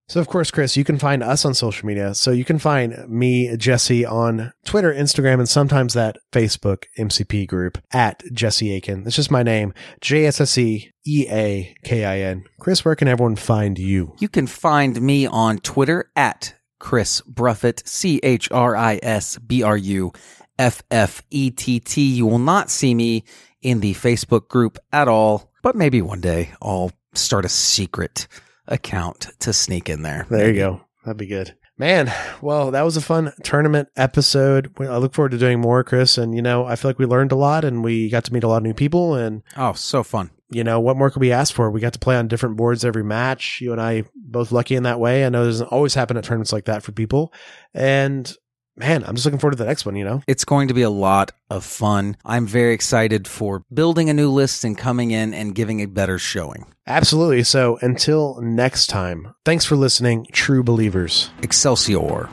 So, 0.09 0.21
of 0.21 0.29
course, 0.29 0.53
Chris, 0.53 0.77
you 0.77 0.85
can 0.85 0.99
find 0.99 1.21
us 1.23 1.45
on 1.45 1.53
social 1.53 1.87
media. 1.87 2.15
So 2.15 2.31
you 2.31 2.45
can 2.45 2.61
find 2.61 3.09
me, 3.09 3.57
Jesse, 3.57 4.07
on 4.07 4.53
Twitter, 4.65 4.95
Instagram, 4.95 5.41
and 5.41 5.49
sometimes 5.49 5.95
that 5.95 6.17
Facebook 6.33 6.85
MCP 6.97 7.49
group 7.49 7.79
at 7.93 8.23
Jesse 8.33 8.73
Aiken. 8.73 9.03
That's 9.03 9.17
just 9.17 9.33
my 9.33 9.43
name, 9.43 9.75
J 10.01 10.27
S 10.27 10.41
S 10.41 10.57
E 10.59 10.93
E 11.07 11.27
A 11.29 11.75
K 11.83 12.05
I 12.05 12.21
N. 12.21 12.45
Chris, 12.61 12.85
where 12.85 12.95
can 12.95 13.09
everyone 13.09 13.37
find 13.37 13.79
you? 13.79 14.15
You 14.21 14.29
can 14.29 14.47
find 14.47 15.01
me 15.03 15.27
on 15.27 15.59
Twitter 15.59 16.11
at 16.15 16.55
Chris 16.79 17.21
Bruffett, 17.23 17.87
C 17.87 18.21
H 18.23 18.51
R 18.51 18.77
I 18.77 18.99
S 19.03 19.39
B 19.39 19.63
R 19.63 19.77
U 19.77 20.13
F 20.59 20.83
F 20.91 21.23
E 21.31 21.51
T 21.51 21.81
T. 21.81 22.03
You 22.15 22.27
will 22.27 22.39
not 22.39 22.71
see 22.71 22.95
me 22.95 23.25
in 23.63 23.81
the 23.81 23.95
Facebook 23.95 24.49
group 24.49 24.79
at 24.93 25.09
all, 25.09 25.51
but 25.63 25.75
maybe 25.77 26.01
one 26.03 26.21
day 26.21 26.51
I'll 26.63 26.93
start 27.15 27.45
a 27.45 27.49
secret 27.49 28.29
account 28.69 29.29
to 29.41 29.53
sneak 29.53 29.89
in 29.89 30.03
there. 30.03 30.27
There 30.31 30.49
you 30.49 30.55
go. 30.57 30.81
That'd 31.05 31.17
be 31.19 31.27
good. 31.27 31.57
Man, 31.79 32.11
well, 32.41 32.71
that 32.71 32.83
was 32.87 32.97
a 32.97 33.03
fun 33.03 33.33
tournament 33.43 33.89
episode. 33.97 34.73
I 34.81 34.97
look 34.97 35.13
forward 35.13 35.33
to 35.33 35.39
doing 35.39 35.61
more, 35.61 35.85
Chris. 35.85 36.17
And, 36.17 36.35
you 36.35 36.41
know, 36.41 36.65
I 36.65 36.75
feel 36.75 36.89
like 36.89 36.99
we 36.99 37.05
learned 37.05 37.33
a 37.33 37.37
lot 37.37 37.67
and 37.67 37.85
we 37.85 38.09
got 38.09 38.25
to 38.25 38.33
meet 38.33 38.45
a 38.45 38.49
lot 38.49 38.59
of 38.59 38.63
new 38.63 38.73
people. 38.73 39.15
And 39.15 39.43
Oh, 39.59 39.75
so 39.75 40.03
fun. 40.03 40.31
You 40.51 40.65
know, 40.65 40.81
what 40.81 40.97
more 40.97 41.11
could 41.11 41.21
we 41.21 41.33
ask 41.33 41.55
for? 41.55 41.71
We 41.71 41.81
got 41.81 41.93
to 41.95 41.99
play 41.99 42.17
on 42.17 42.29
different 42.29 42.57
boards 42.57 42.85
every 42.85 43.05
match. 43.05 43.61
You 43.61 43.73
and 43.73 43.81
I 43.81 44.05
both 44.15 44.53
lucky 44.53 44.77
in 44.77 44.85
that 44.85 45.01
way. 45.01 45.25
I 45.25 45.29
know 45.29 45.43
it 45.43 45.47
doesn't 45.47 45.67
always 45.69 45.95
happen 45.95 46.17
at 46.17 46.25
tournaments 46.25 46.53
like 46.53 46.67
that 46.67 46.83
for 46.83 46.93
people. 46.93 47.33
And 47.75 48.33
man, 48.77 49.05
I'm 49.05 49.15
just 49.15 49.25
looking 49.25 49.41
forward 49.41 49.53
to 49.53 49.59
the 49.59 49.65
next 49.65 49.87
one, 49.87 49.97
you 49.97 50.05
know? 50.05 50.23
It's 50.27 50.45
going 50.45 50.69
to 50.69 50.75
be 50.75 50.83
a 50.83 50.91
lot 50.91 51.33
of 51.51 51.65
fun. 51.65 52.17
I'm 52.25 52.47
very 52.47 52.75
excited 52.75 53.27
for 53.27 53.65
building 53.73 54.11
a 54.11 54.15
new 54.15 54.31
list 54.31 54.65
and 54.65 54.77
coming 54.77 55.11
in 55.11 55.35
and 55.35 55.55
giving 55.55 55.81
a 55.81 55.87
better 55.87 56.19
showing. 56.19 56.67
Absolutely. 56.87 57.43
So 57.43 57.79
until 57.81 58.41
next 58.41 58.87
time, 58.89 59.35
thanks 59.45 59.65
for 59.65 59.77
listening, 59.77 60.27
true 60.33 60.63
believers. 60.63 61.31
Excelsior. 61.43 62.29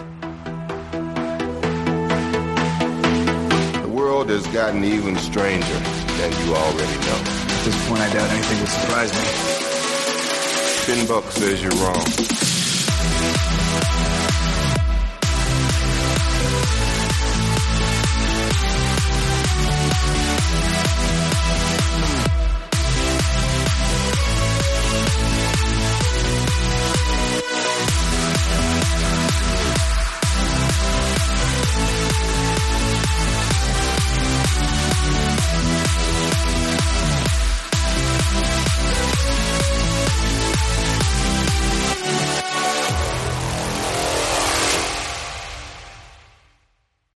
The 3.82 3.90
world 3.92 4.30
has 4.30 4.46
gotten 4.48 4.84
even 4.84 5.16
stranger 5.18 5.80
than 5.80 6.46
you 6.46 6.54
already 6.56 7.06
know. 7.06 7.43
At 7.64 7.72
this 7.72 7.88
point, 7.88 8.02
I 8.02 8.10
doubt 8.12 8.30
anything 8.30 8.60
would 8.60 8.68
surprise 8.68 9.14
me. 9.14 9.24
Ten 10.84 11.08
Buck 11.08 11.32
says 11.32 11.64
you're 11.64 11.72
wrong. 11.72 12.04